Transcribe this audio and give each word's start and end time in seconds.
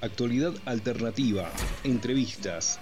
Actualidad 0.00 0.54
alternativa, 0.64 1.50
entrevistas, 1.82 2.78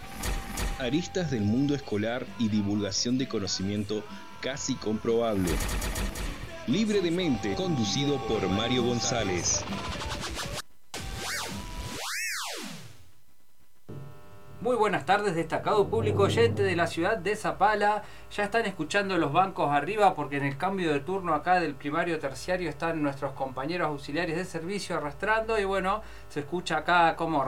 aristas 0.79 1.31
del 1.31 1.43
mundo 1.43 1.75
escolar 1.75 2.27
y 2.39 2.49
divulgación 2.49 3.17
de 3.17 3.29
conocimiento 3.29 4.05
casi 4.41 4.75
comprobable. 4.75 5.51
Libre 6.67 7.01
de 7.01 7.11
mente, 7.11 7.55
conducido 7.55 8.19
por 8.27 8.49
Mario 8.49 8.83
González. 8.83 9.65
Muy 14.67 14.75
buenas 14.75 15.07
tardes, 15.07 15.37
destacado 15.37 15.87
público 15.87 16.25
oyente 16.25 16.65
de 16.65 16.75
la 16.75 16.89
ciudad 16.89 17.19
de 17.19 17.37
Zapala. 17.37 18.03
Ya 18.33 18.43
están 18.43 18.67
escuchando 18.67 19.17
los 19.17 19.33
bancos 19.33 19.71
arriba 19.71 20.13
porque 20.17 20.39
en 20.39 20.45
el 20.45 20.57
cambio 20.57 20.93
de 20.93 20.99
turno 20.99 21.35
acá 21.35 21.61
del 21.61 21.77
primario 21.77 22.19
terciario 22.19 22.69
están 22.69 23.01
nuestros 23.01 23.31
compañeros 23.35 23.87
auxiliares 23.87 24.37
de 24.37 24.45
servicio 24.45 24.97
arrastrando 24.97 25.57
y 25.57 25.65
bueno, 25.65 26.03
se 26.29 26.41
escucha 26.41 26.79
acá 26.79 27.15
cómo 27.15 27.45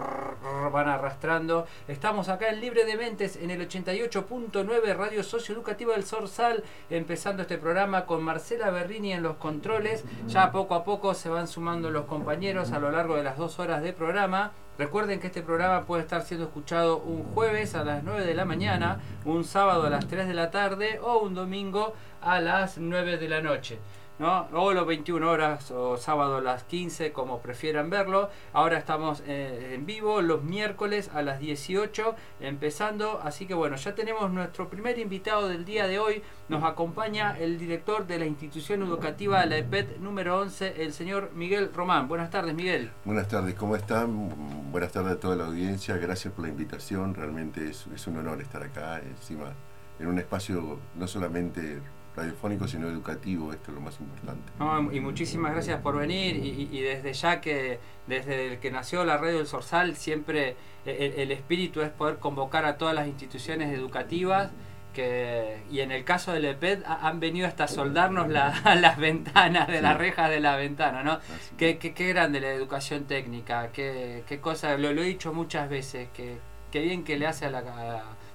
van 0.72 0.88
arrastrando. 0.88 1.66
Estamos 1.88 2.28
acá 2.28 2.50
en 2.50 2.60
Libre 2.60 2.84
de 2.84 2.96
Mentes 2.96 3.34
en 3.34 3.50
el 3.50 3.68
88.9 3.68 4.96
Radio 4.96 5.24
Socioeducativa 5.24 5.94
del 5.94 6.04
Sorsal, 6.04 6.62
empezando 6.88 7.42
este 7.42 7.58
programa 7.58 8.06
con 8.06 8.22
Marcela 8.22 8.70
Berrini 8.70 9.12
en 9.12 9.24
los 9.24 9.38
controles. 9.38 10.04
Ya 10.28 10.52
poco 10.52 10.76
a 10.76 10.84
poco 10.84 11.14
se 11.14 11.28
van 11.28 11.48
sumando 11.48 11.90
los 11.90 12.04
compañeros 12.04 12.70
a 12.70 12.78
lo 12.78 12.92
largo 12.92 13.16
de 13.16 13.24
las 13.24 13.36
dos 13.36 13.58
horas 13.58 13.82
de 13.82 13.92
programa. 13.92 14.52
Recuerden 14.78 15.18
que 15.18 15.26
este 15.26 15.42
programa 15.42 15.84
puede 15.86 16.02
estar 16.02 16.22
siendo 16.22 16.46
escuchado 16.46 16.98
un 16.98 17.24
jueves 17.34 17.74
a 17.74 17.82
las 17.82 18.04
9 18.04 18.24
de 18.24 18.34
la 18.34 18.44
mañana, 18.44 19.00
un 19.24 19.42
sábado 19.42 19.84
a 19.84 19.90
las 19.90 20.06
3 20.06 20.28
de 20.28 20.34
la 20.34 20.52
tarde 20.52 21.00
o 21.02 21.18
un 21.18 21.34
domingo 21.34 21.94
a 22.22 22.40
las 22.40 22.78
9 22.78 23.18
de 23.18 23.28
la 23.28 23.40
noche. 23.42 23.80
O 24.20 24.72
los 24.72 24.84
21 24.84 25.30
horas 25.30 25.70
o 25.70 25.96
sábado 25.96 26.38
a 26.38 26.40
las 26.40 26.64
15, 26.64 27.12
como 27.12 27.40
prefieran 27.40 27.88
verlo. 27.88 28.30
Ahora 28.52 28.76
estamos 28.76 29.22
eh, 29.26 29.74
en 29.74 29.86
vivo 29.86 30.22
los 30.22 30.42
miércoles 30.42 31.08
a 31.14 31.22
las 31.22 31.38
18, 31.38 32.16
empezando. 32.40 33.20
Así 33.22 33.46
que 33.46 33.54
bueno, 33.54 33.76
ya 33.76 33.94
tenemos 33.94 34.28
nuestro 34.32 34.68
primer 34.68 34.98
invitado 34.98 35.46
del 35.46 35.64
día 35.64 35.86
de 35.86 36.00
hoy. 36.00 36.22
Nos 36.48 36.64
acompaña 36.64 37.38
el 37.38 37.58
director 37.58 38.08
de 38.08 38.18
la 38.18 38.26
institución 38.26 38.82
educativa, 38.82 39.46
la 39.46 39.58
EPET 39.58 39.98
número 39.98 40.40
11, 40.40 40.82
el 40.82 40.92
señor 40.92 41.30
Miguel 41.34 41.70
Román. 41.72 42.08
Buenas 42.08 42.30
tardes, 42.30 42.54
Miguel. 42.54 42.90
Buenas 43.04 43.28
tardes, 43.28 43.54
¿cómo 43.54 43.76
están? 43.76 44.72
Buenas 44.72 44.90
tardes 44.90 45.12
a 45.12 45.20
toda 45.20 45.36
la 45.36 45.46
audiencia. 45.46 45.96
Gracias 45.96 46.34
por 46.34 46.44
la 46.44 46.50
invitación. 46.50 47.14
Realmente 47.14 47.70
es 47.70 48.06
un 48.08 48.18
honor 48.18 48.40
estar 48.40 48.64
acá, 48.64 48.98
encima, 48.98 49.52
en 50.00 50.08
un 50.08 50.18
espacio 50.18 50.80
no 50.96 51.06
solamente 51.06 51.80
radiofónico, 52.18 52.66
sino 52.66 52.88
educativo, 52.88 53.52
esto 53.52 53.70
es 53.70 53.74
lo 53.74 53.80
más 53.80 53.98
importante. 54.00 54.52
y 54.96 55.00
muchísimas 55.00 55.52
gracias 55.52 55.80
por 55.80 55.96
venir 55.96 56.36
y, 56.36 56.80
desde 56.80 57.12
ya 57.12 57.40
que 57.40 57.78
desde 58.06 58.52
el 58.52 58.58
que 58.58 58.70
nació 58.70 59.04
la 59.04 59.16
radio 59.18 59.38
del 59.38 59.46
Sorsal 59.46 59.96
siempre 59.96 60.56
el, 60.84 61.30
espíritu 61.30 61.82
es 61.82 61.90
poder 61.90 62.18
convocar 62.18 62.64
a 62.64 62.76
todas 62.78 62.94
las 62.94 63.06
instituciones 63.06 63.72
educativas 63.72 64.50
que, 64.92 65.58
y 65.70 65.80
en 65.80 65.92
el 65.92 66.04
caso 66.04 66.32
del 66.32 66.46
EPED 66.46 66.82
han 66.84 67.20
venido 67.20 67.46
hasta 67.46 67.68
soldarnos 67.68 68.28
las 68.28 68.98
ventanas 68.98 69.68
de 69.68 69.82
las 69.82 69.96
rejas 69.96 70.30
de 70.30 70.40
la 70.40 70.56
ventana, 70.56 71.02
¿no? 71.02 71.20
Qué, 71.56 71.78
qué, 71.78 71.92
qué, 71.92 72.08
grande 72.08 72.40
la 72.40 72.50
educación 72.50 73.04
técnica, 73.04 73.70
qué, 73.72 74.24
qué 74.26 74.40
cosa, 74.40 74.76
lo, 74.76 74.92
lo, 74.92 75.02
he 75.02 75.06
dicho 75.06 75.32
muchas 75.32 75.68
veces, 75.68 76.08
que, 76.14 76.38
qué 76.72 76.80
bien 76.80 77.04
que 77.04 77.16
le 77.16 77.26
hace 77.26 77.46
a 77.46 77.50
la 77.50 77.62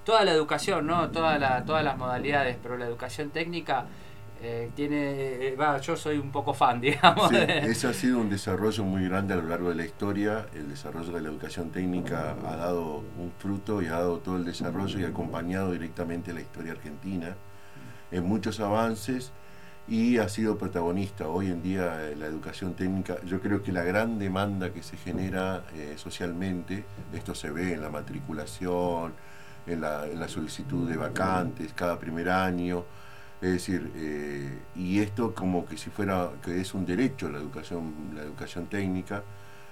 toda 0.03 0.23
la 0.25 0.31
educación, 0.31 0.87
¿no? 0.87 1.09
Toda 1.09 1.37
la, 1.37 1.63
todas 1.65 1.83
las 1.83 1.97
modalidades, 1.97 2.57
pero 2.61 2.77
la 2.77 2.85
educación 2.85 3.29
técnica 3.29 3.85
eh, 4.45 4.71
tiene, 4.75 5.47
eh, 5.47 5.55
va, 5.55 5.77
yo 5.79 5.95
soy 5.95 6.17
un 6.17 6.29
poco 6.29 6.53
fan, 6.53 6.81
digamos. 6.81 7.29
Sí, 7.29 7.37
ese 7.37 7.87
ha 7.87 7.93
sido 7.93 8.19
un 8.19 8.29
desarrollo 8.29 8.83
muy 8.83 9.07
grande 9.07 9.33
a 9.33 9.37
lo 9.37 9.43
largo 9.43 9.69
de 9.69 9.75
la 9.75 9.85
historia. 9.85 10.47
El 10.53 10.67
desarrollo 10.67 11.13
de 11.13 11.21
la 11.21 11.29
educación 11.29 11.71
técnica 11.71 12.35
ha 12.45 12.55
dado 12.57 12.97
un 13.17 13.31
fruto 13.37 13.81
y 13.81 13.85
ha 13.85 13.91
dado 13.91 14.19
todo 14.19 14.35
el 14.35 14.43
desarrollo 14.43 14.99
y 14.99 15.05
ha 15.05 15.07
acompañado 15.07 15.71
directamente 15.71 16.33
la 16.33 16.41
historia 16.41 16.73
argentina 16.73 17.37
en 18.11 18.25
muchos 18.25 18.59
avances 18.59 19.31
y 19.87 20.17
ha 20.17 20.27
sido 20.27 20.57
protagonista. 20.57 21.29
Hoy 21.29 21.47
en 21.47 21.63
día 21.63 22.09
eh, 22.09 22.17
la 22.17 22.25
educación 22.25 22.73
técnica, 22.73 23.21
yo 23.23 23.39
creo 23.39 23.63
que 23.63 23.71
la 23.71 23.83
gran 23.83 24.19
demanda 24.19 24.73
que 24.73 24.83
se 24.83 24.97
genera 24.97 25.63
socialmente, 25.95 26.83
esto 27.13 27.33
se 27.33 27.49
ve 27.49 27.73
en 27.73 27.81
la 27.81 27.89
matriculación, 27.89 29.13
en 29.67 29.81
la, 29.81 30.27
solicitud 30.27 30.89
de 30.89 30.97
vacantes 30.97 31.73
cada 31.73 31.97
primer 31.99 32.29
año. 32.29 32.85
Es 33.41 33.51
decir, 33.51 33.91
eh, 33.95 34.57
y 34.75 34.99
esto 34.99 35.33
como 35.33 35.65
que 35.65 35.77
si 35.77 35.89
fuera, 35.89 36.31
que 36.43 36.61
es 36.61 36.73
un 36.73 36.85
derecho 36.85 37.29
la 37.29 37.39
educación, 37.39 37.93
la 38.15 38.21
educación 38.21 38.67
técnica, 38.67 39.23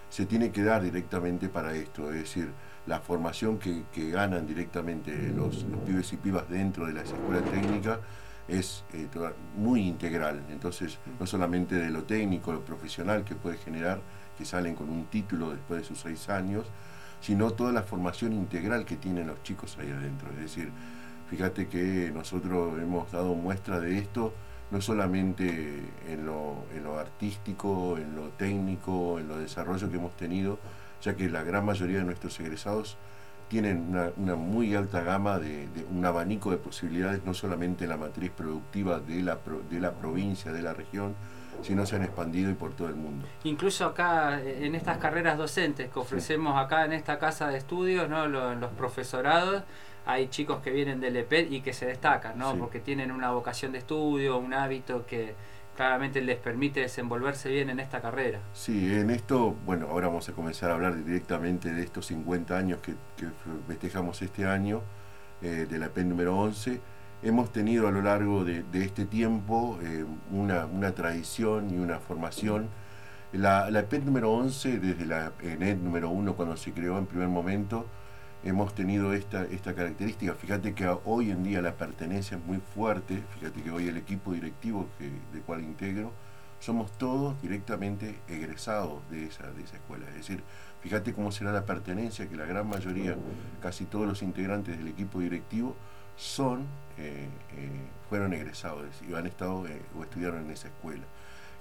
se 0.10 0.26
tiene 0.26 0.52
que 0.52 0.64
dar 0.64 0.84
directamente 0.84 1.48
para 1.48 1.74
esto, 1.74 2.12
es 2.12 2.20
decir, 2.20 2.50
la 2.86 3.00
formación 3.00 3.60
que, 3.60 3.84
ganan 4.12 4.46
directamente 4.46 5.32
los, 5.34 5.66
pibes 5.86 6.12
y 6.12 6.18
pibas 6.18 6.50
dentro 6.50 6.86
de 6.86 6.94
las 6.94 7.06
escuelas 7.06 7.50
técnicas 7.50 8.00
es 8.48 8.84
eh, 8.94 9.08
muy 9.56 9.88
integral, 9.88 10.42
entonces 10.50 11.00
no 11.18 11.26
solamente 11.26 11.76
de 11.76 11.90
lo 11.90 12.04
técnico, 12.04 12.52
lo 12.52 12.66
profesional 12.66 13.24
que 13.24 13.36
puede 13.36 13.58
generar, 13.58 14.02
que 14.38 14.44
salen 14.44 14.76
con 14.76 14.90
un 14.90 15.06
título 15.06 15.52
después 15.52 15.82
de 15.82 15.88
sus 15.88 16.00
seis 16.00 16.28
años, 16.28 16.66
sino 17.22 17.52
toda 17.52 17.72
la 17.72 17.84
formación 17.84 18.34
integral 18.34 18.86
que 18.86 18.98
tienen 18.98 19.28
los 19.28 19.42
chicos 19.44 19.78
ahí 19.80 19.90
adentro. 19.90 20.30
Es 20.32 20.40
decir, 20.40 20.72
fíjate 21.30 21.68
que 21.68 22.12
nosotros 22.14 22.80
hemos 22.80 23.12
dado 23.12 23.36
muestra 23.36 23.80
de 23.80 24.00
esto, 24.00 24.34
no 24.72 24.82
solamente 24.82 25.84
en 26.08 26.26
lo, 26.26 27.00
artístico, 27.00 27.98
en 27.98 28.16
lo 28.16 28.30
técnico, 28.30 29.20
en 29.20 29.28
lo 29.28 29.38
desarrollo 29.38 29.90
que 29.90 29.98
hemos 29.98 30.16
tenido, 30.18 30.60
ya 31.02 31.16
que 31.16 31.30
la 31.30 31.44
gran 31.44 31.66
mayoría 31.66 32.00
de 32.00 32.04
nuestros 32.04 32.40
egresados 32.40 32.98
tienen 33.50 33.94
una, 34.18 34.36
muy 34.36 34.76
alta 34.76 35.02
gama 35.02 35.38
de, 35.38 35.68
un 35.92 36.06
abanico 36.06 36.52
de 36.52 36.58
posibilidades, 36.58 37.24
no 37.26 37.34
solamente 37.34 37.84
en 37.84 37.90
la 37.90 37.98
matriz 37.98 38.32
productiva 38.32 39.00
de 39.00 39.22
la, 39.22 39.38
de 39.70 39.80
la 39.80 39.92
provincia, 39.92 40.54
de 40.54 40.62
la 40.62 40.74
región, 40.74 41.16
no 41.76 41.86
se 41.86 41.96
han 41.96 42.04
expandido 42.04 42.50
y 42.50 42.54
por 42.54 42.74
todo 42.74 42.88
el 42.88 42.96
mundo. 42.96 43.26
Incluso 43.44 43.86
acá 43.86 44.42
en 44.42 44.76
estas 44.76 44.98
carreras 44.98 45.38
docentes 45.38 45.90
que 45.90 46.00
ofrecemos 46.00 46.58
acá 46.58 46.86
en 46.86 46.94
esta 46.94 47.20
casa 47.20 47.48
de 47.48 47.58
estudios, 47.58 48.10
¿no? 48.10 48.26
en 48.26 48.60
los 48.60 48.72
profesorados, 48.72 49.64
hay 50.06 50.28
chicos 50.30 50.62
que 50.62 50.72
vienen 50.72 51.00
del 51.00 51.16
EPED 51.18 51.52
y 51.52 51.62
que 51.62 51.74
se 51.74 51.86
destacan, 51.86 52.38
¿no? 52.38 52.56
porque 52.56 52.80
tienen 52.80 53.12
una 53.12 53.32
vocación 53.32 53.72
de 53.72 53.80
estudio, 53.80 54.38
un 54.38 54.54
hábito 54.54 55.06
que 55.06 55.36
claramente 55.76 56.22
les 56.22 56.38
permite 56.38 56.82
desenvolverse 56.82 57.50
bien 57.50 57.70
en 57.70 57.80
esta 57.80 58.02
carrera. 58.02 58.40
Sí, 58.54 58.94
en 58.94 59.10
esto, 59.10 59.56
bueno, 59.66 59.88
ahora 59.90 60.08
vamos 60.08 60.28
a 60.28 60.34
comenzar 60.34 60.72
a 60.72 60.74
hablar 60.74 61.04
directamente 61.04 61.72
de 61.72 61.84
estos 61.84 62.08
50 62.08 62.58
años 62.58 62.80
que, 62.82 62.96
festejamos 63.68 64.22
este 64.22 64.46
año, 64.46 64.82
eh, 65.42 65.66
de 65.70 65.80
la 65.80 65.88
EPED 65.88 66.06
número 66.06 66.38
11 66.38 66.82
hemos 67.24 67.52
tenido 67.52 67.88
a 67.88 67.92
lo 67.92 68.02
largo 68.02 68.44
de, 68.44 68.64
este 68.74 69.06
tiempo 69.06 69.80
eh, 69.84 70.06
una, 70.32 70.92
tradición 70.94 71.74
y 71.74 71.78
una 71.78 72.00
formación. 72.00 72.68
La, 73.34 73.70
la 73.70 73.82
EPET 73.82 74.04
número 74.04 74.32
11, 74.32 74.80
desde 74.80 75.06
la 75.06 75.32
ENET 75.42 75.78
número 75.78 76.10
1, 76.10 76.36
cuando 76.36 76.58
se 76.58 76.74
creó 76.74 76.98
en 76.98 77.06
primer 77.06 77.30
momento, 77.30 77.86
hemos 78.44 78.74
tenido 78.74 79.14
esta, 79.14 79.44
esta 79.44 79.74
característica. 79.74 80.34
Fíjate 80.34 80.74
que 80.74 80.88
hoy 81.06 81.32
en 81.32 81.44
día 81.44 81.62
la 81.62 81.76
pertenencia 81.76 82.38
es 82.38 82.44
muy 82.44 82.58
fuerte, 82.58 83.24
fíjate 83.36 83.62
que 83.62 83.72
hoy 83.72 83.88
el 83.88 83.98
equipo 83.98 84.34
directivo 84.34 84.88
que, 84.98 85.12
de 85.34 85.42
cual 85.42 85.62
integro, 85.62 86.12
somos 86.60 86.92
todos 86.98 87.42
directamente 87.42 88.20
egresados 88.28 89.02
de 89.10 89.26
esa, 89.26 89.52
de 89.52 89.64
esa 89.64 89.78
escuela. 89.78 90.08
Es 90.10 90.16
decir, 90.16 90.44
fíjate 90.82 91.14
cómo 91.14 91.32
será 91.32 91.52
la 91.52 91.66
pertenencia, 91.66 92.28
que 92.28 92.36
la 92.36 92.46
gran 92.46 92.68
mayoría, 92.68 93.16
casi 93.62 93.86
todos 93.86 94.08
los 94.08 94.22
integrantes 94.22 94.78
del 94.78 94.88
equipo 94.88 95.20
directivo, 95.20 95.76
son, 96.18 96.62
eh, 96.98 97.28
eh, 97.58 97.70
fueron 98.10 98.34
egresados 98.34 98.86
y 99.08 99.14
han 99.14 99.28
estado 99.28 99.66
eh, 99.68 99.82
o 99.98 100.04
estudiaron 100.04 100.46
en 100.46 100.52
esa 100.52 100.68
escuela. 100.68 101.04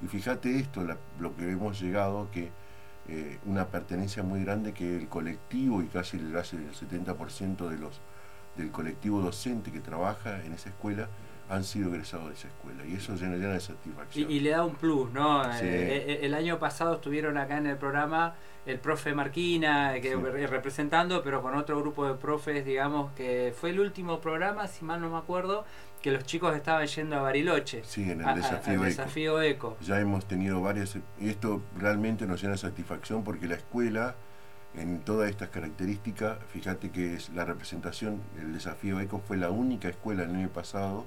Y 0.03 0.07
fíjate 0.07 0.59
esto, 0.59 0.87
lo 1.19 1.37
que 1.37 1.51
hemos 1.51 1.81
llegado, 1.81 2.31
que 2.31 2.51
una 3.45 3.67
pertenencia 3.67 4.23
muy 4.23 4.45
grande 4.45 4.73
que 4.73 4.97
el 4.97 5.09
colectivo 5.09 5.83
y 5.83 5.87
casi 5.87 6.17
el, 6.17 6.27
el 6.27 6.35
70% 6.35 7.69
de 7.69 7.77
los, 7.77 8.01
del 8.57 8.71
colectivo 8.71 9.21
docente 9.21 9.73
que 9.73 9.81
trabaja 9.81 10.45
en 10.45 10.53
esa 10.53 10.69
escuela 10.69 11.09
han 11.51 11.65
sido 11.65 11.91
egresados 11.91 12.29
de 12.29 12.35
esa 12.35 12.49
escuela 12.49 12.87
y 12.87 12.95
eso 12.95 13.15
llena, 13.17 13.37
de 13.37 13.61
satisfacción. 13.61 14.31
Y, 14.31 14.41
le 14.41 14.51
da 14.51 14.65
un 14.65 14.77
plus, 14.77 15.11
¿no? 15.11 15.43
el 15.53 16.35
año 16.35 16.59
pasado 16.59 16.95
estuvieron 16.95 17.37
acá 17.37 17.59
en 17.59 17.67
el 17.67 17.77
programa 17.77 18.35
el 18.67 18.79
profe 18.79 19.15
Marquina, 19.15 19.95
que 20.01 20.15
representando, 20.47 21.23
pero 21.23 21.43
con 21.43 21.57
otro 21.57 21.81
grupo 21.81 22.07
de 22.07 22.15
profes, 22.15 22.65
digamos, 22.65 23.13
que 23.13 23.53
fue 23.59 23.71
el 23.71 23.81
último 23.81 24.21
programa, 24.21 24.69
si 24.69 24.85
mal 24.85 25.01
no 25.01 25.11
me 25.11 25.17
acuerdo, 25.17 25.65
que 26.03 26.11
los 26.13 26.25
chicos 26.25 26.55
estaban 26.55 26.87
yendo 26.87 27.17
a 27.17 27.23
Bariloche. 27.23 27.83
Sí, 27.85 28.11
en 28.11 28.21
el 28.21 28.35
desafío, 28.35 28.83
desafío 28.83 29.43
eco. 29.43 29.77
Ya 29.81 29.99
hemos 29.99 30.27
tenido 30.27 30.61
varias, 30.61 30.97
y 31.19 31.29
esto 31.29 31.63
realmente 31.77 32.27
nos 32.27 32.41
llena 32.41 32.53
de 32.53 32.59
satisfacción 32.59 33.25
porque 33.25 33.49
la 33.49 33.57
escuela, 33.57 34.15
en 34.75 35.01
todas 35.01 35.31
estas 35.31 35.49
características, 35.49 36.39
fíjate 36.53 36.91
que 36.91 37.15
es 37.15 37.31
la 37.31 37.45
representación, 37.45 38.21
el 38.39 38.53
desafío 38.53 39.01
eco 39.01 39.21
fue 39.27 39.37
la 39.37 39.51
única 39.51 39.89
escuela 39.89 40.25
el 40.25 40.35
año 40.35 40.49
pasado 40.51 41.07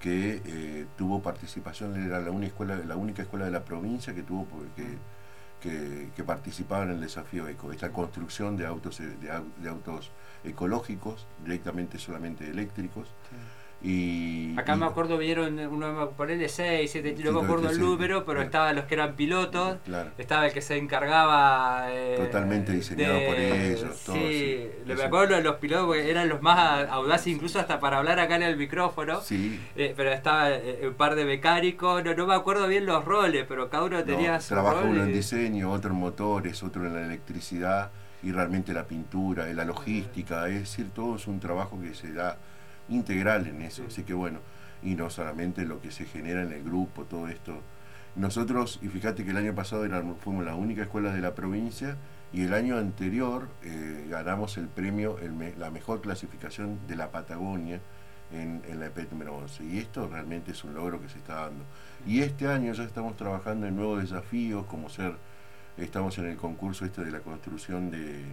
que 0.00 0.42
eh, 0.44 0.86
tuvo 0.96 1.22
participación, 1.22 1.96
era 2.02 2.20
la 2.20 2.30
única 2.30 2.48
escuela, 2.48 2.76
la 2.76 2.96
única 2.96 3.22
escuela 3.22 3.46
de 3.46 3.50
la 3.50 3.64
provincia 3.64 4.14
que 4.14 4.22
tuvo 4.22 4.46
que, 4.76 6.10
que, 6.14 6.24
participaba 6.24 6.84
en 6.84 6.90
el 6.90 7.00
desafío 7.00 7.48
eco, 7.48 7.72
esta 7.72 7.90
construcción 7.90 8.56
de 8.56 8.66
autos 8.66 8.98
de, 8.98 9.68
autos 9.68 10.10
ecológicos, 10.44 11.26
directamente 11.42 11.98
solamente 11.98 12.48
eléctricos. 12.48 13.08
Acá 14.56 14.76
me 14.76 14.86
acuerdo, 14.86 15.18
vieron 15.18 15.58
uno 15.58 16.10
por 16.16 16.30
el 16.30 16.38
de 16.38 16.48
6, 16.48 16.90
7, 16.90 17.16
no 17.24 17.32
me 17.32 17.40
acuerdo 17.42 17.68
el 17.70 17.78
número, 17.78 18.24
pero 18.24 18.40
estaban 18.40 18.76
los 18.76 18.84
que 18.86 18.94
eran 18.94 19.14
pilotos, 19.14 19.78
estaba 20.16 20.46
el 20.46 20.52
que 20.52 20.62
se 20.62 20.76
encargaba. 20.76 21.86
Eh, 21.90 22.14
Totalmente 22.16 22.72
diseñado 22.72 23.18
por 23.26 23.36
ellos. 23.36 23.96
sí, 23.96 24.68
me 24.86 25.02
acuerdo 25.02 25.36
de 25.36 25.42
los 25.42 25.56
pilotos 25.56 25.86
porque 25.86 26.10
eran 26.10 26.28
los 26.28 26.40
más 26.40 26.88
audaces, 26.88 27.26
incluso 27.26 27.58
hasta 27.58 27.78
para 27.80 27.98
hablar 27.98 28.20
acá 28.20 28.36
en 28.36 28.42
el 28.42 28.56
micrófono. 28.56 29.20
Sí. 29.20 29.60
Eh, 29.76 29.92
pero 29.96 30.12
estaba 30.12 30.50
eh, 30.50 30.86
un 30.86 30.94
par 30.94 31.14
de 31.14 31.24
mecánicos, 31.24 32.02
no, 32.04 32.14
no 32.14 32.26
me 32.26 32.34
acuerdo 32.34 32.66
bien 32.66 32.86
los 32.86 33.04
roles, 33.04 33.44
pero 33.48 33.68
cada 33.68 33.84
uno 33.84 34.02
tenía 34.04 34.40
su 34.40 34.54
Trabaja 34.54 34.84
uno 34.84 35.02
en 35.02 35.12
diseño, 35.12 35.70
otro 35.70 35.90
en 35.90 35.96
motores, 35.96 36.62
otro 36.62 36.86
en 36.86 36.94
la 36.94 37.04
electricidad 37.04 37.90
y 38.22 38.32
realmente 38.32 38.72
la 38.72 38.86
pintura, 38.86 39.52
la 39.52 39.64
logística, 39.64 40.48
es 40.48 40.60
decir, 40.60 40.90
todo 40.94 41.16
es 41.16 41.26
un 41.26 41.40
trabajo 41.40 41.78
que 41.80 41.94
se 41.94 42.12
da 42.12 42.38
integral 42.88 43.46
en 43.46 43.62
eso. 43.62 43.84
Así 43.86 44.02
que 44.02 44.14
bueno, 44.14 44.40
y 44.82 44.94
no 44.94 45.10
solamente 45.10 45.64
lo 45.64 45.80
que 45.80 45.90
se 45.90 46.04
genera 46.04 46.42
en 46.42 46.52
el 46.52 46.62
grupo, 46.62 47.04
todo 47.04 47.28
esto. 47.28 47.60
Nosotros, 48.16 48.78
y 48.82 48.88
fíjate 48.88 49.24
que 49.24 49.30
el 49.30 49.36
año 49.36 49.54
pasado 49.54 49.84
fuimos 50.20 50.44
la 50.44 50.54
única 50.54 50.82
escuela 50.82 51.12
de 51.12 51.20
la 51.20 51.34
provincia 51.34 51.96
y 52.32 52.42
el 52.42 52.54
año 52.54 52.76
anterior 52.76 53.48
eh, 53.62 54.06
ganamos 54.08 54.56
el 54.56 54.68
premio, 54.68 55.18
la 55.58 55.70
mejor 55.70 56.00
clasificación 56.00 56.78
de 56.86 56.96
la 56.96 57.10
Patagonia 57.10 57.80
en, 58.32 58.62
la 58.78 58.86
EP 58.86 59.10
número 59.10 59.36
11. 59.36 59.64
Y 59.64 59.78
esto 59.78 60.08
realmente 60.08 60.52
es 60.52 60.64
un 60.64 60.74
logro 60.74 61.00
que 61.00 61.08
se 61.08 61.18
está 61.18 61.42
dando. 61.42 61.64
Y 62.06 62.20
este 62.20 62.46
año 62.48 62.72
ya 62.72 62.84
estamos 62.84 63.16
trabajando 63.16 63.66
en 63.66 63.76
nuevos 63.76 64.00
desafíos, 64.00 64.66
como 64.66 64.88
ser, 64.88 65.14
estamos 65.76 66.18
en 66.18 66.26
el 66.26 66.36
concurso 66.36 66.84
este 66.84 67.04
de 67.04 67.10
la 67.10 67.20
construcción 67.20 67.90
de, 67.90 68.24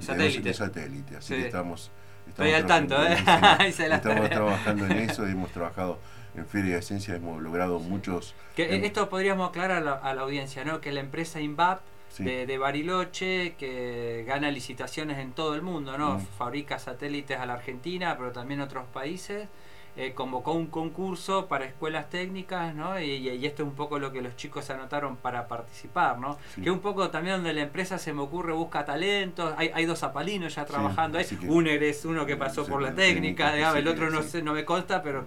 satélite. 0.00 0.52
satélite. 0.52 1.16
Así 1.16 1.34
que 1.34 1.46
estamos 1.46 1.90
Estoy 2.28 2.52
al 2.52 2.66
tanto, 2.66 2.96
¿eh? 3.04 3.16
Estamos 3.66 4.30
trabajando 4.30 4.86
en 4.86 4.92
eso, 5.10 5.26
hemos 5.26 5.50
trabajado 5.50 5.98
en 6.34 6.46
Feria 6.46 6.74
de 6.74 6.78
Esencia, 6.80 7.14
hemos 7.14 7.40
logrado 7.42 7.78
muchos... 7.78 8.34
Que 8.56 8.84
esto 8.84 9.08
podríamos 9.08 9.48
aclarar 9.48 9.86
a 9.86 10.14
la, 10.14 10.20
audiencia, 10.20 10.64
¿no? 10.64 10.80
Que 10.80 10.92
la 10.92 11.00
empresa 11.00 11.40
INVAP 11.40 11.80
de, 12.18 12.58
Bariloche, 12.58 13.54
que 13.56 14.24
gana 14.26 14.50
licitaciones 14.50 15.18
en 15.18 15.32
todo 15.32 15.54
el 15.54 15.62
mundo, 15.62 15.98
¿no? 15.98 16.18
Mm. 16.18 16.26
Fabrica 16.38 16.78
satélites 16.78 17.38
a 17.38 17.46
la 17.46 17.54
Argentina, 17.54 18.16
pero 18.16 18.32
también 18.32 18.60
a 18.60 18.64
otros 18.64 18.86
países 18.92 19.48
eh, 19.96 20.12
convocó 20.12 20.54
un 20.54 20.66
concurso 20.66 21.46
para 21.46 21.66
escuelas 21.66 22.10
técnicas, 22.10 22.74
¿no? 22.74 23.00
Y, 23.00 23.28
esto 23.46 23.62
es 23.62 23.68
un 23.68 23.76
poco 23.76 24.00
lo 24.00 24.10
que 24.10 24.22
los 24.22 24.34
chicos 24.36 24.68
anotaron 24.70 25.16
para 25.16 25.46
participar, 25.46 26.18
¿no? 26.18 26.36
Que 26.56 26.62
es 26.62 26.70
un 26.70 26.80
poco 26.80 27.10
también 27.10 27.36
donde 27.36 27.52
la 27.52 27.60
empresa 27.60 27.96
se 27.98 28.12
me 28.12 28.20
ocurre 28.22 28.52
busca 28.52 28.84
talentos, 28.84 29.54
hay, 29.56 29.70
hay 29.72 29.86
dos 29.86 30.00
zapalinos 30.00 30.52
ya 30.56 30.64
trabajando 30.64 31.18
ahí, 31.18 31.26
uno 31.46 31.70
es 31.70 32.04
uno 32.04 32.26
que 32.26 32.36
pasó 32.36 32.66
por 32.66 32.82
la 32.82 32.92
técnica, 32.92 33.54
digamos, 33.54 33.78
el 33.78 33.86
otro 33.86 34.10
no 34.10 34.22
sé, 34.22 34.42
no 34.42 34.52
me 34.52 34.64
consta, 34.64 35.00
pero 35.00 35.24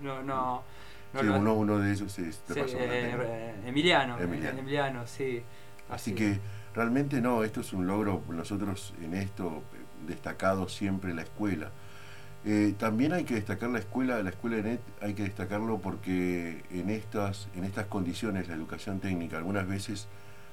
no, 0.00 0.22
no, 0.22 0.62
uno, 1.14 1.54
uno 1.54 1.78
de 1.78 1.92
ellos 1.92 2.12
sí, 2.12 2.30
pasó 2.46 2.76
eh, 2.78 3.54
Emiliano, 3.64 4.18
Emiliano, 4.18 5.06
sí. 5.06 5.42
Así, 5.88 6.14
que 6.14 6.38
realmente 6.74 7.22
no, 7.22 7.42
esto 7.42 7.62
es 7.62 7.72
un 7.72 7.86
logro, 7.86 8.22
nosotros 8.28 8.92
en 9.02 9.14
esto 9.14 9.62
destacado 10.06 10.68
siempre 10.68 11.14
la 11.14 11.22
escuela 11.22 11.70
eh, 12.44 12.74
también 12.78 13.12
hay 13.12 13.24
que 13.24 13.34
destacar 13.34 13.68
la 13.68 13.80
escuela, 13.80 14.22
la 14.22 14.30
escuela 14.30 14.56
de 14.56 14.62
NET 14.62 14.80
hay 15.02 15.12
que 15.12 15.24
destacarlo 15.24 15.78
porque 15.78 16.64
en 16.70 16.88
estas, 16.88 17.48
en 17.54 17.64
estas 17.64 17.86
condiciones, 17.86 18.48
la 18.48 18.54
educación 18.54 18.98
técnica, 19.00 19.36
algunas 19.36 19.68
veces, 19.68 20.08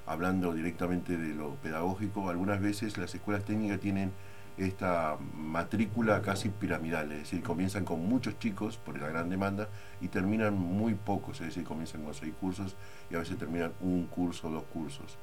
hablando 0.05 0.53
directamente 0.53 1.17
de 1.17 1.33
lo 1.33 1.55
pedagógico, 1.55 2.29
algunas 2.29 2.59
veces 2.59 2.97
las 2.97 3.15
escuelas 3.15 3.45
técnicas 3.45 3.79
tienen 3.79 4.11
esta 4.57 5.17
matrícula 5.35 6.21
casi 6.21 6.49
piramidal, 6.49 7.11
es 7.11 7.19
decir, 7.19 7.43
comienzan 7.43 7.85
con 7.85 8.05
muchos 8.05 8.37
chicos 8.39 8.77
por 8.77 8.99
la 8.99 9.07
gran 9.07 9.29
demanda 9.29 9.69
y 10.01 10.07
terminan 10.07 10.55
muy 10.55 10.95
pocos, 10.95 11.39
es 11.39 11.47
decir, 11.47 11.63
comienzan 11.63 12.03
con 12.03 12.13
seis 12.13 12.33
cursos 12.39 12.75
y 13.09 13.15
a 13.15 13.19
veces 13.19 13.37
terminan 13.37 13.71
un 13.81 14.07
curso, 14.07 14.49
dos 14.49 14.63
cursos, 14.63 15.17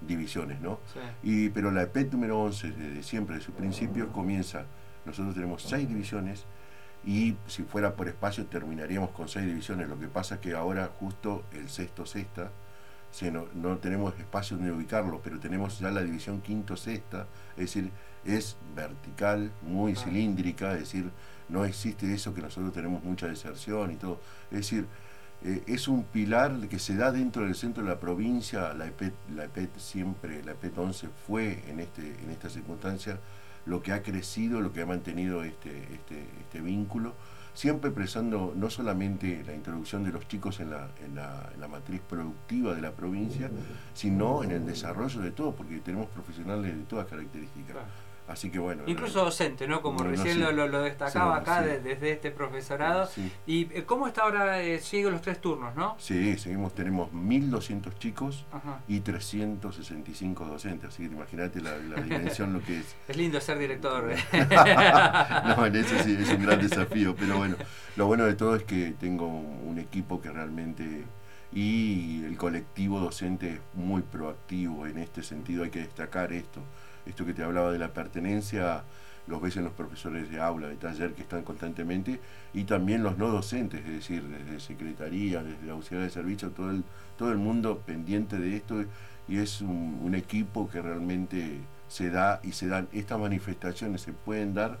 divisiones, 0.00 0.60
¿no? 0.60 0.80
Y, 1.22 1.50
pero 1.50 1.70
la 1.70 1.82
EPET 1.82 2.12
número 2.12 2.40
11, 2.40 2.72
desde 2.72 3.02
siempre, 3.02 3.36
desde 3.36 3.46
su 3.46 3.52
principio, 3.52 4.10
comienza 4.10 4.64
nosotros 5.08 5.34
tenemos 5.34 5.62
seis 5.62 5.88
divisiones 5.88 6.44
y 7.04 7.36
si 7.46 7.62
fuera 7.62 7.94
por 7.94 8.08
espacio 8.08 8.46
terminaríamos 8.46 9.10
con 9.10 9.28
seis 9.28 9.46
divisiones. 9.46 9.88
Lo 9.88 9.98
que 9.98 10.08
pasa 10.08 10.36
es 10.36 10.40
que 10.40 10.54
ahora 10.54 10.90
justo 10.98 11.44
el 11.52 11.68
sexto 11.68 12.06
sexta, 12.06 12.50
no, 13.32 13.46
no, 13.54 13.78
tenemos 13.78 14.18
espacio 14.18 14.56
donde 14.56 14.72
ubicarlo, 14.72 15.20
pero 15.22 15.38
tenemos 15.40 15.78
ya 15.78 15.90
la 15.90 16.02
división 16.02 16.40
quinto 16.40 16.76
sexta, 16.76 17.26
es 17.52 17.74
decir, 17.74 17.90
es 18.24 18.56
vertical, 18.76 19.50
muy 19.62 19.96
cilíndrica, 19.96 20.74
es 20.74 20.80
decir, 20.80 21.10
no 21.48 21.64
existe 21.64 22.12
eso 22.12 22.34
que 22.34 22.42
nosotros 22.42 22.72
tenemos 22.72 23.02
mucha 23.02 23.26
deserción 23.26 23.92
y 23.92 23.96
todo. 23.96 24.20
Es 24.50 24.58
decir, 24.58 24.86
eh, 25.42 25.62
es 25.66 25.88
un 25.88 26.04
pilar 26.04 26.68
que 26.68 26.78
se 26.78 26.96
da 26.96 27.12
dentro 27.12 27.44
del 27.44 27.54
centro 27.54 27.82
de 27.82 27.88
la 27.88 28.00
provincia, 28.00 28.74
la 28.74 28.86
EPET, 28.86 29.14
la 29.34 29.44
EPET 29.44 29.78
siempre, 29.78 30.42
la 30.42 30.52
EPET 30.52 30.76
11 30.76 31.08
fue 31.26 31.62
en, 31.68 31.80
este, 31.80 32.02
en 32.22 32.30
esta 32.30 32.50
circunstancia 32.50 33.18
lo 33.68 33.82
que 33.82 33.92
ha 33.92 34.02
crecido, 34.02 34.60
lo 34.60 34.72
que 34.72 34.80
ha 34.82 34.86
mantenido 34.86 35.44
este, 35.44 35.70
este, 35.92 36.26
este 36.40 36.60
vínculo, 36.60 37.14
siempre 37.54 37.90
expresando 37.90 38.54
no 38.56 38.70
solamente 38.70 39.42
la 39.46 39.52
introducción 39.52 40.04
de 40.04 40.12
los 40.12 40.26
chicos 40.26 40.60
en 40.60 40.70
la, 40.70 40.88
en 41.04 41.14
la, 41.14 41.50
en 41.52 41.60
la 41.60 41.68
matriz 41.68 42.00
productiva 42.08 42.74
de 42.74 42.80
la 42.80 42.92
provincia, 42.92 43.50
sino 43.94 44.42
en 44.42 44.52
el 44.52 44.64
desarrollo 44.64 45.20
de 45.20 45.32
todo, 45.32 45.54
porque 45.54 45.78
tenemos 45.78 46.06
profesionales 46.08 46.76
de 46.76 46.82
todas 46.84 47.06
características. 47.06 47.76
Así 48.28 48.50
que 48.50 48.58
bueno. 48.58 48.82
Incluso 48.86 49.24
docente, 49.24 49.66
¿no? 49.66 49.80
Como 49.80 50.02
recién 50.02 50.38
lo, 50.38 50.52
lo, 50.52 50.82
destacaba 50.82 51.38
acá 51.38 51.62
desde 51.62 52.12
este 52.12 52.30
profesorado. 52.30 53.08
¿Y 53.46 53.62
eh, 53.72 53.84
cómo 53.86 54.06
está 54.06 54.22
ahora? 54.22 54.62
Eh, 54.62 54.80
siguen 54.80 55.12
los 55.12 55.22
tres 55.22 55.40
turnos, 55.40 55.74
¿no? 55.74 55.96
Sí, 55.98 56.36
seguimos, 56.36 56.74
tenemos 56.74 57.10
1.200 57.12 57.98
chicos 57.98 58.44
y 58.86 59.00
365 59.00 60.44
docentes. 60.44 60.90
Así 60.90 61.08
que 61.08 61.14
imagínate 61.14 61.62
la, 61.62 61.78
dimensión, 61.78 62.52
lo 62.52 62.60
que 62.60 62.80
es. 62.80 62.96
Es 63.08 63.16
lindo 63.16 63.40
ser 63.40 63.58
director. 63.58 64.12
¿eh? 64.12 64.18
no, 65.56 65.64
en 65.64 65.76
eso 65.76 65.96
sí 66.04 66.18
es 66.20 66.28
un 66.30 66.44
gran 66.44 66.60
desafío. 66.68 67.16
Pero 67.16 67.38
bueno, 67.38 67.56
lo 67.96 68.06
bueno 68.06 68.26
de 68.26 68.34
todo 68.34 68.56
es 68.56 68.64
que 68.64 68.94
tengo 69.00 69.26
un 69.26 69.78
equipo 69.78 70.20
que 70.20 70.30
realmente 70.30 71.04
y 71.50 72.24
el 72.24 72.36
colectivo 72.36 73.00
docente 73.00 73.54
es 73.54 73.60
muy 73.72 74.02
proactivo 74.02 74.86
en 74.86 74.98
este 74.98 75.22
sentido, 75.22 75.64
hay 75.64 75.70
que 75.70 75.78
destacar 75.78 76.30
esto 76.34 76.60
esto 77.08 77.24
que 77.26 77.34
te 77.34 77.42
hablaba 77.42 77.72
de 77.72 77.78
la 77.78 77.92
pertenencia, 77.92 78.82
los 79.26 79.42
ves 79.42 79.56
en 79.56 79.64
los 79.64 79.72
profesores 79.72 80.30
de 80.30 80.40
aula, 80.40 80.68
de 80.68 80.76
taller 80.76 81.12
que 81.12 81.22
están 81.22 81.42
constantemente, 81.42 82.20
y 82.54 82.64
también 82.64 83.02
los 83.02 83.18
no 83.18 83.28
docentes, 83.28 83.80
es 83.80 83.92
decir, 83.92 84.22
desde 84.22 84.60
secretaría, 84.60 85.42
desde 85.42 85.66
la 85.66 85.72
auxiliar 85.72 86.04
de 86.04 86.10
servicio, 86.10 86.50
todo 86.50 86.70
el, 86.70 86.84
todo 87.16 87.30
el 87.30 87.38
mundo 87.38 87.78
pendiente 87.84 88.38
de 88.38 88.56
esto, 88.56 88.84
y 89.28 89.38
es 89.38 89.60
un, 89.60 90.00
un 90.02 90.14
equipo 90.14 90.68
que 90.70 90.80
realmente 90.80 91.58
se 91.88 92.10
da 92.10 92.40
y 92.42 92.52
se 92.52 92.68
dan. 92.68 92.88
Estas 92.92 93.18
manifestaciones, 93.18 94.02
se 94.02 94.12
pueden 94.12 94.54
dar 94.54 94.78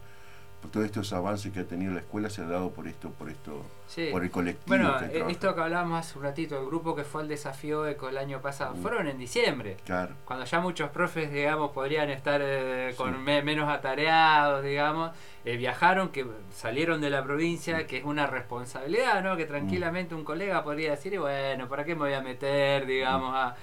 todos 0.66 0.86
estos 0.86 1.12
avances 1.12 1.52
que 1.52 1.60
ha 1.60 1.64
tenido 1.64 1.92
la 1.92 2.00
escuela 2.00 2.28
se 2.28 2.42
ha 2.42 2.46
dado 2.46 2.70
por 2.70 2.88
esto, 2.88 3.10
por 3.10 3.30
esto, 3.30 3.64
por 4.10 4.22
el 4.22 4.30
colectivo. 4.30 4.64
Bueno, 4.66 5.00
eh, 5.00 5.24
esto 5.28 5.54
que 5.54 5.60
hablábamos 5.60 6.00
hace 6.00 6.18
un 6.18 6.24
ratito, 6.24 6.60
el 6.60 6.66
grupo 6.66 6.94
que 6.96 7.04
fue 7.04 7.22
al 7.22 7.28
desafío 7.28 7.86
ECO 7.86 8.08
el 8.08 8.18
año 8.18 8.40
pasado, 8.40 8.74
mm. 8.74 8.82
fueron 8.82 9.06
en 9.06 9.18
diciembre. 9.18 9.76
Claro. 9.84 10.16
Cuando 10.24 10.44
ya 10.44 10.60
muchos 10.60 10.90
profes, 10.90 11.32
digamos, 11.32 11.70
podrían 11.70 12.10
estar 12.10 12.40
eh, 12.42 12.92
con 12.96 13.22
menos 13.22 13.68
atareados, 13.68 14.64
digamos, 14.64 15.12
eh, 15.44 15.56
viajaron, 15.56 16.08
que 16.10 16.26
salieron 16.52 17.00
de 17.00 17.10
la 17.10 17.22
provincia, 17.22 17.78
mm. 17.78 17.86
que 17.86 17.98
es 17.98 18.04
una 18.04 18.26
responsabilidad, 18.26 19.22
¿no? 19.22 19.36
Que 19.36 19.44
mm. 19.44 19.48
tranquilamente 19.48 20.14
un 20.14 20.24
colega 20.24 20.64
podría 20.64 20.90
decir, 20.90 21.18
bueno, 21.18 21.68
¿para 21.68 21.84
qué 21.84 21.94
me 21.94 22.00
voy 22.00 22.14
a 22.14 22.20
meter, 22.20 22.84
digamos, 22.84 23.32
a 23.34 23.56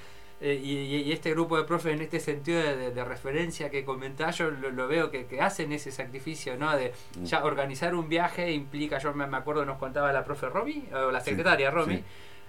eh, 0.48 0.62
y, 0.64 1.12
este 1.12 1.32
grupo 1.32 1.58
de 1.58 1.64
profes 1.64 1.96
en 1.96 2.04
este 2.04 2.20
sentido 2.20 2.62
de, 2.62 3.04
referencia 3.04 3.72
que 3.72 3.84
comentás, 3.84 4.38
yo 4.38 4.52
lo, 4.52 4.88
veo 4.88 5.10
que, 5.10 5.25
hacen 5.42 5.72
ese 5.72 5.92
sacrificio, 5.92 6.56
¿no? 6.56 6.78
De 6.78 6.94
mm. 7.18 7.24
ya 7.24 7.44
organizar 7.44 7.96
un 7.96 8.08
viaje 8.08 8.52
implica, 8.52 9.00
yo 9.00 9.12
me, 9.16 9.24
acuerdo 9.36 9.66
nos 9.66 9.80
contaba 9.80 10.14
la 10.14 10.24
profe 10.24 10.48
Romy, 10.48 10.88
o 10.94 11.10
la 11.10 11.20
secretaria 11.20 11.72
Romy, 11.72 12.04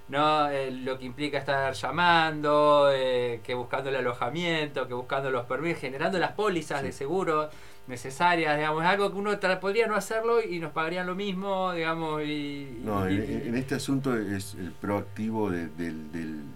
¿no? 0.08 0.50
Eh, 0.50 0.72
lo 0.72 0.98
que 0.98 1.06
implica 1.06 1.38
estar 1.38 1.72
llamando, 1.72 2.90
eh, 2.92 3.40
que 3.42 3.54
buscando 3.54 3.88
el 3.88 3.96
alojamiento, 3.96 4.86
que 4.86 4.92
buscando 4.92 5.30
los 5.30 5.46
permisos, 5.46 5.80
generando 5.80 6.18
las 6.18 6.32
pólizas 6.32 6.82
de 6.82 6.92
seguro 6.92 7.48
necesarias, 7.88 8.56
digamos, 8.56 8.82
es 8.82 8.88
algo 8.88 9.12
que 9.12 9.18
uno 9.18 9.38
podría 9.60 9.86
no 9.86 9.94
hacerlo 9.94 10.42
y 10.42 10.58
nos 10.58 10.72
pagarían 10.72 11.06
lo 11.06 11.14
mismo, 11.14 11.72
digamos, 11.72 12.22
y... 12.22 12.80
No, 12.82 13.06
en, 13.06 13.54
este 13.54 13.76
asunto 13.76 14.16
es 14.16 14.54
el 14.54 14.72
proactivo 14.72 15.50
de, 15.50 15.70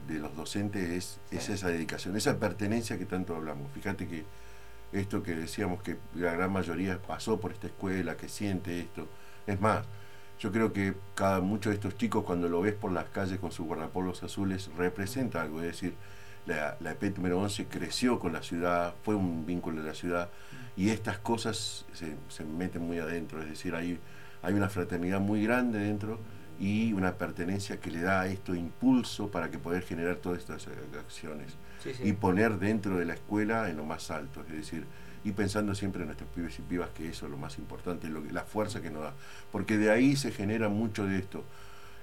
los 0.08 0.34
docentes 0.36 0.90
es, 0.90 1.20
es, 1.30 1.48
esa 1.48 1.68
dedicación, 1.68 2.16
esa 2.16 2.38
pertenencia 2.38 2.98
que 2.98 3.06
tanto 3.06 3.36
hablamos. 3.36 3.70
Fíjate 3.72 4.08
que 4.08 4.24
esto 4.92 5.22
que 5.22 5.36
decíamos 5.36 5.82
que 5.82 5.98
la 6.14 6.32
gran 6.32 6.52
mayoría 6.52 7.00
pasó 7.00 7.38
por 7.38 7.52
esta 7.52 7.68
escuela, 7.68 8.16
que 8.16 8.28
siente 8.28 8.80
esto, 8.80 9.08
es 9.46 9.60
más, 9.60 9.86
yo 10.40 10.50
creo 10.50 10.72
que 10.72 10.94
cada 11.14 11.40
muchos 11.40 11.70
de 11.70 11.74
estos 11.74 11.96
chicos 11.96 12.24
cuando 12.24 12.48
lo 12.48 12.60
ves 12.60 12.74
por 12.74 12.90
las 12.90 13.04
calles 13.10 13.38
con 13.38 13.52
sus 13.52 13.66
guardapolvos 13.66 14.22
azules 14.24 14.70
representa 14.76 15.42
algo, 15.42 15.60
es 15.60 15.66
decir, 15.66 15.94
la, 16.46 16.76
la 16.80 16.92
EP 16.92 17.16
número 17.16 17.38
11 17.38 17.66
creció 17.66 18.18
con 18.18 18.32
la 18.32 18.42
ciudad, 18.42 18.94
fue 19.04 19.14
un 19.14 19.46
vínculo 19.46 19.82
de 19.82 19.88
la 19.88 19.94
ciudad 19.94 20.30
y 20.80 20.88
estas 20.88 21.18
cosas 21.18 21.84
se, 21.92 22.16
se 22.28 22.42
meten 22.42 22.80
muy 22.80 22.98
adentro, 22.98 23.42
es 23.42 23.50
decir, 23.50 23.74
hay, 23.74 23.98
hay 24.40 24.54
una 24.54 24.70
fraternidad 24.70 25.20
muy 25.20 25.42
grande 25.44 25.78
dentro 25.78 26.18
y 26.58 26.94
una 26.94 27.18
pertenencia 27.18 27.78
que 27.78 27.90
le 27.90 28.00
da 28.00 28.22
a 28.22 28.28
esto 28.28 28.54
impulso 28.54 29.30
para 29.30 29.50
que 29.50 29.58
poder 29.58 29.82
generar 29.82 30.16
todas 30.16 30.38
estas 30.38 30.66
acciones 30.98 31.58
y 32.02 32.14
poner 32.14 32.58
dentro 32.58 32.96
de 32.96 33.04
la 33.04 33.12
escuela 33.12 33.68
en 33.68 33.76
lo 33.76 33.84
más 33.84 34.10
alto, 34.10 34.42
es 34.48 34.54
decir, 34.54 34.86
y 35.22 35.32
pensando 35.32 35.74
siempre 35.74 36.00
en 36.00 36.06
nuestros 36.06 36.30
pibes 36.30 36.58
y 36.58 36.62
pibas 36.62 36.88
que 36.96 37.10
eso 37.10 37.26
es 37.26 37.30
lo 37.30 37.36
más 37.36 37.58
importante, 37.58 38.08
lo, 38.08 38.24
la 38.32 38.44
fuerza 38.44 38.80
que 38.80 38.88
nos 38.88 39.02
da, 39.02 39.12
porque 39.52 39.76
de 39.76 39.90
ahí 39.90 40.16
se 40.16 40.32
genera 40.32 40.70
mucho 40.70 41.04
de 41.04 41.18
esto. 41.18 41.44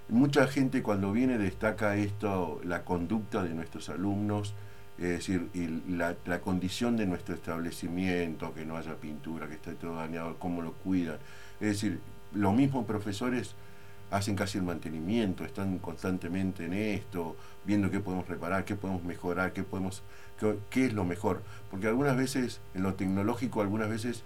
Mucha 0.08 0.46
gente 0.46 0.84
cuando 0.84 1.12
viene 1.12 1.40
destaca 1.40 1.96
esto, 1.96 2.62
la 2.64 2.86
conducta 2.86 3.42
de 3.42 3.56
nuestros 3.56 3.90
alumnos, 3.90 4.54
es 4.98 5.04
decir, 5.04 5.50
y 5.54 5.68
la, 5.96 6.16
la, 6.26 6.42
condición 6.42 6.98
de 6.98 7.06
nuestro 7.06 7.36
establecimiento, 7.36 8.54
que 8.54 8.66
no 8.66 8.78
haya 8.78 8.96
pintura, 8.96 9.48
que 9.48 9.54
esté 9.54 9.74
todo 9.74 9.96
dañado, 9.96 10.38
cómo 10.40 10.62
lo 10.62 10.74
cuidan. 10.74 11.18
Es 11.60 11.68
decir, 11.68 12.00
los 12.34 12.56
mismos 12.56 12.86
profesores 12.86 13.56
hacen 14.10 14.36
casi 14.36 14.58
el 14.58 14.64
mantenimiento, 14.64 15.44
están 15.44 15.80
constantemente 15.80 16.66
en 16.66 16.74
esto, 16.74 17.36
viendo 17.66 17.92
qué 17.92 18.00
podemos 18.00 18.28
reparar, 18.28 18.66
qué 18.66 18.76
podemos 18.76 19.04
mejorar, 19.04 19.54
qué 19.54 19.64
podemos 19.64 20.02
qué, 20.70 20.86
es 20.86 20.94
lo 20.94 21.04
mejor. 21.04 21.42
Porque 21.70 21.88
algunas 21.88 22.16
veces, 22.16 22.62
en 22.74 22.84
lo 22.84 22.94
tecnológico, 22.96 23.62
algunas 23.62 23.90
veces 23.90 24.24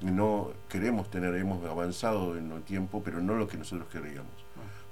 no 0.00 0.50
queremos 0.68 1.10
tener, 1.10 1.34
hemos 1.34 1.64
avanzado 1.64 2.36
en 2.36 2.52
el 2.52 2.62
tiempo, 2.62 3.02
pero 3.04 3.20
no 3.20 3.34
lo 3.34 3.48
que 3.48 3.56
nosotros 3.56 3.88
queríamos. 3.88 4.32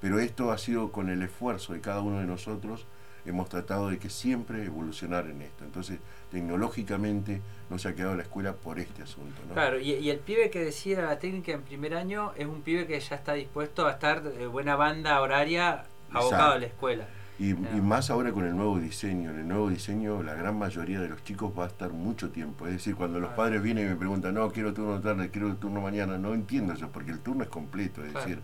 Pero 0.01 0.19
esto 0.19 0.51
ha 0.53 0.59
sido 0.59 0.93
con 0.93 1.09
el 1.09 1.23
esfuerzo 1.23 1.73
de 1.73 1.81
cada 1.81 2.01
uno 2.01 2.19
de 2.19 2.27
nosotros, 2.27 2.87
hemos 3.27 3.49
tratado 3.49 3.91
de 3.91 3.99
que 3.99 4.11
siempre 4.11 4.65
evolucionar 4.65 5.27
en 5.27 5.43
esto. 5.43 5.65
Entonces, 5.65 5.99
tecnológicamente 6.31 7.41
no 7.71 7.79
se 7.79 7.89
ha 7.89 7.95
quedado 7.95 8.17
la 8.17 8.23
escuela 8.23 8.55
por 8.55 8.79
este 8.79 9.03
asunto. 9.03 9.41
Claro, 9.53 9.81
y, 9.81 10.11
el 10.11 10.19
pibe 10.19 10.51
que 10.51 10.65
decide 10.65 11.03
la 11.03 11.19
técnica 11.19 11.53
en 11.53 11.63
primer 11.63 11.95
año 11.95 12.33
es 12.37 12.47
un 12.47 12.63
pibe 12.63 12.87
que 12.87 12.99
ya 12.99 13.17
está 13.17 13.35
dispuesto 13.35 13.87
a 13.87 13.93
estar 13.93 14.23
de 14.23 14.47
buena 14.47 14.77
banda 14.77 15.21
horaria 15.21 15.85
abocado 16.13 16.53
a 16.53 16.59
la 16.59 16.67
escuela. 16.67 17.07
Y, 17.37 17.53
más 17.55 18.11
ahora 18.11 18.31
con 18.31 18.47
el 18.47 18.55
nuevo 18.55 18.79
diseño. 18.79 19.31
En 19.31 19.41
el 19.41 19.49
nuevo 19.49 19.69
diseño 19.69 20.23
la 20.23 20.35
gran 20.35 20.57
mayoría 20.57 21.01
de 21.01 21.09
los 21.09 21.25
chicos 21.25 21.53
va 21.59 21.65
a 21.65 21.67
estar 21.67 21.91
mucho 21.91 22.31
tiempo. 22.31 22.67
Es 22.67 22.75
decir, 22.75 22.95
cuando 22.95 23.19
los 23.19 23.33
padres 23.33 23.61
vienen 23.61 23.87
y 23.87 23.89
me 23.91 23.97
preguntan, 23.97 24.35
no, 24.35 24.51
quiero 24.53 24.73
turno 24.73 25.01
tarde, 25.01 25.31
quiero 25.31 25.57
turno 25.57 25.81
mañana, 25.81 26.17
no 26.17 26.33
entiendo 26.33 26.75
eso, 26.75 26.89
porque 26.91 27.11
el 27.11 27.19
turno 27.21 27.43
es 27.43 27.49
completo. 27.49 28.05
Es 28.05 28.15
decir, 28.15 28.39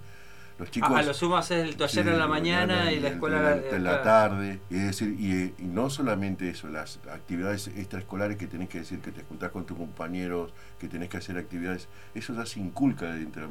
los 0.61 0.71
chicos... 0.71 0.91
a 0.91 1.03
lo 1.03 1.15
sumo 1.15 1.37
haces 1.37 1.67
el 1.67 1.77
taller 1.77 2.07
en 2.09 2.19
la 2.19 2.29
mañana 2.29 2.93
y, 2.93 3.01
la 3.01 3.09
escuela 3.09 3.59
en 3.71 3.83
la, 3.83 4.03
tarde. 4.03 4.61
Es 4.71 4.87
decir, 4.87 5.17
y, 5.19 5.55
y, 5.63 5.67
no 5.67 5.91
solamente 5.91 6.49
eso, 6.51 6.69
las 6.69 7.01
actividades 7.11 7.69
extraescolares 7.69 8.37
que 8.37 8.47
tenés 8.47 8.69
que 8.69 8.79
decir, 8.79 9.01
que 9.01 9.11
te 9.11 9.23
juntás 9.23 9.51
con 9.51 9.65
tus 9.65 9.77
compañeros, 9.77 10.53
que 10.79 10.89
tenés 10.89 11.09
que 11.09 11.17
hacer 11.17 11.39
actividades, 11.39 11.89
eso 12.15 12.35
ya 12.35 12.47
se 12.47 12.61
inculca 12.61 13.07
dentro, 13.13 13.49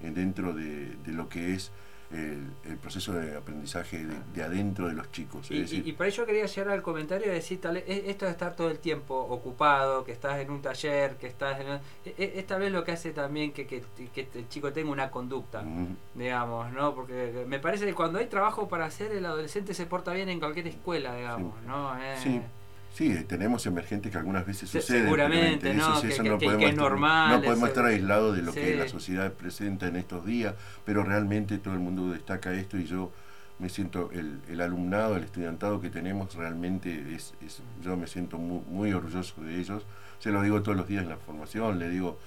dentro 0.00 0.52
de, 0.54 0.96
de 1.04 1.12
lo 1.12 1.28
que 1.28 1.54
es 1.54 1.72
el, 2.10 2.76
proceso 2.78 3.12
de 3.12 3.36
aprendizaje 3.36 4.06
de, 4.34 4.42
adentro 4.42 4.88
de 4.88 4.94
los 4.94 5.10
chicos. 5.12 5.50
y, 5.50 5.82
y, 5.84 5.92
por 5.92 6.06
ello 6.06 6.24
quería 6.24 6.46
llegar 6.46 6.72
al 6.72 6.82
comentario 6.82 7.28
de 7.28 7.34
decir, 7.34 7.60
tal, 7.60 7.76
esto 7.76 8.24
de 8.24 8.30
estar 8.30 8.56
todo 8.56 8.70
el 8.70 8.78
tiempo 8.78 9.14
ocupado, 9.14 10.04
que 10.04 10.12
estás 10.12 10.38
en 10.40 10.50
un 10.50 10.62
taller, 10.62 11.16
que 11.16 11.26
estás 11.26 11.60
en... 11.60 11.80
esta 12.16 12.56
vez 12.56 12.72
lo 12.72 12.84
que 12.84 12.92
hace 12.92 13.12
también 13.12 13.52
que, 13.52 13.66
que, 13.66 13.82
el 14.34 14.48
chico 14.48 14.72
tenga 14.72 14.90
una 14.90 15.10
conducta, 15.10 15.62
digamos, 16.14 16.72
¿no? 16.72 16.94
Porque 16.94 17.44
me 17.46 17.58
parece 17.58 17.84
que 17.84 17.94
cuando 17.94 18.18
hay 18.18 18.26
trabajo 18.26 18.68
para 18.68 18.86
hacer, 18.86 19.12
el 19.12 19.26
adolescente 19.26 19.74
se 19.74 19.86
porta 19.86 20.12
bien 20.12 20.28
en 20.28 20.38
cualquier 20.38 20.68
escuela, 20.68 21.14
digamos, 21.14 21.60
¿no? 21.62 21.92
sí. 22.22 22.40
Sí, 22.92 23.14
tenemos 23.28 23.64
emergentes 23.66 24.10
que 24.10 24.18
algunas 24.18 24.44
veces 24.46 24.68
suceden. 24.68 25.04
Seguramente, 25.04 25.72
¿no? 25.74 26.02
Eso, 26.02 26.22
no 26.22 26.38
podemos, 26.38 26.64
es 26.64 26.76
normal. 26.76 27.30
No 27.36 27.42
podemos 27.42 27.68
estar 27.68 27.84
aislados 27.84 28.36
de 28.36 28.42
lo 28.42 28.52
que 28.52 28.76
la 28.76 28.88
sociedad 28.88 29.32
presenta 29.32 29.86
en 29.86 29.96
estos 29.96 30.26
días, 30.26 30.54
pero 30.84 31.04
realmente 31.04 31.58
todo 31.58 31.74
el 31.74 31.80
mundo 31.80 32.10
destaca 32.10 32.52
esto 32.54 32.76
y 32.76 32.84
yo 32.84 33.12
me 33.58 33.68
siento, 33.68 34.10
el, 34.12 34.40
el 34.48 34.60
alumnado, 34.60 35.16
el 35.16 35.24
estudiantado 35.24 35.80
que 35.80 35.90
tenemos 35.90 36.34
realmente 36.34 37.14
es, 37.14 37.34
es 37.44 37.60
yo 37.82 37.96
me 37.96 38.06
siento 38.06 38.38
muy, 38.38 38.62
muy, 38.68 38.92
orgulloso 38.92 39.42
de 39.42 39.58
ellos. 39.58 39.84
Se 40.18 40.30
lo 40.30 40.42
digo 40.42 40.62
todos 40.62 40.76
los 40.76 40.88
días 40.88 41.02
en 41.02 41.08
la 41.08 41.16
formación, 41.16 41.78
le 41.78 41.88
digo, 41.88 42.18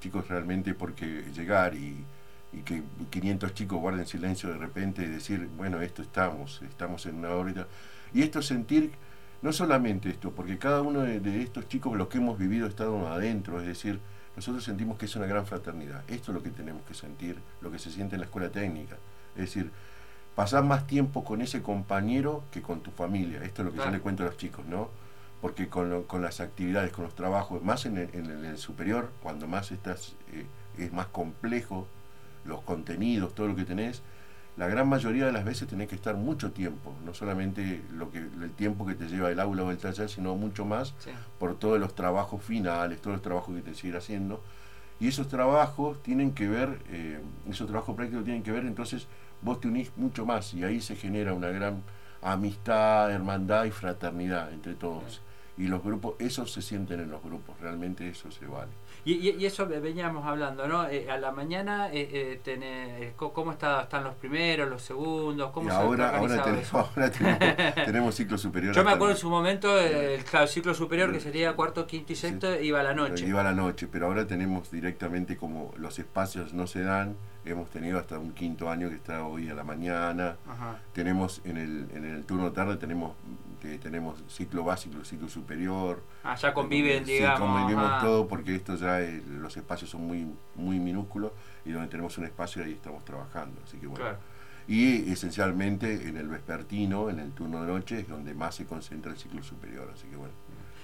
chicos, 0.00 0.28
realmente 0.28 0.74
porque 0.74 1.24
llegar 1.34 1.74
y, 1.74 2.04
y 2.52 2.62
que 2.62 2.82
500 3.10 3.54
chicos 3.54 3.80
guarden 3.80 4.06
silencio 4.06 4.48
de 4.48 4.58
repente 4.58 5.02
y 5.02 5.06
decir, 5.06 5.48
bueno, 5.56 5.80
esto 5.80 6.02
estamos, 6.02 6.60
estamos 6.62 7.06
en 7.06 7.16
una 7.16 7.30
órbita. 7.30 7.66
Y 8.12 8.22
esto 8.22 8.42
sentir 8.42 8.90
no 9.42 9.52
solamente 9.52 10.10
esto, 10.10 10.32
porque 10.32 10.58
cada 10.58 10.82
uno 10.82 11.00
de, 11.00 11.42
estos 11.42 11.68
chicos, 11.68 11.96
los 11.96 12.08
que 12.08 12.18
hemos 12.18 12.38
vivido, 12.38 12.66
estado 12.66 13.08
adentro, 13.08 13.60
es 13.60 13.66
decir, 13.66 14.00
nosotros 14.36 14.62
sentimos 14.64 14.98
que 14.98 15.06
es 15.06 15.16
una 15.16 15.26
gran 15.26 15.46
fraternidad. 15.46 16.02
Esto 16.08 16.32
es 16.32 16.36
lo 16.36 16.42
que 16.42 16.50
tenemos 16.50 16.82
que 16.82 16.94
sentir, 16.94 17.38
lo 17.60 17.70
que 17.70 17.78
se 17.78 17.90
siente 17.90 18.16
en 18.16 18.20
la 18.20 18.26
escuela 18.26 18.50
técnica. 18.50 18.96
Es 19.34 19.42
decir, 19.42 19.70
pasar 20.34 20.64
más 20.64 20.86
tiempo 20.86 21.24
con 21.24 21.40
ese 21.42 21.62
compañero 21.62 22.44
que 22.50 22.62
con 22.62 22.80
tu 22.80 22.90
familia. 22.90 23.42
Esto 23.42 23.62
es 23.62 23.66
lo 23.66 23.72
que 23.72 23.78
yo 23.78 23.90
le 23.90 24.00
cuento 24.00 24.22
a 24.22 24.26
los 24.26 24.36
chicos, 24.36 24.66
¿no? 24.66 24.90
Porque 25.40 25.68
con, 25.68 26.04
con 26.04 26.20
las 26.20 26.40
actividades, 26.40 26.92
con 26.92 27.04
los 27.04 27.14
trabajos, 27.14 27.62
más 27.62 27.86
en 27.86 27.96
el, 27.96 28.58
superior, 28.58 29.10
cuando 29.22 29.48
más 29.48 29.72
estás, 29.72 30.16
eh, 30.32 30.46
es 30.78 30.92
más 30.92 31.06
complejo 31.06 31.86
los 32.44 32.60
contenidos, 32.62 33.34
todo 33.34 33.48
lo 33.48 33.56
que 33.56 33.64
tenés, 33.64 34.02
la 34.56 34.66
gran 34.66 34.88
mayoría 34.88 35.26
de 35.26 35.32
las 35.32 35.44
veces 35.44 35.68
tenés 35.68 35.88
que 35.88 35.94
estar 35.94 36.16
mucho 36.16 36.52
tiempo, 36.52 36.94
no 37.04 37.14
solamente 37.14 37.82
lo 37.94 38.10
que 38.10 38.18
el 38.18 38.50
tiempo 38.52 38.86
que 38.86 38.94
te 38.94 39.06
lleva 39.06 39.30
el 39.30 39.40
aula 39.40 39.62
o 39.64 39.70
el 39.70 39.78
taller, 39.78 40.08
sino 40.08 40.34
mucho 40.34 40.64
más 40.64 40.94
por 41.38 41.58
todos 41.58 41.78
los 41.80 41.94
trabajos 41.94 42.42
finales, 42.42 43.00
todos 43.00 43.14
los 43.14 43.22
trabajos 43.22 43.54
que 43.54 43.62
te 43.62 43.74
siguen 43.74 43.96
haciendo. 43.96 44.42
Y 44.98 45.08
esos 45.08 45.28
trabajos 45.28 46.02
tienen 46.02 46.32
que 46.32 46.46
ver, 46.46 46.78
eh, 46.88 47.20
esos 47.48 47.68
trabajos 47.68 47.96
prácticos 47.96 48.24
tienen 48.24 48.42
que 48.42 48.52
ver, 48.52 48.66
entonces 48.66 49.06
vos 49.40 49.60
te 49.60 49.68
unís 49.68 49.90
mucho 49.96 50.26
más 50.26 50.52
y 50.52 50.62
ahí 50.62 50.80
se 50.80 50.94
genera 50.94 51.32
una 51.32 51.48
gran 51.48 51.82
amistad, 52.20 53.10
hermandad 53.10 53.64
y 53.64 53.70
fraternidad 53.70 54.52
entre 54.52 54.74
todos. 54.74 55.22
Y 55.56 55.68
los 55.68 55.82
grupos, 55.82 56.14
esos 56.18 56.52
se 56.52 56.60
sienten 56.60 57.00
en 57.00 57.10
los 57.10 57.22
grupos, 57.22 57.58
realmente 57.60 58.08
eso 58.08 58.30
se 58.30 58.46
vale. 58.46 58.72
Y, 59.04 59.44
eso 59.44 59.66
veníamos 59.66 60.26
hablando, 60.26 60.66
¿no? 60.66 60.86
Eh, 60.88 61.10
a 61.10 61.16
la 61.16 61.32
mañana, 61.32 61.88
eh, 61.92 62.40
eh, 62.44 63.12
¿cómo 63.16 63.52
está, 63.52 63.82
están 63.82 64.04
los 64.04 64.14
primeros, 64.14 64.68
los 64.68 64.82
segundos? 64.82 65.50
¿Cómo 65.52 65.70
ahora, 65.70 66.16
ahora, 66.16 66.42
tenemos, 67.84 68.14
ciclo 68.14 68.36
superior. 68.36 68.74
Yo 68.74 68.84
me 68.84 68.90
acuerdo 68.90 69.14
en 69.14 69.18
su 69.18 69.30
momento, 69.30 69.78
el, 69.78 70.22
ciclo 70.48 70.74
superior, 70.74 71.12
que 71.12 71.20
sería 71.20 71.54
cuarto, 71.54 71.86
quinto 71.86 72.12
y 72.12 72.16
sexto, 72.16 72.60
iba 72.60 72.80
a 72.80 72.82
la 72.82 72.94
noche. 72.94 73.26
Iba 73.26 73.40
a 73.40 73.44
la 73.44 73.54
noche, 73.54 73.88
pero 73.90 74.06
ahora 74.06 74.26
tenemos 74.26 74.70
directamente 74.70 75.36
como 75.36 75.72
los 75.76 75.98
espacios 75.98 76.52
no 76.52 76.66
se 76.66 76.82
dan, 76.82 77.16
hemos 77.44 77.70
tenido 77.70 77.98
hasta 77.98 78.18
un 78.18 78.32
quinto 78.32 78.68
año 78.68 78.88
que 78.88 78.96
está 78.96 79.24
hoy 79.24 79.48
a 79.48 79.54
la 79.54 79.64
mañana. 79.64 80.36
Tenemos 80.92 81.40
en 81.44 81.56
el, 81.56 81.88
en 81.94 82.04
el 82.04 82.24
turno 82.24 82.52
tarde 82.52 82.76
tenemos 82.76 83.14
que 83.60 83.78
tenemos 83.78 84.22
ciclo 84.28 84.64
básico, 84.64 85.04
ciclo 85.04 85.28
superior. 85.28 86.02
Ah, 86.24 86.34
ya 86.34 86.52
conviven, 86.52 87.04
digamos. 87.04 87.38
Sí, 87.38 87.44
convivimos 87.44 88.00
todo 88.00 88.26
porque 88.26 88.56
esto 88.56 88.74
ya, 88.76 88.98
los 88.98 89.56
espacios 89.56 89.90
son 89.90 90.06
muy, 90.06 90.26
muy 90.56 90.80
minúsculos 90.80 91.32
y 91.64 91.70
donde 91.70 91.88
tenemos 91.88 92.16
un 92.18 92.24
espacio 92.24 92.64
ahí 92.64 92.72
estamos 92.72 93.04
trabajando. 93.04 93.60
Así 93.64 93.76
que 93.76 93.86
bueno. 93.86 94.04
Y 94.66 95.10
esencialmente 95.10 96.08
en 96.08 96.16
el 96.16 96.28
vespertino, 96.28 97.10
en 97.10 97.18
el 97.18 97.32
turno 97.32 97.60
de 97.60 97.66
noche, 97.66 98.00
es 98.00 98.08
donde 98.08 98.34
más 98.34 98.54
se 98.54 98.66
concentra 98.66 99.12
el 99.12 99.18
ciclo 99.18 99.42
superior. 99.42 99.90
Así 99.92 100.06
que 100.08 100.16
bueno. 100.16 100.34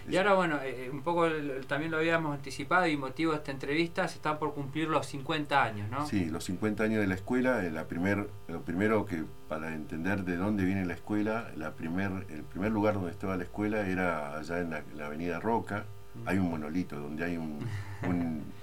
Y 0.09 0.17
ahora, 0.17 0.35
bueno, 0.35 0.57
eh, 0.63 0.87
eh, 0.87 0.91
un 0.91 1.03
poco 1.03 1.27
también 1.67 1.91
lo 1.91 1.99
habíamos 1.99 2.35
anticipado 2.35 2.87
y 2.87 2.97
motivo 2.97 3.33
de 3.33 3.39
esta 3.39 3.51
entrevista, 3.51 4.07
se 4.09 4.17
están 4.17 4.39
por 4.39 4.55
cumplir 4.55 4.89
los 4.89 5.07
50 5.07 5.63
años, 5.63 5.91
¿no? 5.91 6.07
Sí, 6.07 6.27
los 6.27 6.45
50 6.45 6.85
años 6.85 7.01
de 7.01 7.07
la 7.07 7.15
escuela. 7.15 7.65
Eh, 7.65 7.71
la 7.71 7.87
primer, 7.87 8.29
lo 8.49 8.63
primero 8.63 9.07
que, 9.07 9.25
para 9.49 9.75
entender 9.75 10.25
de 10.25 10.37
dónde 10.37 10.65
viene 10.65 10.85
la 10.87 10.95
escuela, 10.95 11.51
la 11.57 11.73
primer, 11.73 12.27
el 12.29 12.43
primer 12.43 12.73
lugar 12.73 12.95
donde 12.95 13.11
estaba 13.11 13.37
la 13.37 13.45
escuela 13.45 13.87
era 13.87 14.39
allá 14.39 14.61
en 14.61 14.71
la, 14.71 15.07
avenida 15.07 15.41
Roca. 15.41 15.87
Mm. 16.15 16.29
Hay 16.29 16.39
un 16.39 16.51
monolito 16.51 16.99
donde 16.99 17.25
hay 17.25 17.37
un, 17.37 17.59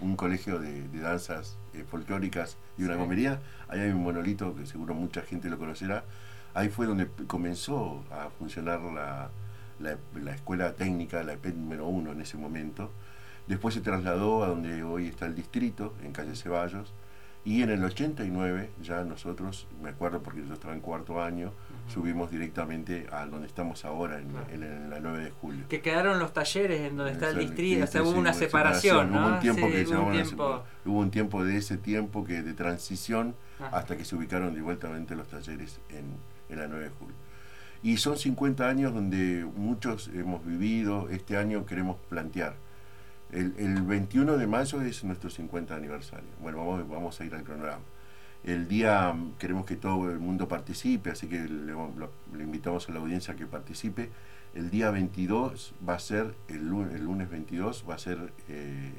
un, 0.02 0.16
colegio 0.16 0.60
de, 0.60 0.88
danzas 0.94 1.58
folclóricas 1.90 2.58
y 2.78 2.84
una 2.84 2.98
comería. 2.98 3.42
Ahí 3.68 3.82
hay 3.82 3.92
un 3.92 4.04
monolito 4.04 4.56
que 4.56 4.66
seguro 4.66 4.94
mucha 4.94 5.22
gente 5.22 5.50
lo 5.50 5.58
conocerá. 5.58 6.06
Ahí 6.54 6.70
fue 6.70 6.86
donde 6.86 7.08
comenzó 7.28 8.04
a 8.12 8.30
funcionar 8.30 8.80
la 8.82 9.32
la, 9.84 10.32
escuela 10.32 10.74
técnica, 10.74 11.24
la 11.24 11.34
EP 11.34 11.46
número 11.54 11.88
uno 11.88 12.12
en 12.12 12.22
ese 12.22 12.38
momento. 12.38 12.92
Después 13.48 13.76
se 13.76 13.82
trasladó 13.82 14.44
a 14.44 14.48
donde 14.48 14.84
hoy 14.84 15.08
está 15.08 15.26
el 15.26 15.36
distrito, 15.36 15.94
en 16.04 16.14
calle 16.14 16.36
Ceballos, 16.36 16.94
Y 17.46 17.62
en 17.62 17.72
el 17.72 17.84
89 17.84 18.70
ya 18.82 19.04
nosotros, 19.04 19.68
me 19.82 19.90
acuerdo 19.90 20.24
porque 20.24 20.46
yo 20.48 20.54
estaba 20.54 20.74
en 20.74 20.80
cuarto 20.80 21.22
año, 21.22 21.52
subimos 21.90 22.32
directamente 22.32 23.06
a 23.12 23.26
donde 23.26 23.48
estamos 23.48 23.84
ahora, 23.84 24.18
en, 24.20 24.90
la 24.90 25.00
9 25.02 25.26
de 25.26 25.32
julio. 25.32 25.66
Que 25.68 25.82
quedaron 25.82 26.20
los 26.20 26.32
talleres 26.32 26.80
en 26.90 26.96
donde 26.96 27.12
está 27.12 27.30
el 27.32 27.40
distrito, 27.40 27.84
o 27.84 27.88
sea, 27.88 28.02
hubo 28.02 28.18
una 28.18 28.32
separación, 28.32 29.12
¿no? 29.12 29.20
Hubo 29.20 29.34
un 29.34 29.40
tiempo 29.42 29.70
que 29.70 29.86
hubo, 29.86 30.06
un 30.06 30.12
tiempo... 30.14 30.64
hubo 30.86 31.00
un 31.00 31.12
tiempo 31.12 31.44
de 31.44 31.58
ese 31.58 31.78
tiempo 31.78 32.24
que 32.24 32.42
de 32.44 32.54
transición 32.54 33.36
hasta 33.72 33.98
que 33.98 34.06
se 34.06 34.16
ubicaron 34.16 34.54
de 34.56 34.62
vuelta 34.62 34.88
los 34.88 35.28
talleres 35.28 35.82
en, 35.90 36.06
en 36.48 36.60
la 36.60 36.68
9 36.68 36.86
de 36.86 36.90
julio. 36.92 37.16
Y 37.84 37.98
son 37.98 38.18
50 38.18 38.68
años 38.68 38.94
donde 38.94 39.46
muchos 39.56 40.10
hemos 40.14 40.46
vivido, 40.46 41.10
este 41.10 41.38
año 41.38 41.66
queremos 41.66 41.98
plantear 42.10 42.56
el, 43.34 43.82
21 43.82 44.38
de 44.38 44.48
mayo 44.48 44.82
es 44.82 45.04
nuestro 45.04 45.30
50 45.30 45.76
aniversario. 45.76 46.30
Bueno, 46.42 46.60
vamos, 46.60 46.88
vamos 46.88 47.20
a 47.20 47.26
ir 47.26 47.34
al 47.34 47.44
cronograma. 47.44 47.82
El 48.44 48.68
día 48.68 49.16
queremos 49.40 49.66
que 49.66 49.76
todo 49.76 50.12
el 50.12 50.20
mundo 50.20 50.48
participe, 50.48 51.12
así 51.12 51.28
que 51.28 51.40
le, 51.40 51.74
invitamos 52.44 52.90
a 52.90 52.92
la 52.92 53.00
audiencia 53.00 53.34
a 53.34 53.38
que 53.38 53.46
participe. 53.46 54.10
El 54.54 54.70
día 54.70 54.92
22 54.92 55.74
va 55.88 55.96
a 55.96 56.00
ser, 56.00 56.36
el 56.48 56.68
lunes, 56.68 56.94
el 56.94 57.06
lunes 57.06 57.30
22 57.30 57.86
va 57.90 57.96
a 57.96 57.98
ser 57.98 58.34
eh, 58.50 58.92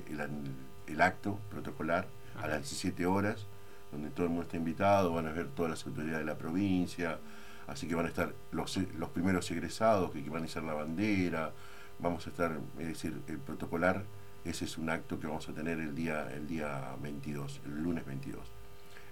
el, 0.87 1.00
acto 1.00 1.38
protocolar 1.50 2.09
a 2.41 2.49
las 2.49 2.62
17 2.62 3.07
horas, 3.07 3.47
donde 3.93 4.11
todo 4.11 4.25
el 4.25 4.31
mundo 4.31 4.45
está 4.45 4.57
invitado, 4.57 5.12
van 5.12 5.26
a 5.26 5.33
ver 5.33 5.49
todas 5.49 5.71
las 5.71 5.87
autoridades 5.87 6.21
de 6.21 6.25
la 6.25 6.38
provincia, 6.38 7.19
así 7.66 7.87
que 7.87 7.94
van 7.94 8.06
a 8.06 8.09
estar 8.09 8.35
los, 8.52 8.76
los 8.99 9.09
primeros 9.11 9.50
egresados 9.50 10.11
que 10.11 10.28
van 10.28 10.42
a 10.42 10.44
hacer 10.47 10.62
la 10.62 10.75
bandera, 10.75 11.52
vamos 11.99 12.26
a 12.26 12.30
estar, 12.30 12.59
es 12.78 12.88
decir, 12.88 13.21
el 13.28 13.38
protocolar 13.38 14.04
ese 14.44 14.66
es 14.66 14.76
un 14.76 14.90
acto 14.90 15.18
que 15.18 15.26
vamos 15.26 15.49
a 15.49 15.54
tener 15.54 15.78
el 15.80 15.94
día, 15.94 16.28
el 16.35 16.47
día 16.47 16.94
22, 17.00 17.62
el 17.64 17.83
lunes 17.83 18.04
22. 18.04 18.40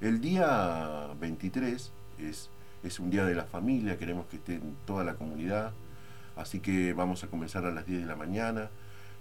El 0.02 0.20
día 0.20 1.08
23 1.18 1.92
es, 2.18 2.50
es 2.82 3.00
un 3.00 3.08
día 3.08 3.24
de 3.24 3.34
la 3.34 3.44
familia, 3.44 3.96
queremos 3.96 4.26
que 4.26 4.36
esté 4.36 4.56
en 4.56 4.76
toda 4.84 5.04
la 5.04 5.14
comunidad, 5.14 5.72
así 6.36 6.60
que 6.60 6.92
vamos 6.92 7.24
a 7.24 7.28
comenzar 7.28 7.64
a 7.64 7.70
las 7.70 7.86
10 7.86 8.02
de 8.02 8.06
la 8.06 8.16
mañana. 8.16 8.68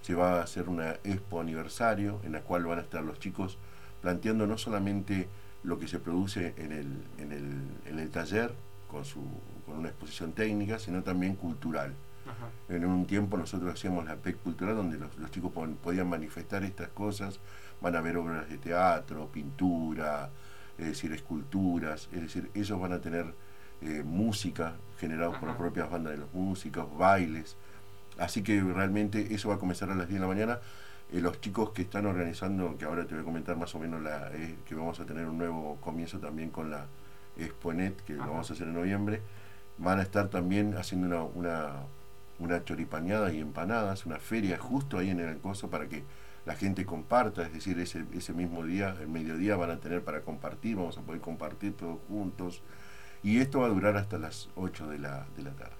Se 0.01 0.13
va 0.13 0.39
a 0.39 0.43
hacer 0.43 0.67
una 0.67 0.95
expo 1.05 1.39
aniversario 1.39 2.19
en 2.23 2.33
la 2.33 2.41
cual 2.41 2.65
van 2.65 2.79
a 2.79 2.81
estar 2.81 3.03
los 3.03 3.19
chicos 3.19 3.57
planteando 4.01 4.47
no 4.47 4.57
solamente 4.57 5.29
lo 5.63 5.79
que 5.79 5.87
se 5.87 5.99
produce 5.99 6.55
en 6.57 6.71
el, 6.73 6.87
en 7.19 7.31
el, 7.31 7.61
en 7.85 7.99
el 7.99 8.09
taller 8.09 8.53
con, 8.91 9.05
su, 9.05 9.21
con 9.65 9.77
una 9.77 9.87
exposición 9.87 10.33
técnica, 10.33 10.77
sino 10.77 11.01
también 11.01 11.35
cultural. 11.35 11.93
En 12.69 12.85
un 12.85 13.05
tiempo 13.05 13.35
nosotros 13.35 13.73
hacíamos 13.73 14.05
la 14.05 14.15
PEC 14.15 14.37
cultural 14.37 14.75
donde 14.75 14.97
los, 14.97 15.31
chicos 15.31 15.51
podían 15.83 16.07
manifestar 16.07 16.63
estas 16.63 16.89
cosas, 16.89 17.39
van 17.81 17.95
a 17.95 18.01
ver 18.01 18.17
obras 18.17 18.47
de 18.47 18.57
teatro, 18.57 19.27
pintura, 19.27 20.29
es 20.77 20.85
decir, 20.85 21.11
esculturas, 21.11 22.09
es 22.13 22.21
decir, 22.21 22.49
ellos 22.53 22.79
van 22.79 22.93
a 22.93 23.01
tener 23.01 23.33
eh, 23.81 24.03
música 24.05 24.75
generada 24.99 25.37
por 25.37 25.49
las 25.49 25.57
propias 25.57 25.89
bandas 25.89 26.13
de 26.13 26.19
los 26.19 26.33
músicos, 26.33 26.85
bailes. 26.97 27.57
Así 28.17 28.43
que 28.43 28.61
realmente 28.61 29.33
eso 29.33 29.49
va 29.49 29.55
a 29.55 29.59
comenzar 29.59 29.89
a 29.89 29.95
las 29.95 30.07
10 30.07 30.19
de 30.19 30.27
la 30.27 30.33
mañana. 30.33 30.59
Eh, 31.11 31.19
los 31.19 31.41
chicos 31.41 31.71
que 31.71 31.81
están 31.81 32.05
organizando, 32.05 32.77
que 32.77 32.85
ahora 32.85 33.05
te 33.05 33.15
voy 33.15 33.23
a 33.23 33.25
comentar 33.25 33.57
más 33.57 33.73
o 33.75 33.79
menos 33.79 34.01
la, 34.01 34.31
eh, 34.33 34.57
que 34.65 34.75
vamos 34.75 34.99
a 34.99 35.05
tener 35.05 35.25
un 35.25 35.37
nuevo 35.37 35.77
comienzo 35.81 36.19
también 36.19 36.49
con 36.51 36.69
la 36.69 36.85
Exponet, 37.37 38.01
que 38.03 38.13
lo 38.13 38.27
vamos 38.27 38.49
a 38.49 38.53
hacer 38.53 38.67
en 38.67 38.73
noviembre, 38.73 39.21
van 39.77 39.99
a 39.99 40.03
estar 40.03 40.29
también 40.29 40.75
haciendo 40.77 41.31
una 41.35 41.83
una 42.41 42.63
choripañada 42.63 43.31
y 43.31 43.39
empanadas, 43.39 44.05
una 44.05 44.17
feria 44.17 44.57
justo 44.57 44.97
ahí 44.97 45.09
en 45.09 45.19
el 45.19 45.37
coso 45.37 45.69
para 45.69 45.87
que 45.87 46.03
la 46.45 46.55
gente 46.55 46.85
comparta, 46.85 47.43
es 47.43 47.53
decir, 47.53 47.79
ese, 47.79 48.03
ese 48.13 48.33
mismo 48.33 48.65
día, 48.65 48.95
el 48.99 49.07
mediodía 49.07 49.55
van 49.55 49.69
a 49.69 49.79
tener 49.79 50.03
para 50.03 50.21
compartir, 50.21 50.75
vamos 50.75 50.97
a 50.97 51.01
poder 51.01 51.21
compartir 51.21 51.73
todos 51.77 51.99
juntos, 52.07 52.63
y 53.21 53.39
esto 53.39 53.59
va 53.59 53.67
a 53.67 53.69
durar 53.69 53.95
hasta 53.95 54.17
las 54.17 54.49
8 54.55 54.87
de 54.87 54.97
la, 54.97 55.27
de 55.37 55.43
la 55.43 55.51
tarde. 55.51 55.75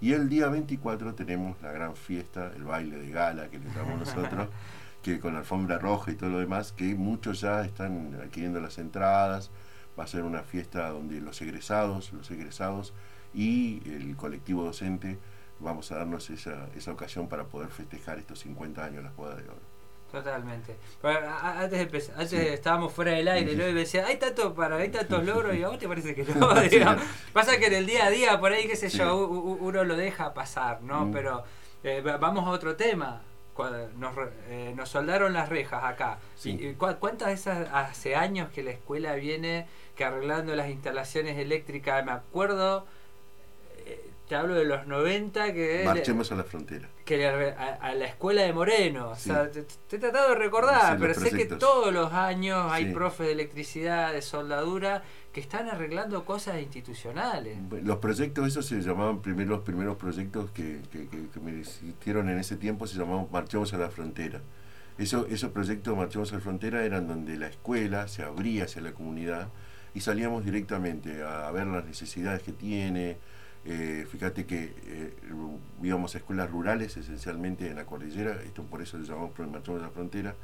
Y 0.00 0.12
el 0.12 0.28
día 0.28 0.48
24 0.48 1.14
tenemos 1.14 1.60
la 1.62 1.72
gran 1.72 1.96
fiesta, 1.96 2.52
el 2.54 2.62
baile 2.62 2.96
de 2.96 3.10
gala 3.10 3.48
que 3.48 3.58
le 3.58 3.66
llamamos 3.70 4.00
nosotros, 4.00 4.48
que 5.02 5.18
con 5.18 5.32
la 5.32 5.40
alfombra 5.40 5.78
roja 5.78 6.12
y 6.12 6.14
todo 6.14 6.30
lo 6.30 6.38
demás, 6.38 6.70
que 6.70 6.94
muchos 6.94 7.40
ya 7.40 7.64
están 7.64 8.16
adquiriendo 8.22 8.60
las 8.60 8.78
entradas, 8.78 9.50
va 9.98 10.04
a 10.04 10.06
ser 10.06 10.22
una 10.22 10.42
fiesta 10.42 10.88
donde 10.90 11.20
los 11.20 11.40
egresados, 11.42 12.12
los 12.12 12.30
egresados 12.30 12.92
y 13.32 13.82
el 13.86 14.16
colectivo 14.16 14.64
docente 14.64 15.18
vamos 15.60 15.90
a 15.92 15.96
darnos 15.96 16.30
esa, 16.30 16.68
esa 16.76 16.92
ocasión 16.92 17.28
para 17.28 17.44
poder 17.44 17.68
festejar 17.68 18.18
estos 18.18 18.40
50 18.40 18.84
años 18.84 18.96
de 18.98 19.02
las 19.02 19.16
bodas 19.16 19.36
de 19.38 19.44
oro. 19.44 19.74
Totalmente. 20.14 20.76
antes, 21.02 22.12
estábamos 22.32 22.92
fuera 22.92 23.12
del 23.12 23.26
aire 23.26 23.52
y 23.52 23.56
me 23.56 23.72
decía, 23.72 24.06
hay 24.06 24.16
tanto 24.16 24.54
para, 24.54 24.76
hay 24.76 24.88
tantos 24.88 25.24
logros 25.24 25.56
y 25.56 25.64
a 25.64 25.68
vos 25.68 25.78
te 25.80 25.88
parece 25.88 26.14
que 26.14 26.22
no. 26.34 26.50
Pasa 27.32 27.58
que 27.58 27.66
en 27.66 27.74
el 27.74 27.86
día 27.86 28.06
a 28.06 28.10
día, 28.10 28.38
por 28.38 28.52
ahí, 28.52 28.68
qué 28.68 28.76
sé 28.76 28.90
yo, 28.90 29.26
uno 29.26 29.82
lo 29.82 29.96
deja 29.96 30.32
pasar, 30.32 30.82
¿no? 30.82 31.10
Pero 31.12 31.42
eh, 31.82 32.00
vamos 32.00 32.46
a 32.46 32.50
otro 32.50 32.76
tema. 32.76 33.22
Nos, 33.96 34.14
eh, 34.48 34.72
nos 34.76 34.88
soldaron 34.88 35.32
las 35.32 35.48
rejas 35.48 35.82
acá. 35.82 36.18
¿Cuántas 37.00 37.28
de 37.28 37.34
esas 37.34 37.68
hace 37.72 38.14
años 38.14 38.50
que 38.52 38.62
la 38.62 38.70
escuela 38.70 39.14
viene 39.14 39.66
que 39.94 40.04
arreglando 40.04 40.54
las 40.54 40.68
instalaciones 40.68 41.38
eléctricas? 41.38 42.04
Me 42.04 42.12
acuerdo 42.12 42.86
te 44.28 44.34
hablo 44.34 44.54
de 44.54 44.64
los 44.64 44.86
90 44.86 45.52
que... 45.52 45.82
Marchemos 45.84 46.32
a 46.32 46.36
la 46.36 46.44
frontera. 46.44 46.88
Que 47.04 47.26
a, 47.26 47.94
la 47.94 48.06
escuela 48.06 48.42
de 48.42 48.54
Moreno. 48.54 49.10
O 49.10 49.16
sea, 49.16 49.50
te, 49.50 49.60
he 49.60 49.98
tratado 49.98 50.30
de 50.30 50.36
recordar, 50.36 50.98
pero 50.98 51.12
sé 51.12 51.30
que 51.30 51.44
todos 51.44 51.92
los 51.92 52.12
años 52.12 52.66
hay 52.70 52.92
profes 52.92 53.26
de 53.26 53.32
electricidad, 53.32 54.12
de 54.12 54.22
soldadura, 54.22 55.02
que 55.32 55.40
están 55.40 55.68
arreglando 55.68 56.24
cosas 56.24 56.60
institucionales. 56.62 57.58
Los 57.82 57.98
proyectos, 57.98 58.48
esos 58.48 58.64
se 58.64 58.80
llamaban 58.80 59.20
primero, 59.20 59.50
los 59.50 59.60
primeros 59.60 59.96
proyectos 59.96 60.50
que, 60.52 60.80
que, 60.90 61.06
que, 61.06 61.40
me 61.40 61.60
hicieron 61.60 62.30
en 62.30 62.38
ese 62.38 62.56
tiempo, 62.56 62.86
se 62.86 62.96
llamaban 62.96 63.28
Marchemos 63.30 63.74
a 63.74 63.78
la 63.78 63.90
frontera. 63.90 64.40
Eso, 64.96 65.26
esos 65.28 65.50
proyectos 65.50 65.94
Marchemos 65.94 66.32
a 66.32 66.36
la 66.36 66.40
frontera 66.40 66.84
eran 66.84 67.08
donde 67.08 67.36
la 67.36 67.48
escuela 67.48 68.08
se 68.08 68.22
abría 68.22 68.64
hacia 68.64 68.80
la 68.80 68.92
comunidad 68.92 69.48
y 69.94 70.00
salíamos 70.00 70.44
directamente 70.44 71.22
a 71.22 71.50
ver 71.52 71.66
las 71.66 71.84
necesidades 71.84 72.42
que 72.42 72.52
tiene, 72.52 73.16
eh, 73.66 74.06
fíjate 74.10 74.44
que 74.44 74.74
eh, 74.86 75.14
íbamos 75.82 76.14
a 76.14 76.18
escuelas 76.18 76.50
rurales, 76.50 76.96
esencialmente 76.96 77.68
en 77.68 77.76
la 77.76 77.86
cordillera, 77.86 78.42
esto 78.44 78.62
por 78.64 78.82
eso 78.82 78.98
le 78.98 79.06
llamamos 79.06 79.30
Marchamos 79.38 79.80
de 79.80 79.86
la 79.86 79.90
Frontera, 79.90 80.34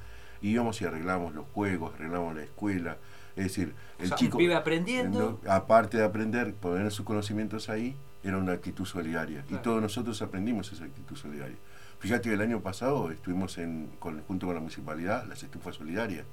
y 0.40 0.50
íbamos 0.50 0.80
y 0.80 0.86
arreglábamos 0.86 1.34
los 1.34 1.46
juegos, 1.48 1.94
arreglábamos 1.94 2.34
la 2.34 2.44
escuela. 2.44 2.96
Es 3.36 3.44
decir, 3.44 3.74
el 3.98 4.14
chico. 4.14 4.38
Vive 4.38 4.54
aprendiendo. 4.54 5.38
aparte 5.46 5.98
de 5.98 6.04
aprender, 6.04 6.54
poner 6.54 6.90
sus 6.90 7.04
conocimientos 7.04 7.68
ahí, 7.68 7.94
era 8.24 8.38
una 8.38 8.52
actitud 8.52 8.86
solidaria. 8.86 9.44
Y 9.50 9.56
todos 9.56 9.82
nosotros 9.82 10.20
aprendimos 10.22 10.72
esa 10.72 10.84
actitud 10.84 11.16
solidaria. 11.16 11.56
Fíjate 11.98 12.30
que 12.30 12.34
el 12.34 12.40
año 12.40 12.60
pasado 12.60 13.10
estuvimos 13.10 13.58
en, 13.58 13.90
con, 13.98 14.22
junto 14.22 14.46
con 14.46 14.54
la 14.54 14.60
municipalidad, 14.60 15.26
las 15.26 15.42
estufas 15.42 15.76
solidarias, 15.76 16.24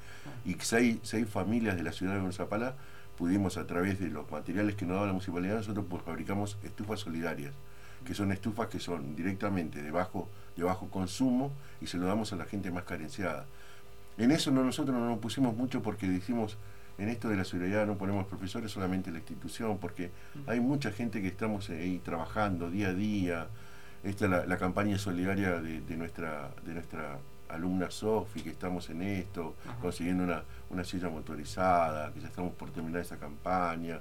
y 0.46 0.56
seis, 0.62 1.00
seis 1.02 1.28
familias 1.28 1.76
de 1.76 1.84
la 1.84 1.92
ciudad 1.92 2.14
de 2.14 2.22
Gonzapalá 2.22 2.76
pudimos 3.18 3.58
a 3.58 3.66
través 3.66 4.00
de 4.00 4.10
los 4.10 4.30
materiales 4.32 4.76
que 4.76 4.86
nos 4.86 4.96
daba 4.96 5.08
la 5.08 5.14
municipalidad, 5.14 5.56
nosotros 5.56 5.86
pues 5.90 6.04
fabricamos 6.04 6.58
estufas 6.64 7.00
solidarias, 7.00 7.54
que 8.06 8.14
son 8.14 8.32
estufas 8.32 8.68
que 8.68 8.80
son 8.80 9.16
directamente 9.16 9.82
de 9.82 9.92
bajo, 9.92 10.30
de 10.56 10.64
bajo 10.64 10.90
consumo 10.90 11.52
y 11.82 11.88
se 11.88 11.98
lo 11.98 12.06
damos 12.06 12.32
a 12.32 12.36
la 12.36 12.46
gente 12.46 12.72
más 12.72 12.84
carenciada. 12.84 13.46
En 14.18 14.32
eso 14.32 14.52
no, 14.52 14.64
nosotros 14.64 14.96
no 14.96 15.08
nos 15.08 15.20
pusimos 15.20 15.56
mucho 15.56 15.82
porque 15.82 16.08
dijimos, 16.08 16.58
en 16.98 17.10
esto 17.10 17.30
de 17.30 17.36
la 17.36 17.44
solidaridad 17.44 17.86
no 17.86 17.98
ponemos 17.98 18.26
profesores, 18.28 18.72
solamente 18.72 19.12
la 19.12 19.18
institución, 19.18 19.78
porque 19.78 20.12
hay 20.48 20.60
mucha 20.60 20.92
gente 20.92 21.22
que 21.22 21.28
estamos 21.28 21.70
ahí 21.70 22.00
trabajando 22.04 22.70
día 22.70 22.90
a 22.90 22.94
día. 22.94 23.48
Esta 24.04 24.26
es 24.26 24.48
la, 24.48 24.58
campaña 24.58 24.98
solidaria 24.98 25.60
de, 25.60 25.82
de, 25.82 25.98
nuestra, 25.98 26.52
de 26.66 26.74
nuestra 26.74 27.20
alumna 27.50 27.92
Sofi, 27.92 28.42
que 28.42 28.50
estamos 28.50 28.90
en 28.90 29.02
esto, 29.02 29.56
consiguiendo 29.82 30.24
una, 30.24 30.44
una, 30.70 30.84
silla 30.84 31.10
motorizada, 31.10 32.14
que 32.14 32.22
ya 32.22 32.28
estamos 32.28 32.54
por 32.54 32.72
terminar 32.72 33.02
esa 33.02 33.18
campaña. 33.18 34.00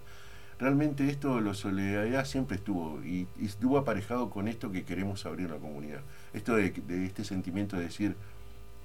Realmente 0.58 1.08
esto 1.08 1.36
de 1.36 1.42
la 1.42 1.54
solidaridad 1.54 2.24
siempre 2.24 2.56
estuvo 2.56 3.02
y, 3.04 3.28
estuvo 3.40 3.78
aparejado 3.78 4.30
con 4.30 4.48
esto 4.48 4.72
que 4.72 4.84
queremos 4.84 5.26
abrir 5.26 5.50
la 5.50 5.58
comunidad. 5.58 6.00
Esto 6.32 6.56
de, 6.56 6.72
este 7.04 7.24
sentimiento 7.24 7.76
de 7.76 7.84
decir, 7.84 8.16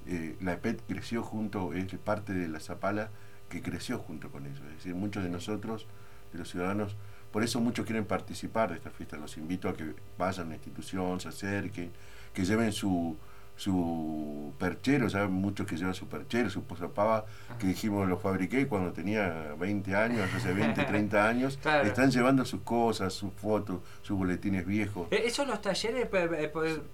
eh, 0.08 0.36
la 0.42 0.54
EPET 0.54 0.82
creció 0.88 1.24
junto, 1.24 1.74
es 1.74 1.94
parte 2.00 2.34
de 2.34 2.48
la 2.48 2.60
Zapala 2.60 3.10
que 3.50 3.62
creció 3.62 4.00
junto 4.00 4.32
con 4.32 4.46
ellos. 4.46 4.62
Es 4.70 4.78
decir, 4.78 4.96
muchos 4.96 5.24
de 5.24 5.30
nosotros, 5.30 5.88
de 6.34 6.40
los 6.40 6.50
ciudadanos, 6.50 6.96
por 7.32 7.44
eso 7.44 7.62
muchos 7.62 7.86
quieren 7.86 8.06
participar 8.06 8.70
de 8.70 8.76
esta 8.76 8.90
fiesta. 8.90 9.18
Los 9.18 9.38
invito 9.38 9.70
a 9.70 9.74
que 9.74 9.94
vayan 10.18 10.48
a 10.48 10.50
la 10.50 10.56
institución, 10.56 11.20
se 11.20 11.30
acerquen, 11.30 11.92
que 12.34 12.44
lleven 12.44 12.74
su, 12.74 13.18
su 13.56 14.54
perchero, 14.58 15.08
ya 15.08 15.28
muchos 15.28 15.68
que 15.68 15.78
llevan 15.78 15.94
su 15.94 16.08
perchero, 16.08 16.50
su 16.50 16.64
posapava, 16.64 17.26
que 17.60 17.68
dijimos 17.68 18.08
lo 18.08 18.18
fabriqué 18.18 18.68
cuando 18.68 18.92
tenía 18.92 19.54
20 19.60 19.96
años, 19.96 20.30
hace 20.36 20.54
20, 20.54 20.84
30 20.84 21.28
años, 21.28 21.60
están 21.84 22.12
llevando 22.12 22.46
sus 22.46 22.62
cosas, 22.62 23.14
sus 23.14 23.34
fotos, 23.34 23.82
sus 24.02 24.18
boletines 24.18 24.66
viejos. 24.66 25.08
Eh, 25.12 25.24
Eso 25.26 25.46
los 25.46 25.62
talleres, 25.62 26.08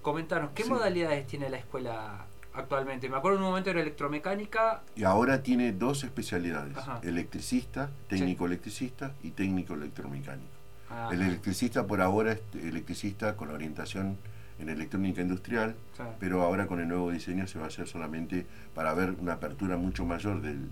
comentarnos, 0.01 0.51
¿qué 0.53 0.65
modalidades 0.65 1.25
tiene 1.27 1.49
la 1.49 1.57
escuela 1.57 2.25
actualmente. 2.57 3.07
Me 3.07 3.17
acuerdo 3.17 3.37
en 3.37 3.43
un 3.43 3.49
momento 3.49 3.69
era 3.69 3.81
electromecánica. 3.81 4.81
Y 4.95 5.03
ahora 5.03 5.43
tiene 5.43 5.71
dos 5.71 6.03
especialidades, 6.03 6.75
electricista, 7.03 7.91
técnico 8.09 8.45
electricista 8.45 9.13
y 9.23 9.31
técnico 9.31 9.75
electromecánico. 9.75 10.49
Ah, 10.89 11.09
el 11.11 11.21
electricista 11.21 11.85
por 11.85 12.01
ahora 12.01 12.31
es 12.33 12.39
electricista 12.55 13.35
con 13.35 13.51
orientación 13.51 14.17
en 14.59 14.69
electrónica 14.69 15.21
industrial, 15.21 15.75
pero 16.19 16.41
ahora 16.41 16.67
con 16.67 16.79
el 16.79 16.87
nuevo 16.87 17.11
diseño 17.11 17.47
se 17.47 17.59
va 17.59 17.65
a 17.65 17.67
hacer 17.67 17.87
solamente, 17.87 18.45
para 18.73 18.93
ver 18.93 19.15
una 19.19 19.33
apertura 19.33 19.77
mucho 19.77 20.05
mayor 20.05 20.41
del, 20.41 20.69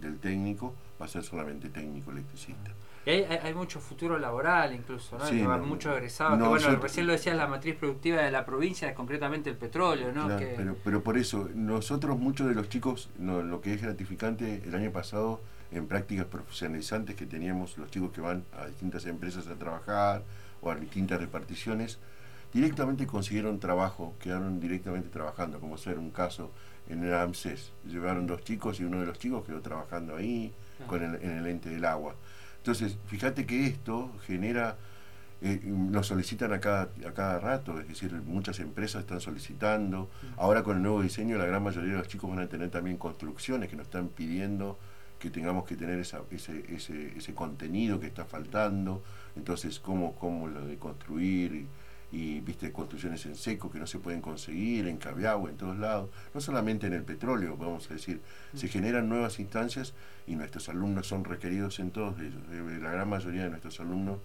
del 0.00 0.18
técnico, 0.18 0.74
va 1.00 1.06
a 1.06 1.08
ser 1.08 1.22
solamente 1.22 1.68
técnico 1.68 2.10
electricista. 2.10 2.70
Y 3.06 3.10
hay, 3.10 3.24
hay, 3.24 3.52
mucho 3.52 3.80
futuro 3.80 4.18
laboral 4.18 4.74
incluso, 4.74 5.18
¿no? 5.18 5.26
Sí, 5.26 5.42
muchos 5.42 5.94
egresados. 5.94 6.38
bueno, 6.48 6.76
recién 6.76 7.06
lo 7.06 7.12
decías, 7.12 7.36
la 7.36 7.46
matriz 7.46 7.76
productiva 7.76 8.22
de 8.22 8.30
la 8.30 8.46
provincia 8.46 8.88
es 8.88 8.94
concretamente 8.94 9.50
el 9.50 9.56
petróleo, 9.56 10.10
¿no? 10.12 10.26
pero, 10.56 10.74
pero 10.82 11.02
por 11.02 11.18
eso, 11.18 11.50
nosotros, 11.54 12.18
muchos 12.18 12.48
de 12.48 12.54
los 12.54 12.68
chicos, 12.70 13.10
lo 13.18 13.60
que 13.60 13.74
es 13.74 13.82
gratificante, 13.82 14.62
el 14.64 14.74
año 14.74 14.90
pasado, 14.90 15.42
en 15.70 15.86
prácticas 15.86 16.26
profesionalizantes 16.26 17.16
que 17.16 17.26
teníamos 17.26 17.76
los 17.76 17.90
chicos 17.90 18.10
que 18.12 18.20
van 18.20 18.44
a 18.58 18.66
distintas 18.66 19.04
empresas 19.06 19.48
a 19.48 19.54
trabajar 19.56 20.22
o 20.62 20.70
a 20.70 20.76
distintas 20.76 21.20
reparticiones, 21.20 21.98
directamente 22.54 23.06
consiguieron 23.06 23.58
trabajo, 23.58 24.14
quedaron 24.20 24.60
directamente 24.60 25.08
trabajando, 25.08 25.58
como 25.58 25.76
ser 25.76 25.98
un 25.98 26.10
caso 26.10 26.52
en 26.88 27.02
el 27.02 27.12
AMSES. 27.12 27.72
Llevaron 27.84 28.26
dos 28.28 28.44
chicos 28.44 28.78
y 28.80 28.84
uno 28.84 29.00
de 29.00 29.06
los 29.06 29.18
chicos 29.18 29.44
quedó 29.44 29.60
trabajando 29.60 30.16
ahí 30.16 30.54
ah. 30.80 30.86
con 30.86 31.02
el, 31.02 31.20
en 31.20 31.38
el 31.38 31.46
ente 31.48 31.68
del 31.68 31.84
agua. 31.84 32.14
Entonces, 32.58 32.96
fíjate 33.06 33.44
que 33.44 33.66
esto 33.66 34.10
genera, 34.24 34.76
eh, 35.42 35.60
lo 35.90 36.02
solicitan 36.04 36.52
a 36.52 36.60
cada, 36.60 36.90
a 37.06 37.12
cada 37.12 37.40
rato, 37.40 37.78
es 37.80 37.88
decir, 37.88 38.12
muchas 38.24 38.60
empresas 38.60 39.00
están 39.00 39.20
solicitando. 39.20 40.08
Ahora 40.36 40.62
con 40.62 40.76
el 40.76 40.82
nuevo 40.82 41.02
diseño, 41.02 41.36
la 41.36 41.46
gran 41.46 41.62
mayoría 41.62 41.92
de 41.92 41.98
los 41.98 42.08
chicos 42.08 42.30
van 42.30 42.38
a 42.38 42.46
tener 42.46 42.70
también 42.70 42.96
construcciones 42.96 43.68
que 43.68 43.76
nos 43.76 43.86
están 43.86 44.08
pidiendo 44.08 44.78
que 45.18 45.30
tengamos 45.30 45.64
que 45.64 45.74
tener 45.74 45.98
ese, 45.98 46.18
ese, 46.30 47.16
ese 47.16 47.34
contenido 47.34 47.98
que 47.98 48.06
está 48.06 48.24
faltando. 48.24 49.02
Entonces, 49.36 49.80
cómo, 49.80 50.14
cómo 50.14 50.48
lo 50.48 50.64
de 50.66 50.76
construir 50.76 51.66
y 52.14 52.38
viste 52.40 52.70
construcciones 52.70 53.26
en 53.26 53.34
seco 53.34 53.68
que 53.68 53.80
no 53.80 53.88
se 53.88 53.98
pueden 53.98 54.20
conseguir, 54.20 54.86
en 54.86 54.98
Cabiagua, 54.98 55.50
en 55.50 55.56
todos 55.56 55.76
lados, 55.76 56.10
no 56.32 56.40
solamente 56.40 56.86
en 56.86 56.92
el 56.92 57.02
petróleo, 57.02 57.56
vamos 57.56 57.90
a 57.90 57.94
decir, 57.94 58.20
se 58.54 58.68
generan 58.68 59.08
nuevas 59.08 59.40
instancias 59.40 59.94
y 60.24 60.36
nuestros 60.36 60.68
alumnos 60.68 61.08
son 61.08 61.24
requeridos 61.24 61.80
en 61.80 61.90
todos 61.90 62.14
ellos. 62.20 62.40
Eh, 62.52 62.78
la 62.80 62.92
gran 62.92 63.08
mayoría 63.08 63.42
de 63.42 63.50
nuestros 63.50 63.80
alumnos, 63.80 64.20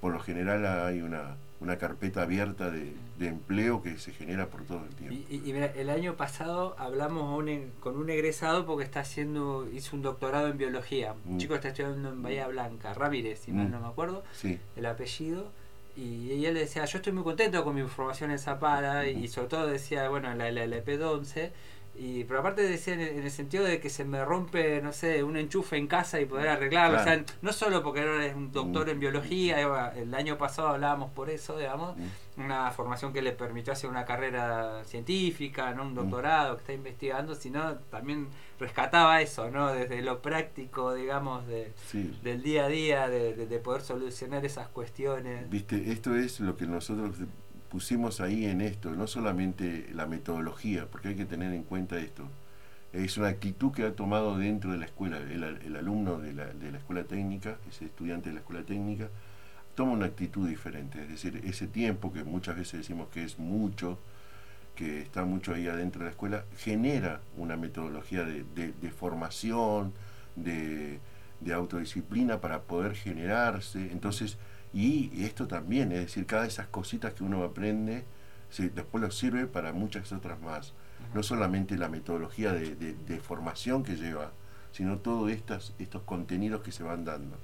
por 0.00 0.14
lo 0.14 0.20
general 0.20 0.64
hay 0.64 1.02
una, 1.02 1.36
una 1.60 1.76
carpeta 1.76 2.22
abierta 2.22 2.70
de, 2.70 2.94
empleo 3.20 3.82
que 3.82 3.98
se 3.98 4.12
genera 4.12 4.48
por 4.48 4.64
todo 4.64 4.82
el 4.84 4.94
tiempo. 4.94 5.14
Y, 5.28 5.52
mira, 5.52 5.66
el 5.66 5.90
año 5.90 6.16
pasado 6.16 6.74
hablamos 6.78 7.44
con 7.80 7.98
un 7.98 8.08
egresado 8.08 8.64
porque 8.64 8.84
está 8.84 9.00
haciendo, 9.00 9.68
hizo 9.70 9.94
un 9.94 10.00
doctorado 10.00 10.48
en 10.48 10.56
biología. 10.56 11.14
Un 11.26 11.34
mm. 11.34 11.38
chico 11.38 11.54
está 11.54 11.68
estudiando 11.68 12.08
en 12.08 12.22
Bahía 12.22 12.46
Blanca, 12.46 12.94
Ramírez, 12.94 13.40
si 13.40 13.52
mal 13.52 13.68
mm. 13.68 13.72
no 13.72 13.80
me 13.80 13.88
acuerdo, 13.88 14.24
el 14.74 14.86
apellido 14.86 15.52
y, 15.96 16.44
él 16.44 16.54
decía, 16.54 16.84
yo 16.84 16.98
estoy 16.98 17.12
muy 17.12 17.24
contento 17.24 17.64
con 17.64 17.74
mi 17.74 17.82
formación 17.82 18.30
en 18.30 18.38
Zapara 18.38 19.08
y 19.08 19.28
sobre 19.28 19.48
todo 19.48 19.66
decía, 19.66 20.08
bueno, 20.08 20.30
en 20.30 20.38
la, 20.38 20.50
la, 20.50 20.66
la 20.66 20.84
EP11 20.84 21.50
y, 21.98 22.24
pero 22.24 22.40
aparte 22.40 22.62
decía 22.62 22.94
en, 22.94 23.00
el 23.00 23.30
sentido 23.30 23.64
de 23.64 23.80
que 23.80 23.90
se 23.90 24.04
me 24.04 24.24
rompe, 24.24 24.80
no 24.82 24.92
sé, 24.92 25.22
un 25.22 25.36
enchufe 25.36 25.76
en 25.76 25.86
casa 25.86 26.20
y 26.20 26.26
poder 26.26 26.48
arreglarlo. 26.48 27.00
O 27.00 27.02
sea, 27.02 27.24
no 27.42 27.52
solo 27.52 27.82
porque 27.82 28.00
eres 28.00 28.34
un 28.34 28.52
doctor 28.52 28.88
en 28.88 29.00
biología, 29.00 29.60
el 29.94 30.14
año 30.14 30.36
pasado 30.38 30.68
hablábamos 30.68 31.10
por 31.12 31.30
eso, 31.30 31.56
digamos, 31.56 31.96
una 32.36 32.70
formación 32.70 33.12
que 33.12 33.22
le 33.22 33.32
permitió 33.32 33.72
hacer 33.72 33.88
una 33.88 34.04
carrera 34.04 34.84
científica, 34.84 35.72
no 35.72 35.84
un 35.84 35.94
doctorado 35.94 36.56
que 36.56 36.60
está 36.60 36.72
investigando, 36.72 37.34
sino 37.34 37.76
también 37.90 38.28
rescataba 38.58 39.20
eso, 39.22 39.50
¿no? 39.50 39.72
Desde 39.72 40.02
lo 40.02 40.20
práctico, 40.22 40.94
digamos, 40.94 41.46
de, 41.46 41.72
del 42.22 42.42
día 42.42 42.66
a 42.66 42.68
día, 42.68 43.08
de, 43.08 43.46
de 43.46 43.58
poder 43.58 43.82
solucionar 43.82 44.44
esas 44.44 44.68
cuestiones. 44.68 45.48
Viste, 45.48 45.90
esto 45.90 46.14
es 46.14 46.40
lo 46.40 46.56
que 46.56 46.66
nosotros 46.66 47.16
pusimos 47.70 48.20
ahí 48.20 48.46
en 48.46 48.60
esto, 48.60 48.90
no 48.90 49.06
solamente 49.06 49.88
la 49.92 50.06
metodología, 50.06 50.86
porque 50.90 51.08
hay 51.08 51.14
que 51.16 51.26
tener 51.26 51.52
en 51.52 51.62
cuenta 51.62 51.98
esto, 51.98 52.28
es 52.92 53.16
una 53.18 53.28
actitud 53.28 53.72
que 53.72 53.84
ha 53.84 53.94
tomado 53.94 54.38
dentro 54.38 54.72
de 54.72 54.78
la 54.78 54.86
escuela, 54.86 55.18
el, 55.18 55.76
alumno 55.76 56.18
de 56.18 56.32
la, 56.32 56.46
de 56.46 56.72
la, 56.72 56.78
escuela 56.78 57.04
técnica, 57.04 57.58
ese 57.68 57.86
estudiante 57.86 58.30
de 58.30 58.34
la 58.34 58.40
escuela 58.40 58.64
técnica, 58.64 59.08
toma 59.74 59.92
una 59.92 60.06
actitud 60.06 60.48
diferente, 60.48 61.02
es 61.02 61.08
decir, 61.08 61.42
ese 61.44 61.66
tiempo 61.66 62.12
que 62.12 62.24
muchas 62.24 62.56
veces 62.56 62.80
decimos 62.80 63.08
que 63.08 63.24
es 63.24 63.38
mucho, 63.38 63.98
que 64.74 65.02
está 65.02 65.24
mucho 65.24 65.52
ahí 65.52 65.68
adentro 65.68 66.00
de 66.00 66.06
la 66.06 66.10
escuela, 66.10 66.44
genera 66.56 67.20
una 67.36 67.56
metodología 67.56 68.24
de, 68.24 68.44
de, 68.54 68.90
formación, 68.90 69.92
de, 70.34 70.98
de 71.40 71.52
autodisciplina 71.52 72.40
para 72.40 72.62
poder 72.62 72.94
generarse, 72.94 73.90
entonces 73.92 74.38
y 74.76 75.24
esto 75.24 75.46
también, 75.46 75.90
es 75.90 76.00
decir, 76.00 76.26
cada 76.26 76.42
de 76.42 76.48
esas 76.48 76.66
cositas 76.66 77.14
que 77.14 77.24
uno 77.24 77.42
aprende, 77.44 78.04
después 78.58 79.02
lo 79.02 79.10
sirve 79.10 79.46
para 79.46 79.72
muchas 79.72 80.12
otras 80.12 80.38
más. 80.40 80.74
No 81.14 81.22
solamente 81.22 81.78
la 81.78 81.88
metodología 81.88 82.52
de, 82.52 83.20
formación 83.20 83.82
que 83.82 83.96
lleva, 83.96 84.32
sino 84.72 84.98
todos 84.98 85.30
estos, 85.30 85.74
estos 85.78 86.02
contenidos 86.02 86.60
que 86.60 86.72
se 86.72 86.82
van 86.82 87.06
dando. 87.06 87.38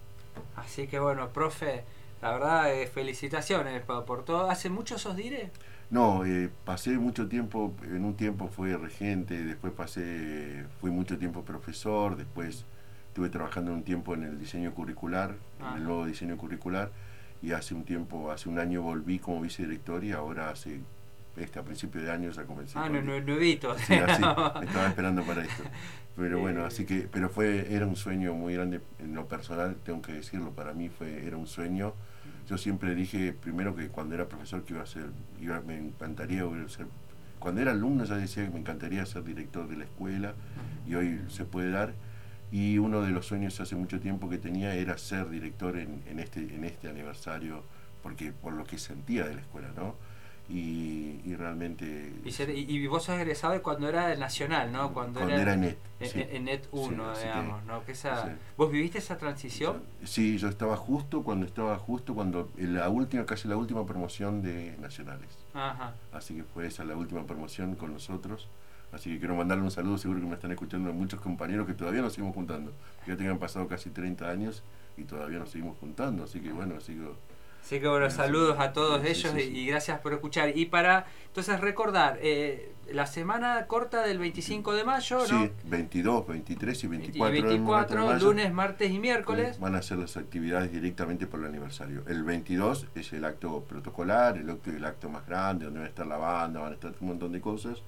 Así 0.56 0.86
que 0.86 0.98
bueno, 0.98 1.32
profe, 1.32 1.84
la 2.20 2.32
verdad, 2.32 2.74
eh, 2.74 2.86
felicitaciones 2.86 3.82
por, 3.82 4.24
todo. 4.26 4.50
¿Hace 4.50 4.68
mucho 4.68 4.98
sos 4.98 5.16
dire? 5.16 5.50
No, 5.88 6.26
eh, 6.26 6.50
pasé 6.66 6.98
mucho 6.98 7.28
tiempo, 7.28 7.72
en 7.82 8.04
un 8.04 8.14
tiempo 8.14 8.48
fui 8.48 8.74
regente, 8.74 9.42
después 9.42 9.72
pasé, 9.72 10.66
fui 10.82 10.90
mucho 10.90 11.18
tiempo 11.18 11.42
profesor, 11.44 12.16
después 12.16 12.66
estuve 13.08 13.30
trabajando 13.30 13.72
un 13.72 13.84
tiempo 13.84 14.12
en 14.12 14.24
el 14.24 14.38
diseño 14.38 14.74
curricular, 14.74 15.30
en 15.60 15.66
el 15.66 15.72
ah. 15.72 15.78
nuevo 15.78 16.04
diseño 16.04 16.36
curricular 16.36 16.90
y 17.42 17.52
hace 17.52 17.74
un 17.74 17.84
tiempo, 17.84 18.30
hace 18.30 18.48
un 18.48 18.58
año 18.58 18.82
volví 18.82 19.18
como 19.18 19.40
vicedirector 19.40 20.04
y 20.04 20.12
ahora 20.12 20.50
hace, 20.50 20.80
este, 21.36 21.58
a 21.58 21.62
principios 21.62 22.04
de 22.04 22.10
año 22.10 22.30
ya 22.30 22.44
comencé. 22.44 22.78
Ah, 22.78 22.88
no, 22.88 23.02
no, 23.02 23.20
nuevito. 23.20 23.76
Sí, 23.78 23.94
estaba 23.94 24.62
esperando 24.88 25.22
para 25.24 25.42
esto. 25.42 25.64
Pero 26.16 26.38
bueno, 26.38 26.64
así 26.64 26.84
que, 26.84 27.08
pero 27.10 27.28
fue, 27.28 27.74
era 27.74 27.86
un 27.86 27.96
sueño 27.96 28.34
muy 28.34 28.54
grande 28.54 28.80
en 28.98 29.14
lo 29.14 29.26
personal, 29.26 29.76
tengo 29.82 30.02
que 30.02 30.12
decirlo, 30.12 30.50
para 30.50 30.72
mí 30.72 30.88
fue, 30.88 31.26
era 31.26 31.36
un 31.36 31.46
sueño. 31.46 31.94
Yo 32.48 32.58
siempre 32.58 32.94
dije, 32.94 33.32
primero 33.32 33.74
que 33.74 33.88
cuando 33.88 34.14
era 34.14 34.28
profesor 34.28 34.64
que 34.64 34.74
iba 34.74 34.82
a 34.82 34.86
ser, 34.86 35.06
iba, 35.40 35.60
me 35.62 35.78
encantaría 35.78 36.44
ser, 36.68 36.86
cuando 37.38 37.60
era 37.60 37.72
alumno 37.72 38.04
ya 38.04 38.16
decía 38.16 38.44
que 38.44 38.50
me 38.50 38.60
encantaría 38.60 39.04
ser 39.06 39.24
director 39.24 39.66
de 39.68 39.76
la 39.76 39.84
escuela 39.84 40.34
y 40.86 40.94
hoy 40.94 41.20
se 41.28 41.44
puede 41.44 41.70
dar 41.70 41.94
y 42.52 42.76
uno 42.78 43.00
de 43.00 43.10
los 43.10 43.26
sueños 43.26 43.58
hace 43.60 43.74
mucho 43.74 43.98
tiempo 43.98 44.28
que 44.28 44.36
tenía 44.36 44.74
era 44.74 44.98
ser 44.98 45.30
director 45.30 45.78
en, 45.78 46.02
en, 46.06 46.20
este, 46.20 46.40
en 46.40 46.64
este 46.64 46.90
aniversario, 46.90 47.64
porque 48.02 48.30
por 48.30 48.52
lo 48.52 48.64
que 48.64 48.76
sentía 48.76 49.26
de 49.26 49.34
la 49.36 49.40
escuela, 49.40 49.68
¿no? 49.74 49.94
Y, 50.50 51.22
y 51.24 51.34
realmente... 51.34 52.12
Y, 52.24 52.76
y, 52.76 52.86
vos 52.88 53.04
sos 53.04 53.18
egresado 53.18 53.62
cuando 53.62 53.88
era 53.88 54.14
nacional, 54.16 54.70
¿no? 54.70 54.92
Cuando, 54.92 55.20
cuando 55.20 55.34
era, 55.34 55.56
NET. 55.56 55.78
En, 56.00 56.44
NET 56.44 56.68
1, 56.72 57.18
digamos, 57.20 57.64
¿no? 57.64 57.86
Que 57.86 57.92
esa, 57.92 58.36
¿Vos 58.58 58.70
viviste 58.70 58.98
esa 58.98 59.16
transición? 59.16 59.82
Sí, 60.04 60.36
yo 60.36 60.48
estaba 60.50 60.76
justo 60.76 61.22
cuando 61.22 61.46
estaba 61.46 61.78
justo 61.78 62.14
cuando 62.14 62.50
la 62.58 62.90
última, 62.90 63.24
casi 63.24 63.48
la 63.48 63.56
última 63.56 63.86
promoción 63.86 64.42
de 64.42 64.76
nacionales. 64.76 65.38
Ajá. 65.54 65.94
Así 66.12 66.34
que 66.34 66.44
fue 66.44 66.66
esa 66.66 66.84
la 66.84 66.96
última 66.96 67.24
promoción 67.24 67.76
con 67.76 67.94
nosotros. 67.94 68.50
Así 68.92 69.10
que 69.10 69.18
quiero 69.18 69.34
mandarle 69.34 69.64
un 69.64 69.70
saludo, 69.70 69.96
seguro 69.96 70.20
que 70.20 70.26
me 70.26 70.34
están 70.34 70.52
escuchando 70.52 70.92
muchos 70.92 71.18
compañeros 71.20 71.66
que 71.66 71.72
todavía 71.72 72.02
nos 72.02 72.12
seguimos 72.12 72.34
juntando. 72.34 72.72
Ya 73.06 73.16
tengan 73.16 73.38
pasado 73.38 73.66
casi 73.66 73.88
30 73.88 74.28
años 74.28 74.62
y 74.98 75.04
todavía 75.04 75.38
nos 75.38 75.50
seguimos 75.50 75.78
juntando, 75.78 76.24
así 76.24 76.40
que 76.40 76.52
bueno, 76.52 76.78
sigo... 76.80 77.16
Así 77.64 77.80
que 77.80 77.86
bueno, 77.86 78.10
saludos 78.10 78.58
a 78.58 78.72
todos 78.72 79.04
ellos 79.04 79.34
Y, 79.38 79.66
gracias 79.66 80.00
por 80.00 80.12
escuchar. 80.12 80.58
Y 80.58 80.66
para 80.66 81.06
entonces 81.26 81.60
recordar, 81.60 82.18
eh, 82.20 82.72
la 82.90 83.06
semana 83.06 83.68
corta 83.68 84.02
del 84.02 84.18
25 84.18 84.74
de 84.74 84.82
mayo, 84.82 85.18
¿no? 85.18 85.44
Sí, 85.44 85.50
22, 85.64 86.26
23 86.26 86.84
y 86.84 86.86
24. 86.88 87.36
Y 87.36 87.42
24, 87.42 88.18
lunes, 88.18 88.52
martes 88.52 88.90
y 88.90 88.98
miércoles. 88.98 89.60
Van 89.60 89.76
a 89.76 89.78
hacer 89.78 89.98
las 89.98 90.16
actividades 90.16 90.72
directamente 90.72 91.28
por 91.28 91.38
el 91.38 91.46
aniversario. 91.46 92.02
El 92.08 92.24
22 92.24 92.88
es 92.96 93.12
el 93.12 93.24
acto 93.24 93.62
protocolar, 93.62 94.36
el 94.36 94.50
acto, 94.50 94.70
el 94.70 94.84
acto 94.84 95.08
más 95.08 95.24
grande, 95.24 95.66
donde 95.66 95.80
va 95.80 95.86
a 95.86 95.88
estar 95.88 96.06
la 96.06 96.16
banda, 96.16 96.60
van 96.60 96.72
a 96.72 96.74
estar 96.74 96.92
un 97.00 97.06
montón 97.06 97.30
de 97.30 97.40
cosas 97.40 97.80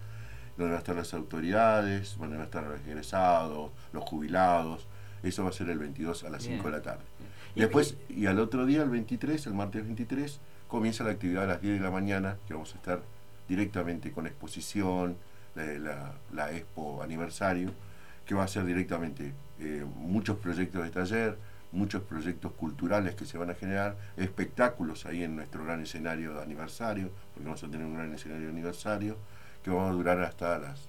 donde 0.56 0.70
van 0.70 0.74
a 0.74 0.78
estar 0.78 0.96
las 0.96 1.14
autoridades, 1.14 2.16
van 2.18 2.40
a 2.40 2.44
estar 2.44 2.64
los 2.64 2.80
egresados, 2.86 3.70
los 3.92 4.04
jubilados. 4.04 4.86
Eso 5.22 5.42
va 5.44 5.50
a 5.50 5.52
ser 5.52 5.70
el 5.70 5.78
22 5.78 6.24
a 6.24 6.30
las 6.30 6.42
5 6.42 6.64
de 6.64 6.70
la 6.70 6.82
tarde. 6.82 7.04
Y 7.54 7.60
después, 7.60 7.96
y 8.08 8.26
al 8.26 8.38
otro 8.38 8.66
día, 8.66 8.82
el 8.82 8.90
23, 8.90 9.46
el 9.46 9.54
martes 9.54 9.84
23, 9.84 10.40
comienza 10.68 11.04
la 11.04 11.10
actividad 11.10 11.44
a 11.44 11.46
las 11.46 11.62
10 11.62 11.78
de 11.78 11.84
la 11.84 11.90
mañana, 11.90 12.36
que 12.46 12.54
vamos 12.54 12.72
a 12.74 12.76
estar 12.76 13.02
directamente 13.48 14.12
con 14.12 14.26
exposición, 14.26 15.16
la, 15.54 16.14
la, 16.32 16.52
expo 16.52 17.02
aniversario, 17.02 17.72
que 18.26 18.34
va 18.34 18.44
a 18.44 18.48
ser 18.48 18.64
directamente 18.64 19.32
eh, 19.60 19.84
muchos 19.96 20.38
proyectos 20.38 20.82
de 20.82 20.90
taller, 20.90 21.38
muchos 21.70 22.02
proyectos 22.02 22.52
culturales 22.52 23.14
que 23.14 23.24
se 23.24 23.38
van 23.38 23.50
a 23.50 23.54
generar, 23.54 23.96
espectáculos 24.16 25.06
ahí 25.06 25.22
en 25.22 25.36
nuestro 25.36 25.64
gran 25.64 25.80
escenario 25.80 26.34
de 26.34 26.42
aniversario, 26.42 27.10
porque 27.32 27.44
vamos 27.44 27.62
a 27.62 27.68
tener 27.68 27.86
un 27.86 27.94
gran 27.94 28.12
escenario 28.12 28.46
de 28.46 28.52
aniversario, 28.52 29.16
que 29.64 29.70
va 29.70 29.88
a 29.88 29.92
durar 29.92 30.20
hasta 30.20 30.58
las 30.58 30.88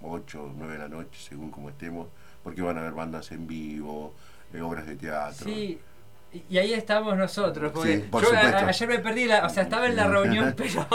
8 0.00 0.42
o 0.42 0.52
9 0.56 0.72
de 0.72 0.78
la 0.78 0.88
noche, 0.88 1.20
según 1.20 1.50
como 1.50 1.68
estemos, 1.68 2.08
porque 2.42 2.62
van 2.62 2.78
a 2.78 2.80
haber 2.80 2.94
bandas 2.94 3.30
en 3.32 3.46
vivo, 3.46 4.14
eh, 4.52 4.62
obras 4.62 4.86
de 4.86 4.96
teatro. 4.96 5.46
Y 6.48 6.58
ahí 6.58 6.72
estamos 6.72 7.16
nosotros, 7.16 7.70
porque 7.72 7.96
Sí, 7.98 8.04
por 8.10 8.22
yo 8.24 8.34
a- 8.36 8.68
ayer 8.68 8.88
me 8.88 8.98
perdí, 8.98 9.26
la, 9.26 9.46
o 9.46 9.48
sea, 9.48 9.62
estaba 9.64 9.86
en 9.86 9.96
la 9.96 10.06
reunión, 10.08 10.54
pero... 10.56 10.86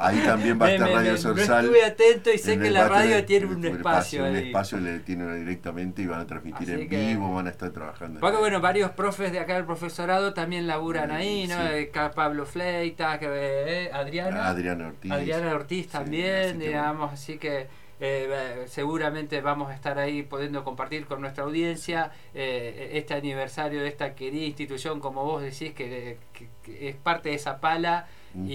Ahí 0.00 0.18
también 0.24 0.60
va 0.60 0.66
a 0.66 0.72
estar 0.74 0.88
me- 0.88 0.94
Radio 0.94 1.16
Sorsal. 1.16 1.66
No 1.66 1.72
estuve 1.76 1.84
atento 1.84 2.30
y 2.32 2.38
sé 2.38 2.58
que 2.58 2.70
la 2.70 2.88
radio 2.88 3.16
de- 3.16 3.22
tiene 3.22 3.46
un 3.46 3.64
el 3.64 3.76
espacio 3.76 4.24
Un 4.24 4.34
ahí. 4.36 4.46
espacio 4.48 4.78
le 4.78 4.98
tienen 5.00 5.38
directamente 5.38 6.02
y 6.02 6.06
van 6.06 6.20
a 6.20 6.26
transmitir 6.26 6.70
Así 6.72 6.82
en 6.82 6.88
que- 6.88 7.06
vivo, 7.08 7.32
van 7.34 7.46
a 7.46 7.50
estar 7.50 7.70
trabajando. 7.70 8.20
Porque 8.20 8.36
bueno, 8.38 8.60
varios 8.60 8.90
profes 8.90 9.32
de 9.32 9.40
acá 9.40 9.54
del 9.54 9.64
profesorado 9.64 10.34
también 10.34 10.66
laburan 10.66 11.10
ahí, 11.10 11.46
¿no? 11.46 11.56
Sí. 11.56 11.68
Eh, 11.72 11.90
Pablo 12.14 12.44
Fleita, 12.46 13.18
que, 13.18 13.26
eh, 13.30 13.90
Adriana. 13.92 14.48
Adriana 14.48 14.88
Ortiz. 14.88 15.10
Adriana 15.12 15.54
Ortiz 15.54 15.86
Sí, 15.86 15.90
también, 15.92 16.58
que 16.58 16.66
digamos, 16.66 17.12
así 17.12 17.38
que 17.38 17.68
eh, 18.00 18.64
seguramente 18.66 19.40
vamos 19.40 19.70
a 19.70 19.74
estar 19.74 19.98
ahí 19.98 20.22
pudiendo 20.22 20.64
compartir 20.64 21.06
con 21.06 21.20
nuestra 21.20 21.44
audiencia 21.44 22.10
eh, 22.34 22.90
este 22.94 23.14
aniversario 23.14 23.82
de 23.82 23.88
esta 23.88 24.14
querida 24.14 24.44
institución, 24.44 25.00
como 25.00 25.24
vos 25.24 25.42
decís, 25.42 25.72
que, 25.74 26.18
que- 26.32 26.48
que 26.62 26.88
es 26.88 26.96
parte 26.96 27.28
de 27.30 27.34
esa 27.36 27.60
pala 27.60 28.06
Mm. 28.36 28.46
y, 28.50 28.52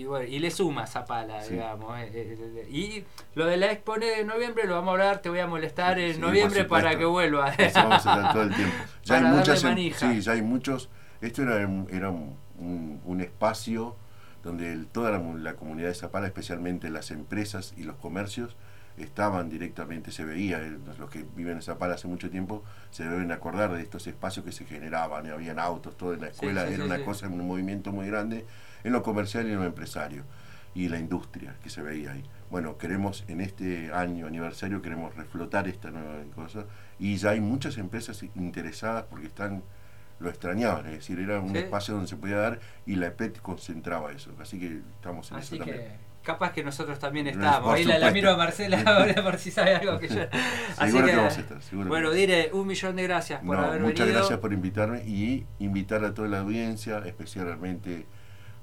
y 0.00 0.04
bueno, 0.04 0.26
y 0.28 0.38
le 0.40 0.50
suma 0.50 0.84
esa 0.84 1.06
pala, 1.06 1.42
Sí. 1.42 1.54
digamos. 1.54 1.98
eh, 2.00 2.10
eh, 2.12 2.68
y 2.70 3.02
lo 3.34 3.46
de 3.46 3.56
la 3.56 3.72
Expo 3.72 3.94
de 3.98 4.24
noviembre 4.26 4.66
lo 4.66 4.74
vamos 4.74 4.88
a 4.90 4.92
hablar, 4.92 5.22
te 5.22 5.30
voy 5.30 5.38
a 5.38 5.46
molestar 5.46 5.98
en 5.98 6.16
Sí, 6.16 6.20
noviembre 6.20 6.66
para 6.66 6.98
que 6.98 7.06
vuelva. 7.06 7.48
Eso 7.54 7.78
vamos 7.78 8.06
a 8.06 8.16
estar 8.16 8.32
todo 8.34 8.42
el 8.42 8.48
tiempo. 8.54 8.74
Ya 9.04 9.16
hay 9.16 9.22
muchas, 9.24 9.64
em- 9.64 9.70
manija. 9.70 9.98
sí, 10.12 10.20
ya 10.20 10.32
hay 10.32 10.42
muchos. 10.42 10.90
Esto 11.22 11.44
era, 11.44 11.66
un- 11.66 11.88
era 11.90 12.10
un, 12.10 12.36
un- 12.58 13.00
un 13.06 13.20
espacio 13.22 13.96
donde 14.42 14.70
el- 14.70 14.86
toda 14.86 15.10
la, 15.12 15.18
la 15.38 15.54
comunidad 15.54 15.88
de 15.88 15.94
Zapala, 15.94 16.26
especialmente 16.26 16.90
las 16.90 17.10
empresas 17.10 17.72
y 17.74 17.84
los 17.84 17.96
comercios, 17.96 18.54
estaban 18.96 19.48
directamente, 19.48 20.10
se 20.12 20.24
veía, 20.24 20.60
eh, 20.60 20.76
los 20.98 21.10
que 21.10 21.24
viven 21.34 21.56
en 21.56 21.62
Zapala 21.62 21.94
hace 21.94 22.08
mucho 22.08 22.30
tiempo, 22.30 22.62
se 22.90 23.04
deben 23.04 23.32
acordar 23.32 23.72
de 23.72 23.82
estos 23.82 24.06
espacios 24.06 24.44
que 24.44 24.52
se 24.52 24.64
generaban, 24.64 25.26
y 25.26 25.30
habían 25.30 25.58
autos, 25.58 25.96
todo 25.96 26.14
en 26.14 26.20
la 26.20 26.28
escuela, 26.28 26.66
sí, 26.66 26.74
era 26.74 26.84
sí, 26.84 26.90
una 26.90 27.04
cosa, 27.04 27.28
un 27.28 27.46
movimiento 27.46 27.92
muy 27.92 28.06
grande 28.06 28.46
en 28.84 28.92
lo 28.92 29.02
comercial 29.02 29.46
y 29.48 29.52
en 29.52 29.58
lo 29.58 29.64
empresario 29.64 30.24
y 30.74 30.88
la 30.88 30.98
industria 30.98 31.54
que 31.62 31.70
se 31.70 31.82
veía 31.82 32.12
ahí. 32.12 32.24
Bueno, 32.50 32.78
queremos 32.78 33.24
en 33.28 33.40
este 33.40 33.92
año 33.92 34.26
aniversario 34.26 34.80
queremos 34.80 35.14
reflotar 35.14 35.68
esta 35.68 35.90
nueva 35.90 36.22
cosa 36.34 36.64
y 36.98 37.16
ya 37.16 37.30
hay 37.30 37.40
muchas 37.40 37.76
empresas 37.78 38.22
interesadas 38.34 39.04
porque 39.04 39.26
están 39.26 39.62
lo 40.18 40.28
extrañaban, 40.30 40.86
es 40.86 40.92
decir, 40.92 41.18
era 41.18 41.40
un 41.40 41.54
espacio 41.56 41.94
donde 41.94 42.08
se 42.08 42.16
podía 42.16 42.36
dar 42.36 42.60
y 42.86 42.94
la 42.94 43.08
EPET 43.08 43.40
concentraba 43.40 44.12
eso, 44.12 44.30
así 44.40 44.58
que 44.58 44.80
estamos 44.94 45.30
en 45.32 45.38
Así 45.38 45.56
eso 45.56 45.64
que 45.64 45.70
también. 45.72 45.96
Capaz 46.22 46.52
que 46.52 46.62
nosotros 46.62 46.98
también 46.98 47.26
Por 47.26 47.34
estamos. 47.34 47.74
Ahí 47.74 47.84
la, 47.84 48.10
miro 48.10 48.30
a 48.30 48.36
Marcela 48.36 48.82
ahora 48.86 49.22
por 49.22 49.38
si 49.38 49.50
sabe 49.50 49.74
algo 49.74 49.98
que 49.98 50.08
yo. 50.08 50.22
Así 50.78 50.90
Seguro 50.92 51.04
que, 51.06 51.10
que 51.10 51.16
vamos 51.16 51.36
a 51.36 51.40
estar, 51.40 51.62
seguro 51.62 51.88
bueno, 51.88 52.10
diré 52.10 52.50
un 52.52 52.66
millón 52.66 52.96
de 52.96 53.02
gracias 53.04 53.40
por 53.40 53.56
No, 53.58 53.64
haber 53.64 53.80
muchas 53.80 54.00
venido. 54.00 54.18
gracias 54.18 54.38
por 54.38 54.52
invitarme 54.52 55.04
y 55.04 55.44
invitar 55.58 56.04
a 56.04 56.14
toda 56.14 56.28
la 56.28 56.40
audiencia, 56.40 57.02
especialmente 57.04 58.06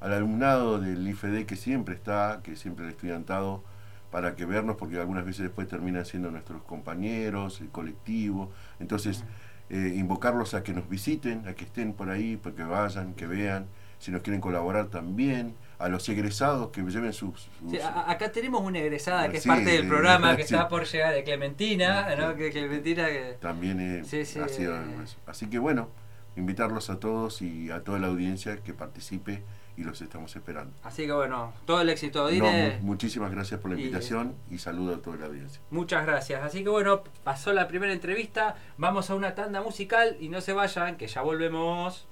al 0.02 0.13
alumnado 0.13 0.80
del 0.80 1.08
IFD 1.08 1.45
que 1.45 1.56
siempre 1.56 1.95
está, 1.95 2.39
que 2.43 2.56
siempre 2.56 2.86
el 2.86 2.91
estudiantado, 2.91 3.63
para 4.12 4.36
que 4.36 4.45
vernos, 4.45 4.76
porque 4.78 4.98
algunas 4.98 5.26
veces 5.26 5.43
después 5.43 5.67
terminan 5.67 6.06
siendo 6.06 6.32
nuestros 6.32 6.63
compañeros, 6.63 7.62
el 7.62 7.69
colectivo. 7.69 8.52
Entonces, 8.80 9.24
eh, 9.69 9.93
invocarlos 9.95 10.54
a 10.56 10.63
que 10.63 10.74
nos 10.74 10.89
visiten, 10.89 11.48
a 11.48 11.54
que 11.54 11.65
estén 11.65 11.93
por 11.93 12.10
ahí, 12.10 12.38
porque 12.38 12.63
vayan, 12.63 13.13
que 13.13 13.28
vean, 13.28 13.67
si 14.00 14.10
nos 14.12 14.22
quieren 14.22 14.41
colaborar 14.41 14.88
también, 14.88 15.54
a 15.80 15.88
los 15.88 16.08
egresados 16.10 16.70
que 16.72 16.82
lleven 16.82 17.13
sus... 17.13 17.48
Sí, 17.70 17.80
acá 17.82 18.32
tenemos 18.32 18.62
una 18.62 18.80
egresada 18.80 19.30
que 19.30 19.38
es 19.38 19.44
Sí, 19.44 19.50
parte 19.50 19.72
del 19.72 19.88
programa 19.88 20.36
que 20.36 20.42
está 20.44 20.68
por 20.68 20.86
llegar 20.86 21.13
de 21.13 21.24
Clementina, 21.24 22.15
¿no? 22.18 22.36
Que 22.36 22.52
Clementina 22.52 23.08
que 23.08 23.38
también 23.39 23.80
eh, 23.80 24.04
Sí, 24.06 24.26
sí, 24.26 24.39
ha 24.39 24.48
sido 24.50 24.76
eh. 24.76 24.86
Así 25.26 25.50
que 25.50 25.58
bueno, 25.58 25.89
invitarlos 26.36 26.89
a 26.89 27.00
todos 27.00 27.42
y 27.42 27.72
a 27.72 27.82
toda 27.84 27.98
la 27.98 28.08
audiencia 28.08 28.58
que 28.58 28.74
participe 28.74 29.44
y 29.78 29.84
los 29.84 30.02
estamos 30.02 30.36
esperando. 30.36 30.74
así 30.84 31.06
que 31.06 31.13
bueno, 31.13 31.54
todo 31.65 31.80
el 31.80 31.89
éxito, 31.89 32.30
No, 32.30 32.46
mu- 32.52 32.72
muchísimas 32.82 33.32
gracias 33.32 33.62
por 33.62 33.72
la 33.72 33.78
Y- 33.78 33.84
invitación 33.84 34.36
y 34.52 34.58
saludo 34.58 34.96
a 34.96 34.98
toda 35.02 35.15
la 35.15 35.28
audiencia. 35.28 35.62
Muchas 35.72 36.06
gracias. 36.06 36.44
Así 36.44 36.63
que 36.63 36.70
bueno, 36.70 37.04
pasó 37.24 37.54
la 37.54 37.70
primera 37.70 37.94
entrevista. 37.94 38.58
Vamos 38.78 39.10
a 39.10 39.15
una 39.15 39.34
tanda 39.36 39.62
musical 39.62 40.18
y 40.20 40.28
no 40.28 40.42
se 40.42 40.52
vayan, 40.52 40.98
que 40.98 41.08
ya 41.08 41.22
volvemos. 41.22 42.06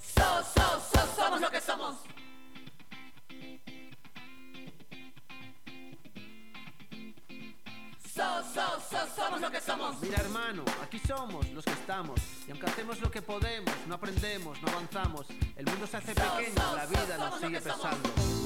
So, 0.00 0.22
so, 0.42 0.62
so, 0.80 1.06
somos 1.14 1.42
lo 1.42 1.50
que 1.50 1.60
somos. 1.60 1.96
So, 8.94 9.06
so, 9.14 9.22
somos 9.22 9.40
lo 9.40 9.50
que 9.50 9.60
somos. 9.60 10.00
Mira 10.00 10.18
hermano, 10.18 10.64
aquí 10.82 10.98
somos 10.98 11.48
los 11.50 11.64
que 11.64 11.72
estamos 11.72 12.20
y 12.46 12.50
aunque 12.50 12.66
hacemos 12.66 13.00
lo 13.00 13.10
que 13.10 13.22
podemos, 13.22 13.74
no 13.86 13.94
aprendemos, 13.94 14.60
no 14.62 14.68
avanzamos, 14.68 15.26
el 15.56 15.66
mundo 15.66 15.86
se 15.86 15.96
hace 15.96 16.14
pequeño, 16.14 16.76
la 16.76 16.86
vida 16.86 17.18
nos 17.18 17.40
sigue 17.40 17.60
pesando. 17.60 18.43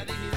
cadena 0.00 0.29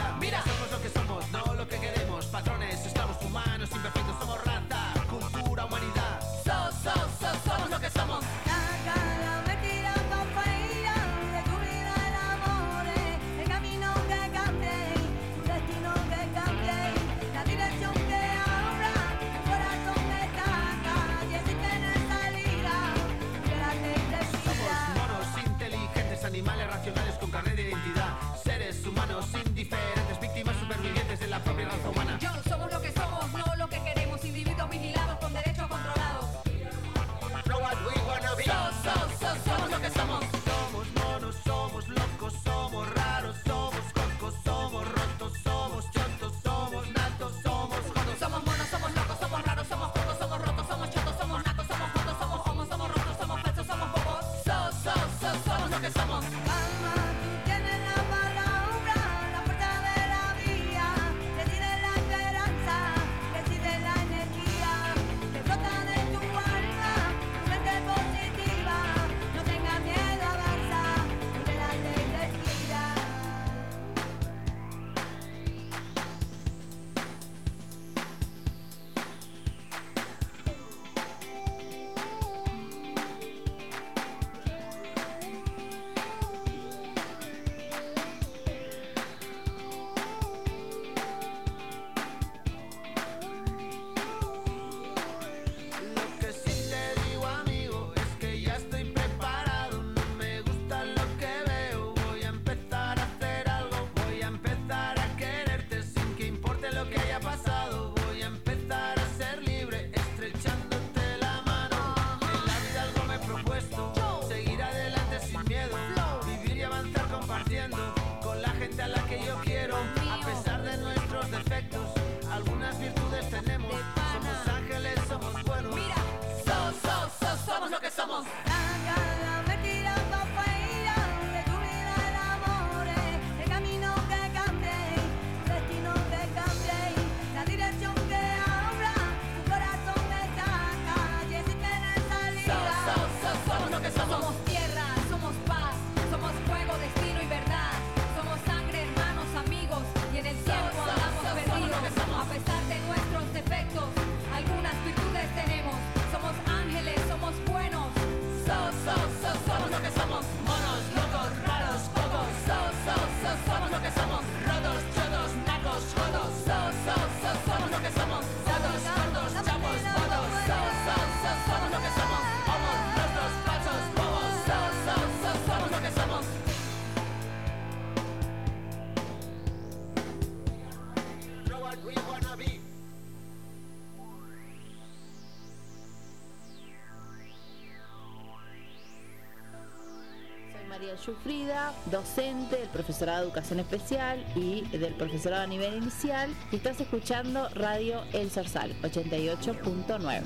Ariel 190.83 190.97
Yufrida, 190.97 191.73
docente 191.85 192.57
del 192.57 192.67
profesorado 192.67 193.21
de 193.21 193.27
educación 193.27 193.61
especial 193.61 194.25
y 194.35 194.63
del 194.77 194.93
profesorado 194.95 195.43
a 195.43 195.47
nivel 195.47 195.75
inicial. 195.75 196.29
Y 196.51 196.57
estás 196.57 196.81
escuchando 196.81 197.47
Radio 197.55 198.03
El 198.11 198.29
Sorsal 198.29 198.75
88.9. 198.81 200.23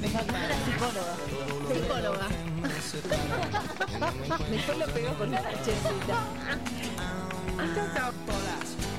Me 0.00 0.08
faltó 0.08 0.32
la 0.32 0.56
psicóloga. 0.64 1.14
Psicóloga. 1.74 2.28
Mejor 4.50 4.76
lo 4.78 4.86
pegó 4.86 5.14
con 5.14 5.30
la 5.30 5.42
chesita. 5.42 6.24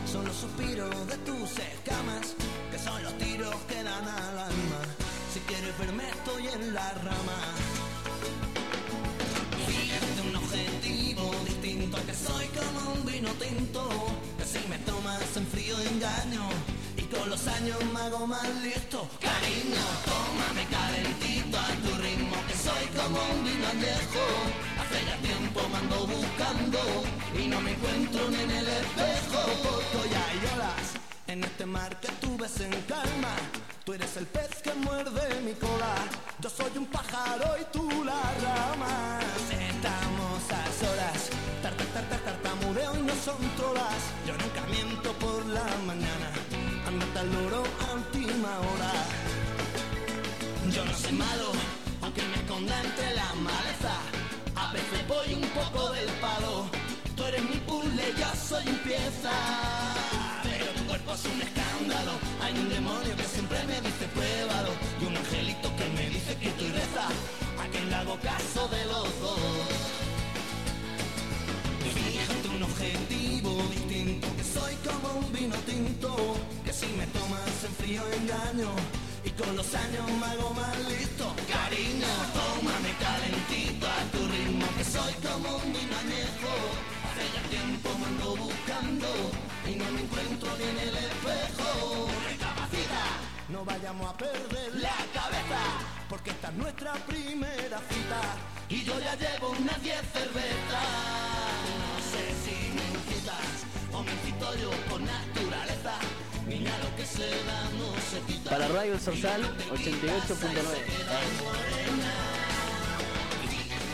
Son 0.06 0.26
los 0.26 0.36
suspiros 0.36 1.08
de 1.08 1.18
tus 1.20 1.58
escamas, 1.58 2.36
que 2.70 2.78
son 2.78 3.02
los 3.02 3.18
tiros 3.18 3.56
que 3.68 3.82
dan 3.82 4.08
al 4.08 4.38
alma. 4.38 4.82
Si 5.34 5.40
quieres 5.40 5.76
verme 5.80 6.04
estoy 6.10 6.48
en 6.50 6.74
la 6.74 6.92
rama. 6.96 7.81
Distinto, 11.92 12.06
que 12.06 12.14
soy 12.14 12.48
como 12.48 12.94
un 12.94 13.06
vino 13.06 13.30
tinto, 13.34 13.90
que 14.38 14.46
si 14.46 14.68
me 14.68 14.78
tomas 14.80 15.22
en 15.36 15.48
frío 15.48 15.78
engaño. 15.80 16.50
Y 16.98 17.04
con 17.04 17.30
los 17.30 17.48
años 17.48 17.78
me 17.94 18.00
hago 18.00 18.28
más 18.28 18.48
listo. 18.64 19.08
Cariño, 19.20 19.86
tómame 20.06 20.66
calentito 20.70 21.58
a 21.58 21.68
tu 21.84 22.02
ritmo 22.02 22.36
Que 22.48 22.54
soy 22.54 22.86
como 22.96 23.18
un 23.34 23.44
vino 23.44 23.68
añejo 23.68 24.26
Hace 24.80 25.06
ya 25.06 25.18
tiempo 25.18 25.62
me 25.70 25.78
ando 25.78 26.08
buscando 26.08 26.80
Y 27.40 27.48
no 27.48 27.62
me 27.62 27.72
encuentro 27.72 28.30
ni 28.30 28.42
en 28.42 28.52
el 28.52 28.68
espejo. 28.68 29.42
Porque 29.64 30.10
ya 30.10 30.54
olas 30.56 30.88
en 31.28 31.44
este 31.46 31.66
mar 31.66 31.98
que 32.02 32.10
tú 32.20 32.38
ves 32.38 32.60
en 32.60 32.72
calma 32.82 33.36
Tú 33.86 33.94
eres 33.94 34.18
el 34.18 34.28
pez 34.28 34.62
que 34.62 34.74
muerde 34.74 35.42
mi 35.42 35.54
cola. 35.54 35.96
Yo 36.40 36.50
soy 36.50 36.78
un 36.78 36.86
pájaro 36.88 37.56
y 37.60 37.66
tú 37.72 38.04
la 38.04 38.22
rama 38.44 39.21
Y 43.40 44.28
Yo 44.28 44.34
nunca 44.38 44.62
miento 44.70 45.14
por 45.14 45.46
la 45.46 45.64
mañana. 45.86 46.32
Andate 46.86 47.20
al 47.20 47.32
loro 47.32 47.64
a 47.88 47.94
última 47.94 48.60
hora. 48.60 48.92
Yo 50.72 50.86
no 50.86 50.94
soy 50.94 51.14
malo 51.14 51.52
Aunque 52.02 52.22
me 52.24 52.36
esconda 52.36 52.76
entre 52.82 53.16
la 53.16 53.34
maleza. 53.36 53.94
A 54.56 54.74
veces 54.74 55.08
voy 55.08 55.34
un 55.34 55.50
poco 55.50 55.92
del 55.92 56.10
palo. 56.20 56.66
Tú 57.16 57.24
eres 57.24 57.44
mi 57.44 57.58
puzzle, 57.68 58.14
yo 58.20 58.28
soy 58.50 58.68
un 58.68 58.78
pieza. 58.80 59.32
Pero 60.44 60.66
tu 60.78 60.84
cuerpo 60.88 61.14
es 61.14 61.26
un 61.26 61.42
escándalo. 61.42 62.12
Hay 62.42 62.54
un 62.60 62.70
demonio 62.70 63.16
que 63.16 63.24
siempre 63.24 63.58
me 63.66 63.80
dice 63.82 64.08
pruébalo 64.14 64.72
Y 65.00 65.06
un 65.06 65.16
angelito 65.16 65.70
que 65.78 65.86
me 65.96 66.10
dice 66.10 66.36
que 66.38 66.48
estoy 66.50 66.70
reza 66.70 67.08
A 67.62 67.68
quien 67.72 67.90
le 67.90 67.96
hago 67.96 68.18
caso 68.20 68.68
de 68.68 68.86
los 68.86 69.22
dos 69.22 69.51
soy 74.54 74.76
como 74.88 75.20
un 75.20 75.32
vino 75.34 75.56
tinto 75.66 76.16
Que 76.66 76.74
si 76.74 76.88
me 76.98 77.06
tomas 77.08 77.64
en 77.64 77.74
frío 77.80 78.02
engaño 78.20 78.72
Y 79.24 79.30
con 79.32 79.56
los 79.56 79.74
años 79.76 80.06
me 80.20 80.26
hago 80.26 80.50
más 80.54 80.78
listo. 80.90 81.26
Cariño, 81.48 82.12
tómame 82.38 82.92
calentito 83.06 83.86
a 83.88 84.02
tu 84.12 84.22
ritmo 84.28 84.66
Que 84.78 84.84
soy 84.84 85.14
como 85.26 85.58
un 85.58 85.74
vino 85.74 85.96
añejo. 86.04 86.54
Hace 87.06 87.24
ya 87.36 87.44
tiempo 87.50 87.90
me 88.00 88.06
ando 88.12 88.36
buscando 88.36 89.08
Y 89.70 89.76
no 89.76 89.86
me 89.92 90.02
encuentro 90.02 90.50
ni 90.58 90.66
en 90.74 90.80
el 90.88 90.96
espejo. 91.08 92.08
Recapacita, 92.30 93.04
no 93.50 93.66
vayamos 93.66 94.10
a 94.10 94.18
perder 94.18 94.76
la 94.76 94.98
cabeza 95.14 95.62
Porque 96.10 96.32
esta 96.32 96.50
es 96.50 96.56
nuestra 96.56 96.94
primera 97.06 97.80
cita 97.90 98.22
Y 98.70 98.84
yo 98.84 99.00
ya 99.00 99.16
llevo 99.16 99.52
unas 99.52 99.82
10 99.82 99.96
cervezas 100.14 101.31
o 104.12 104.16
me 104.16 104.20
incito 104.20 104.56
yo 104.56 104.70
por 104.90 105.02
naturaleza 105.02 105.94
lo 106.48 106.96
que 106.96 108.50
Para 108.50 108.68
Radio 108.68 109.00
Sorsal 109.00 109.42
88.9. 109.72 109.82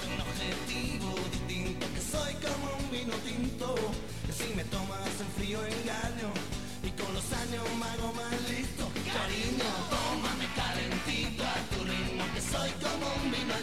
un 0.08 0.22
objetivo 0.22 1.16
distinto 1.32 1.86
Que 1.94 2.02
soy 2.02 2.34
como 2.36 2.78
un 2.78 2.92
vino 2.92 3.14
tinto 3.26 3.76
Que 4.26 4.34
si 4.34 4.54
me 4.56 4.64
tomas 4.66 5.08
en 5.20 5.28
frío 5.38 5.60
engaño 5.64 6.30
Y 6.84 6.90
con 6.92 7.14
los 7.14 7.32
años 7.34 7.64
me 7.78 7.86
hago 7.86 8.14
más 8.14 8.34
listo 8.50 8.90
Cariño, 9.14 9.70
tómame 9.92 10.48
calentito 10.56 11.44
a 11.44 11.58
tu 11.72 11.86
Que 12.34 12.42
soy 12.42 12.72
como 12.82 13.06
un 13.24 13.32
vino 13.32 13.54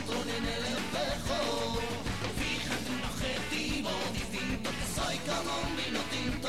en 0.00 0.46
el 0.46 0.64
espejo 0.72 1.78
Fíjate 2.40 2.90
un 2.96 3.04
objetivo 3.12 3.90
distinto 4.14 4.70
Que 4.70 4.86
soy 4.96 5.16
como 5.28 5.52
un 5.68 5.76
vino 5.76 6.00
tinto 6.10 6.48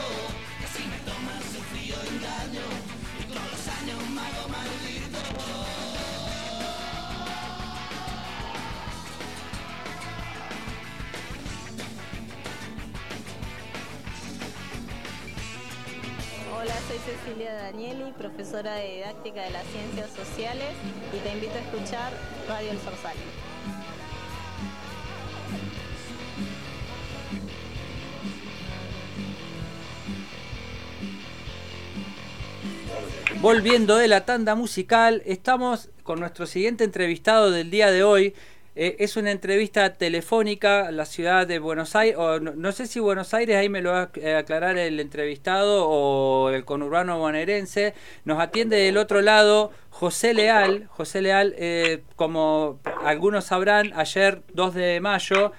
Que 0.59 0.67
si 0.71 0.87
me 0.87 0.97
tomas 1.03 1.43
en 1.55 1.63
frío 1.71 1.95
engaño 2.13 2.82
Hola, 16.63 16.75
soy 16.87 16.97
Cecilia 16.99 17.53
Danieli, 17.55 18.13
profesora 18.17 18.75
de 18.75 18.95
didáctica 18.95 19.41
de 19.41 19.49
las 19.49 19.65
ciencias 19.65 20.09
sociales 20.11 20.69
y 21.13 21.17
te 21.17 21.33
invito 21.33 21.55
a 21.55 21.59
escuchar 21.59 22.13
Radio 22.47 22.71
El 22.71 22.79
Sorsal. 22.79 23.17
Volviendo 33.41 33.97
de 33.97 34.07
la 34.07 34.23
tanda 34.23 34.55
musical, 34.55 35.21
estamos 35.25 35.89
con 36.03 36.21
nuestro 36.21 36.45
siguiente 36.45 36.85
entrevistado 36.85 37.51
del 37.51 37.71
día 37.71 37.91
de 37.91 38.05
hoy. 38.05 38.35
Eh, 38.75 38.95
es 38.99 39.17
una 39.17 39.31
entrevista 39.31 39.93
telefónica 39.93 40.87
a 40.87 40.91
la 40.91 41.05
ciudad 41.05 41.45
de 41.45 41.59
Buenos 41.59 41.95
Aires, 41.95 42.17
o 42.17 42.39
no, 42.39 42.53
no 42.55 42.71
sé 42.71 42.87
si 42.87 42.99
Buenos 42.99 43.33
Aires, 43.33 43.55
ahí 43.55 43.69
me 43.69 43.81
lo 43.81 43.91
va 43.91 44.03
a 44.03 44.09
eh, 44.15 44.35
aclarar 44.35 44.77
el 44.77 44.99
entrevistado, 44.99 45.87
o 45.87 46.49
el 46.49 46.65
conurbano 46.65 47.19
bonaerense. 47.19 47.93
Nos 48.25 48.39
atiende 48.39 48.77
del 48.77 48.97
otro 48.97 49.21
lado 49.21 49.71
José 49.89 50.33
Leal. 50.33 50.87
José 50.89 51.21
Leal, 51.21 51.53
eh, 51.57 52.01
como 52.15 52.79
algunos 53.03 53.45
sabrán, 53.45 53.91
ayer 53.95 54.41
2 54.53 54.73
de 54.73 54.99
mayo 55.01 55.51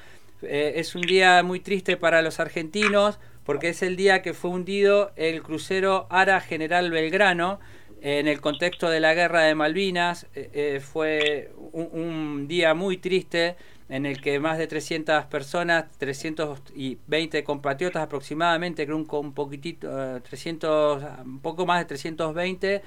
eh, 0.43 0.75
es 0.77 0.95
un 0.95 1.03
día 1.03 1.43
muy 1.43 1.61
triste 1.61 1.97
para 1.97 2.23
los 2.23 2.41
argentinos 2.41 3.19
porque 3.45 3.69
es 3.69 3.83
el 3.83 3.97
día 3.97 4.23
que 4.23 4.35
fue 4.35 4.51
hundido 4.51 5.13
el 5.17 5.43
crucero 5.43 6.07
Ara 6.11 6.41
General 6.41 6.91
Belgrano 6.91 7.61
en 8.05 8.29
el 8.29 8.43
contexto 8.43 8.91
de 8.91 9.01
la 9.01 9.15
guerra 9.15 9.43
de 9.45 9.55
Malvinas. 9.55 10.27
Eh, 10.35 10.51
eh, 10.53 10.81
fue 10.81 11.51
un, 11.73 11.89
un 11.93 12.49
día 12.49 12.75
muy 12.75 12.99
triste 12.99 13.57
en 13.95 14.07
el 14.07 14.21
que 14.21 14.41
más 14.41 14.59
de 14.59 14.67
300 14.67 15.27
personas, 15.27 15.85
320 15.99 17.45
compatriotas 17.45 18.03
aproximadamente, 18.03 18.87
creo 18.87 18.97
un, 18.97 19.33
poquitito, 19.33 20.17
eh, 20.17 20.21
300, 20.21 21.01
un 21.25 21.39
poco 21.39 21.65
más 21.65 21.79
de 21.79 21.85
320, 21.85 22.83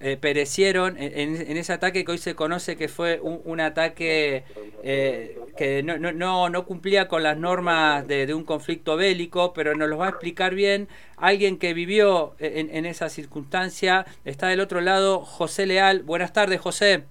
eh, 0.00 0.16
perecieron 0.18 0.98
en, 0.98 1.56
ese 1.56 1.72
ataque 1.72 2.04
que 2.04 2.12
hoy 2.12 2.18
se 2.18 2.34
conoce 2.34 2.76
que 2.76 2.88
fue 2.88 3.20
un, 3.22 3.58
ataque 3.58 4.44
eh, 4.82 5.38
que 5.56 5.82
no, 5.82 5.96
no, 5.96 6.50
no, 6.50 6.66
cumplía 6.66 7.08
con 7.08 7.22
las 7.22 7.38
normas 7.38 8.06
de, 8.06 8.26
de 8.26 8.34
un 8.34 8.44
conflicto 8.44 8.98
bélico, 8.98 9.54
pero 9.54 9.74
nos 9.74 9.88
lo 9.88 9.96
va 9.96 10.08
a 10.08 10.10
explicar 10.10 10.54
bien 10.54 10.88
alguien 11.16 11.58
que 11.58 11.72
vivió 11.72 12.34
en, 12.38 12.68
en 12.76 12.84
esa 12.84 13.08
circunstancia. 13.08 14.04
Está 14.26 14.48
del 14.48 14.60
otro 14.60 14.82
lado 14.82 15.20
José 15.20 15.64
Leal. 15.64 16.02
Buenas 16.02 16.34
tardes, 16.34 16.60
José. 16.60 17.04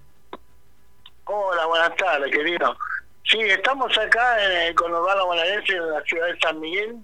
Hola, 1.24 1.66
buenas 1.66 1.96
tardes, 1.96 2.30
querido. 2.30 2.76
Sí, 3.30 3.38
estamos 3.42 3.96
acá 3.96 4.44
en 4.44 4.68
el 4.68 4.74
conurbano 4.74 5.26
bonaerense, 5.26 5.72
en 5.74 5.88
la 5.88 6.02
ciudad 6.02 6.26
de 6.26 6.38
San 6.40 6.58
Miguel, 6.58 6.96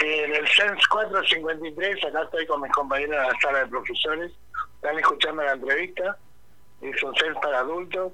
en 0.00 0.34
el 0.34 0.48
CENS 0.48 0.86
453. 0.88 2.04
Acá 2.06 2.22
estoy 2.22 2.46
con 2.46 2.62
mis 2.62 2.72
compañeros 2.72 3.16
en 3.16 3.22
la 3.22 3.40
sala 3.40 3.58
de 3.58 3.66
profesores. 3.66 4.32
Están 4.76 4.98
escuchando 4.98 5.42
la 5.42 5.52
entrevista. 5.52 6.16
Es 6.80 7.02
un 7.02 7.14
CENS 7.16 7.36
para 7.42 7.58
adultos. 7.58 8.12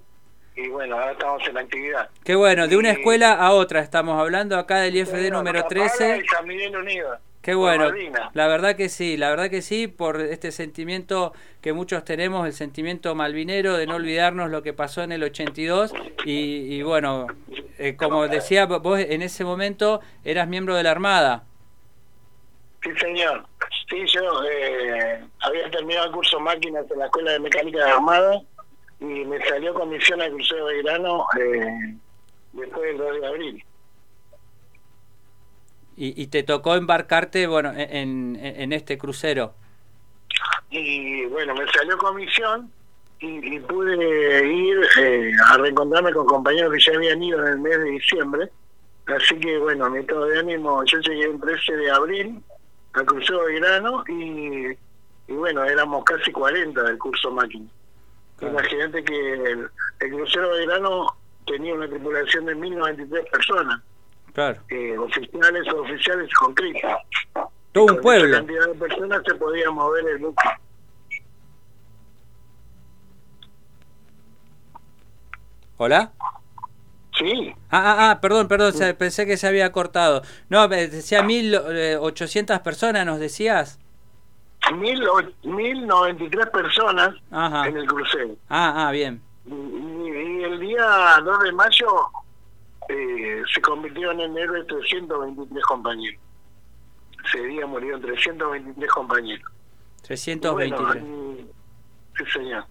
y 0.56 0.66
bueno, 0.68 0.96
ahora 0.96 1.12
estamos 1.12 1.46
en 1.46 1.58
actividad. 1.58 2.10
Qué 2.24 2.34
bueno, 2.34 2.66
de 2.66 2.76
una 2.76 2.90
escuela 2.90 3.34
a 3.34 3.52
otra 3.52 3.80
estamos 3.80 4.20
hablando 4.20 4.58
acá 4.58 4.80
del 4.80 4.96
IFD 4.96 5.30
número 5.30 5.60
Zapala 5.60 5.68
13. 5.68 6.18
y 6.18 6.26
San 6.26 6.44
Miguel 6.44 6.76
Unido. 6.76 7.18
Qué 7.42 7.54
bueno, 7.54 7.90
la 8.34 8.48
verdad 8.48 8.76
que 8.76 8.88
sí, 8.88 9.16
la 9.16 9.30
verdad 9.30 9.48
que 9.48 9.62
sí, 9.62 9.86
por 9.86 10.20
este 10.20 10.50
sentimiento 10.50 11.32
que 11.62 11.72
muchos 11.72 12.04
tenemos, 12.04 12.46
el 12.46 12.52
sentimiento 12.52 13.14
malvinero 13.14 13.76
de 13.76 13.86
no 13.86 13.94
olvidarnos 13.94 14.50
lo 14.50 14.62
que 14.62 14.72
pasó 14.72 15.02
en 15.02 15.12
el 15.12 15.22
82 15.22 15.92
y, 16.24 16.74
y 16.74 16.82
bueno, 16.82 17.28
eh, 17.78 17.96
como 17.96 18.26
decía 18.26 18.66
vos 18.66 18.98
en 18.98 19.22
ese 19.22 19.44
momento 19.44 20.00
eras 20.24 20.48
miembro 20.48 20.74
de 20.74 20.82
la 20.82 20.90
Armada. 20.90 21.44
Sí, 22.82 22.90
señor. 23.00 23.46
Sí, 23.88 24.04
yo 24.06 24.44
eh, 24.44 25.24
había 25.40 25.70
terminado 25.70 26.06
el 26.06 26.12
curso 26.12 26.38
máquinas 26.40 26.90
en 26.90 26.98
la 26.98 27.06
Escuela 27.06 27.32
de 27.32 27.40
Mecánica 27.40 27.84
de 27.84 27.90
Armada 27.90 28.42
y 29.00 29.04
me 29.04 29.42
salió 29.46 29.72
comisión 29.74 30.20
al 30.20 30.32
crucero 30.32 30.66
de 30.66 30.74
Belgrano 30.74 31.26
eh, 31.40 31.94
después 32.52 32.82
del 32.82 32.98
2 32.98 33.20
de 33.20 33.26
abril. 33.26 33.64
Y, 36.00 36.20
y 36.22 36.28
te 36.28 36.44
tocó 36.44 36.76
embarcarte, 36.76 37.48
bueno, 37.48 37.72
en, 37.76 38.36
en- 38.36 38.36
en 38.36 38.72
este 38.72 38.96
crucero. 38.98 39.54
Y 40.70 41.24
bueno, 41.26 41.54
me 41.54 41.66
salió 41.72 41.96
comisión 41.98 42.70
y, 43.20 43.56
y 43.56 43.58
pude 43.60 44.46
ir 44.46 44.78
eh, 45.00 45.32
a 45.48 45.56
reencontrarme 45.58 46.12
con 46.12 46.26
compañeros 46.26 46.72
que 46.72 46.80
ya 46.80 46.96
habían 46.96 47.22
ido 47.22 47.44
en 47.44 47.52
el 47.54 47.58
mes 47.58 47.78
de 47.78 47.84
diciembre. 47.90 48.48
Así 49.06 49.40
que 49.40 49.58
bueno, 49.58 49.88
mi 49.90 50.00
estado 50.00 50.26
de 50.26 50.38
ánimo, 50.38 50.84
yo 50.84 50.98
llegué 51.00 51.24
el 51.24 51.40
13 51.40 51.76
de 51.76 51.90
abril 51.90 52.42
al 52.92 53.04
crucero 53.06 53.44
de 53.44 53.52
Belgrano 53.54 54.04
y, 54.06 54.66
y 55.26 55.32
bueno, 55.32 55.64
éramos 55.64 56.04
casi 56.04 56.30
40 56.30 56.82
del 56.82 56.98
curso 56.98 57.30
máquina. 57.30 57.66
Imagínate 58.40 59.02
que 59.02 59.32
el, 59.34 59.68
el 60.00 60.10
crucero 60.12 60.52
de 60.52 60.58
Belgrano 60.60 61.06
tenía 61.46 61.74
una 61.74 61.88
tripulación 61.88 62.44
de 62.44 62.54
1093 62.54 63.24
personas, 63.32 63.80
Claro. 64.38 64.60
eh, 64.68 64.96
oficiales 64.96 65.66
o 65.74 65.80
oficiales 65.80 66.32
con 66.34 66.54
crisis. 66.54 66.80
Todo 67.72 67.86
un 67.86 67.88
Con 67.88 67.94
esa 67.96 68.02
pueblo. 68.02 68.36
cantidad 68.36 68.66
de 68.68 68.74
personas 68.76 69.22
se 69.26 69.34
podía 69.34 69.68
mover 69.72 70.06
el 70.10 70.18
buque. 70.18 70.48
¿Hola? 75.76 76.12
Sí, 77.18 77.52
Ah, 77.70 77.82
ah, 77.98 78.10
ah, 78.12 78.20
perdón, 78.20 78.46
perdón, 78.46 78.72
pensé 78.96 79.26
que 79.26 79.36
se 79.36 79.48
había 79.48 79.72
cortado. 79.72 80.22
No, 80.48 80.68
decía 80.68 81.22
1800 81.22 82.60
personas, 82.60 83.04
nos 83.04 83.18
decías. 83.18 83.78
mil, 84.76 85.02
o- 85.08 85.48
1093 85.48 86.46
personas 86.50 87.10
Ajá. 87.32 87.66
en 87.66 87.76
el 87.76 87.86
crucero. 87.86 88.36
Ah, 88.48 88.86
ah, 88.86 88.92
bien. 88.92 89.20
Y, 89.46 89.50
y 89.52 90.42
el 90.44 90.60
día 90.60 91.16
2 91.24 91.40
de 91.42 91.52
mayo 91.52 91.86
eh, 92.88 93.42
se 93.52 93.60
convirtieron 93.60 94.20
en 94.20 94.36
héroes 94.36 94.66
323 94.66 95.64
compañeros. 95.64 96.20
Ese 97.26 97.44
día 97.46 97.66
murieron 97.66 98.00
323 98.00 98.90
compañeros. 98.90 99.50
323. 100.02 101.02
Bueno, 101.02 101.36
y- 101.38 101.46
sí, 102.16 102.24
señor. 102.32 102.64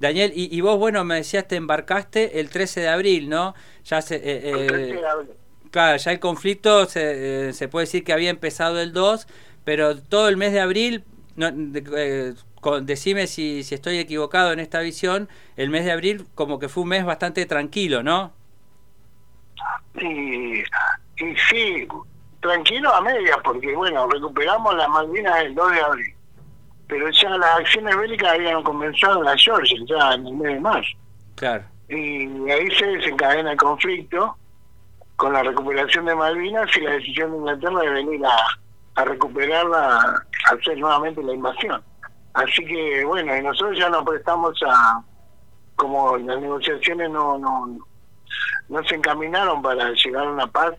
Daniel, 0.00 0.32
y, 0.34 0.54
y 0.54 0.60
vos, 0.60 0.78
bueno, 0.78 1.04
me 1.04 1.16
decías, 1.16 1.46
te 1.46 1.56
embarcaste 1.56 2.40
el 2.40 2.50
13 2.50 2.80
de 2.80 2.88
abril, 2.88 3.28
¿no? 3.28 3.54
Ya 3.84 4.02
se, 4.02 4.16
eh, 4.16 4.50
El 4.50 4.58
eh, 4.62 4.66
13 4.66 4.94
de 4.96 5.06
abril. 5.06 5.30
claro, 5.70 5.96
ya 5.96 6.12
el 6.12 6.20
conflicto 6.20 6.86
se, 6.86 7.48
eh, 7.48 7.52
se 7.52 7.68
puede 7.68 7.84
decir 7.86 8.04
que 8.04 8.12
había 8.12 8.30
empezado 8.30 8.80
el 8.80 8.92
2, 8.92 9.26
pero 9.64 9.96
todo 9.96 10.28
el 10.28 10.36
mes 10.36 10.52
de 10.52 10.60
abril, 10.60 11.04
no, 11.36 11.48
eh, 11.96 12.34
con- 12.64 12.86
decime 12.86 13.26
si, 13.26 13.62
si 13.62 13.74
estoy 13.74 13.98
equivocado 13.98 14.50
en 14.52 14.58
esta 14.58 14.80
visión, 14.80 15.28
el 15.56 15.68
mes 15.68 15.84
de 15.84 15.92
abril 15.92 16.26
como 16.34 16.58
que 16.58 16.70
fue 16.70 16.82
un 16.84 16.88
mes 16.88 17.04
bastante 17.04 17.44
tranquilo, 17.44 18.02
¿no? 18.02 18.32
Y, 20.00 20.60
y 20.60 21.36
sí, 21.50 21.86
tranquilo 22.40 22.92
a 22.94 23.02
medias, 23.02 23.36
porque 23.44 23.74
bueno, 23.76 24.08
recuperamos 24.08 24.74
las 24.76 24.88
Malvinas 24.88 25.42
el 25.42 25.54
2 25.54 25.72
de 25.72 25.80
abril. 25.82 26.14
Pero 26.88 27.10
ya 27.10 27.28
las 27.36 27.60
acciones 27.60 27.96
bélicas 27.98 28.32
habían 28.32 28.62
comenzado 28.62 29.18
en 29.18 29.24
la 29.26 29.36
Georgia, 29.36 29.78
ya 29.86 30.14
en 30.14 30.26
el 30.26 30.34
mes 30.34 30.54
de 30.54 30.60
marzo. 30.60 30.96
Claro. 31.34 31.64
Y 31.90 32.50
ahí 32.50 32.70
se 32.78 32.86
desencadena 32.86 33.52
el 33.52 33.58
conflicto 33.58 34.36
con 35.16 35.34
la 35.34 35.42
recuperación 35.42 36.06
de 36.06 36.14
Malvinas 36.14 36.74
y 36.76 36.80
la 36.80 36.92
decisión 36.92 37.30
de 37.30 37.36
Inglaterra 37.38 37.80
de 37.80 37.90
venir 37.90 38.20
a, 38.24 39.00
a 39.00 39.04
recuperarla, 39.04 39.98
a 39.98 40.54
hacer 40.54 40.78
nuevamente 40.78 41.22
la 41.22 41.34
invasión. 41.34 41.82
Así 42.34 42.64
que 42.64 43.04
bueno, 43.04 43.36
y 43.36 43.42
nosotros 43.42 43.78
ya 43.78 43.88
nos 43.88 44.04
prestamos 44.04 44.60
a, 44.66 45.02
como 45.76 46.16
las 46.18 46.40
negociaciones 46.40 47.10
no, 47.10 47.38
no, 47.38 47.78
no 48.68 48.84
se 48.84 48.96
encaminaron 48.96 49.62
para 49.62 49.90
llegar 49.92 50.26
a 50.26 50.30
una 50.30 50.46
paz, 50.46 50.74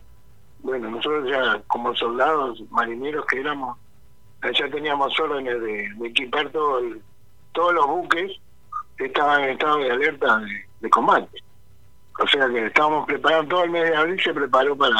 bueno, 0.60 0.90
nosotros 0.90 1.28
ya 1.30 1.60
como 1.66 1.94
soldados, 1.94 2.62
marineros 2.70 3.24
que 3.26 3.40
éramos, 3.40 3.78
ya 4.42 4.68
teníamos 4.70 5.18
órdenes 5.18 5.60
de, 5.60 6.06
equipar 6.08 6.48
todo 6.50 6.78
el- 6.78 7.02
todos 7.52 7.72
los 7.72 7.86
buques 7.86 8.32
que 8.98 9.06
estaban 9.06 9.42
en 9.44 9.50
estado 9.50 9.78
de 9.78 9.90
alerta 9.90 10.38
de, 10.38 10.64
de 10.80 10.90
combate. 10.90 11.42
O 12.18 12.26
sea 12.28 12.46
que 12.48 12.66
estábamos 12.66 13.06
preparados, 13.06 13.48
todo 13.48 13.64
el 13.64 13.70
mes 13.70 13.88
de 13.90 13.96
abril 13.96 14.20
se 14.22 14.34
preparó 14.34 14.76
para 14.76 14.94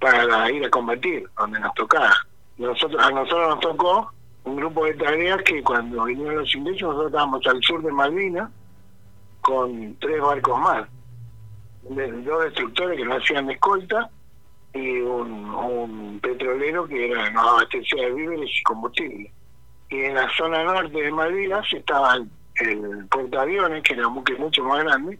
para 0.00 0.50
ir 0.50 0.64
a 0.64 0.70
combatir 0.70 1.28
donde 1.36 1.58
nos 1.60 1.72
tocaba. 1.74 2.12
Nosotros, 2.58 3.02
a 3.02 3.10
nosotros 3.10 3.48
nos 3.48 3.60
tocó 3.60 4.12
un 4.44 4.56
grupo 4.56 4.84
de 4.84 4.94
tareas 4.94 5.42
que 5.42 5.62
cuando 5.62 6.04
vinieron 6.04 6.36
los 6.36 6.54
ingleses 6.54 6.82
nosotros 6.82 7.06
estábamos 7.06 7.46
al 7.46 7.62
sur 7.62 7.82
de 7.82 7.92
Malvinas 7.92 8.50
con 9.40 9.96
tres 10.00 10.20
barcos 10.20 10.60
más, 10.60 10.88
dos 11.82 12.44
destructores 12.44 12.98
que 12.98 13.04
nos 13.04 13.22
hacían 13.22 13.46
de 13.46 13.54
escolta 13.54 14.10
y 14.72 15.00
un, 15.00 16.18
petrolero 16.22 16.86
que 16.86 17.10
era 17.10 17.30
nos 17.30 17.46
abastecía 17.46 18.04
de 18.04 18.12
víveres 18.12 18.50
y 18.50 18.62
combustible. 18.62 19.32
Y 19.90 20.00
en 20.00 20.14
la 20.14 20.28
zona 20.36 20.64
norte 20.64 21.00
de 21.00 21.12
Malvinas 21.12 21.66
estaba 21.72 22.16
el, 22.16 22.30
el 22.60 23.06
portaaviones, 23.08 23.82
que 23.82 23.94
era 23.94 24.08
un 24.08 24.14
buque 24.14 24.34
mucho 24.36 24.64
más 24.64 24.82
grande, 24.82 25.18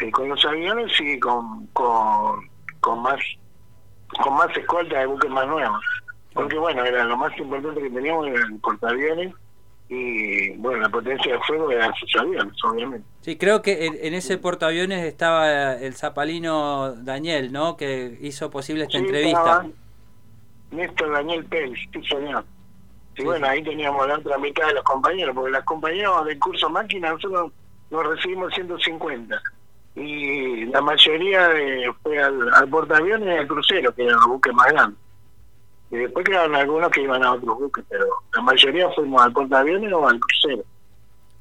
eh, 0.00 0.10
con 0.10 0.28
los 0.28 0.44
aviones 0.44 0.92
y 1.00 1.18
con, 1.18 1.66
con, 1.68 2.48
con 2.80 3.02
más 3.02 3.20
con 4.22 4.34
más 4.34 4.54
escolta 4.56 4.98
de 4.98 5.06
buques 5.06 5.30
más 5.30 5.46
nuevos. 5.46 5.82
Porque 6.34 6.58
bueno, 6.58 6.84
era 6.84 7.04
lo 7.04 7.16
más 7.16 7.36
importante 7.38 7.82
que 7.82 7.90
teníamos 7.90 8.26
era 8.28 8.46
el 8.46 8.58
portaaviones 8.60 9.34
y 9.88 10.56
bueno, 10.56 10.80
la 10.80 10.88
potencia 10.88 11.32
de 11.32 11.38
fuego 11.40 11.70
eran 11.70 11.92
sus 11.94 12.14
aviones, 12.16 12.54
obviamente. 12.64 13.06
Sí, 13.20 13.36
creo 13.36 13.60
que 13.60 13.86
en, 13.86 13.98
en 14.00 14.14
ese 14.14 14.38
portaaviones 14.38 15.04
estaba 15.04 15.74
el 15.74 15.94
zapalino 15.94 16.94
Daniel, 16.94 17.52
¿no? 17.52 17.76
Que 17.76 18.16
hizo 18.20 18.50
posible 18.50 18.84
esta 18.84 18.98
Sí, 18.98 19.04
entrevista. 19.04 19.66
Néstor 20.70 21.12
Daniel 21.12 21.44
Pérez, 21.44 21.78
sí 21.92 22.02
señor. 22.04 22.44
Y 23.16 23.24
bueno, 23.24 23.46
ahí 23.46 23.62
teníamos 23.62 24.06
la 24.08 24.16
otra 24.16 24.38
mitad 24.38 24.66
de 24.68 24.74
los 24.74 24.84
compañeros, 24.84 25.34
porque 25.34 25.50
los 25.50 25.64
compañeros 25.64 26.24
del 26.24 26.38
curso 26.38 26.70
máquina 26.70 27.10
nosotros 27.10 27.52
nos 27.90 28.06
recibimos 28.06 28.54
150. 28.54 29.42
Y 29.94 30.64
la 30.66 30.80
mayoría 30.80 31.48
de, 31.48 31.92
fue 32.02 32.18
al, 32.18 32.54
al 32.54 32.68
portaaviones 32.70 33.28
y 33.28 33.38
al 33.38 33.46
crucero, 33.46 33.94
que 33.94 34.04
eran 34.04 34.14
los 34.20 34.28
buques 34.28 34.54
más 34.54 34.72
grandes. 34.72 34.98
Y 35.92 35.98
después 35.98 36.24
quedaron 36.24 36.54
algunos 36.56 36.90
que 36.90 37.02
iban 37.02 37.22
a 37.22 37.32
otros 37.34 37.58
buques, 37.58 37.84
pero 37.88 38.06
la 38.34 38.42
mayoría 38.42 38.88
fuimos 38.90 39.20
al 39.22 39.32
portaaviones 39.32 39.92
o 39.92 40.08
al 40.08 40.18
crucero. 40.18 40.64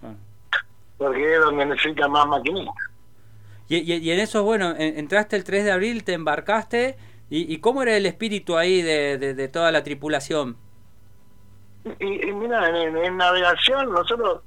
Ah. 0.04 0.14
Porque 0.98 1.36
es 1.36 1.40
donde 1.42 1.66
necesita 1.66 2.08
más 2.10 2.28
maquinistas. 2.28 2.76
Y, 3.70 3.78
y- 3.78 3.98
y 3.98 4.12
en 4.12 4.20
eso, 4.20 4.44
bueno, 4.44 4.72
en- 4.78 5.00
entraste 5.00 5.38
el 5.38 5.46
3 5.46 5.64
de 5.64 5.72
abril, 5.72 6.04
te 6.04 6.14
embarcaste. 6.14 6.98
¿Y, 7.30 7.52
y 7.54 7.60
cómo 7.62 7.82
era 7.82 7.96
el 7.96 8.06
espíritu 8.06 8.58
ahí 8.58 8.82
de, 8.82 9.18
de- 9.18 9.34
de 9.34 9.48
toda 9.48 9.72
la 9.72 9.84
tripulación? 9.84 10.58
Y, 12.00 12.28
y 12.30 12.34
mira, 12.34 12.68
en, 12.84 12.98
en 12.98 13.18
navegación 13.18 13.90
nosotros 13.92 14.42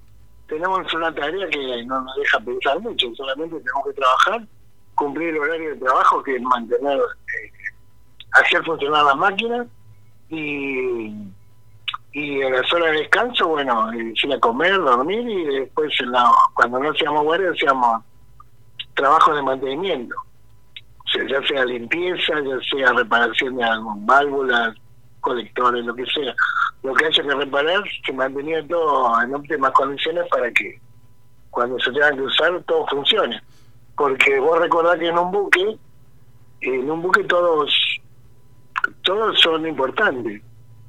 tenemos 0.48 0.92
una 0.92 1.12
tarea 1.14 1.48
que 1.48 1.82
no 1.86 2.02
nos 2.02 2.14
deja 2.16 2.38
pensar 2.40 2.78
mucho, 2.80 3.07
solamente 3.16 3.57
tenemos 3.59 3.84
que 3.86 3.92
trabajar, 3.94 4.46
cumplir 4.94 5.30
el 5.30 5.38
horario 5.38 5.70
de 5.70 5.76
trabajo, 5.80 6.22
que 6.22 6.36
es 6.36 6.42
mantener, 6.42 6.98
eh, 6.98 7.50
hacer 8.32 8.62
funcionar 8.64 9.02
las 9.07 9.16
máquinas 9.16 9.66
y, 10.29 11.29
y 12.12 12.41
en 12.41 12.53
las 12.53 12.72
horas 12.72 12.93
de 12.93 12.99
descanso, 12.99 13.49
bueno, 13.49 13.93
eh, 13.93 14.12
ir 14.22 14.33
a 14.33 14.41
comer, 14.41 14.77
dormir 14.77 15.29
y 15.29 15.45
después 15.61 15.93
en 16.01 16.12
la- 16.12 16.31
cuando 16.55 16.79
no 16.81 16.93
seamos 16.95 17.25
guardia 17.25 17.51
hacíamos 17.51 18.03
trabajos 18.95 19.35
de 19.37 19.43
mantenimiento, 19.43 20.14
o 20.16 21.09
sea, 21.09 21.27
ya 21.29 21.47
sea 21.47 21.64
limpieza, 21.64 22.35
ya 22.41 22.59
sea 22.70 22.93
reparación 22.93 23.57
de 23.57 23.64
algún 23.64 24.07
válvulas, 24.07 24.75
colectores, 25.20 25.85
lo 25.85 25.95
que 25.95 26.05
sea. 26.07 26.35
Lo 26.83 26.93
que 26.95 27.07
haya 27.07 27.22
que 27.22 27.35
reparar 27.35 27.83
se 28.05 28.12
mantenía 28.12 28.66
todo 28.68 29.20
en 29.22 29.35
óptimas 29.35 29.72
condiciones 29.72 30.27
para 30.31 30.51
que 30.53 30.79
cuando 31.51 31.79
se 31.81 31.91
tenga 31.93 32.12
que 32.12 32.22
usar 32.22 32.62
todo 32.64 32.87
funcione. 32.89 33.41
Porque 33.97 34.39
vos 34.39 34.59
recordás 34.59 34.99
que 34.99 35.09
en 35.09 35.18
un 35.18 35.31
buque, 35.31 35.79
en 36.61 36.91
un 36.91 37.01
buque 37.01 37.25
todos 37.25 37.72
todos 39.05 39.38
son 39.40 39.66
importantes. 39.66 40.42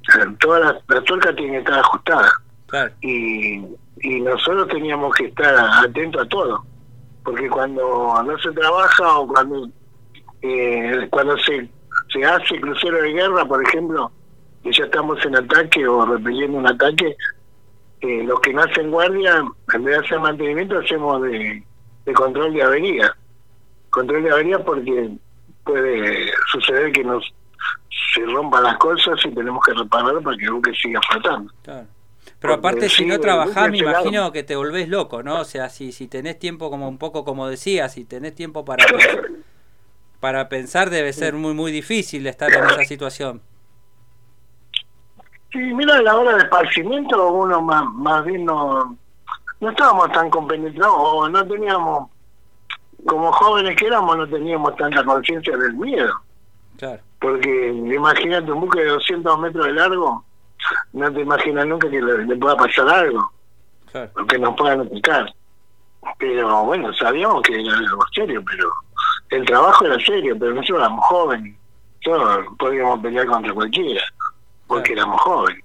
O 0.07 0.11
sea, 0.11 0.36
Todas 0.39 0.61
las, 0.61 0.84
las 0.88 1.03
tuercas 1.03 1.36
tienen 1.36 1.53
que 1.53 1.59
estar 1.59 1.80
ajustadas. 1.80 2.32
Claro. 2.68 2.91
Y, 3.01 3.63
y 4.01 4.22
nosotros 4.22 4.68
teníamos 4.68 5.13
que 5.16 5.26
estar 5.26 5.55
atentos 5.86 6.22
a 6.22 6.28
todo, 6.28 6.66
porque 7.24 7.49
cuando 7.49 8.24
no 8.24 8.38
se 8.39 8.51
trabaja 8.51 9.20
o 9.20 9.28
cuando 9.28 9.70
eh, 10.41 11.07
cuando 11.09 11.38
se, 11.39 11.68
se 12.13 12.24
hace 12.24 12.59
crucero 12.59 13.01
de 13.01 13.13
guerra, 13.13 13.45
por 13.45 13.63
ejemplo, 13.66 14.11
que 14.63 14.72
ya 14.72 14.86
estamos 14.86 15.24
en 15.26 15.36
ataque 15.36 15.88
o 15.88 16.05
repeliendo 16.05 16.57
un 16.57 16.68
ataque, 16.68 17.16
eh, 18.01 18.24
los 18.24 18.39
que 18.41 18.53
no 18.53 18.61
hacen 18.61 18.91
guardia, 18.91 19.43
en 19.74 19.84
vez 19.84 19.97
de 19.97 20.05
hacer 20.05 20.20
mantenimiento, 20.20 20.78
hacemos 20.78 21.22
de, 21.24 21.63
de 22.05 22.13
control 22.13 22.53
de 22.53 22.61
avería. 22.61 23.16
Control 23.89 24.24
de 24.24 24.32
avería 24.32 24.59
porque 24.59 25.18
puede 25.63 26.32
suceder 26.51 26.91
que 26.91 27.03
nos 27.03 27.24
se 28.13 28.22
rompan 28.26 28.63
las 28.63 28.78
cosas 28.78 29.20
y 29.26 29.32
tenemos 29.32 29.63
que 29.66 29.74
reparar 29.74 30.22
para 30.22 30.38
que 30.38 30.45
el 30.45 30.51
buque 30.51 30.74
siga 30.74 30.99
flotando. 31.09 31.51
Claro. 31.63 31.88
Pero 32.39 32.53
Porque 32.53 32.68
aparte, 32.68 32.89
si 32.89 33.05
no 33.05 33.20
trabajás, 33.20 33.70
me 33.70 33.80
imagino 33.80 34.32
que 34.32 34.43
te 34.43 34.55
volvés 34.55 34.89
loco, 34.89 35.24
¿no? 35.24 35.41
O 35.41 35.45
sea, 35.45 35.70
si, 35.70 35.91
si 35.91 36.07
tenés 36.07 36.38
tiempo, 36.38 36.70
como 36.70 36.88
un 36.88 36.97
poco 36.97 37.24
como 37.24 37.47
decías, 37.47 37.93
si 37.93 38.05
tenés 38.05 38.36
tiempo 38.36 38.66
para, 38.66 38.86
para 40.20 40.49
pensar, 40.49 40.89
debe 40.89 41.13
ser 41.13 41.34
muy, 41.34 41.53
muy 41.53 41.72
difícil 41.72 42.26
estar 42.28 42.51
en 42.51 42.66
esa 42.66 42.84
situación. 42.84 43.41
Sí, 45.51 45.59
mira, 45.59 46.01
la 46.01 46.18
hora 46.18 46.36
de 46.36 46.43
esparcimiento 46.43 47.32
uno 47.32 47.61
más, 47.61 47.86
más 47.93 48.26
bien 48.26 48.43
no, 48.43 48.97
no 49.61 49.70
estábamos 49.70 50.11
tan 50.11 50.30
compenetrados 50.30 50.95
o 50.97 51.30
no 51.30 51.47
teníamos, 51.47 52.09
como 53.05 53.32
jóvenes 53.32 53.76
que 53.78 53.88
éramos, 53.88 54.18
no 54.18 54.28
teníamos 54.28 54.76
tanta 54.76 55.03
conciencia 55.05 55.55
del 55.55 55.74
miedo. 55.76 56.13
Claro. 56.78 57.01
Porque 57.20 57.68
imagínate 57.70 58.51
un 58.51 58.61
buque 58.61 58.82
de 58.82 58.89
200 58.89 59.39
metros 59.39 59.66
de 59.66 59.74
largo, 59.74 60.24
no 60.93 61.11
te 61.13 61.22
imaginas 61.22 61.66
nunca 61.66 61.89
que 61.89 62.01
le, 62.01 62.26
le 62.26 62.36
pueda 62.36 62.55
pasar 62.55 62.88
algo, 62.89 63.32
Claro. 63.91 64.11
que 64.28 64.38
nos 64.39 64.55
puedan 64.55 64.82
atacar. 64.82 65.34
Pero 66.20 66.63
bueno, 66.66 66.93
sabíamos 66.93 67.41
que 67.43 67.59
era 67.59 67.78
algo 67.78 67.99
serio, 68.13 68.43
pero 68.45 68.70
el 69.30 69.45
trabajo 69.45 69.86
era 69.86 69.97
serio, 70.05 70.36
pero 70.39 70.53
nosotros 70.53 70.80
éramos 70.80 71.05
jóvenes. 71.05 71.57
Nosotros 72.05 72.45
podíamos 72.59 72.99
pelear 72.99 73.26
contra 73.26 73.53
cualquiera, 73.53 74.01
porque 74.68 74.93
éramos 74.93 75.20
jóvenes. 75.22 75.63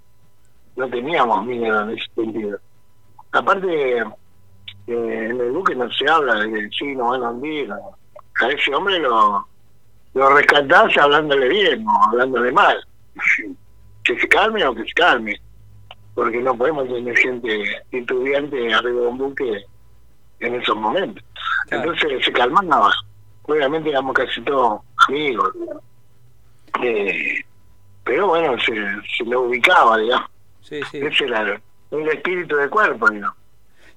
No 0.77 0.89
teníamos 0.89 1.45
miedo 1.45 1.83
en 1.83 1.91
ese 1.99 2.07
sentido. 2.15 2.59
Aparte, 3.33 3.99
eh, 3.99 4.05
en 4.87 5.41
el 5.41 5.51
buque 5.53 5.75
no 5.75 5.91
se 5.91 6.09
habla 6.09 6.37
de 6.37 6.51
que 6.51 6.69
sí, 6.71 6.95
nos 6.97 7.11
van 7.11 7.23
a 7.25 7.31
hundir. 7.31 7.71
A 8.43 8.49
ese 8.49 8.75
hombre 8.75 8.99
lo, 9.01 9.47
lo 10.15 10.31
rescatás 10.31 10.97
hablándole 10.97 11.49
bien 11.49 11.87
o 11.87 12.05
hablándole 12.05 12.53
mal. 12.53 12.77
Que 14.05 14.19
se 14.19 14.29
calme 14.29 14.65
o 14.67 14.75
que 14.75 14.85
se 14.85 14.93
calme. 14.93 15.41
Porque 16.15 16.39
no 16.39 16.57
podemos 16.57 16.89
tener 16.89 17.17
gente 17.17 17.83
titubeante 17.91 18.75
arriba 18.75 19.01
de 19.01 19.07
un 19.07 19.19
buque 19.19 19.65
en 20.41 20.55
esos 20.55 20.77
momentos. 20.77 21.23
Entonces 21.71 22.25
se 22.25 22.33
calmaba. 22.33 22.93
Obviamente 23.43 23.91
éramos 23.91 24.15
casi 24.15 24.41
todos 24.43 24.81
amigos. 25.09 25.53
Eh, 26.83 27.45
pero 28.05 28.29
bueno, 28.29 28.59
se, 28.61 28.75
se 29.17 29.25
lo 29.25 29.43
ubicaba, 29.43 29.99
digamos. 29.99 30.31
Sí, 30.63 30.81
sí. 30.91 30.99
Ese 30.99 31.25
era 31.25 31.43
el, 31.43 31.61
el 31.91 32.09
espíritu 32.09 32.57
del 32.57 32.71
cuerpo, 32.71 33.09
digamos. 33.09 33.37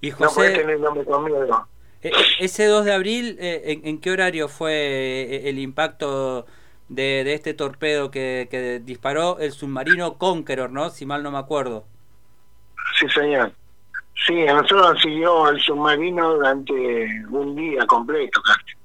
Y 0.01 0.11
No 0.11 0.30
podés 0.30 0.53
tener 0.57 0.80
nombre 0.80 1.05
conmigo. 1.05 1.68
E- 2.03 2.09
e- 2.09 2.45
ese 2.45 2.65
2 2.65 2.85
de 2.85 2.93
abril, 2.93 3.37
eh, 3.39 3.61
¿en, 3.65 3.87
en 3.87 3.99
qué 4.01 4.11
horario 4.11 4.47
fue 4.47 4.73
eh, 4.73 5.49
el 5.49 5.59
impacto 5.59 6.45
de, 6.89 7.23
de 7.23 7.33
este 7.33 7.53
torpedo 7.53 8.11
que, 8.11 8.47
que 8.51 8.79
disparó 8.79 9.39
el 9.39 9.51
submarino 9.51 10.17
Conqueror, 10.17 10.69
¿no? 10.71 10.89
Si 10.89 11.05
mal 11.05 11.23
no 11.23 11.31
me 11.31 11.37
acuerdo. 11.39 11.85
Sí, 12.99 13.07
señor. 13.09 13.51
Sí, 14.27 14.47
a 14.47 14.53
nosotros 14.53 14.93
nos 14.93 15.01
siguió 15.01 15.49
el 15.49 15.59
submarino 15.59 16.35
durante 16.35 16.73
un 17.29 17.55
día 17.55 17.85
completo 17.87 18.41
casi. 18.41 18.77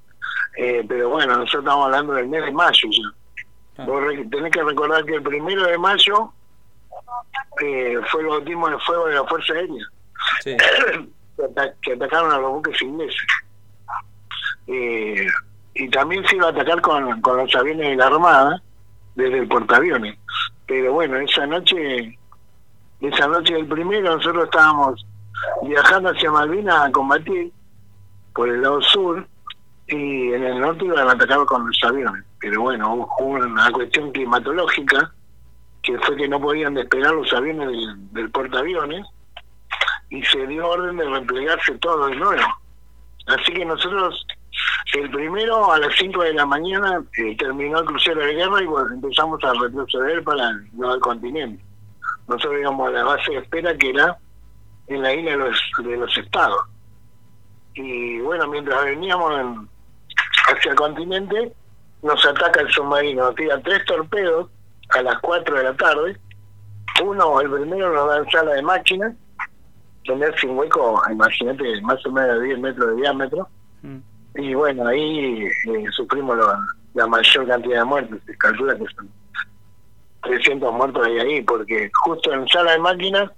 Eh, 0.56 0.84
pero 0.88 1.10
bueno, 1.10 1.36
nosotros 1.36 1.62
estamos 1.62 1.84
hablando 1.86 2.14
del 2.14 2.28
mes 2.28 2.44
de 2.44 2.52
mayo 2.52 2.88
ya. 2.90 3.84
Vos 3.84 4.02
re- 4.02 4.24
tenés 4.24 4.50
que 4.50 4.62
recordar 4.62 5.04
que 5.04 5.14
el 5.16 5.22
primero 5.22 5.64
de 5.66 5.78
mayo 5.78 6.32
eh, 7.62 7.98
fue 8.10 8.22
el 8.22 8.26
bautismo 8.28 8.68
de 8.68 8.78
fuego 8.80 9.06
de 9.06 9.14
la 9.14 9.24
Fuerza 9.24 9.52
Aérea. 9.52 9.84
Sí. 10.42 10.56
que, 11.38 11.44
ata- 11.44 11.74
que 11.80 11.92
atacaron 11.92 12.32
a 12.32 12.38
los 12.38 12.50
buques 12.52 12.82
ingleses. 12.82 13.26
Eh, 14.66 15.26
y 15.74 15.88
también 15.90 16.26
se 16.26 16.36
iba 16.36 16.48
atacar 16.48 16.80
con, 16.80 17.20
con 17.20 17.36
los 17.38 17.54
aviones 17.54 17.88
de 17.90 17.96
la 17.96 18.06
Armada 18.06 18.62
desde 19.14 19.38
el 19.38 19.48
portaaviones. 19.48 20.18
Pero 20.66 20.92
bueno, 20.92 21.16
esa 21.18 21.46
noche, 21.46 22.18
esa 23.00 23.26
noche 23.28 23.54
del 23.54 23.66
primero, 23.66 24.16
nosotros 24.16 24.44
estábamos 24.44 25.06
viajando 25.62 26.10
hacia 26.10 26.30
Malvinas 26.32 26.86
a 26.88 26.92
combatir 26.92 27.52
por 28.34 28.48
el 28.48 28.60
lado 28.60 28.82
sur 28.82 29.26
y 29.86 30.32
en 30.32 30.44
el 30.44 30.60
norte 30.60 30.84
iban 30.84 31.08
a 31.08 31.12
atacar 31.12 31.44
con 31.46 31.66
los 31.66 31.78
aviones. 31.84 32.24
Pero 32.40 32.62
bueno, 32.62 32.94
hubo 32.94 33.24
una 33.24 33.70
cuestión 33.72 34.12
climatológica 34.12 35.12
que 35.82 35.96
fue 36.00 36.16
que 36.16 36.28
no 36.28 36.40
podían 36.40 36.74
despegar 36.74 37.14
los 37.14 37.32
aviones 37.32 37.68
del, 37.68 38.12
del 38.12 38.30
portaaviones 38.30 39.06
y 40.10 40.22
se 40.24 40.46
dio 40.46 40.68
orden 40.68 40.96
de 40.96 41.04
replegarse 41.08 41.74
todo 41.78 42.06
de 42.06 42.16
nuevo. 42.16 42.42
Así 43.26 43.52
que 43.52 43.64
nosotros, 43.64 44.26
el 44.94 45.10
primero 45.10 45.70
a 45.70 45.78
las 45.78 45.94
5 45.96 46.22
de 46.22 46.32
la 46.34 46.46
mañana 46.46 47.02
eh, 47.18 47.36
terminó 47.36 47.80
el 47.80 47.84
crucero 47.86 48.20
de 48.24 48.34
guerra 48.34 48.62
y 48.62 48.66
bueno, 48.66 48.88
empezamos 48.94 49.42
a 49.44 49.52
retroceder 49.52 50.24
para 50.24 50.48
el 50.50 50.68
nuevo 50.72 50.98
continente. 51.00 51.62
Nosotros 52.26 52.60
íbamos 52.60 52.88
a 52.88 52.92
la 52.92 53.04
base 53.04 53.32
de 53.32 53.38
espera 53.38 53.76
que 53.76 53.90
era 53.90 54.16
en 54.86 55.02
la 55.02 55.12
isla 55.14 55.32
de 55.32 55.96
los, 55.96 56.16
estados. 56.16 56.60
Y 57.74 58.20
bueno, 58.20 58.46
mientras 58.48 58.82
veníamos 58.84 59.38
en- 59.38 59.68
hacia 60.50 60.70
el 60.70 60.76
continente, 60.76 61.52
nos 62.02 62.24
ataca 62.24 62.60
el 62.60 62.70
submarino, 62.70 63.32
tira 63.34 63.60
tres 63.62 63.84
torpedos 63.84 64.48
a 64.90 65.02
las 65.02 65.18
4 65.20 65.56
de 65.56 65.64
la 65.64 65.76
tarde. 65.76 66.16
Uno, 67.04 67.40
el 67.40 67.50
primero 67.50 67.92
nos 67.92 68.08
da 68.08 68.18
en 68.18 68.30
sala 68.30 68.54
de 68.54 68.62
máquinas, 68.62 69.14
tener 70.08 70.36
sin 70.40 70.58
hueco, 70.58 71.00
imagínate, 71.10 71.80
más 71.82 72.04
o 72.04 72.10
menos 72.10 72.40
de 72.40 72.46
10 72.46 72.58
metros 72.58 72.88
de 72.90 72.96
diámetro. 72.96 73.48
Mm. 73.82 73.98
Y 74.36 74.54
bueno, 74.54 74.86
ahí 74.88 75.44
eh, 75.46 75.84
sufrimos 75.92 76.36
lo- 76.36 76.52
la 76.94 77.06
mayor 77.06 77.46
cantidad 77.46 77.78
de 77.78 77.84
muertes, 77.84 78.20
se 78.26 78.36
calcula 78.38 78.76
que 78.76 78.84
son 78.96 79.08
300 80.22 80.72
muertos 80.72 81.06
ahí, 81.06 81.18
ahí, 81.20 81.42
porque 81.42 81.90
justo 82.04 82.32
en 82.32 82.46
sala 82.48 82.72
de 82.72 82.78
máquinas, 82.78 83.30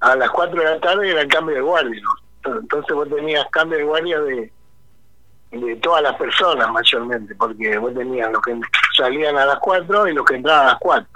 a 0.00 0.16
las 0.16 0.30
4 0.30 0.58
de 0.58 0.64
la 0.64 0.80
tarde 0.80 1.10
era 1.10 1.20
el 1.22 1.28
cambio 1.28 1.54
de 1.54 1.60
guardia. 1.62 2.02
Entonces 2.44 2.94
vos 2.96 3.08
tenías 3.08 3.46
cambio 3.52 3.78
de 3.78 3.84
guardia 3.84 4.20
de, 4.20 4.52
de 5.52 5.76
todas 5.76 6.02
las 6.02 6.16
personas 6.16 6.68
mayormente, 6.72 7.34
porque 7.36 7.78
vos 7.78 7.94
tenías 7.94 8.32
los 8.32 8.42
que 8.42 8.58
salían 8.96 9.36
a 9.38 9.46
las 9.46 9.58
4 9.60 10.08
y 10.08 10.14
los 10.14 10.24
que 10.24 10.34
entraban 10.36 10.66
a 10.66 10.70
las 10.70 10.78
4. 10.80 11.08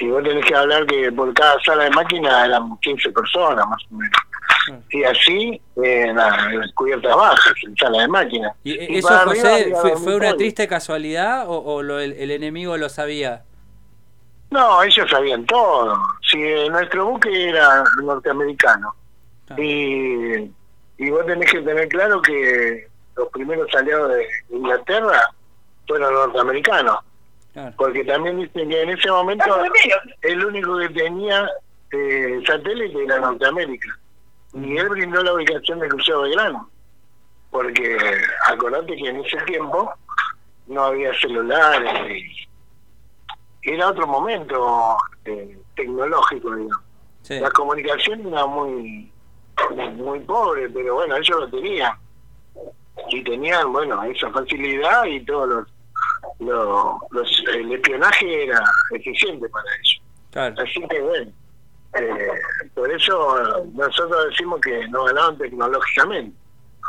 Y 0.00 0.08
vos 0.08 0.22
tenés 0.22 0.44
que 0.44 0.54
hablar 0.54 0.86
que 0.86 1.10
por 1.12 1.32
cada 1.34 1.58
sala 1.64 1.84
de 1.84 1.90
máquina 1.90 2.46
eran 2.46 2.76
15 2.78 3.10
personas 3.10 3.66
más 3.68 3.82
o 3.90 3.94
menos. 3.96 4.16
Y 4.90 5.02
así, 5.04 5.60
eh, 5.82 6.12
nada, 6.12 6.50
cubiertas 6.74 7.16
bajas 7.16 7.54
en 7.66 7.74
sala 7.76 8.02
de 8.02 8.08
máquina. 8.08 8.52
¿Y 8.62 8.94
Y 8.94 8.98
eso, 8.98 9.08
José, 9.24 9.74
fue, 9.80 9.96
fue 9.96 10.14
una 10.16 10.36
triste 10.36 10.68
casualidad 10.68 11.48
o, 11.48 11.58
o 11.58 11.82
lo- 11.82 11.98
el, 12.00 12.12
el 12.12 12.30
enemigo 12.30 12.76
lo 12.76 12.88
sabía? 12.88 13.44
No, 14.50 14.82
ellos 14.82 15.10
sabían 15.10 15.44
todo. 15.46 15.98
Si 16.30 16.38
nuestro 16.70 17.06
buque 17.06 17.48
era 17.48 17.82
norteamericano. 18.02 18.94
Y, 19.56 20.34
y 20.98 21.10
vos 21.10 21.24
tenés 21.26 21.50
que 21.50 21.60
tener 21.62 21.88
claro 21.88 22.20
que 22.22 22.86
los 23.16 23.28
primeros 23.30 23.66
aliados 23.74 24.10
de 24.14 24.26
Inglaterra 24.50 25.30
fueron 25.86 26.12
norteamericanos. 26.12 26.98
Porque 27.76 28.04
también 28.04 28.38
dicen 28.40 28.68
que 28.68 28.82
en 28.82 28.90
ese 28.90 29.10
momento 29.10 29.44
el 30.22 30.44
único 30.44 30.78
que 30.78 30.88
tenía 30.90 31.48
eh, 31.92 32.40
satélite 32.46 33.04
era 33.04 33.18
Norteamérica. 33.20 33.88
Y 34.54 34.76
él 34.76 34.88
brindó 34.88 35.22
la 35.22 35.34
ubicación 35.34 35.78
del 35.80 35.88
crucero 35.90 36.22
Belgrano. 36.22 36.70
Porque 37.50 37.96
acordate 38.48 38.96
que 38.96 39.08
en 39.08 39.24
ese 39.24 39.38
tiempo 39.46 39.92
no 40.66 40.84
había 40.84 41.12
celulares. 41.20 42.10
y- 42.10 42.48
era 43.62 43.88
otro 43.88 44.06
momento 44.06 44.96
eh, 45.24 45.58
tecnológico, 45.76 46.54
digamos. 46.54 46.82
Sí. 47.22 47.38
La 47.40 47.50
comunicación 47.50 48.26
era 48.28 48.46
muy, 48.46 49.12
muy 49.96 50.20
pobre, 50.20 50.68
pero 50.70 50.94
bueno, 50.94 51.16
ellos 51.16 51.40
lo 51.40 51.48
tenían. 51.50 51.92
Y 53.10 53.22
tenían, 53.24 53.70
bueno, 53.72 54.02
esa 54.04 54.30
facilidad 54.30 55.04
y 55.04 55.20
todos 55.24 55.48
los, 55.48 55.68
los, 56.38 56.96
los- 57.10 57.44
el 57.54 57.72
espionaje 57.72 58.44
era 58.44 58.60
eficiente 58.94 59.48
para 59.48 59.64
ellos. 59.74 60.02
Claro. 60.30 60.54
Así 60.62 60.80
que 60.88 61.00
bueno, 61.02 61.30
eh, 61.94 62.28
por 62.74 62.90
eso 62.92 63.64
nosotros 63.74 64.26
decimos 64.30 64.60
que 64.60 64.86
no 64.88 65.04
ganaron 65.04 65.38
tecnológicamente, 65.38 66.36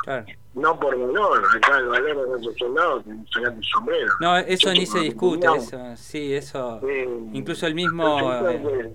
Claro. 0.03 0.25
no 0.55 0.79
por 0.79 0.97
valor. 0.99 1.41
Acá 1.55 1.77
el 1.77 1.87
valor 1.87 2.21
de 2.23 2.27
nuestros 2.29 2.55
soldados, 2.57 3.03
que 3.03 3.11
sacan 3.33 3.57
el 3.57 3.63
sombrero. 3.65 4.07
No, 4.19 4.37
eso 4.37 4.71
ni 4.73 4.85
se 4.85 4.97
no 4.97 5.03
discute, 5.03 5.47
eso, 5.55 5.95
sí, 5.95 6.33
eso. 6.33 6.79
Eh, 6.87 7.09
Incluso 7.33 7.65
el 7.67 7.75
mismo, 7.75 8.19
eh, 8.49 8.93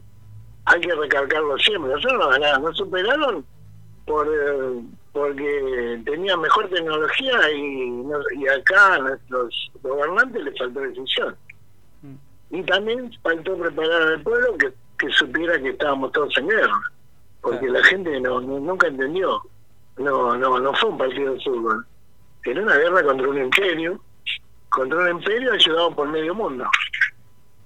hay 0.67 0.81
que 0.81 0.95
recalcarlo 0.95 1.59
siempre. 1.59 1.93
Nosotros 1.93 2.19
no 2.21 2.29
ganamos, 2.31 2.63
nos 2.71 2.77
superaron 2.77 3.45
por 4.07 4.27
eh, 4.29 4.83
porque 5.15 6.03
tenían 6.05 6.41
mejor 6.41 6.69
tecnología 6.69 7.51
y, 7.53 7.89
no- 7.89 8.19
y 8.37 8.49
acá 8.49 8.95
a 8.95 8.99
nuestros 8.99 9.71
gobernantes 9.81 10.43
les 10.43 10.59
faltó 10.59 10.81
decisión. 10.81 11.37
Y 12.51 12.63
también 12.65 13.11
faltó 13.23 13.57
preparar 13.57 14.03
al 14.03 14.23
pueblo 14.23 14.59
que, 14.59 14.73
que 14.99 15.09
supiera 15.13 15.59
que 15.63 15.71
estábamos 15.71 16.11
todos 16.13 16.37
en 16.37 16.49
guerra, 16.49 16.81
porque 17.41 17.69
la 17.69 17.83
gente 17.85 18.21
no, 18.21 18.41
no- 18.41 18.59
nunca 18.59 18.89
entendió. 18.89 19.41
No, 19.99 20.37
no, 20.37 20.59
no 20.59 20.75
fue 20.75 20.91
un 20.91 20.99
partido 20.99 21.33
de 21.35 21.41
fútbol. 21.43 21.87
Era 22.45 22.61
una 22.63 22.77
guerra 22.77 23.05
contra 23.05 23.29
un 23.29 23.39
imperio, 23.39 24.01
contra 24.69 24.99
un 24.99 25.11
imperio 25.19 25.53
ayudado 25.53 25.95
por 25.95 26.09
medio 26.09 26.35
mundo. 26.35 26.69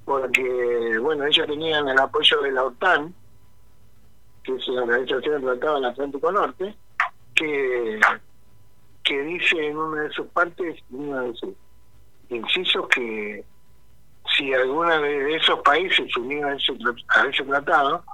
Porque, 0.04 0.98
bueno, 1.00 1.24
ellos 1.24 1.46
tenían 1.46 1.88
el 1.88 1.98
apoyo 1.98 2.42
de 2.42 2.52
la 2.52 2.64
OTAN, 2.64 3.14
que 4.44 4.54
es 4.54 4.68
la 4.68 4.82
Organización 4.82 5.42
Tratado 5.42 5.74
del 5.76 5.84
Atlántico 5.86 6.30
Norte, 6.32 6.76
que, 7.38 8.00
que 9.04 9.22
dice 9.22 9.66
en 9.66 9.76
una 9.76 10.02
de 10.02 10.10
sus 10.10 10.26
partes, 10.28 10.76
en 10.90 10.96
uno 11.08 11.20
de 11.22 11.34
sus 11.34 11.54
incisos, 12.30 12.88
que 12.88 13.44
si 14.36 14.52
alguna 14.52 14.98
de 14.98 15.36
esos 15.36 15.58
países 15.60 16.14
unidos 16.16 16.50
a 16.50 16.54
ese, 16.54 16.72
a 17.08 17.26
ese 17.28 17.44
tratado 17.44 18.04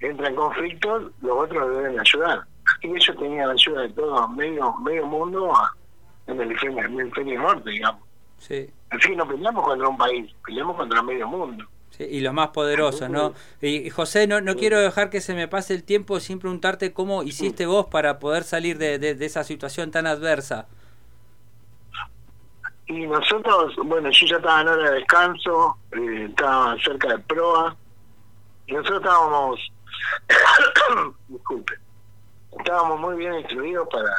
entra 0.00 0.28
en 0.28 0.36
conflicto, 0.36 1.10
los 1.22 1.32
otros 1.38 1.76
deben 1.76 1.98
ayudar. 1.98 2.40
Y 2.82 2.88
ellos 2.88 3.16
tenían 3.18 3.48
ayuda 3.50 3.82
de 3.82 3.88
todo, 3.90 4.28
medio, 4.28 4.74
medio 4.78 5.06
mundo 5.06 5.54
a- 5.56 5.72
en 6.26 6.40
el 6.40 6.50
hemisferio, 6.50 7.40
norte, 7.40 7.70
digamos. 7.70 8.02
Sí. 8.38 8.68
Así 8.90 9.14
no 9.16 9.26
peleamos 9.26 9.64
contra 9.64 9.88
un 9.88 9.96
país, 9.96 10.30
peleamos 10.44 10.76
contra 10.76 11.00
medio 11.02 11.26
mundo. 11.28 11.64
Sí, 11.96 12.04
y 12.04 12.20
los 12.20 12.34
más 12.34 12.48
poderosos, 12.48 13.08
¿no? 13.08 13.32
Y, 13.62 13.88
José, 13.90 14.26
no, 14.26 14.40
no 14.42 14.54
quiero 14.56 14.78
dejar 14.80 15.08
que 15.08 15.20
se 15.22 15.34
me 15.34 15.48
pase 15.48 15.72
el 15.74 15.82
tiempo 15.82 16.20
sin 16.20 16.38
preguntarte 16.38 16.92
cómo 16.92 17.22
hiciste 17.22 17.64
vos 17.64 17.86
para 17.86 18.18
poder 18.18 18.44
salir 18.44 18.76
de, 18.76 18.98
de- 18.98 19.14
de 19.14 19.24
esa 19.26 19.44
situación 19.44 19.90
tan 19.90 20.06
adversa. 20.06 20.66
Y 22.88 23.06
nosotros, 23.06 23.74
bueno, 23.84 24.10
yo 24.10 24.26
ya 24.26 24.36
estaba 24.36 24.60
en 24.60 24.68
hora 24.68 24.90
de 24.90 24.96
descanso, 24.96 25.76
eh, 25.92 26.26
estaba 26.30 26.76
cerca 26.84 27.08
de 27.08 27.18
proa, 27.20 27.74
y 28.66 28.72
nosotros 28.74 29.00
estábamos, 29.02 29.60
disculpe, 31.28 31.74
estábamos 32.58 33.00
muy 33.00 33.16
bien 33.16 33.34
instruidos 33.34 33.88
para, 33.90 34.10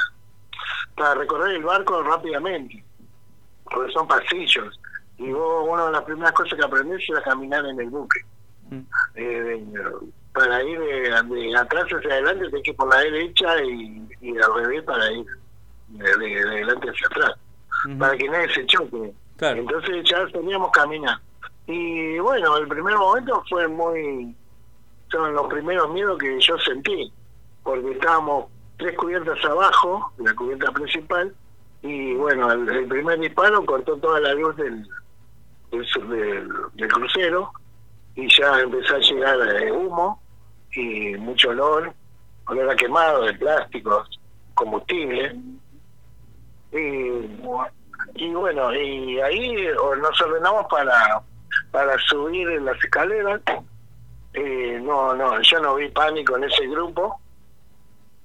para 0.96 1.16
recorrer 1.16 1.56
el 1.56 1.64
barco 1.64 2.02
rápidamente, 2.04 2.84
porque 3.64 3.92
son 3.94 4.08
pasillos, 4.08 4.80
y 5.18 5.32
vos, 5.32 5.68
una 5.70 5.86
de 5.88 5.92
las 5.94 6.04
primeras 6.04 6.32
cosas 6.34 6.58
que 6.60 6.66
aprendés 6.66 7.04
era 7.10 7.22
caminar 7.24 7.66
en 7.66 7.80
el 7.80 7.90
buque. 7.90 8.20
Eh, 9.16 9.24
de- 9.24 9.94
para 10.34 10.62
ir 10.64 10.80
de, 10.80 11.10
de 11.24 11.58
atrás 11.58 11.86
hacia 11.86 12.12
adelante 12.14 12.46
tenés 12.50 12.64
que 12.64 12.70
ir 12.72 12.76
por 12.78 12.90
la 12.94 13.00
derecha 13.00 13.64
y, 13.64 14.08
y 14.22 14.38
al 14.38 14.54
revés 14.54 14.84
para 14.84 15.12
ir 15.12 15.26
de, 15.88 16.18
de- 16.18 16.28
de 16.28 16.42
adelante 16.50 16.90
hacia 16.92 17.08
atrás 17.08 17.32
para 17.98 18.16
que 18.18 18.28
nadie 18.30 18.54
se 18.54 18.66
choque. 18.68 19.14
Entonces 19.60 20.04
ya 20.10 20.28
teníamos 20.28 20.70
caminar. 20.72 21.20
Y 21.66 22.20
bueno, 22.20 22.58
el 22.58 22.68
primer 22.68 22.96
momento 22.98 23.44
fue 23.50 23.68
muy... 23.68 24.36
Son 25.12 25.34
los 25.34 25.48
primeros 25.48 25.90
miedos 25.94 26.18
que 26.20 26.40
yo 26.40 26.58
sentí, 26.60 27.12
porque 27.64 27.92
estábamos 27.92 28.48
tres 28.78 28.96
cubiertas 28.98 29.44
abajo, 29.46 30.12
la 30.18 30.34
cubierta 30.36 30.72
principal, 30.72 31.34
y 31.82 32.14
bueno, 32.16 32.52
el, 32.52 32.68
el 32.70 32.88
primer 32.88 33.20
disparo 33.20 33.66
cortó 33.66 33.96
toda 33.98 34.20
la 34.20 34.34
luz 34.34 34.56
del, 34.58 34.86
del, 35.72 36.48
del- 36.74 36.88
crucero, 36.90 37.52
y 38.16 38.28
ya 38.36 38.60
empezó 38.62 38.96
a 38.96 39.00
llegar 39.00 39.38
eh, 39.62 39.72
humo 39.72 40.22
y 40.74 41.16
mucho 41.18 41.50
olor, 41.50 41.94
olor 42.48 42.70
a 42.72 42.76
quemado 42.76 43.24
de 43.24 43.34
plásticos, 43.34 44.20
combustible. 44.54 45.36
Y, 46.72 46.78
y 48.16 48.30
bueno, 48.34 48.74
y 48.74 49.20
ahí 49.22 49.68
nos 50.02 50.22
ordenamos 50.22 50.66
para, 50.70 51.22
para 51.72 51.98
subir 52.08 52.48
en 52.50 52.66
las 52.66 52.78
escaleras. 52.84 53.42
Eh, 54.34 54.80
no, 54.84 55.16
no, 55.16 55.42
yo 55.42 55.60
no 55.60 55.76
vi 55.76 55.90
pánico 55.90 56.36
en 56.38 56.44
ese 56.46 56.68
grupo. 56.68 57.20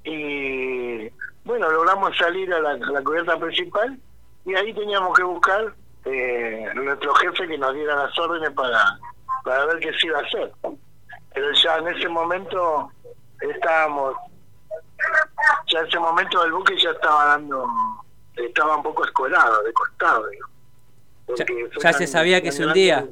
Y 0.04 1.08
bueno, 1.44 1.70
logramos 1.70 2.16
salir 2.16 2.52
a 2.52 2.60
la 2.60 3.02
cubierta 3.02 3.38
principal 3.38 3.98
y 4.44 4.54
ahí 4.54 4.74
teníamos 4.74 5.16
que 5.16 5.22
buscar 5.22 5.74
eh, 6.04 6.70
nuestro 6.74 7.14
jefe 7.14 7.48
que 7.48 7.58
nos 7.58 7.74
diera 7.74 7.96
las 7.96 8.18
órdenes 8.18 8.50
para, 8.50 8.98
para 9.44 9.66
ver 9.66 9.78
qué 9.80 9.92
se 9.98 10.06
iba 10.06 10.18
a 10.18 10.22
hacer. 10.22 10.52
Pero 11.34 11.52
ya 11.52 11.76
en 11.76 11.88
ese 11.88 12.08
momento 12.08 12.90
estábamos, 13.40 14.14
ya 15.72 15.80
en 15.80 15.86
ese 15.86 15.98
momento 15.98 16.44
el 16.44 16.52
buque 16.52 16.76
ya 16.78 16.90
estaba 16.90 17.26
dando, 17.26 17.66
estaba 18.36 18.76
un 18.76 18.82
poco 18.82 19.04
escolado, 19.04 19.62
de 19.62 19.72
costado. 19.72 20.26
digo. 20.28 20.48
Ya, 21.36 21.46
ya 21.82 21.92
se 21.92 22.06
sabía 22.06 22.42
que 22.42 22.52
se 22.52 22.66
hundía. 22.66 23.06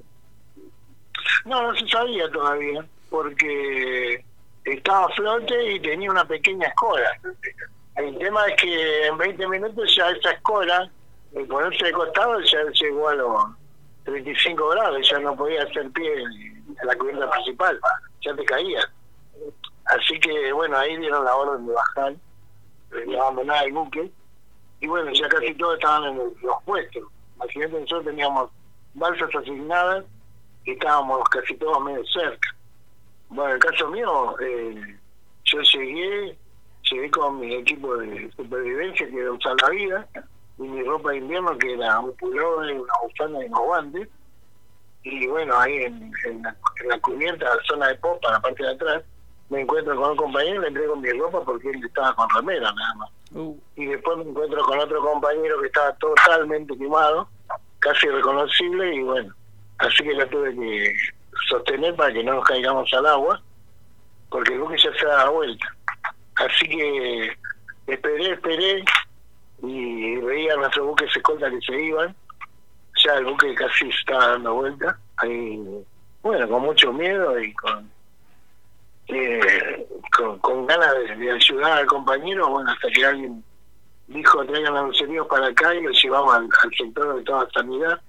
no, 1.44 1.62
no 1.62 1.74
se 1.74 1.86
sabía 1.88 2.30
todavía, 2.30 2.84
porque 3.08 4.24
estaba 4.64 5.06
a 5.06 5.08
flote 5.10 5.72
y 5.72 5.80
tenía 5.80 6.10
una 6.10 6.24
pequeña 6.24 6.68
escola. 6.68 7.10
El 7.96 8.18
tema 8.18 8.46
es 8.46 8.60
que 8.60 9.06
en 9.06 9.18
20 9.18 9.48
minutos 9.48 9.94
ya 9.96 10.10
esa 10.10 10.32
escola, 10.32 10.90
el 11.32 11.46
ponerse 11.46 11.84
de 11.84 11.92
costado, 11.92 12.40
ya 12.40 12.58
llegó 12.72 13.08
a 13.08 13.14
los 13.14 13.44
35 14.04 14.68
grados, 14.68 15.08
ya 15.10 15.18
no 15.20 15.36
podía 15.36 15.62
hacer 15.62 15.90
pie 15.90 16.22
en 16.22 16.86
la 16.86 16.96
cubierta 16.96 17.30
principal, 17.30 17.78
ya 18.22 18.34
te 18.34 18.44
caía. 18.44 18.80
Así 19.84 20.18
que 20.20 20.52
bueno, 20.52 20.76
ahí 20.76 20.96
dieron 20.96 21.24
la 21.24 21.34
orden 21.34 21.66
de 21.66 21.72
bajar, 21.72 22.14
de 22.90 23.18
abandonar 23.18 23.66
el 23.66 23.72
buque, 23.72 24.10
y 24.80 24.86
bueno, 24.86 25.10
ya 25.12 25.28
casi 25.28 25.54
todos 25.54 25.74
estaban 25.74 26.04
en 26.04 26.16
los 26.16 26.62
puestos. 26.64 27.02
Imagínate, 27.36 27.80
nosotros 27.80 28.04
teníamos 28.06 28.50
balsas 28.94 29.34
asignadas 29.34 30.04
y 30.64 30.72
estábamos 30.72 31.28
casi 31.28 31.54
todos 31.56 31.82
medio 31.82 32.04
cerca. 32.06 32.56
Bueno, 33.28 33.50
en 33.50 33.54
el 33.56 33.60
caso 33.60 33.88
mío, 33.88 34.36
eh, 34.40 34.98
yo 35.44 35.60
llegué, 35.60 36.36
llegué 36.90 37.10
con 37.10 37.40
mi 37.40 37.54
equipo 37.54 37.96
de 37.96 38.30
supervivencia, 38.36 39.08
que 39.08 39.20
era 39.20 39.32
un 39.32 39.40
salvavidas, 39.40 40.06
y 40.60 40.68
mi 40.68 40.82
ropa 40.84 41.10
de 41.10 41.18
invierno, 41.18 41.56
que 41.58 41.72
era 41.72 41.98
un 42.00 42.14
pullover, 42.16 42.72
una 42.78 42.92
bufanda 43.02 43.42
y 43.42 43.46
unos 43.46 43.60
guantes. 43.60 44.08
Y 45.02 45.26
bueno, 45.28 45.58
ahí 45.58 45.84
en, 45.84 46.12
en 46.26 46.42
la, 46.42 46.54
en 46.82 46.88
la 46.88 47.00
cubierta, 47.00 47.46
la 47.46 47.62
zona 47.66 47.88
de 47.88 47.94
popa, 47.96 48.30
la 48.30 48.40
parte 48.40 48.62
de 48.62 48.70
atrás, 48.70 49.02
me 49.48 49.62
encuentro 49.62 49.96
con 49.96 50.10
un 50.10 50.16
compañero 50.16 50.56
y 50.56 50.60
le 50.60 50.68
entrego 50.68 50.96
mi 50.96 51.10
ropa 51.12 51.42
porque 51.44 51.70
él 51.70 51.84
estaba 51.84 52.14
con 52.14 52.28
remera 52.30 52.70
nada 52.72 52.94
más. 52.94 53.10
Y 53.76 53.86
después 53.86 54.18
me 54.18 54.24
encuentro 54.24 54.62
con 54.64 54.78
otro 54.78 55.00
compañero 55.00 55.60
que 55.60 55.66
estaba 55.68 55.92
totalmente 55.94 56.76
quemado, 56.76 57.28
casi 57.78 58.06
irreconocible, 58.06 58.94
y 58.94 59.02
bueno, 59.02 59.34
así 59.78 60.04
que 60.04 60.14
lo 60.14 60.28
tuve 60.28 60.54
que 60.54 60.94
sostener 61.48 61.96
para 61.96 62.12
que 62.12 62.22
no 62.22 62.34
nos 62.34 62.44
caigamos 62.44 62.92
al 62.92 63.06
agua, 63.06 63.40
porque 64.28 64.52
el 64.52 64.60
buque 64.60 64.76
ya 64.76 64.92
se 64.98 65.06
daba 65.06 65.30
vuelta. 65.30 65.74
Así 66.36 66.68
que 66.68 67.36
esperé, 67.86 68.32
esperé, 68.32 68.84
y 69.62 70.16
veía 70.16 70.56
nuestros 70.56 70.86
buques 70.86 71.14
escolta 71.14 71.50
que 71.50 71.60
se 71.60 71.80
iban, 71.80 72.14
ya 73.04 73.14
el 73.14 73.24
buque 73.26 73.54
casi 73.54 73.88
estaba 73.88 74.28
dando 74.28 74.54
vuelta, 74.54 74.98
ahí, 75.16 75.84
bueno, 76.22 76.48
con 76.48 76.62
mucho 76.62 76.92
miedo 76.92 77.38
y 77.40 77.52
con 77.54 77.90
eh, 79.08 79.86
con, 80.40 80.66
ganas 80.66 80.94
de, 80.94 81.16
de 81.16 81.30
ayudar 81.32 81.78
al 81.78 81.86
compañero, 81.86 82.48
bueno, 82.48 82.70
hasta 82.70 82.88
que 82.90 83.04
alguien 83.04 83.42
dijo 84.10 84.44
traigan 84.44 84.76
a 84.76 84.82
los 84.82 85.00
heridos 85.00 85.26
para 85.28 85.46
acá 85.46 85.74
y 85.74 85.82
los 85.82 86.00
llevamos 86.02 86.34
al, 86.34 86.48
al 86.62 86.74
sector 86.76 87.16
de 87.16 87.22
toda 87.24 87.48
sanidad. 87.50 88.00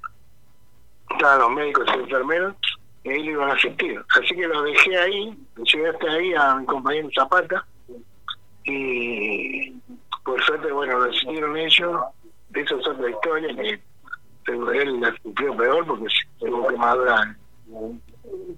Estaban 1.09 1.39
los 1.39 1.51
médicos 1.51 1.87
y 1.87 1.99
enfermeros 1.99 2.55
y 3.03 3.09
ahí 3.09 3.23
lo 3.23 3.31
iban 3.31 3.49
a 3.49 3.53
asistir. 3.53 4.03
Así 4.15 4.35
que 4.35 4.47
los 4.47 4.63
dejé 4.63 4.97
ahí, 4.97 5.37
llegué 5.63 5.89
hasta 5.89 6.11
ahí 6.11 6.33
a 6.33 6.55
mi 6.55 6.65
compañero 6.65 7.09
Zapata 7.13 7.65
y 8.63 9.70
por 10.23 10.41
suerte, 10.43 10.71
bueno, 10.71 10.99
lo 10.99 11.09
asistieron 11.09 11.57
ellos. 11.57 12.01
Eso 12.53 12.77
es 12.77 12.87
otra 12.87 13.09
historia 13.09 13.55
que 13.55 13.79
él 14.45 14.99
la 14.99 15.15
sufrió 15.23 15.55
peor 15.55 15.85
porque 15.85 16.07
tuvo 16.39 16.67
quemadura 16.67 17.35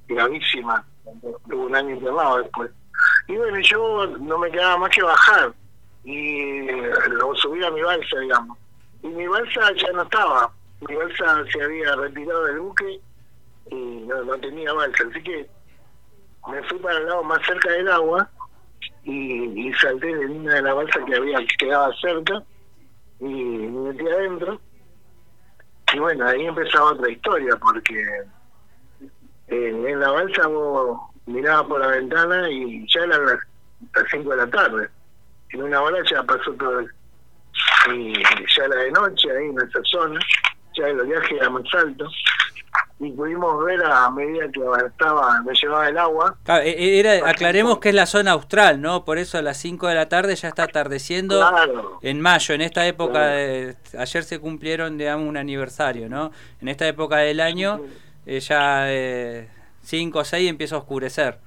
gravísima. 0.08 0.86
Tuvo 1.50 1.66
un 1.66 1.76
año 1.76 1.96
internado 1.96 2.38
después. 2.38 2.72
Y 3.28 3.36
bueno, 3.38 3.60
yo 3.60 4.08
no 4.20 4.38
me 4.38 4.52
quedaba 4.52 4.78
más 4.78 4.90
que 4.90 5.04
bajar 5.04 5.54
y 6.04 6.66
lo 6.68 7.36
subí 7.36 7.64
a 7.64 7.72
mi 7.72 7.82
balsa, 7.82 8.20
digamos. 8.20 8.58
Y 9.02 9.08
mi 9.08 9.28
balsa 9.28 9.72
ya 9.76 9.92
no 9.94 10.04
estaba. 10.04 10.52
Mi 10.88 10.96
balsa 10.96 11.44
se 11.52 11.64
había 11.64 11.96
retirado 11.96 12.46
del 12.46 12.60
buque 12.60 13.00
y 13.70 13.76
no, 13.76 14.24
no 14.24 14.38
tenía 14.40 14.74
balsa. 14.74 15.04
Así 15.10 15.24
que 15.24 15.50
me 16.50 16.64
fui 16.64 16.80
para 16.80 16.98
el 16.98 17.06
lado 17.06 17.24
más 17.24 17.46
cerca 17.46 17.70
del 17.72 17.90
agua 17.90 18.30
y, 19.04 19.68
y 19.70 19.74
salté 19.74 20.08
de 20.16 20.26
una 20.26 20.56
de 20.56 20.62
las 20.62 20.76
balsas 20.76 21.04
que 21.06 21.16
había 21.16 21.38
que 21.40 21.56
quedaba 21.60 21.94
cerca 22.02 22.44
y 23.20 23.26
me 23.26 23.92
metí 23.94 24.08
adentro. 24.08 24.60
Y 25.94 26.00
bueno, 26.00 26.26
ahí 26.28 26.46
empezaba 26.46 26.92
otra 26.94 27.12
historia 27.12 27.56
porque 27.58 28.02
eh, 29.48 29.84
en 29.88 30.00
la 30.00 30.10
balsa 30.12 30.48
vos 30.48 31.00
miraba 31.26 31.68
por 31.68 31.80
la 31.82 31.88
ventana 31.88 32.50
y 32.50 32.86
ya 32.94 33.02
eran 33.04 33.26
las 33.26 33.40
5 34.12 34.30
de 34.32 34.38
la 34.38 34.48
tarde. 34.50 34.90
En 35.50 35.64
una 35.64 35.82
hora 35.82 36.00
ya 36.10 36.24
pasó 36.24 36.52
todo. 36.54 36.80
el- 36.80 36.92
Y 37.94 38.14
ya 38.24 38.64
era 38.66 38.76
de 38.78 38.92
noche 38.92 39.30
ahí 39.30 39.46
en 39.50 39.58
esa 39.60 39.80
zona, 39.84 40.20
ya 40.76 40.88
el 40.88 41.00
oleaje 41.02 41.36
era 41.36 41.50
más 41.50 41.64
alto. 41.74 42.08
Y 43.00 43.12
pudimos 43.12 43.64
ver 43.66 43.84
a 43.84 44.10
medida 44.12 44.50
que 44.52 44.62
avanzaba, 44.62 45.42
me 45.42 45.54
llevaba 45.54 45.90
el 45.90 45.98
agua, 45.98 46.38
Claro, 46.44 46.64
e- 46.64 46.70
e- 46.70 47.00
era, 47.00 47.28
aclaremos 47.30 47.80
que 47.80 47.90
es 47.90 47.96
la 47.96 48.06
zona 48.06 48.32
austral, 48.32 48.80
¿no? 48.82 49.04
Por 49.04 49.18
eso 49.18 49.38
a 49.38 49.42
las 49.42 49.58
5 49.58 49.88
de 49.88 49.96
la 49.96 50.08
tarde 50.08 50.36
ya 50.36 50.48
está 50.48 50.64
atardeciendo 50.64 51.40
Claro. 51.40 52.00
en 52.02 52.22
mayo, 52.22 52.54
en 52.56 52.62
esta 52.62 52.86
época, 52.88 53.14
Claro. 53.14 53.36
de- 53.36 53.76
ayer 53.98 54.24
se 54.24 54.40
cumplieron, 54.40 54.98
digamos, 54.98 55.28
un 55.28 55.36
aniversario, 55.38 56.08
¿no? 56.08 56.32
En 56.62 56.68
esta 56.70 56.88
época 56.88 57.18
del 57.18 57.40
año 57.42 57.82
eh, 58.26 58.40
ya 58.40 58.88
5 59.82 60.20
o 60.20 60.24
6 60.24 60.50
empieza 60.50 60.76
a 60.76 60.78
oscurecer. 60.78 61.40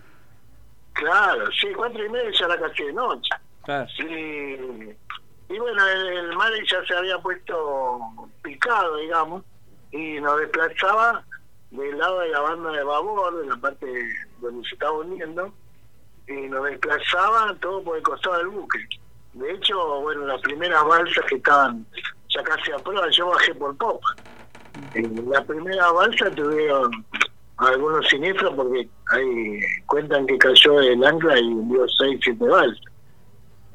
Claro, 0.92 1.46
sí, 1.60 1.68
cuatro 1.74 2.04
y 2.04 2.08
media 2.08 2.30
ya 2.38 2.46
era 2.46 2.58
casi 2.58 2.84
de 2.84 2.92
noche. 2.92 3.30
Claro. 3.64 3.86
Y, 3.98 5.54
y 5.54 5.58
bueno, 5.58 5.86
el, 5.88 6.06
el 6.08 6.36
mar 6.36 6.50
ya 6.70 6.84
se 6.86 6.94
había 6.96 7.18
puesto 7.18 7.98
picado, 8.42 8.96
digamos, 8.96 9.42
y 9.92 10.20
nos 10.20 10.38
desplazaba 10.40 11.22
del 11.70 11.98
lado 11.98 12.20
de 12.20 12.28
la 12.28 12.40
banda 12.40 12.70
de 12.72 12.84
babor, 12.84 13.40
de 13.40 13.46
la 13.46 13.56
parte 13.56 13.86
donde 14.40 14.68
se 14.68 14.74
estaba 14.74 14.92
hundiendo, 14.98 15.52
y 16.28 16.32
nos 16.48 16.64
desplazaba 16.64 17.54
todo 17.60 17.82
por 17.82 17.96
el 17.96 18.02
costado 18.02 18.38
del 18.38 18.48
buque. 18.48 18.78
De 19.34 19.52
hecho, 19.52 20.00
bueno, 20.00 20.26
las 20.26 20.40
primeras 20.40 20.84
balsas 20.84 21.24
que 21.28 21.36
estaban 21.36 21.84
ya 22.28 22.42
casi 22.42 22.72
a 22.72 22.78
prueba, 22.78 23.08
yo 23.10 23.28
bajé 23.28 23.54
por 23.54 23.76
popa. 23.76 24.08
En 24.94 25.30
la 25.30 25.44
primera 25.44 25.90
balsa 25.92 26.30
tuvieron 26.30 27.04
algunos 27.58 28.06
siniestros 28.08 28.54
porque 28.54 28.88
ahí 29.10 29.60
cuentan 29.86 30.26
que 30.26 30.38
cayó 30.38 30.80
el 30.80 31.04
ancla 31.04 31.38
y 31.38 31.44
hundió 31.44 31.86
seis, 31.98 32.20
siete 32.22 32.44
balsas. 32.44 32.84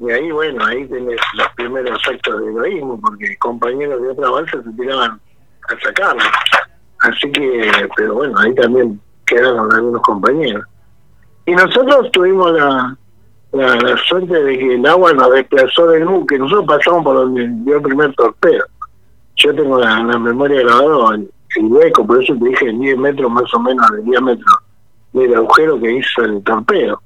Y 0.00 0.10
ahí, 0.10 0.30
bueno, 0.32 0.64
ahí 0.64 0.86
tenés 0.88 1.20
los 1.34 1.48
primeros 1.50 2.00
actos 2.08 2.40
de 2.40 2.50
heroísmo, 2.50 3.00
porque 3.00 3.36
compañeros 3.38 4.02
de 4.02 4.08
otra 4.08 4.30
balsa 4.30 4.62
se 4.62 4.70
tiraban 4.72 5.20
a 5.68 5.80
sacarlo. 5.80 6.22
Así 7.02 7.30
que, 7.32 7.70
pero 7.96 8.14
bueno, 8.14 8.38
ahí 8.38 8.54
también 8.54 9.00
quedaron 9.26 9.72
algunos 9.72 10.02
compañeros. 10.02 10.64
Y 11.46 11.52
nosotros 11.52 12.10
tuvimos 12.12 12.52
la, 12.52 12.96
la, 13.52 13.76
la 13.76 13.96
suerte 14.08 14.42
de 14.42 14.58
que 14.58 14.74
el 14.74 14.86
agua 14.86 15.12
nos 15.12 15.32
desplazó 15.32 15.88
del 15.88 16.04
buque. 16.04 16.38
Nosotros 16.38 16.66
pasamos 16.66 17.04
por 17.04 17.16
donde 17.16 17.48
dio 17.64 17.76
el 17.76 17.82
primer 17.82 18.14
torpedo. 18.14 18.64
Yo 19.36 19.54
tengo 19.54 19.78
la, 19.78 20.02
la 20.04 20.18
memoria 20.18 20.60
grabada, 20.62 21.16
el, 21.16 21.30
el 21.56 21.66
hueco, 21.66 22.06
por 22.06 22.22
eso 22.22 22.34
te 22.36 22.48
dije 22.48 22.72
10 22.72 22.98
metros 22.98 23.30
más 23.30 23.52
o 23.54 23.60
menos 23.60 23.90
de 23.90 24.02
diámetro 24.02 24.46
del 25.12 25.34
agujero 25.34 25.78
que 25.80 25.92
hizo 25.92 26.22
el 26.22 26.42
torpedo. 26.42 27.02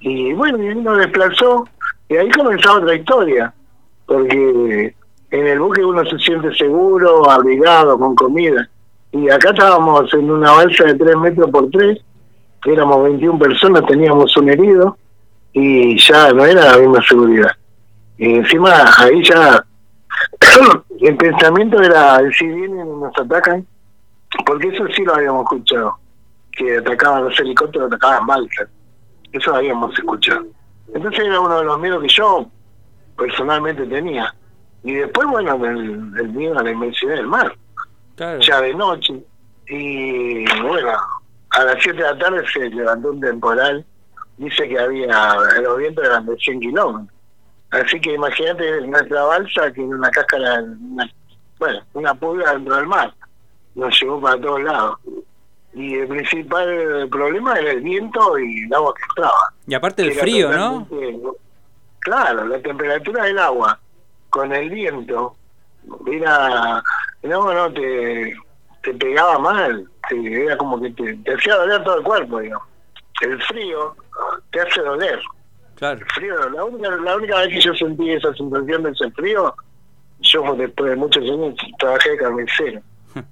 Y 0.00 0.32
bueno, 0.34 0.62
y 0.62 0.68
ahí 0.68 0.74
nos 0.74 0.98
desplazó, 0.98 1.68
y 2.08 2.16
ahí 2.16 2.28
comenzaba 2.30 2.78
otra 2.78 2.94
historia, 2.94 3.54
porque 4.06 4.94
en 5.30 5.46
el 5.46 5.60
buque 5.60 5.84
uno 5.84 6.04
se 6.04 6.18
siente 6.18 6.52
seguro, 6.54 7.28
abrigado, 7.30 7.98
con 7.98 8.14
comida. 8.14 8.68
Y 9.12 9.30
acá 9.30 9.50
estábamos 9.50 10.12
en 10.14 10.30
una 10.30 10.52
balsa 10.52 10.84
de 10.84 10.94
3 10.94 11.16
metros 11.16 11.50
por 11.50 11.70
3, 11.70 11.98
éramos 12.66 13.04
21 13.04 13.38
personas, 13.38 13.86
teníamos 13.86 14.36
un 14.36 14.50
herido, 14.50 14.96
y 15.52 15.98
ya 15.98 16.32
no 16.32 16.44
era 16.44 16.72
la 16.72 16.78
misma 16.78 17.02
seguridad. 17.02 17.50
Y 18.18 18.34
encima 18.34 18.84
ahí 18.98 19.22
ya 19.24 19.64
el 21.00 21.16
pensamiento 21.16 21.80
era, 21.82 22.18
si 22.32 22.46
vienen 22.46 22.86
y 22.86 23.00
nos 23.00 23.16
atacan, 23.18 23.66
porque 24.44 24.68
eso 24.68 24.86
sí 24.94 25.04
lo 25.04 25.14
habíamos 25.14 25.44
escuchado, 25.44 25.96
que 26.52 26.78
atacaban 26.78 27.24
los 27.24 27.40
helicópteros, 27.40 27.88
atacaban 27.88 28.26
balsas. 28.26 28.68
Eso 29.32 29.54
habíamos 29.54 29.96
escuchado. 29.98 30.46
Entonces 30.94 31.24
era 31.24 31.40
uno 31.40 31.58
de 31.58 31.64
los 31.64 31.80
miedos 31.80 32.02
que 32.02 32.08
yo 32.08 32.46
personalmente 33.16 33.86
tenía. 33.86 34.34
Y 34.82 34.94
después, 34.94 35.28
bueno, 35.28 35.54
el, 35.64 36.12
el 36.18 36.28
miedo 36.30 36.58
a 36.58 36.62
la 36.62 36.70
inmensidad 36.70 37.16
del 37.16 37.26
mar, 37.26 37.54
Claro. 38.18 38.40
ya 38.40 38.60
de 38.60 38.74
noche. 38.74 39.14
Y 39.68 40.44
bueno, 40.60 40.92
a 41.50 41.64
las 41.64 41.76
7 41.82 41.96
de 41.96 42.02
la 42.02 42.18
tarde 42.18 42.44
se 42.52 42.68
levantó 42.68 43.10
un 43.10 43.20
temporal. 43.20 43.84
Dice 44.36 44.68
que 44.68 44.78
había, 44.78 45.34
los 45.62 45.78
vientos 45.78 46.04
eran 46.04 46.26
de 46.26 46.36
100 46.36 46.60
kilómetros. 46.60 47.16
Así 47.70 48.00
que 48.00 48.14
imagínate 48.14 48.80
nuestra 48.86 49.22
balsa 49.24 49.72
que 49.72 49.84
era 49.84 49.94
una 49.96 50.10
cáscara, 50.10 50.60
una- 50.62 51.10
bueno, 51.58 51.80
una 51.94 52.14
pulga 52.14 52.52
dentro 52.52 52.76
del 52.76 52.86
mar. 52.86 53.12
Nos 53.74 54.00
llevó 54.00 54.20
para 54.20 54.40
todos 54.40 54.62
lados. 54.62 54.98
Y 55.74 55.94
el 55.94 56.08
principal 56.08 57.08
problema 57.10 57.54
era 57.58 57.70
el 57.72 57.82
viento 57.82 58.38
y 58.38 58.64
el 58.64 58.74
agua 58.74 58.92
que 58.96 59.02
entraba. 59.10 59.52
Y 59.66 59.74
aparte 59.74 60.02
el 60.02 60.12
frío, 60.14 60.50
¿no? 60.50 60.88
Claro, 62.00 62.46
la 62.46 62.58
temperatura 62.60 63.24
del 63.24 63.38
agua 63.38 63.78
con 64.30 64.52
el 64.52 64.70
viento 64.70 65.36
era, 66.06 66.82
no, 67.22 67.52
no, 67.52 67.72
te, 67.72 68.34
te 68.82 68.94
pegaba 68.94 69.38
mal, 69.38 69.88
te- 70.08 70.44
era 70.44 70.56
como 70.56 70.80
que 70.80 70.90
te, 70.90 71.14
te 71.16 71.34
hacía 71.34 71.56
doler 71.56 71.82
todo 71.84 71.98
el 71.98 72.04
cuerpo, 72.04 72.38
digamos. 72.40 72.66
El 73.20 73.42
frío 73.42 73.96
te 74.52 74.60
hace 74.60 74.80
doler. 74.80 75.20
Claro. 75.74 75.98
El 76.00 76.06
frío, 76.06 76.48
la 76.50 76.64
única, 76.64 76.90
la 76.90 77.16
única 77.16 77.36
vez 77.40 77.48
que 77.48 77.60
yo 77.60 77.74
sentí 77.74 78.10
esa 78.12 78.32
sensación 78.34 78.82
de 78.84 78.90
ese 78.90 79.10
frío, 79.12 79.54
yo 80.20 80.54
después 80.56 80.90
de 80.90 80.96
muchos 80.96 81.22
años 81.24 81.54
trabajé 81.78 82.10
de 82.10 82.16
carnicero. 82.18 82.80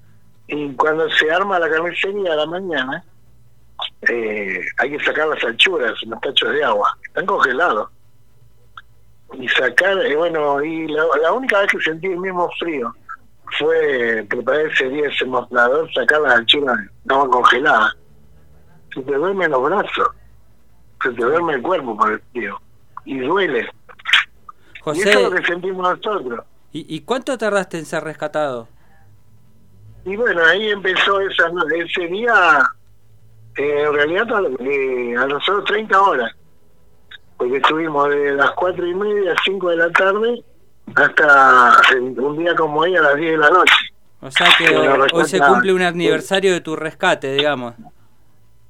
y 0.48 0.72
cuando 0.74 1.08
se 1.10 1.30
arma 1.30 1.58
la 1.58 1.68
carnicería 1.70 2.32
a 2.32 2.36
la 2.36 2.46
mañana, 2.46 3.04
eh, 4.08 4.60
hay 4.78 4.90
que 4.96 5.04
sacar 5.04 5.28
las 5.28 5.42
anchuras, 5.44 5.92
los 6.04 6.20
tachos 6.20 6.50
de 6.52 6.64
agua, 6.64 6.96
están 7.06 7.26
congelados. 7.26 7.88
Y 9.34 9.48
sacar, 9.48 9.98
eh, 10.06 10.16
bueno, 10.16 10.62
y 10.62 10.86
la, 10.88 11.04
la 11.22 11.32
única 11.32 11.60
vez 11.60 11.70
que 11.70 11.80
sentí 11.80 12.06
el 12.06 12.18
mismo 12.18 12.48
frío 12.58 12.94
fue 13.58 14.26
preparar 14.28 14.66
ese 14.66 14.88
día 14.88 15.08
ese 15.08 15.24
mostrador, 15.24 15.92
sacar 15.92 16.20
las 16.22 16.36
anchuras 16.36 16.78
de 17.04 17.14
agua 17.14 17.30
congelada. 17.30 17.96
Se 18.94 19.02
te 19.02 19.14
duermen 19.14 19.50
los 19.50 19.62
brazos, 19.62 20.08
se 21.02 21.10
te 21.10 21.22
duerme 21.22 21.54
el 21.54 21.62
cuerpo 21.62 21.96
por 21.96 22.12
el 22.12 22.20
frío, 22.32 22.60
y 23.04 23.18
duele. 23.18 23.68
Y 24.94 25.00
eso 25.00 25.08
es 25.08 25.14
lo 25.16 25.30
José, 25.30 25.42
que 25.42 25.46
sentimos 25.46 25.98
nosotros. 25.98 26.44
¿y, 26.72 26.96
y 26.96 27.00
cuánto 27.00 27.36
tardaste 27.36 27.78
en 27.78 27.86
ser 27.86 28.04
rescatado? 28.04 28.68
Y 30.04 30.14
bueno, 30.14 30.44
ahí 30.44 30.68
empezó 30.70 31.20
esa, 31.20 31.50
ese 31.74 32.06
día, 32.06 32.70
eh, 33.56 33.82
en 33.82 33.92
realidad 33.92 34.26
eh, 34.60 35.16
a 35.18 35.26
nosotros 35.26 35.64
30 35.64 36.00
horas, 36.00 36.32
porque 37.36 37.56
estuvimos 37.56 38.08
de 38.10 38.32
las 38.34 38.52
4 38.52 38.86
y 38.86 38.94
media 38.94 39.32
a 39.32 39.36
5 39.44 39.70
de 39.70 39.76
la 39.76 39.90
tarde 39.90 40.44
hasta 40.94 41.80
un 41.96 42.38
día 42.38 42.54
como 42.54 42.80
hoy 42.80 42.96
a 42.96 43.02
las 43.02 43.16
10 43.16 43.32
de 43.32 43.38
la 43.38 43.50
noche. 43.50 43.74
O 44.20 44.30
sea 44.30 44.48
que 44.58 44.76
hoy, 44.76 45.08
hoy 45.12 45.24
se 45.26 45.40
cumple 45.40 45.72
un 45.72 45.82
aniversario 45.82 46.52
de 46.52 46.60
tu 46.60 46.76
rescate, 46.76 47.34
digamos. 47.34 47.74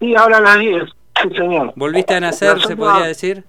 Y 0.01 0.15
ahora 0.15 0.39
a 0.39 0.41
las 0.41 0.59
10, 0.59 0.85
sí 1.23 1.29
señor. 1.37 1.73
¿Volviste 1.77 2.15
a 2.15 2.21
nacer, 2.21 2.61
se 2.61 2.77
podría 2.77 3.07
decir? 3.07 3.45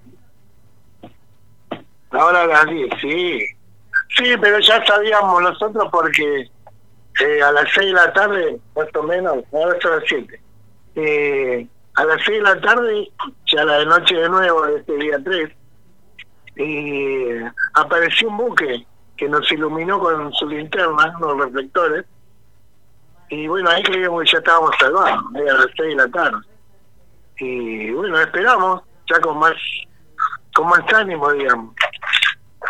Ahora 2.10 2.42
a 2.42 2.46
las 2.46 2.66
10, 2.66 2.88
sí. 3.00 3.46
Sí, 4.16 4.34
pero 4.40 4.58
ya 4.60 4.84
sabíamos 4.86 5.42
nosotros 5.42 5.88
porque 5.92 6.48
eh, 7.20 7.42
a 7.42 7.52
las 7.52 7.64
6 7.74 7.86
de 7.86 7.92
la 7.92 8.12
tarde, 8.12 8.60
más 8.74 8.86
o 8.94 9.02
menos, 9.02 9.44
ahora 9.52 9.78
son 9.80 9.92
las 9.92 10.04
7. 10.08 10.40
Eh, 10.94 11.66
a 11.94 12.04
las 12.04 12.22
6 12.24 12.38
de 12.38 12.42
la 12.42 12.60
tarde, 12.60 13.10
ya 13.52 13.64
la 13.64 13.78
de 13.78 13.86
noche 13.86 14.14
de 14.14 14.28
nuevo, 14.28 14.64
este 14.66 14.96
día 14.96 15.18
3, 15.22 15.50
y 16.58 17.40
apareció 17.74 18.28
un 18.28 18.36
buque 18.36 18.86
que 19.16 19.28
nos 19.28 19.50
iluminó 19.50 19.98
con 19.98 20.32
su 20.34 20.46
linterna, 20.48 21.16
los 21.20 21.38
reflectores, 21.38 22.04
y 23.30 23.46
bueno, 23.46 23.70
ahí 23.70 23.82
creíamos 23.82 24.24
que 24.24 24.32
ya 24.32 24.38
estábamos 24.38 24.70
salvados, 24.78 25.24
era 25.34 25.54
las 25.54 25.66
6 25.76 25.88
de 25.88 25.94
la 25.94 26.08
tarde. 26.08 26.38
Y 27.38 27.90
bueno, 27.92 28.18
esperamos, 28.20 28.82
ya 29.08 29.20
con 29.20 29.38
más, 29.38 29.54
con 30.54 30.68
más 30.68 30.92
ánimo, 30.92 31.32
digamos 31.32 31.74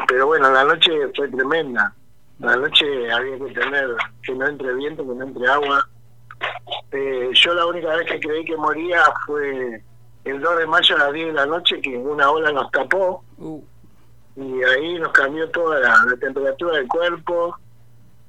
pero 0.06 0.26
bueno, 0.26 0.50
la 0.50 0.64
noche 0.64 0.90
fue 1.16 1.28
tremenda. 1.28 1.92
La 2.38 2.56
noche 2.56 3.12
había 3.12 3.38
que 3.38 3.52
tener 3.52 3.88
que 4.22 4.34
no 4.34 4.46
entre 4.46 4.74
viento, 4.74 5.02
que 5.02 5.14
no 5.14 5.24
entre 5.24 5.48
agua. 5.48 5.88
Eh, 6.92 7.30
yo 7.32 7.54
la 7.54 7.66
única 7.66 7.94
vez 7.96 8.06
que 8.06 8.20
creí 8.20 8.44
que 8.44 8.56
moría 8.56 9.02
fue 9.26 9.82
el 10.24 10.40
2 10.40 10.58
de 10.58 10.66
mayo 10.66 10.96
a 10.96 10.98
las 10.98 11.12
10 11.12 11.26
de 11.28 11.32
la 11.32 11.46
noche, 11.46 11.80
que 11.80 11.96
una 11.96 12.30
ola 12.30 12.52
nos 12.52 12.70
tapó 12.70 13.24
Uh, 13.38 13.62
y 14.38 14.62
ahí 14.62 14.98
nos 15.00 15.10
cambió 15.10 15.50
toda 15.50 15.80
la, 15.80 16.16
temperatura 16.20 16.76
del 16.76 16.86
cuerpo, 16.86 17.56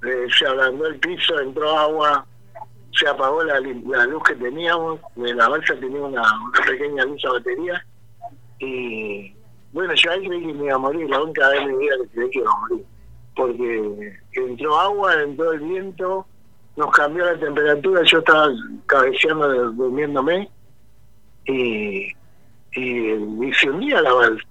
eh, 0.03 0.25
se 0.35 0.47
ablandó 0.47 0.87
el 0.87 0.99
piso, 0.99 1.39
entró 1.39 1.69
agua, 1.69 2.25
se 2.93 3.07
apagó 3.07 3.43
la, 3.43 3.59
luz 3.59 4.23
que 4.23 4.35
teníamos, 4.35 4.99
la 5.15 5.47
balsa 5.47 5.75
tenía 5.79 6.01
una, 6.01 6.23
pequeña 6.65 7.05
luz 7.05 7.23
a 7.25 7.33
batería 7.33 7.85
y 8.57 9.33
bueno, 9.71 9.93
yo 9.93 10.11
ahí 10.11 10.27
creí 10.27 10.47
que 10.47 10.53
me 10.53 10.65
iba 10.65 10.75
a 10.75 10.79
morir, 10.79 11.07
la 11.07 11.21
única 11.21 11.47
vez 11.49 11.61
en 11.61 11.77
mi 11.77 11.87
que 11.87 12.09
creí 12.11 12.29
que 12.31 12.39
iba 12.39 12.51
a 12.51 12.59
morir, 12.59 12.85
porque 13.35 14.17
entró 14.31 14.79
agua, 14.79 15.21
entró 15.21 15.51
el 15.53 15.59
viento, 15.59 16.25
nos 16.75 16.91
cambió 16.91 17.23
la 17.23 17.39
temperatura, 17.39 18.01
yo 18.03 18.17
estaba 18.17 18.47
cabeceando, 18.87 19.71
durmiéndome 19.73 20.49
y, 21.45 22.07
y, 22.73 23.13
y 23.13 23.53
se 23.53 23.69
hundía 23.69 24.01
la 24.01 24.13
balsa. 24.13 24.48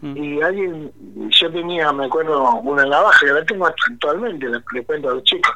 Mm. 0.00 0.16
Y 0.16 0.42
alguien, 0.42 0.92
yo 1.30 1.52
tenía, 1.52 1.92
me 1.92 2.06
acuerdo, 2.06 2.54
una 2.60 2.84
navaja, 2.86 3.26
que 3.26 3.32
la 3.32 3.44
tengo 3.44 3.66
actualmente, 3.66 4.48
la 4.48 4.62
le 4.72 4.84
cuento 4.84 5.10
a 5.10 5.14
los 5.14 5.24
chicos, 5.24 5.52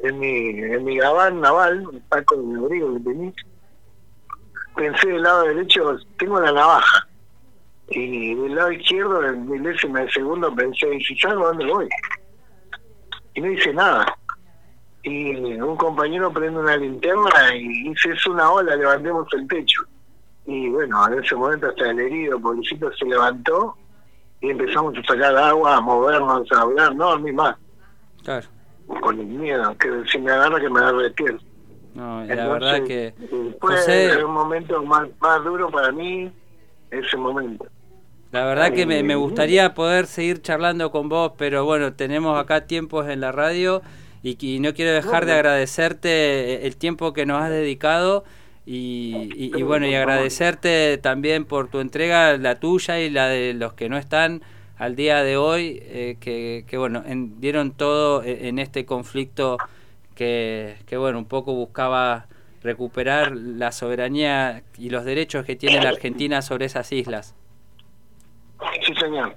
en 0.00 0.18
mi, 0.18 0.48
en 0.62 0.84
mi 0.84 0.98
gabán 0.98 1.40
naval, 1.40 1.86
un 1.86 2.02
saco 2.10 2.36
de 2.36 2.58
abrigo 2.58 2.94
que 2.94 3.00
tenía, 3.00 3.32
pensé 4.74 5.08
del 5.08 5.22
lado 5.22 5.42
derecho, 5.44 5.98
tengo 6.18 6.40
la 6.40 6.52
navaja. 6.52 7.06
Y 7.88 8.34
del 8.34 8.54
lado 8.56 8.72
izquierdo, 8.72 9.24
en 9.24 9.48
milésima 9.48 10.00
de 10.00 10.10
segundo, 10.10 10.52
pensé, 10.54 10.92
¿y 10.92 11.04
si 11.04 11.16
salgo, 11.18 11.46
dónde 11.46 11.66
voy? 11.66 11.88
Y 13.34 13.40
no 13.40 13.50
hice 13.52 13.72
nada. 13.72 14.04
Y 15.04 15.54
un 15.60 15.76
compañero 15.76 16.32
prende 16.32 16.58
una 16.58 16.76
linterna 16.76 17.54
y 17.54 17.90
dice, 17.90 18.10
es 18.10 18.26
una 18.26 18.50
ola, 18.50 18.74
levantemos 18.74 19.28
el 19.34 19.46
techo. 19.46 19.82
Y 20.46 20.68
bueno, 20.70 21.06
en 21.08 21.22
ese 21.24 21.34
momento 21.34 21.68
hasta 21.68 21.90
el 21.90 21.98
herido 22.00 22.40
pobrecito 22.40 22.90
se 22.92 23.04
levantó 23.06 23.76
y 24.40 24.50
empezamos 24.50 24.94
a 24.98 25.02
sacar 25.02 25.36
agua, 25.36 25.76
a 25.76 25.80
movernos, 25.80 26.50
a 26.52 26.60
hablar, 26.62 26.94
no 26.94 27.10
a 27.12 27.18
mí 27.18 27.32
más, 27.32 27.56
Claro. 28.22 28.48
con 29.00 29.18
el 29.20 29.26
miedo, 29.26 29.76
que 29.78 29.88
si 30.10 30.18
me 30.18 30.30
agarra 30.32 30.60
que 30.60 30.70
me 30.70 30.80
agarre 30.80 31.04
de 31.04 31.10
piel. 31.10 31.40
No, 31.94 32.24
la 32.24 32.34
Entonces, 32.34 32.48
verdad 32.48 32.84
que 32.84 33.14
Fue 33.60 33.74
José, 33.76 34.24
un 34.24 34.34
momento 34.34 34.82
más, 34.84 35.08
más 35.20 35.42
duro 35.44 35.70
para 35.70 35.92
mí, 35.92 36.30
ese 36.90 37.16
momento. 37.16 37.66
la 38.32 38.44
verdad 38.44 38.72
que 38.72 38.86
me, 38.86 39.02
me 39.02 39.14
gustaría 39.14 39.74
poder 39.74 40.06
seguir 40.06 40.42
charlando 40.42 40.90
con 40.90 41.08
vos, 41.08 41.32
pero 41.38 41.64
bueno, 41.64 41.94
tenemos 41.94 42.38
acá 42.38 42.66
tiempos 42.66 43.08
en 43.08 43.20
la 43.20 43.32
radio 43.32 43.82
y, 44.22 44.36
y 44.46 44.60
no 44.60 44.74
quiero 44.74 44.92
dejar 44.92 45.24
de 45.26 45.32
agradecerte 45.34 46.66
el 46.66 46.76
tiempo 46.76 47.12
que 47.12 47.26
nos 47.26 47.42
has 47.42 47.50
dedicado 47.50 48.24
y, 48.66 49.30
y- 49.36 49.58
y 49.58 49.62
bueno, 49.62 49.86
y 49.86 49.94
agradecerte 49.94 50.98
también 50.98 51.44
por 51.44 51.68
tu 51.68 51.80
entrega, 51.80 52.36
la 52.36 52.56
tuya 52.56 53.00
y 53.00 53.10
la 53.10 53.28
de 53.28 53.54
los 53.54 53.74
que 53.74 53.88
no 53.88 53.96
están 53.96 54.42
al 54.76 54.96
día 54.96 55.22
de 55.22 55.36
hoy, 55.36 55.78
eh, 55.84 56.16
que, 56.20 56.64
que 56.66 56.76
bueno, 56.76 57.02
en- 57.06 57.40
dieron 57.40 57.70
todo 57.72 58.22
e- 58.22 58.48
en 58.48 58.58
este 58.58 58.84
conflicto 58.84 59.56
que, 60.14 60.76
que 60.86 60.96
bueno, 60.96 61.18
un 61.18 61.26
poco 61.26 61.54
buscaba 61.54 62.26
recuperar 62.62 63.32
la 63.36 63.70
soberanía 63.70 64.62
y 64.76 64.90
los 64.90 65.04
derechos 65.04 65.44
que 65.46 65.54
tiene 65.56 65.80
la 65.80 65.90
Argentina 65.90 66.42
sobre 66.42 66.64
esas 66.66 66.90
islas. 66.92 67.34
Sí, 68.84 68.94
señor. 68.94 69.36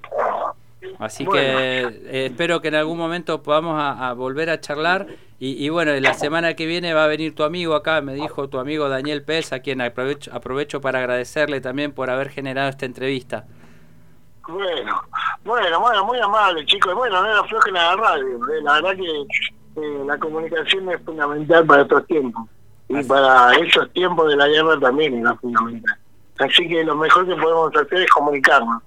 Así 0.98 1.24
Bueno. 1.24 1.58
que 1.58 1.80
eh, 1.82 2.26
espero 2.26 2.60
que 2.60 2.68
en 2.68 2.74
algún 2.76 2.98
momento 2.98 3.42
podamos 3.42 3.80
a, 3.80 4.08
a 4.08 4.12
volver 4.14 4.50
a 4.50 4.60
charlar. 4.60 5.06
Y, 5.38 5.64
y 5.64 5.68
bueno, 5.70 5.92
la 6.00 6.12
semana 6.14 6.54
que 6.54 6.66
viene 6.66 6.92
va 6.92 7.04
a 7.04 7.06
venir 7.06 7.34
tu 7.34 7.44
amigo 7.44 7.74
acá, 7.74 8.02
me 8.02 8.14
dijo 8.14 8.48
tu 8.48 8.58
amigo 8.58 8.88
Daniel 8.90 9.22
Pez, 9.22 9.52
a 9.54 9.60
quien 9.60 9.80
aprovecho, 9.80 10.30
aprovecho 10.34 10.80
para 10.82 10.98
agradecerle 10.98 11.60
también 11.62 11.92
por 11.92 12.10
haber 12.10 12.28
generado 12.28 12.68
esta 12.68 12.84
entrevista. 12.84 13.46
Bueno, 14.46 15.00
bueno, 15.44 15.80
bueno, 15.80 16.04
muy 16.04 16.18
amable, 16.18 16.64
chicos. 16.66 16.94
Bueno, 16.94 17.22
no 17.22 17.28
era 17.28 17.44
floja 17.44 17.70
la 17.70 17.96
radio. 17.96 18.36
eh, 18.48 18.62
La 18.62 18.74
verdad 18.80 18.96
que 18.96 19.80
eh, 19.80 20.02
la 20.06 20.18
comunicación 20.18 20.90
es 20.90 21.00
fundamental 21.04 21.64
para 21.66 21.82
estos 21.82 22.06
tiempos. 22.06 22.48
Y 22.88 23.02
para 23.04 23.54
esos 23.54 23.90
tiempos 23.92 24.28
de 24.28 24.36
la 24.36 24.48
guerra 24.48 24.78
también 24.80 25.18
era 25.20 25.34
fundamental. 25.36 25.96
Así 26.38 26.66
que 26.68 26.82
lo 26.84 26.96
mejor 26.96 27.26
que 27.26 27.36
podemos 27.36 27.70
hacer 27.76 27.98
es 28.02 28.10
comunicarnos. 28.10 28.82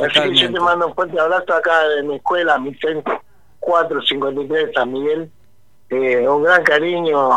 Así 0.00 0.20
que 0.20 0.34
yo 0.34 0.52
te 0.52 0.60
mando 0.60 0.88
un 0.88 0.94
fuerte 0.94 1.18
abrazo 1.18 1.54
acá 1.54 1.88
de 1.88 2.02
mi 2.02 2.16
escuela, 2.16 2.58
mi 2.58 2.74
CEN 2.74 3.02
453 3.60 4.70
San 4.74 4.92
Miguel. 4.92 5.30
Eh, 5.90 6.28
un 6.28 6.42
gran 6.42 6.62
cariño, 6.64 7.30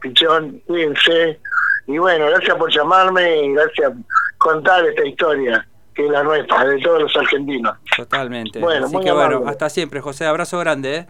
pichón, 0.00 0.62
cuídense. 0.66 1.38
Y 1.86 1.98
bueno, 1.98 2.26
gracias 2.26 2.56
por 2.56 2.72
llamarme 2.72 3.44
y 3.44 3.52
gracias 3.52 3.92
por 3.92 4.04
contar 4.38 4.84
esta 4.86 5.06
historia, 5.06 5.66
que 5.94 6.06
es 6.06 6.10
la 6.10 6.22
nuestra, 6.22 6.64
de 6.64 6.78
todos 6.80 7.02
los 7.02 7.16
argentinos. 7.16 7.76
Totalmente. 7.96 8.58
Bueno, 8.58 8.86
Así 8.86 8.94
muy 8.94 9.04
que 9.04 9.12
bueno, 9.12 9.44
hasta 9.46 9.68
siempre, 9.68 10.00
José. 10.00 10.26
Abrazo 10.26 10.58
grande. 10.58 10.96
¿eh? 10.96 11.06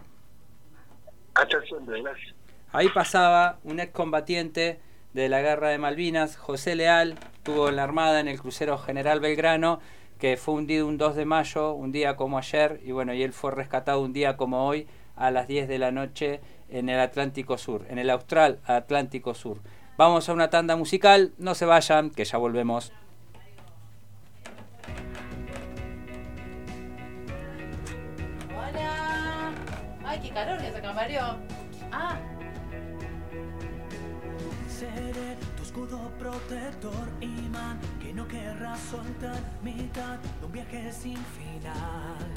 Hasta 1.35 1.61
siempre, 1.61 2.01
gracias. 2.01 2.35
Ahí 2.73 2.89
pasaba 2.89 3.59
un 3.63 3.79
excombatiente 3.79 4.79
de 5.13 5.29
la 5.29 5.41
guerra 5.41 5.69
de 5.69 5.77
Malvinas, 5.77 6.37
José 6.37 6.75
Leal, 6.75 7.15
estuvo 7.33 7.67
en 7.67 7.75
la 7.75 7.83
Armada 7.83 8.19
en 8.19 8.27
el 8.27 8.39
crucero 8.39 8.77
General 8.77 9.19
Belgrano, 9.19 9.81
que 10.21 10.37
fue 10.37 10.53
hundido 10.53 10.87
un 10.87 10.99
2 10.99 11.15
de 11.15 11.25
mayo, 11.25 11.73
un 11.73 11.91
día 11.91 12.15
como 12.15 12.37
ayer, 12.37 12.79
y 12.85 12.91
bueno, 12.91 13.11
y 13.11 13.23
él 13.23 13.33
fue 13.33 13.49
rescatado 13.49 14.01
un 14.01 14.13
día 14.13 14.37
como 14.37 14.67
hoy, 14.67 14.87
a 15.15 15.31
las 15.31 15.47
10 15.47 15.67
de 15.67 15.79
la 15.79 15.91
noche, 15.91 16.41
en 16.69 16.89
el 16.89 16.99
Atlántico 16.99 17.57
Sur, 17.57 17.87
en 17.89 17.97
el 17.97 18.07
Austral 18.11 18.59
Atlántico 18.65 19.33
Sur. 19.33 19.57
Vamos 19.97 20.29
a 20.29 20.33
una 20.33 20.51
tanda 20.51 20.75
musical, 20.75 21.33
no 21.39 21.55
se 21.55 21.65
vayan, 21.65 22.11
que 22.11 22.23
ya 22.23 22.37
volvemos. 22.37 22.93
Hola. 28.55 29.51
Ay, 30.05 30.19
qué 30.19 30.29
calor 30.29 30.59
que 30.59 30.71
se 30.71 30.81
cambió. 30.81 31.21
Ah, 31.91 32.19
escudo 35.71 36.11
protector, 36.19 37.07
imán, 37.21 37.79
que 38.01 38.13
no 38.13 38.27
querrás 38.27 38.77
soltar 38.91 39.39
mitad 39.63 40.17
de 40.19 40.45
un 40.45 40.51
viaje 40.51 40.91
sin 40.91 41.15
final. 41.15 42.27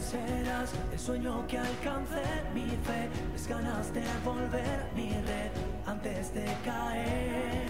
Serás 0.00 0.72
el 0.92 0.98
sueño 0.98 1.46
que 1.46 1.58
alcance 1.58 2.22
mi 2.54 2.66
fe, 2.86 3.08
mis 3.32 3.46
ganas 3.46 3.94
de 3.94 4.02
volver 4.24 4.90
mi 4.96 5.12
red 5.12 5.52
antes 5.86 6.34
de 6.34 6.44
caer. 6.64 7.68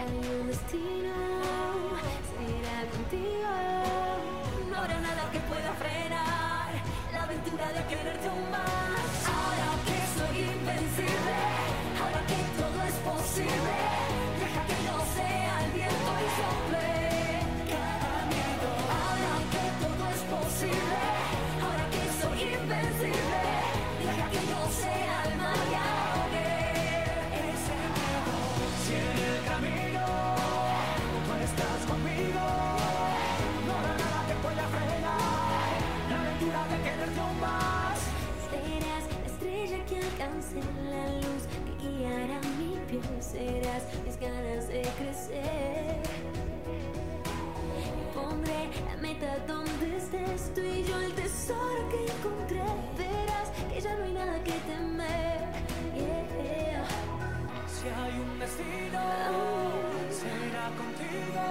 Hay 0.00 0.40
un 0.40 0.46
destino, 0.46 1.14
será 2.32 2.78
contigo. 2.92 3.52
No 4.70 4.76
habrá 4.78 5.00
nada 5.00 5.30
que 5.30 5.40
pueda 5.40 5.72
frenar 5.74 6.72
la 7.12 7.22
aventura 7.24 7.68
de 7.74 7.84
quererte 7.94 8.28
aún 8.28 8.50
más. 8.50 9.11
Es 13.32 13.40
posible, 13.40 14.01
donde 49.46 49.96
estés 49.96 50.52
tú 50.54 50.60
y 50.60 50.84
yo 50.84 51.00
el 51.00 51.12
tesoro 51.14 51.88
que 51.90 52.04
encontré. 52.12 52.62
Verás 52.96 53.48
que 53.72 53.80
ya 53.80 53.94
no 53.96 54.04
hay 54.04 54.12
nada 54.12 54.42
que 54.44 54.52
temer. 54.52 55.38
Yeah. 55.94 56.84
Si 57.66 57.88
hay 57.88 58.14
un 58.20 58.38
destino, 58.38 59.02
será 60.10 60.66
contigo. 60.80 61.44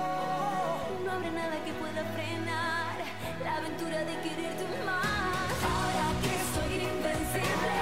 No 1.06 1.12
habrá 1.12 1.32
nada 1.32 1.58
que 1.66 1.74
pueda 1.74 2.04
frenar 2.16 2.96
la 3.44 3.58
aventura 3.58 4.00
de 4.00 4.16
quererte 4.24 4.66
más. 4.86 5.56
Ahora 5.72 6.08
que 6.24 6.34
soy 6.54 6.74
invencible, 6.92 7.76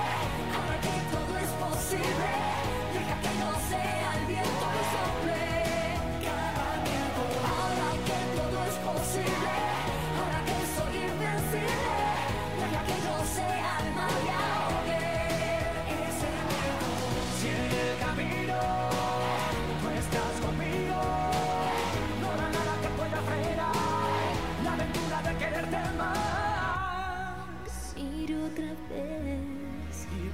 ahora 0.55 0.77
que 0.81 0.95
todo 1.13 1.33
es 1.37 1.51
posible, 1.65 2.48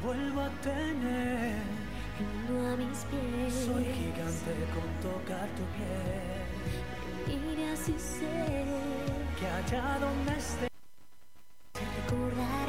vuelvo 0.06 0.42
a 0.42 0.50
tener, 0.62 1.56
mundo 2.20 2.70
a 2.70 2.78
mis 2.78 3.00
pies. 3.10 3.54
soy 3.66 3.86
gigante 3.86 4.54
con 4.74 4.90
tocar 5.02 5.48
tu 5.58 5.64
piel. 5.76 6.46
Mira 7.28 7.76
si 7.76 7.94
sé 7.98 8.66
Que 9.40 9.48
allá 9.48 9.98
donde 10.00 10.38
esté, 10.38 10.68
te 11.74 11.82
recordaré. 12.02 12.65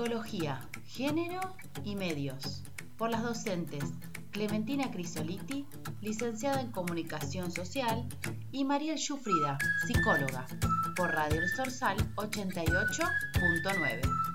Psicología, 0.00 0.66
Género 0.86 1.40
y 1.84 1.94
Medios. 1.94 2.62
Por 2.96 3.10
las 3.10 3.22
docentes 3.22 3.84
Clementina 4.30 4.90
Crisoliti, 4.90 5.66
licenciada 6.00 6.62
en 6.62 6.72
Comunicación 6.72 7.52
Social, 7.52 8.08
y 8.50 8.64
Mariel 8.64 8.96
Schufrida, 8.96 9.58
psicóloga. 9.86 10.46
Por 10.96 11.12
Radio 11.12 11.42
El 11.42 11.50
Sorsal 11.50 11.98
88.9. 12.14 14.29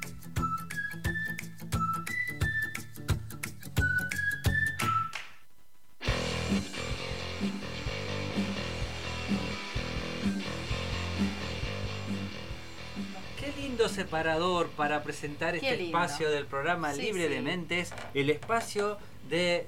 separador 13.96 14.68
para 14.70 15.04
presentar 15.04 15.56
este 15.56 15.86
espacio 15.86 16.30
del 16.30 16.46
programa 16.46 16.94
Sí, 16.94 17.02
Libre 17.02 17.30
de. 17.30 17.42
Mentes, 17.42 17.94
el 18.14 18.30
espacio 18.30 18.98
de 19.30 19.68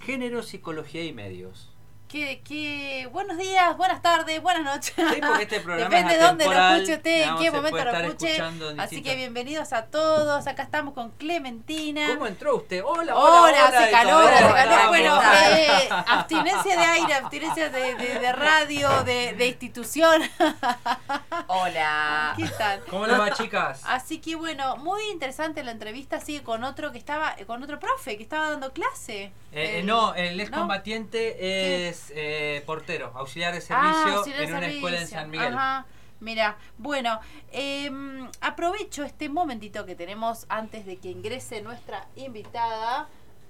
género, 0.00 0.42
psicología 0.42 1.04
y 1.04 1.12
medios. 1.12 1.70
Que, 2.08 2.40
que 2.42 3.08
buenos 3.12 3.36
días, 3.36 3.76
buenas 3.76 4.00
tardes, 4.00 4.40
buenas 4.40 4.62
noches. 4.62 4.94
Sí, 4.94 5.20
este 5.40 5.58
Depende 5.66 6.14
es 6.14 6.20
de 6.20 6.24
dónde 6.24 6.44
lo 6.44 6.52
escuche 6.52 6.94
usted, 6.94 7.22
en 7.22 7.36
qué 7.38 7.50
momento 7.50 7.84
lo 7.84 7.90
escuche. 7.90 8.40
Así 8.78 9.02
que 9.02 9.16
bienvenidos 9.16 9.72
a 9.72 9.86
todos. 9.86 10.46
Acá 10.46 10.62
estamos 10.62 10.94
con 10.94 11.10
Clementina. 11.10 12.06
¿Cómo 12.14 12.28
entró 12.28 12.56
usted? 12.58 12.80
Hola, 12.84 13.16
hola, 13.16 13.42
Hola, 13.42 13.68
hola. 13.68 13.90
calor, 13.90 14.32
hace 14.32 14.54
calor. 14.54 14.80
¿qué 14.82 14.86
Bueno, 14.86 15.20
eh, 15.50 15.88
abstinencia 16.06 16.76
de 16.76 16.84
aire, 16.84 17.14
abstinencia 17.14 17.70
de, 17.70 17.94
de- 17.96 18.18
de 18.20 18.32
radio, 18.32 19.02
de, 19.02 19.32
de 19.34 19.46
institución. 19.48 20.22
Hola. 21.48 22.34
¿Qué 22.36 22.46
tal? 22.56 22.84
¿Cómo 22.88 23.06
les 23.06 23.18
va, 23.18 23.32
chicas? 23.32 23.82
Así 23.84 24.18
que 24.20 24.36
bueno, 24.36 24.76
muy 24.76 25.02
interesante 25.10 25.64
la 25.64 25.72
entrevista, 25.72 26.20
sigue 26.20 26.44
con 26.44 26.62
otro 26.62 26.92
que 26.92 26.98
estaba, 26.98 27.34
con 27.48 27.64
otro 27.64 27.80
profe 27.80 28.16
que 28.16 28.22
estaba 28.22 28.50
dando 28.50 28.72
clase. 28.72 29.32
Eh, 29.52 29.80
El- 29.80 29.86
no, 29.86 30.14
el 30.14 30.38
ex 30.38 30.50
¿no? 30.52 30.58
combatiente 30.58 31.88
es 31.96 32.12
eh, 32.14 32.62
portero, 32.66 33.12
auxiliar 33.14 33.52
de 33.52 33.58
Ah, 33.70 33.92
servicio 33.92 34.18
auxiliar 34.18 34.42
en 34.42 34.50
de 34.50 34.56
una 34.56 34.66
escuela 34.66 35.00
en. 35.00 35.08
San 35.08 35.30
Miguel. 35.30 35.54
Ajá. 35.54 35.86
Mira, 36.20 36.56
bueno, 36.78 37.20
em, 37.52 38.28
aprovecho 38.40 39.04
este 39.04 39.28
momentito 39.28 39.84
que 39.84 39.94
tenemos 39.94 40.46
antes 40.48 40.86
de 40.86 40.96
que 40.96 41.10
ingrese 41.10 41.60
nuestra 41.60 42.06
invitada 42.16 43.06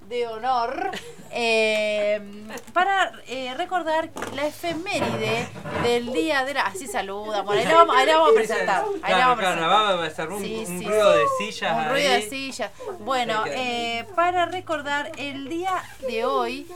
de 0.08 0.26
honor 0.26 0.90
em, 1.30 2.48
para 2.72 3.12
eh, 3.28 3.54
recordar 3.56 4.10
la 4.34 4.46
efeméride 4.46 5.46
del 5.82 6.12
día 6.12 6.44
de 6.44 6.54
la... 6.54 6.62
Así 6.62 6.86
saluda, 6.88 7.42
bueno, 7.42 7.60
ahí 7.60 7.66
la 7.68 7.74
vamos, 7.74 7.96
ahí 7.96 8.06
la 8.06 8.16
vamos 8.16 8.30
a 8.30 8.34
presentar. 8.34 8.84
Ahí 9.02 9.12
la 9.14 9.26
vamos 9.28 9.38
a 9.38 9.40
claro, 9.40 9.56
presentar. 9.56 9.70
va 9.70 10.04
a 10.04 10.06
hacer 10.06 10.28
un, 10.30 10.42
Sí, 10.42 10.64
un 10.68 10.78
sí, 10.80 10.86
ruido 10.86 11.12
sí. 11.12 11.18
de 11.18 11.26
sillas 11.52 11.76
Un 11.76 11.90
ruido 11.92 12.12
de 12.12 12.22
sillas. 12.22 12.72
Bueno, 13.00 13.44
eh, 13.46 14.06
para 14.16 14.46
recordar 14.46 15.12
el 15.18 15.48
día 15.48 15.82
de 16.08 16.24
hoy, 16.24 16.66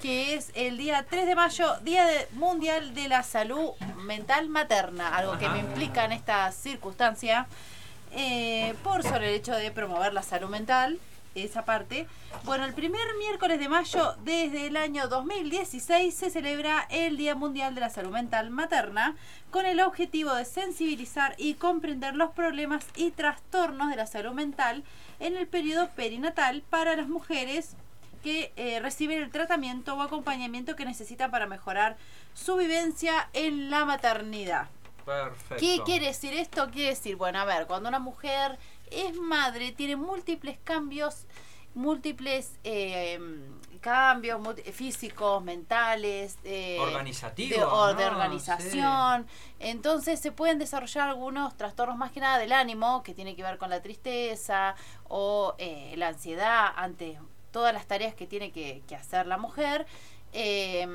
que 0.00 0.34
es 0.34 0.50
el 0.54 0.78
día 0.78 1.04
3 1.08 1.26
de 1.26 1.34
mayo, 1.34 1.76
Día 1.82 2.06
de- 2.06 2.26
Mundial 2.32 2.94
de 2.94 3.08
la 3.08 3.22
Salud 3.22 3.70
Mental 3.98 4.48
Materna, 4.48 5.14
algo 5.16 5.38
que 5.38 5.48
me 5.48 5.58
implica 5.58 6.04
en 6.04 6.12
esta 6.12 6.50
circunstancia, 6.52 7.46
eh, 8.12 8.74
por 8.82 9.02
sobre 9.02 9.28
el 9.28 9.34
hecho 9.34 9.52
de 9.54 9.70
promover 9.70 10.12
la 10.14 10.22
salud 10.22 10.48
mental, 10.48 10.98
esa 11.34 11.64
parte. 11.64 12.08
Bueno, 12.44 12.64
el 12.64 12.72
primer 12.74 13.02
miércoles 13.18 13.60
de 13.60 13.68
mayo 13.68 14.16
desde 14.24 14.66
el 14.66 14.76
año 14.76 15.06
2016 15.06 16.12
se 16.14 16.30
celebra 16.30 16.86
el 16.90 17.16
Día 17.16 17.34
Mundial 17.36 17.74
de 17.74 17.82
la 17.82 17.90
Salud 17.90 18.10
Mental 18.10 18.50
Materna 18.50 19.14
con 19.52 19.64
el 19.64 19.80
objetivo 19.80 20.34
de 20.34 20.44
sensibilizar 20.44 21.34
y 21.38 21.54
comprender 21.54 22.16
los 22.16 22.30
problemas 22.30 22.84
y 22.96 23.10
trastornos 23.12 23.90
de 23.90 23.96
la 23.96 24.06
salud 24.06 24.32
mental 24.32 24.82
en 25.20 25.36
el 25.36 25.46
periodo 25.46 25.88
perinatal 25.90 26.62
para 26.68 26.96
las 26.96 27.06
mujeres 27.06 27.76
que 28.22 28.52
eh, 28.56 28.80
reciben 28.80 29.22
el 29.22 29.30
tratamiento 29.30 29.94
o 29.94 30.02
acompañamiento 30.02 30.76
que 30.76 30.84
necesitan 30.84 31.30
para 31.30 31.46
mejorar 31.46 31.96
su 32.34 32.56
vivencia 32.56 33.28
en 33.32 33.70
la 33.70 33.84
maternidad. 33.84 34.68
Perfecto. 35.04 35.56
¿Qué 35.58 35.80
quiere 35.84 36.06
decir 36.06 36.34
esto? 36.34 36.70
Quiere 36.70 36.90
decir, 36.90 37.16
bueno, 37.16 37.40
a 37.40 37.44
ver, 37.44 37.66
cuando 37.66 37.88
una 37.88 37.98
mujer 37.98 38.58
es 38.90 39.16
madre, 39.16 39.72
tiene 39.72 39.96
múltiples 39.96 40.58
cambios, 40.62 41.26
múltiples 41.74 42.52
eh, 42.64 43.18
cambios 43.80 44.40
físicos, 44.72 45.42
mentales, 45.42 46.38
eh, 46.44 46.76
Organizativos, 46.78 47.96
de, 47.96 48.04
organización. 48.04 49.26
Entonces 49.58 50.20
se 50.20 50.32
pueden 50.32 50.58
desarrollar 50.58 51.08
algunos 51.08 51.56
trastornos 51.56 51.96
más 51.96 52.12
que 52.12 52.20
nada 52.20 52.38
del 52.38 52.52
ánimo, 52.52 53.02
que 53.02 53.14
tiene 53.14 53.34
que 53.34 53.42
ver 53.42 53.58
con 53.58 53.70
la 53.70 53.80
tristeza 53.80 54.74
o 55.08 55.54
eh, 55.58 55.94
la 55.96 56.08
ansiedad 56.08 56.72
ante 56.76 57.18
todas 57.52 57.72
las 57.72 57.86
tareas 57.86 58.14
que 58.14 58.26
tiene 58.26 58.52
que, 58.52 58.82
que 58.86 58.96
hacer 58.96 59.26
la 59.26 59.38
mujer. 59.38 59.86
Eh, 60.32 60.86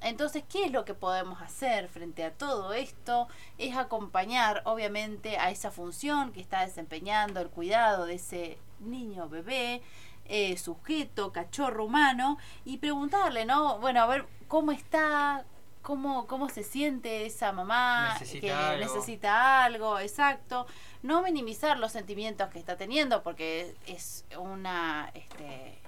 entonces, 0.00 0.42
¿qué 0.48 0.64
es 0.64 0.72
lo 0.72 0.84
que 0.84 0.94
podemos 0.94 1.40
hacer 1.40 1.88
frente 1.88 2.24
a 2.24 2.32
todo 2.32 2.72
esto? 2.72 3.28
Es 3.56 3.76
acompañar, 3.76 4.62
obviamente, 4.64 5.38
a 5.38 5.50
esa 5.50 5.70
función 5.70 6.32
que 6.32 6.40
está 6.40 6.62
desempeñando 6.62 7.40
el 7.40 7.50
cuidado 7.50 8.06
de 8.06 8.14
ese 8.14 8.58
niño, 8.80 9.28
bebé, 9.28 9.82
eh, 10.24 10.56
sujeto, 10.56 11.32
cachorro 11.32 11.84
humano, 11.84 12.38
y 12.64 12.78
preguntarle, 12.78 13.44
¿no? 13.44 13.78
Bueno, 13.78 14.02
a 14.02 14.06
ver, 14.06 14.26
¿cómo 14.48 14.72
está? 14.72 15.44
¿Cómo, 15.82 16.26
cómo 16.26 16.48
se 16.48 16.64
siente 16.64 17.26
esa 17.26 17.52
mamá 17.52 18.14
Necesita 18.14 18.40
que 18.40 18.52
algo. 18.52 18.84
necesita 18.86 19.64
algo? 19.64 19.98
Exacto. 20.00 20.66
No 21.02 21.20
minimizar 21.20 21.78
los 21.78 21.92
sentimientos 21.92 22.48
que 22.48 22.58
está 22.58 22.76
teniendo, 22.78 23.22
porque 23.22 23.76
es 23.86 24.24
una, 24.38 25.10
este, 25.12 25.78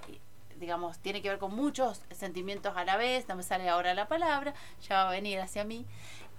digamos, 0.59 0.99
tiene 0.99 1.21
que 1.21 1.29
ver 1.29 1.39
con 1.39 1.55
muchos 1.55 2.01
sentimientos 2.11 2.75
a 2.75 2.83
la 2.85 2.97
vez, 2.97 3.27
no 3.27 3.35
me 3.35 3.43
sale 3.43 3.69
ahora 3.69 3.93
la 3.93 4.07
palabra, 4.07 4.53
ya 4.87 5.03
va 5.03 5.09
a 5.09 5.11
venir 5.11 5.39
hacia 5.39 5.63
mí. 5.63 5.85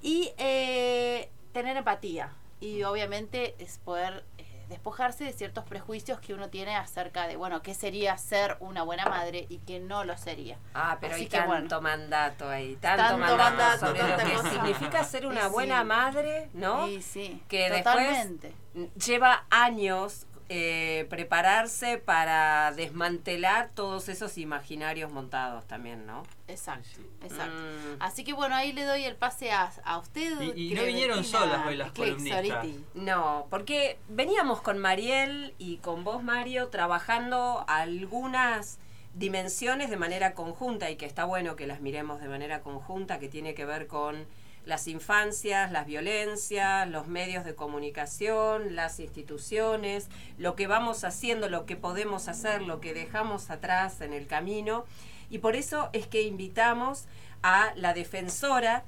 Y 0.03 0.33
eh, 0.39 1.31
tener 1.53 1.77
empatía. 1.77 2.33
Y 2.61 2.83
obviamente 2.83 3.55
es 3.59 3.79
poder 3.79 4.25
eh, 4.39 4.45
despojarse 4.69 5.25
de 5.25 5.33
ciertos 5.33 5.65
prejuicios 5.65 6.21
que 6.21 6.35
uno 6.35 6.51
tiene 6.51 6.77
acerca 6.77 7.27
de, 7.29 7.37
bueno, 7.37 7.63
qué 7.63 7.73
sería 7.73 8.17
ser 8.19 8.57
una 8.61 8.83
buena 8.83 9.05
madre 9.07 9.47
y 9.49 9.59
qué 9.59 9.79
no 9.81 10.05
lo 10.05 10.17
sería. 10.19 10.59
Ah, 10.75 10.99
pero 11.01 11.15
Así 11.15 11.23
hay 11.23 11.29
que, 11.29 11.39
tanto 11.39 11.53
bueno. 11.53 11.81
mandato 11.81 12.49
ahí, 12.49 12.77
tanto, 12.77 13.03
Tanto 13.03 13.19
mandato, 13.19 13.43
mandato, 13.57 13.87
sobre 13.87 14.03
lo 14.09 14.17
que 14.17 14.33
cosa. 14.35 14.51
significa 14.51 15.05
ser 15.05 15.27
una 15.27 15.47
Y 15.47 15.51
buena 15.51 15.81
sí. 15.81 15.87
madre, 15.87 16.51
¿no? 16.53 16.87
Y 16.89 17.01
sí, 17.03 17.43
que 17.49 17.71
totalmente. 17.71 18.53
después 18.75 19.07
lleva 19.07 19.47
años 19.51 20.27
eh, 20.51 21.07
prepararse 21.11 21.99
para 21.99 22.73
desmantelar 22.73 23.71
todos 23.75 24.09
esos 24.09 24.39
imaginarios 24.39 25.13
montados 25.13 25.67
también, 25.67 26.07
¿no? 26.07 26.23
Exacto, 26.47 27.01
exacto. 27.23 27.55
Mm. 27.55 27.97
Así 28.01 28.25
que 28.25 28.33
bueno, 28.33 28.55
ahí 28.55 28.73
le 28.73 28.85
doy 28.85 29.05
el 29.05 29.15
pase 29.17 29.51
a, 29.53 29.71
a 29.85 29.99
usted. 29.99 30.41
Y- 30.55 30.73
y 30.73 30.75
no 30.75 30.85
vinieron 30.85 31.23
solas 31.25 31.67
hoy 31.67 31.77
las 31.77 31.93
columnistas. 31.93 32.67
No, 32.95 33.47
porque 33.51 33.99
veníamos 34.09 34.63
con 34.63 34.79
Mariel 34.79 35.55
y 35.59 35.77
con 35.79 36.03
vos, 36.05 36.23
Mario, 36.23 36.69
trabajando 36.69 37.65
algunas 37.69 38.79
dimensiones 39.15 39.91
de 39.91 39.97
manera 39.97 40.35
conjunta 40.35 40.91
y 40.91 40.97
que 40.97 41.05
está 41.07 41.25
bueno 41.25 41.57
que 41.57 41.67
las 41.67 41.81
miremos 41.81 42.21
de 42.21 42.29
manera 42.29 42.61
conjunta, 42.61 43.19
que 43.19 43.29
tiene 43.29 43.55
que 43.55 43.65
ver 43.65 43.87
con 43.87 44.27
las 44.69 44.87
infancias, 44.87 45.73
las 45.73 45.87
violencias, 45.87 46.87
los 46.87 47.07
medios 47.07 47.47
de 47.47 47.55
comunicación, 47.55 48.77
las 48.77 49.01
instituciones, 49.01 50.09
lo 50.37 50.57
que 50.57 50.67
vamos 50.67 51.05
haciendo, 51.05 51.49
lo 51.49 51.65
que 51.65 51.75
podemos 51.75 52.29
hacer, 52.29 52.61
lo 52.61 52.79
que 52.79 52.93
dejamos 52.93 53.49
atrás 53.49 54.03
en 54.03 54.13
el 54.13 54.27
camino. 54.27 54.85
Y 55.31 55.39
por 55.39 55.57
eso 55.57 55.89
es 55.95 56.07
que 56.07 56.21
invitamos 56.21 57.07
a 57.43 57.73
la 57.77 57.95
defensora 57.95 58.85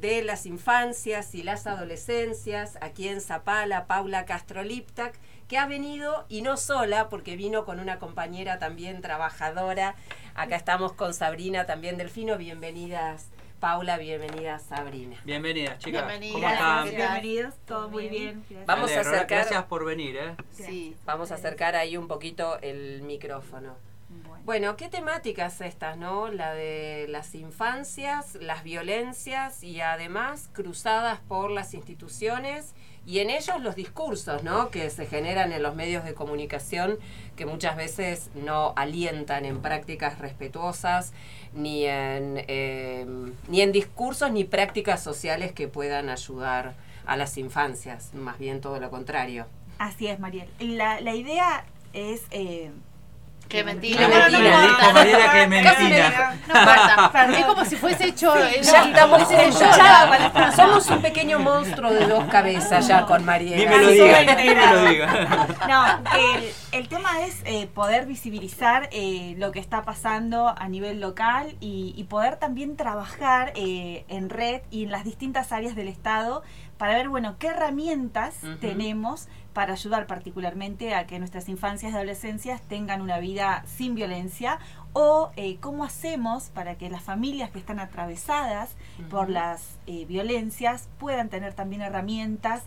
de 0.00 0.22
las 0.22 0.46
infancias 0.46 1.34
y 1.34 1.42
las 1.42 1.66
adolescencias 1.66 2.78
aquí 2.80 3.08
en 3.08 3.20
Zapala, 3.20 3.88
Paula 3.88 4.26
Castro 4.26 4.62
Liptak, 4.62 5.18
que 5.48 5.58
ha 5.58 5.66
venido 5.66 6.26
y 6.28 6.42
no 6.42 6.56
sola, 6.56 7.08
porque 7.08 7.34
vino 7.34 7.64
con 7.64 7.80
una 7.80 7.98
compañera 7.98 8.60
también 8.60 9.02
trabajadora. 9.02 9.96
Acá 10.36 10.54
estamos 10.54 10.92
con 10.92 11.12
Sabrina 11.12 11.66
también 11.66 11.96
Delfino. 11.96 12.38
Bienvenidas 12.38 13.33
Paula, 13.64 13.96
bienvenida 13.96 14.58
Sabrina. 14.58 15.16
Bienvenidas, 15.24 15.78
chicas. 15.78 16.06
Bienvenidas. 16.06 16.34
¿Cómo 16.34 16.48
están? 16.52 16.90
Bienvenidos, 16.94 17.54
todo 17.64 17.88
muy 17.88 18.08
bien. 18.10 18.44
gracias. 18.50 18.66
Vamos 18.66 18.90
a 18.92 19.00
acercar- 19.00 19.26
Gracias 19.38 19.64
por 19.64 19.86
venir, 19.86 20.16
¿eh? 20.18 20.36
Sí. 20.50 20.94
Vamos 21.06 21.32
a 21.32 21.36
acercar 21.36 21.74
ahí 21.74 21.96
un 21.96 22.06
poquito 22.06 22.58
el 22.60 23.00
micrófono. 23.04 23.74
Bueno, 24.44 24.76
¿qué 24.76 24.90
temáticas 24.90 25.62
estas, 25.62 25.96
no? 25.96 26.28
La 26.28 26.52
de 26.52 27.06
las 27.08 27.34
infancias, 27.34 28.34
las 28.34 28.64
violencias 28.64 29.62
y 29.62 29.80
además 29.80 30.50
cruzadas 30.52 31.20
por 31.20 31.50
las 31.50 31.72
instituciones 31.72 32.74
y 33.06 33.18
en 33.18 33.30
ellos 33.30 33.60
los 33.60 33.74
discursos, 33.74 34.42
¿no? 34.42 34.70
Que 34.70 34.88
se 34.90 35.06
generan 35.06 35.52
en 35.52 35.62
los 35.62 35.74
medios 35.74 36.04
de 36.04 36.14
comunicación 36.14 36.98
que 37.36 37.46
muchas 37.46 37.76
veces 37.76 38.30
no 38.34 38.72
alientan 38.76 39.44
en 39.44 39.60
prácticas 39.60 40.18
respetuosas 40.18 41.12
ni 41.52 41.84
en, 41.84 42.44
eh, 42.48 43.06
ni 43.48 43.60
en 43.60 43.72
discursos 43.72 44.30
ni 44.32 44.44
prácticas 44.44 45.02
sociales 45.02 45.52
que 45.52 45.68
puedan 45.68 46.08
ayudar 46.08 46.74
a 47.06 47.16
las 47.16 47.36
infancias, 47.36 48.14
más 48.14 48.38
bien 48.38 48.60
todo 48.60 48.80
lo 48.80 48.90
contrario. 48.90 49.46
Así 49.78 50.06
es, 50.06 50.18
Mariel. 50.18 50.48
La, 50.60 51.00
la 51.00 51.14
idea 51.14 51.64
es... 51.92 52.22
eh, 52.30 52.70
Clementina. 53.54 53.96
Clementina, 54.06 54.66
no. 54.82 54.92
Mariela 54.92 55.30
Clementina. 55.30 56.36
No. 56.48 57.34
Es 57.38 57.44
como 57.46 57.64
si 57.64 57.76
fuese 57.76 58.08
hecho. 58.08 58.34
Ya 58.62 58.84
estamos 58.84 59.28
ya, 59.30 60.52
Somos 60.54 60.88
un 60.90 61.00
pequeño 61.02 61.38
monstruo 61.38 61.92
de 61.92 62.06
dos 62.06 62.24
cabezas 62.24 62.86
ya 62.86 63.06
con 63.06 63.24
Mariela. 63.24 63.56
Ni 63.56 63.66
me 63.66 63.78
lo 63.78 63.86
Así 63.88 63.94
diga, 64.00 64.36
que- 64.36 64.44
ni 64.44 64.54
me 64.54 64.66
lo 64.66 64.84
diga. 64.88 65.46
No, 65.68 65.86
el, 66.18 66.52
el 66.72 66.88
tema 66.88 67.22
es 67.24 67.40
eh, 67.44 67.68
poder 67.72 68.06
visibilizar 68.06 68.88
eh, 68.92 69.34
lo 69.38 69.50
que 69.52 69.58
está 69.60 69.82
pasando 69.84 70.48
a 70.56 70.68
nivel 70.68 71.00
local 71.00 71.54
y, 71.60 71.94
y 71.96 72.04
poder 72.04 72.36
también 72.36 72.76
trabajar 72.76 73.52
eh, 73.56 74.04
en 74.08 74.28
red 74.30 74.62
y 74.70 74.84
en 74.84 74.90
las 74.90 75.04
distintas 75.04 75.52
áreas 75.52 75.74
del 75.74 75.88
Estado 75.88 76.42
para 76.78 76.94
ver, 76.94 77.08
bueno, 77.08 77.36
qué 77.38 77.48
herramientas 77.48 78.34
Ujú. 78.42 78.56
tenemos 78.56 79.28
para 79.54 79.72
ayudar 79.72 80.06
particularmente 80.06 80.94
a 80.94 81.06
que 81.06 81.18
nuestras 81.18 81.48
infancias 81.48 81.92
y 81.92 81.94
adolescencias 81.94 82.60
tengan 82.62 83.00
una 83.00 83.18
vida 83.18 83.64
sin 83.66 83.94
violencia 83.94 84.58
o 84.92 85.30
eh, 85.36 85.56
cómo 85.60 85.84
hacemos 85.84 86.50
para 86.50 86.74
que 86.76 86.90
las 86.90 87.02
familias 87.02 87.50
que 87.50 87.60
están 87.60 87.78
atravesadas 87.80 88.74
por 89.08 89.30
las 89.30 89.78
eh, 89.86 90.04
violencias 90.06 90.88
puedan 90.98 91.28
tener 91.30 91.54
también 91.54 91.80
herramientas 91.82 92.62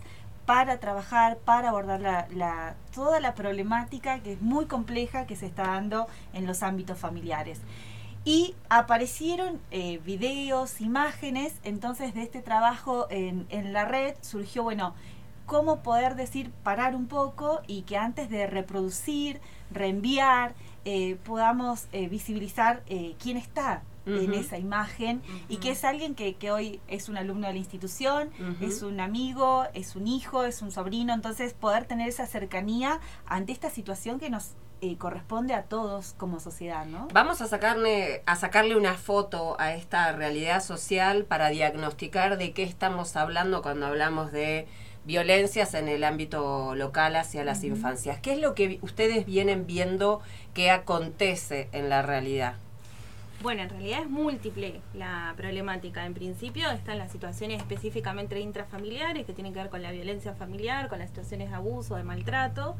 para 0.45 0.79
trabajar, 0.79 1.37
para 1.37 1.69
abordar 1.69 1.99
la, 1.99 2.27
la- 2.33 2.75
toda 2.95 3.19
la 3.19 3.33
problemática 3.35 4.19
que 4.19 4.33
es 4.33 4.41
muy 4.41 4.65
compleja 4.65 5.25
que 5.27 5.35
se 5.35 5.45
está 5.45 5.63
dando 5.63 6.07
en 6.33 6.45
los 6.47 6.63
ámbitos 6.63 6.97
familiares. 6.97 7.59
Y 8.23 8.55
aparecieron 8.69 9.59
eh, 9.71 9.99
videos, 10.05 10.81
imágenes, 10.81 11.53
entonces 11.63 12.13
de 12.13 12.23
este 12.23 12.41
trabajo 12.41 13.07
en, 13.09 13.45
en 13.49 13.71
la 13.73 13.85
red 13.85 14.15
surgió, 14.21 14.63
bueno, 14.63 14.95
cómo 15.47 15.81
poder 15.81 16.15
decir 16.15 16.51
parar 16.61 16.95
un 16.95 17.07
poco 17.07 17.61
y 17.65 17.81
que 17.83 17.97
antes 17.97 18.29
de 18.29 18.45
reproducir, 18.45 19.41
reenviar, 19.71 20.53
eh, 20.85 21.17
podamos 21.23 21.87
eh, 21.93 22.07
visibilizar 22.07 22.83
eh, 22.85 23.15
quién 23.19 23.37
está 23.37 23.81
en 24.05 24.33
esa 24.33 24.57
imagen 24.57 25.21
y 25.49 25.57
que 25.57 25.71
es 25.71 25.83
alguien 25.83 26.15
que, 26.15 26.35
que 26.35 26.49
hoy 26.49 26.79
es 26.87 27.09
un 27.09 27.17
alumno 27.17 27.47
de 27.47 27.51
la 27.51 27.59
institución, 27.59 28.29
es 28.61 28.81
un 28.81 29.01
amigo, 29.01 29.65
es 29.73 29.97
un 29.97 30.07
hijo, 30.07 30.45
es 30.45 30.61
un 30.61 30.71
sobrino, 30.71 31.13
entonces 31.13 31.53
poder 31.53 31.83
tener 31.83 32.07
esa 32.07 32.25
cercanía 32.25 33.01
ante 33.25 33.51
esta 33.51 33.69
situación 33.69 34.17
que 34.17 34.29
nos 34.29 34.53
eh, 34.79 34.95
corresponde 34.95 35.55
a 35.55 35.63
todos 35.63 36.13
como 36.13 36.39
sociedad, 36.39 36.85
¿no? 36.85 37.07
Vamos 37.11 37.41
a 37.41 37.47
sacarle, 37.47 38.21
a 38.27 38.35
sacarle 38.35 38.75
una 38.75 38.93
foto 38.93 39.59
a 39.59 39.73
esta 39.73 40.11
realidad 40.11 40.61
social 40.61 41.25
para 41.25 41.49
diagnosticar 41.49 42.37
de 42.37 42.53
qué 42.53 42.61
estamos 42.61 43.15
hablando 43.15 43.63
cuando 43.63 43.87
hablamos 43.87 44.31
de 44.31 44.67
violencias 45.07 45.73
en 45.73 45.87
el 45.87 46.03
ámbito 46.03 46.75
local 46.75 47.15
hacia 47.15 47.43
las 47.45 47.63
infancias. 47.63 48.19
¿Qué 48.19 48.33
es 48.33 48.39
lo 48.39 48.53
que 48.53 48.77
ustedes 48.81 49.25
vienen 49.25 49.65
viendo 49.65 50.21
que 50.53 50.69
acontece 50.69 51.69
en 51.71 51.87
la 51.87 52.01
realidad? 52.01 52.55
Bueno, 53.41 53.63
en 53.63 53.69
realidad 53.69 54.01
es 54.01 54.09
múltiple 54.09 54.81
la 54.93 55.33
problemática. 55.37 56.05
En 56.05 56.13
principio 56.13 56.69
están 56.71 56.97
las 56.97 57.11
situaciones 57.11 57.59
específicamente 57.59 58.37
intrafamiliares 58.39 59.25
que 59.25 59.31
tienen 59.33 59.53
que 59.53 59.59
ver 59.59 59.69
con 59.69 59.81
la 59.81 59.91
violencia 59.91 60.33
familiar, 60.33 60.89
con 60.89 60.99
las 60.99 61.09
situaciones 61.09 61.49
de 61.49 61.55
abuso, 61.55 61.95
de 61.95 62.03
maltrato. 62.03 62.75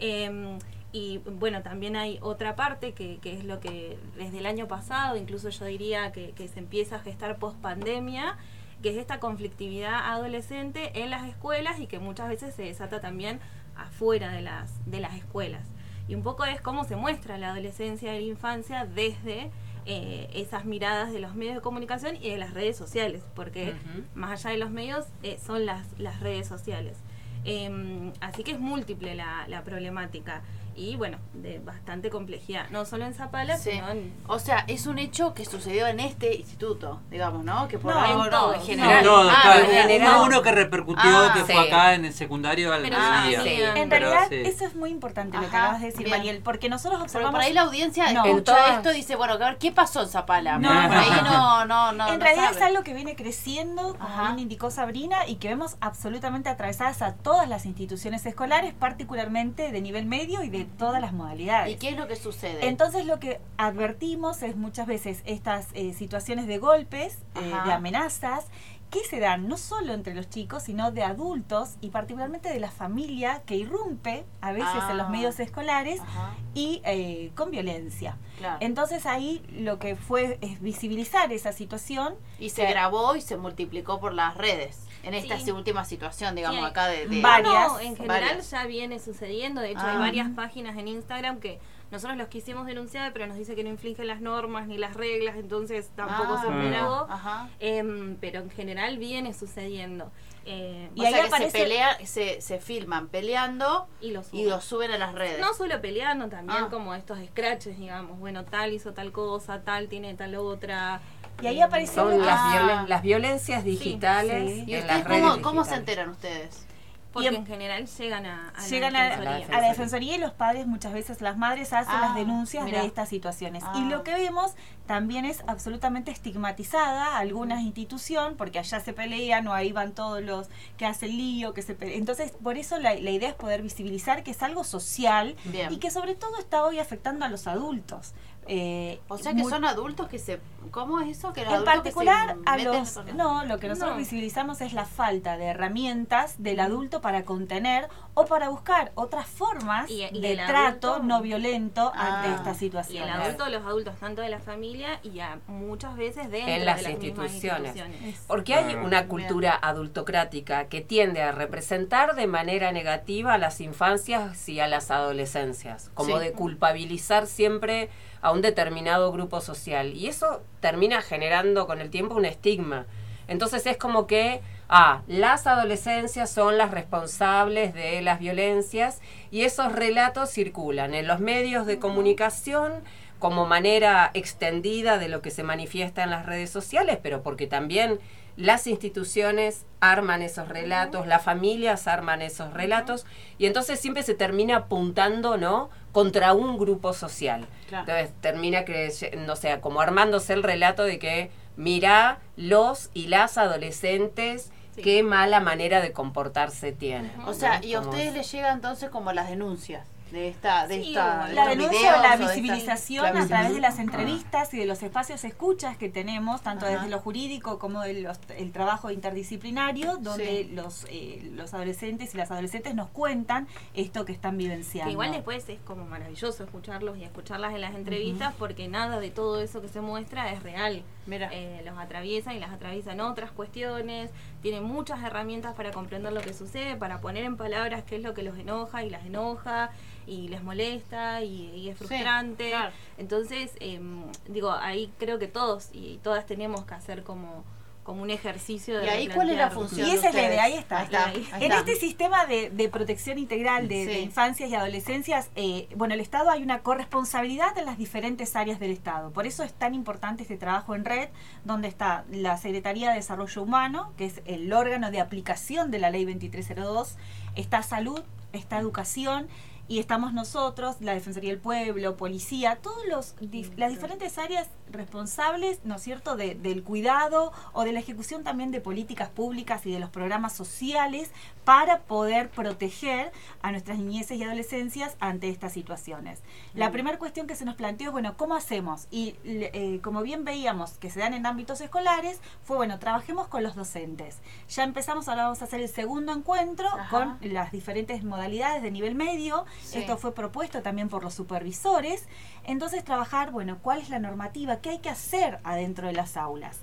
Eh, 0.00 0.58
y 0.92 1.18
bueno, 1.24 1.62
también 1.62 1.96
hay 1.96 2.18
otra 2.20 2.54
parte 2.54 2.92
que, 2.92 3.18
que 3.22 3.34
es 3.38 3.44
lo 3.44 3.60
que 3.60 3.98
desde 4.16 4.38
el 4.38 4.46
año 4.46 4.68
pasado, 4.68 5.16
incluso 5.16 5.48
yo 5.48 5.64
diría 5.64 6.12
que, 6.12 6.32
que 6.32 6.48
se 6.48 6.58
empieza 6.58 6.96
a 6.96 6.98
gestar 6.98 7.38
post 7.38 7.56
pandemia, 7.60 8.36
que 8.82 8.90
es 8.90 8.96
esta 8.96 9.20
conflictividad 9.20 9.94
adolescente 9.94 11.02
en 11.02 11.10
las 11.10 11.26
escuelas 11.28 11.80
y 11.80 11.86
que 11.86 11.98
muchas 11.98 12.28
veces 12.28 12.54
se 12.54 12.64
desata 12.64 13.00
también 13.00 13.40
afuera 13.76 14.32
de 14.32 14.42
las, 14.42 14.70
de 14.90 15.00
las 15.00 15.14
escuelas. 15.16 15.66
Y 16.08 16.14
un 16.14 16.22
poco 16.22 16.44
es 16.44 16.60
cómo 16.60 16.84
se 16.84 16.96
muestra 16.96 17.38
la 17.38 17.50
adolescencia 17.50 18.14
y 18.16 18.24
la 18.24 18.30
infancia 18.30 18.84
desde 18.84 19.50
eh, 19.86 20.28
esas 20.34 20.64
miradas 20.64 21.12
de 21.12 21.20
los 21.20 21.34
medios 21.34 21.54
de 21.54 21.60
comunicación 21.60 22.16
y 22.16 22.30
de 22.30 22.36
las 22.36 22.54
redes 22.54 22.76
sociales, 22.76 23.22
porque 23.34 23.74
más 24.14 24.32
allá 24.32 24.52
de 24.52 24.58
los 24.58 24.70
medios 24.70 25.06
eh, 25.22 25.38
son 25.44 25.64
las, 25.64 25.86
las 25.98 26.20
redes 26.20 26.46
sociales. 26.46 26.96
Em, 27.44 28.12
así 28.20 28.44
que 28.44 28.52
es 28.52 28.60
múltiple 28.60 29.14
la, 29.14 29.44
la 29.48 29.62
problemática 29.64 30.42
y 30.74 30.96
bueno, 30.96 31.18
de 31.34 31.58
bastante 31.58 32.08
complejidad, 32.08 32.70
no 32.70 32.86
solo 32.86 33.04
en 33.04 33.12
Zapala, 33.12 33.58
Sí. 33.58 33.72
sino 33.72 33.90
en... 33.90 34.10
O 34.26 34.38
sea, 34.38 34.64
es 34.68 34.86
un 34.86 34.98
hecho 34.98 35.34
que 35.34 35.44
sucedió 35.44 35.86
en 35.86 36.00
este 36.00 36.34
instituto, 36.34 36.98
digamos, 37.10 37.44
¿no? 37.44 37.68
Que 37.68 37.78
por 37.78 37.92
No, 37.92 38.00
algo 38.00 38.24
en 38.24 38.30
no, 38.30 38.38
todos. 38.38 38.54
en 38.54 38.60
No, 38.60 38.64
general. 38.84 39.04
Todo, 39.04 39.30
Ah, 39.30 39.38
claro, 39.42 39.64
en 39.64 39.70
general. 39.70 40.20
uno 40.24 40.40
que 40.40 40.50
repercutió 40.52 41.02
Ah, 41.04 41.30
que 41.34 41.40
sí. 41.40 41.52
fue 41.52 41.66
acá 41.68 41.92
en 41.92 42.06
el 42.06 42.14
secundario 42.14 42.72
al 42.72 42.80
Pero 42.80 42.96
venían. 42.96 43.76
En 43.76 43.88
Pero 43.90 44.08
realidad, 44.08 44.28
sí. 44.30 44.36
eso 44.48 44.64
es 44.64 44.74
muy 44.74 44.88
importante 44.88 45.36
lo 45.36 45.42
que 45.42 45.48
Ajá, 45.48 45.58
acabas 45.64 45.80
de 45.82 45.86
decir, 45.88 46.04
bien. 46.06 46.16
Mariel, 46.16 46.40
porque 46.42 46.70
nosotros 46.70 47.02
observamos... 47.02 47.32
por 47.34 47.42
ahí 47.42 47.52
la 47.52 47.60
audiencia 47.62 48.10
No. 48.14 48.24
escucha 48.24 48.54
todas- 48.54 48.76
esto 48.78 48.92
y 48.92 48.96
dice, 48.96 49.14
bueno, 49.16 49.34
a 49.34 49.36
ver, 49.36 49.58
¿qué 49.58 49.72
pasó 49.72 50.00
en 50.04 50.08
Zapala? 50.08 50.58
No, 50.58 50.68
por 50.70 50.96
ahí 50.96 51.10
no. 51.22 51.22
no, 51.22 51.64
no, 51.66 51.92
no. 51.92 52.08
en 52.14 52.18
no 52.18 52.24
realidad 52.24 52.44
sabe. 52.46 52.56
es 52.56 52.62
algo 52.62 52.82
que 52.82 52.94
viene 52.94 53.14
creciendo, 53.14 53.92
como 53.98 54.08
Ajá. 54.08 54.22
bien 54.28 54.38
indicó 54.38 54.70
Sabrina, 54.70 55.26
y 55.26 55.34
que 55.34 55.48
vemos 55.48 55.76
absolutamente 55.82 56.48
atravesadas 56.48 57.02
a 57.02 57.12
todas 57.32 57.48
las 57.48 57.64
instituciones 57.64 58.26
escolares, 58.26 58.74
particularmente 58.74 59.72
de 59.72 59.80
nivel 59.80 60.04
medio 60.04 60.42
y 60.42 60.50
de 60.50 60.66
todas 60.66 61.00
las 61.00 61.14
modalidades. 61.14 61.72
¿Y 61.72 61.78
qué 61.78 61.88
es 61.88 61.96
lo 61.96 62.06
que 62.06 62.14
sucede? 62.14 62.68
Entonces 62.68 63.06
lo 63.06 63.18
que 63.20 63.40
advertimos 63.56 64.42
es 64.42 64.54
muchas 64.54 64.86
veces 64.86 65.22
estas 65.24 65.68
eh, 65.72 65.94
situaciones 65.94 66.46
de 66.46 66.58
golpes, 66.58 67.16
eh, 67.36 67.54
de 67.64 67.72
amenazas, 67.72 68.44
que 68.92 69.02
se 69.04 69.18
dan 69.20 69.48
no 69.48 69.56
solo 69.56 69.94
entre 69.94 70.14
los 70.14 70.28
chicos, 70.28 70.64
sino 70.64 70.92
de 70.92 71.02
adultos 71.02 71.76
y 71.80 71.88
particularmente 71.88 72.50
de 72.50 72.60
la 72.60 72.70
familia 72.70 73.42
que 73.46 73.56
irrumpe 73.56 74.24
a 74.42 74.52
veces 74.52 74.68
en 74.90 74.98
los 74.98 75.06
Ah. 75.06 75.10
medios 75.10 75.40
escolares 75.40 75.98
Ajá, 76.00 76.34
y 76.54 76.82
eh, 76.84 77.32
con 77.34 77.50
violencia. 77.50 78.18
claro. 78.36 78.58
Entonces 78.60 79.06
ahí 79.06 79.42
lo 79.50 79.78
que 79.78 79.96
fue 79.96 80.38
es 80.42 80.60
visibilizar 80.60 81.32
esa 81.32 81.52
situación. 81.52 82.14
y 82.38 82.50
se 82.50 82.66
grabó 82.66 83.16
y 83.16 83.20
se 83.22 83.36
multiplicó 83.36 83.98
por 83.98 84.12
las 84.12 84.36
redes. 84.36 84.78
En 85.04 85.14
esta 85.14 85.38
Sí. 85.38 85.50
última 85.50 85.84
situación, 85.84 86.34
digamos, 86.36 86.60
Sí, 86.60 86.66
acá 86.66 86.86
de... 86.88 87.08
de- 87.08 87.20
varias, 87.22 87.68
No, 87.72 87.80
en 87.80 87.96
general 87.96 88.20
varias. 88.22 88.50
ya 88.50 88.66
viene 88.66 88.98
sucediendo. 89.00 89.60
De 89.62 89.70
hecho, 89.70 89.80
Ah. 89.82 89.92
hay 89.92 89.98
varias 89.98 90.28
páginas 90.30 90.76
en 90.76 90.86
Instagram 90.88 91.40
que 91.40 91.58
nosotros 91.92 92.16
los 92.16 92.26
quisimos 92.28 92.66
denunciar, 92.66 93.12
pero 93.12 93.26
nos 93.28 93.36
dice 93.36 93.54
que 93.54 93.62
no 93.62 93.70
infringen 93.70 94.06
las 94.08 94.20
normas 94.20 94.66
ni 94.66 94.78
las 94.78 94.94
reglas, 94.96 95.36
entonces 95.36 95.90
tampoco 95.94 96.34
Ah, 96.38 96.42
se 96.42 96.48
pudo. 96.48 97.06
Ajá. 97.08 97.48
Em, 97.60 98.16
pero 98.20 98.40
en 98.40 98.50
general 98.50 98.98
viene 98.98 99.32
sucediendo. 99.34 100.10
Eh, 100.44 100.90
Y 100.96 101.02
o 101.02 101.06
ahí 101.06 101.12
sea 101.12 101.22
que 101.22 101.28
aparece- 101.28 101.50
se 101.52 101.58
pelea, 101.58 101.98
se, 102.04 102.40
se 102.40 102.58
filman 102.58 103.06
peleando 103.06 103.86
y 104.00 104.10
los 104.10 104.32
y 104.34 104.44
los 104.46 104.64
suben 104.64 104.90
a 104.90 104.98
las 104.98 105.14
redes. 105.14 105.38
No 105.40 105.54
solo 105.54 105.80
peleando, 105.80 106.28
también 106.28 106.64
Ah. 106.64 106.68
como 106.68 106.94
estos 106.96 107.18
scratches, 107.28 107.78
digamos. 107.78 108.18
Bueno, 108.18 108.44
tal 108.44 108.72
hizo 108.72 108.92
tal 108.92 109.12
cosa, 109.12 109.60
tal 109.62 109.86
tiene 109.88 110.14
tal 110.14 110.34
otra. 110.34 111.00
Y 111.40 111.46
ahí 111.46 111.60
Em, 111.60 111.86
Son 111.86 112.12
Ah. 112.22 112.24
las, 112.26 112.40
violen- 112.54 112.88
las 112.88 113.02
violencias 113.02 113.64
digitales 113.64 114.50
sí. 114.50 114.64
¿Y 114.66 114.74
en 114.74 114.80
ustedes 114.80 115.04
cómo, 115.06 115.42
cómo 115.42 115.64
se 115.64 115.74
enteran 115.76 116.08
ustedes? 116.10 116.66
Porque 117.12 117.28
en 117.28 117.46
general 117.46 117.86
llegan 117.86 118.24
a, 118.26 118.48
a 118.56 118.66
Llegan 118.68 118.92
la 118.94 119.00
a, 119.00 119.08
defensoría. 119.10 119.46
a 119.58 119.60
la 119.60 119.68
defensoría 119.68 120.14
y 120.16 120.18
los 120.18 120.32
padres 120.32 120.66
muchas 120.66 120.92
veces 120.92 121.20
las 121.20 121.36
madres 121.36 121.72
hacen 121.72 121.94
Ah, 121.94 122.00
las 122.06 122.14
denuncias 122.14 122.64
mira. 122.64 122.80
de 122.80 122.86
estas 122.86 123.08
situaciones 123.08 123.62
Ah. 123.66 123.72
y 123.76 123.84
lo 123.90 124.02
que 124.02 124.14
vemos 124.14 124.52
también 124.86 125.24
es 125.24 125.42
absolutamente 125.46 126.10
estigmatizada 126.10 127.16
alguna 127.18 127.60
institución 127.62 128.34
porque 128.36 128.58
allá 128.58 128.80
se 128.80 128.92
pelean 128.92 129.46
o 129.48 129.54
ahí 129.54 129.72
van 129.72 129.92
todos 129.92 130.22
los 130.22 130.48
que 130.76 130.86
hacen 130.86 131.10
lío 131.16 131.54
que 131.54 131.62
se 131.62 131.74
pelean. 131.74 131.98
entonces 131.98 132.32
por 132.42 132.56
eso 132.58 132.78
la, 132.78 132.94
la 132.94 133.10
idea 133.10 133.28
es 133.28 133.34
poder 133.34 133.62
visibilizar 133.62 134.22
que 134.22 134.30
es 134.32 134.42
algo 134.42 134.64
social 134.64 135.36
Bien. 135.44 135.72
y 135.72 135.78
que 135.78 135.90
sobre 135.90 136.14
todo 136.14 136.38
está 136.38 136.64
hoy 136.64 136.78
afectando 136.78 137.24
a 137.24 137.28
los 137.28 137.46
adultos 137.46 138.12
Eh, 138.48 139.00
O 139.08 139.18
sea 139.18 139.34
que 139.34 139.42
muy- 139.42 139.50
son 139.52 139.64
adultos 139.64 140.08
que 140.08 140.18
se 140.18 140.40
¿Cómo 140.70 141.00
es 141.00 141.18
eso? 141.18 141.32
Que 141.32 141.42
En 141.42 141.48
adulto 141.48 141.64
que 141.64 141.70
se 141.70 141.76
particular, 141.76 142.36
a 142.46 142.56
los, 142.56 143.00
no, 143.14 143.44
lo 143.44 143.58
que 143.58 143.66
nosotros 143.68 143.92
No. 143.94 143.98
visibilizamos 143.98 144.60
es 144.60 144.72
la 144.72 144.84
falta 144.84 145.36
de 145.36 145.46
herramientas 145.46 146.36
del 146.40 146.60
adulto 146.60 147.00
para 147.00 147.24
contener 147.24 147.88
o 148.14 148.26
para 148.26 148.48
buscar 148.48 148.92
otras 148.94 149.26
formas 149.26 149.90
Y- 149.90 150.04
y 150.12 150.20
de 150.20 150.36
trato 150.36 150.94
adulto- 150.94 151.02
no 151.02 151.20
violento 151.20 151.90
Ah. 151.94 152.22
ante 152.22 152.36
esta 152.36 152.52
Y 152.52 152.54
situación. 152.54 153.04
el 153.04 153.10
adulto, 153.10 153.48
los 153.48 153.64
adultos, 153.66 153.96
tanto 153.98 154.22
de 154.22 154.28
la 154.28 154.38
familia 154.38 155.00
y 155.02 155.18
a 155.18 155.40
muchas 155.48 155.96
veces 155.96 156.30
dentro 156.30 156.52
en 156.54 156.64
las, 156.64 156.82
de 156.84 156.92
instituciones. 156.92 157.74
instituciones. 157.76 158.20
Porque 158.28 158.54
hay 158.54 158.74
una 158.76 159.08
cultura 159.08 159.58
adultocrática 159.60 160.68
que 160.68 160.80
tiende 160.80 161.22
a 161.22 161.32
representar 161.32 162.14
de 162.14 162.26
manera 162.28 162.70
negativa 162.72 163.34
a 163.34 163.38
las 163.38 163.60
infancias 163.60 164.48
y 164.48 164.60
a 164.60 164.68
las 164.68 164.90
adolescencias, 164.92 165.90
como 165.94 166.18
Sí. 166.18 166.24
de 166.24 166.32
culpabilizar 166.32 167.26
siempre 167.26 167.90
a 168.22 168.30
un 168.32 168.40
determinado 168.40 169.12
grupo 169.12 169.40
social. 169.40 169.94
Y 169.94 170.06
eso 170.06 170.42
termina 170.60 171.02
generando 171.02 171.66
con 171.66 171.80
el 171.80 171.90
tiempo 171.90 172.14
un 172.14 172.24
estigma. 172.24 172.86
Entonces 173.28 173.66
es 173.66 173.76
como 173.76 174.06
que, 174.06 174.40
ah, 174.68 175.02
las 175.06 175.46
adolescencias 175.46 176.30
son 176.30 176.56
las 176.56 176.70
responsables 176.70 177.74
de 177.74 178.00
las 178.00 178.18
violencias 178.18 179.00
y 179.30 179.42
esos 179.42 179.72
relatos 179.72 180.30
circulan 180.30 180.94
en 180.94 181.06
los 181.06 181.20
medios 181.20 181.66
de 181.66 181.78
comunicación 181.78 182.82
como 183.18 183.46
manera 183.46 184.10
extendida 184.14 184.98
de 184.98 185.08
lo 185.08 185.22
que 185.22 185.30
se 185.30 185.44
manifiesta 185.44 186.02
en 186.02 186.10
las 186.10 186.26
redes 186.26 186.50
sociales, 186.50 186.98
pero 187.00 187.22
porque 187.22 187.46
también 187.46 188.00
las 188.36 188.66
instituciones 188.66 189.66
arman 189.80 190.22
esos 190.22 190.48
relatos, 190.48 191.06
las 191.06 191.22
familias 191.22 191.86
arman 191.86 192.22
esos 192.22 192.52
relatos, 192.52 193.06
y 193.38 193.46
entonces 193.46 193.78
siempre 193.78 194.02
se 194.02 194.14
termina 194.14 194.56
apuntando, 194.56 195.36
¿no? 195.36 195.70
Contra 195.92 196.32
un 196.32 196.58
grupo 196.58 196.92
social. 196.92 197.46
Claro. 197.68 197.86
Entonces 197.88 198.14
termina, 198.20 198.64
creye- 198.64 199.14
no 199.26 199.36
sé, 199.36 199.60
como 199.60 199.80
armándose 199.80 200.32
el 200.32 200.42
relato 200.42 200.82
de 200.84 200.98
que, 200.98 201.30
mira, 201.56 202.18
los 202.36 202.90
y 202.94 203.08
las 203.08 203.36
adolescentes, 203.38 204.50
qué 204.82 205.02
mala 205.02 205.40
manera 205.40 205.80
de 205.82 205.92
comportarse 205.92 206.72
tienen. 206.72 207.12
O 207.26 207.34
sea, 207.34 207.58
¿no? 207.60 207.66
y 207.66 207.74
a 207.74 207.80
ustedes 207.80 208.14
les 208.14 208.32
llega 208.32 208.52
entonces 208.52 208.88
como 208.90 209.12
las 209.12 209.28
denuncias 209.28 209.86
de 210.12 210.28
esta, 210.28 210.66
de 210.66 210.82
Sí, 210.82 210.88
esta, 210.90 211.26
de 211.26 211.34
la 211.34 211.46
denuncia 211.48 211.78
videos 211.78 211.98
o 211.98 212.02
la 212.02 212.14
o 212.14 212.18
de 212.18 212.24
esta- 212.24 212.34
visibilización 212.34 213.06
a 213.16 213.26
través 213.26 213.54
de 213.54 213.60
las 213.60 213.78
entrevistas 213.78 214.52
y 214.54 214.58
de 214.58 214.66
los 214.66 214.82
espacios 214.82 215.24
escuchas 215.24 215.76
que 215.78 215.88
tenemos, 215.88 216.42
tanto 216.42 216.66
Ajá. 216.66 216.74
desde 216.76 216.90
lo 216.90 216.98
jurídico 217.00 217.58
como 217.58 217.80
de 217.80 217.94
los- 218.02 218.20
el 218.36 218.52
trabajo 218.52 218.90
interdisciplinario, 218.90 219.96
donde 219.96 220.44
Sí. 220.48 220.50
los, 220.54 220.86
eh, 220.90 221.30
los 221.32 221.54
adolescentes 221.54 222.14
y 222.14 222.18
las 222.18 222.30
adolescentes 222.30 222.74
nos 222.74 222.88
cuentan 222.90 223.48
esto 223.74 224.04
que 224.04 224.12
están 224.12 224.36
vivenciando. 224.36 224.88
Que 224.88 224.92
igual 224.92 225.12
después 225.12 225.48
es 225.48 225.60
como 225.60 225.84
maravilloso 225.86 226.44
escucharlos 226.44 226.98
y 226.98 227.04
escucharlas 227.04 227.54
en 227.54 227.60
las 227.62 227.74
entrevistas 227.74 228.34
porque 228.38 228.68
nada 228.68 229.00
de 229.00 229.10
todo 229.10 229.40
eso 229.40 229.60
que 229.62 229.68
se 229.68 229.80
muestra 229.80 230.30
es 230.32 230.42
real. 230.42 230.82
Eh, 231.10 231.62
los 231.64 231.76
atraviesan 231.78 232.36
y 232.36 232.38
las 232.38 232.50
atraviesan 232.52 233.00
otras 233.00 233.32
cuestiones, 233.32 234.10
tienen 234.40 234.62
muchas 234.62 235.02
herramientas 235.02 235.54
para 235.54 235.72
comprender 235.72 236.12
lo 236.12 236.20
que 236.20 236.32
sucede, 236.32 236.76
para 236.76 237.00
poner 237.00 237.24
en 237.24 237.36
palabras 237.36 237.82
qué 237.84 237.96
es 237.96 238.02
lo 238.02 238.14
que 238.14 238.22
los 238.22 238.38
enoja 238.38 238.84
y 238.84 238.90
las 238.90 239.04
enoja 239.04 239.70
y 240.06 240.28
les 240.28 240.42
molesta 240.42 241.22
y, 241.22 241.50
y 241.54 241.68
es 241.68 241.78
Sí, 241.78 241.84
frustrante. 241.86 242.50
claro. 242.50 242.72
Entonces, 242.98 243.50
em, 243.60 244.02
digo, 244.28 244.50
ahí 244.52 244.92
creo 244.98 245.18
que 245.18 245.28
todos 245.28 245.68
y 245.72 245.98
todas 246.02 246.26
tenemos 246.26 246.64
que 246.64 246.74
hacer 246.74 247.02
como, 247.02 247.44
como 247.82 248.02
un 248.02 248.10
ejercicio 248.10 248.78
de 248.78 248.86
¿Y 248.86 248.88
ahí 248.88 249.08
cuál 249.08 249.30
es 249.30 249.36
la 249.36 249.50
función 249.50 249.88
Y 249.88 249.90
esa 249.90 250.10
es 250.10 250.14
la 250.14 250.22
idea, 250.22 250.44
ahí 250.44 250.52
está. 250.54 250.78
Ahí 250.78 250.84
está, 250.84 251.06
Ahí. 251.06 251.28
ahí 251.32 251.44
En 251.46 251.50
este 251.52 251.74
sistema 251.74 252.26
de, 252.26 252.48
de 252.50 252.68
protección 252.68 253.18
integral 253.18 253.66
de, 253.66 253.86
de 253.86 254.00
infancias 254.00 254.48
y 254.50 254.54
adolescencias, 254.54 255.30
eh, 255.34 255.66
bueno, 255.74 255.94
el 255.94 255.98
Estado 256.00 256.30
hay 256.30 256.44
una 256.44 256.60
corresponsabilidad 256.60 257.58
en 257.58 257.66
las 257.66 257.78
diferentes 257.78 258.36
áreas 258.36 258.60
del 258.60 258.70
Estado. 258.70 259.10
Por 259.10 259.26
eso 259.26 259.42
es 259.42 259.52
tan 259.52 259.74
importante 259.74 260.22
este 260.22 260.36
trabajo 260.36 260.76
en 260.76 260.84
red, 260.84 261.08
donde 261.44 261.66
está 261.66 262.04
la 262.12 262.36
Secretaría 262.36 262.90
de 262.90 262.96
Desarrollo 262.96 263.42
Humano, 263.42 263.92
que 263.96 264.04
es 264.06 264.22
el 264.26 264.52
órgano 264.52 264.92
de 264.92 265.00
aplicación 265.00 265.72
de 265.72 265.80
la 265.80 265.90
Ley 265.90 266.04
2302, 266.04 266.96
está 267.34 267.64
Salud, 267.64 268.00
está 268.32 268.58
Educación. 268.60 269.26
Y 269.68 269.78
estamos 269.78 270.12
nosotros, 270.12 270.76
la 270.80 270.92
Defensoría 270.92 271.30
del 271.30 271.38
Pueblo, 271.40 271.96
Policía, 271.96 272.58
todos 272.60 272.84
los 272.88 273.16
dif- 273.20 273.52
las 273.56 273.70
diferentes 273.70 274.18
áreas 274.18 274.48
responsables, 274.70 275.60
¿no 275.64 275.76
es 275.76 275.82
cierto?, 275.82 276.16
de- 276.16 276.34
del 276.34 276.62
cuidado 276.62 277.32
o 277.52 277.64
de 277.64 277.72
la 277.72 277.80
ejecución 277.80 278.24
también 278.24 278.50
de 278.50 278.60
políticas 278.60 279.08
públicas 279.08 279.64
y 279.64 279.72
de 279.72 279.78
los 279.78 279.88
programas 279.88 280.34
sociales 280.34 281.10
para 281.44 281.80
poder 281.82 282.28
proteger 282.30 283.12
a 283.40 283.50
nuestras 283.52 283.78
niñeces 283.78 284.18
y 284.18 284.24
adolescencias 284.24 284.96
ante 285.00 285.28
estas 285.28 285.52
situaciones. 285.52 286.20
La 286.54 286.70
primera 286.70 286.98
cuestión 286.98 287.26
que 287.26 287.36
se 287.36 287.44
nos 287.44 287.54
planteó 287.54 287.88
es, 287.88 287.92
bueno, 287.92 288.16
¿cómo 288.16 288.34
hacemos? 288.34 288.88
Y 288.90 289.16
eh, 289.24 289.80
como 289.82 290.02
bien 290.02 290.24
veíamos 290.24 290.72
que 290.72 290.90
se 290.90 291.00
dan 291.00 291.14
en 291.14 291.24
ámbitos 291.24 291.60
escolares, 291.60 292.20
fue, 292.42 292.56
bueno, 292.56 292.78
trabajemos 292.78 293.28
con 293.28 293.42
los 293.42 293.54
docentes. 293.54 294.18
Ya 294.48 294.64
empezamos, 294.64 295.08
ahora 295.08 295.24
vamos 295.24 295.40
a 295.40 295.44
hacer 295.44 295.60
el 295.60 295.68
segundo 295.68 296.12
encuentro 296.12 296.66
Ajá. 296.68 296.88
con 296.90 297.18
las 297.32 297.52
diferentes 297.52 298.02
modalidades 298.04 298.62
de 298.62 298.70
nivel 298.70 298.94
medio. 298.94 299.44
Sí. 299.62 299.78
Esto 299.78 299.96
fue 299.96 300.14
propuesto 300.14 300.62
también 300.62 300.88
por 300.88 301.02
los 301.02 301.14
supervisores. 301.14 302.06
Entonces, 302.44 302.84
trabajar, 302.84 303.30
bueno, 303.30 303.58
cuál 303.62 303.80
es 303.80 303.90
la 303.90 303.98
normativa, 303.98 304.60
qué 304.60 304.70
hay 304.70 304.78
que 304.78 304.90
hacer 304.90 305.40
adentro 305.44 305.86
de 305.86 305.92
las 305.92 306.16
aulas. 306.16 306.60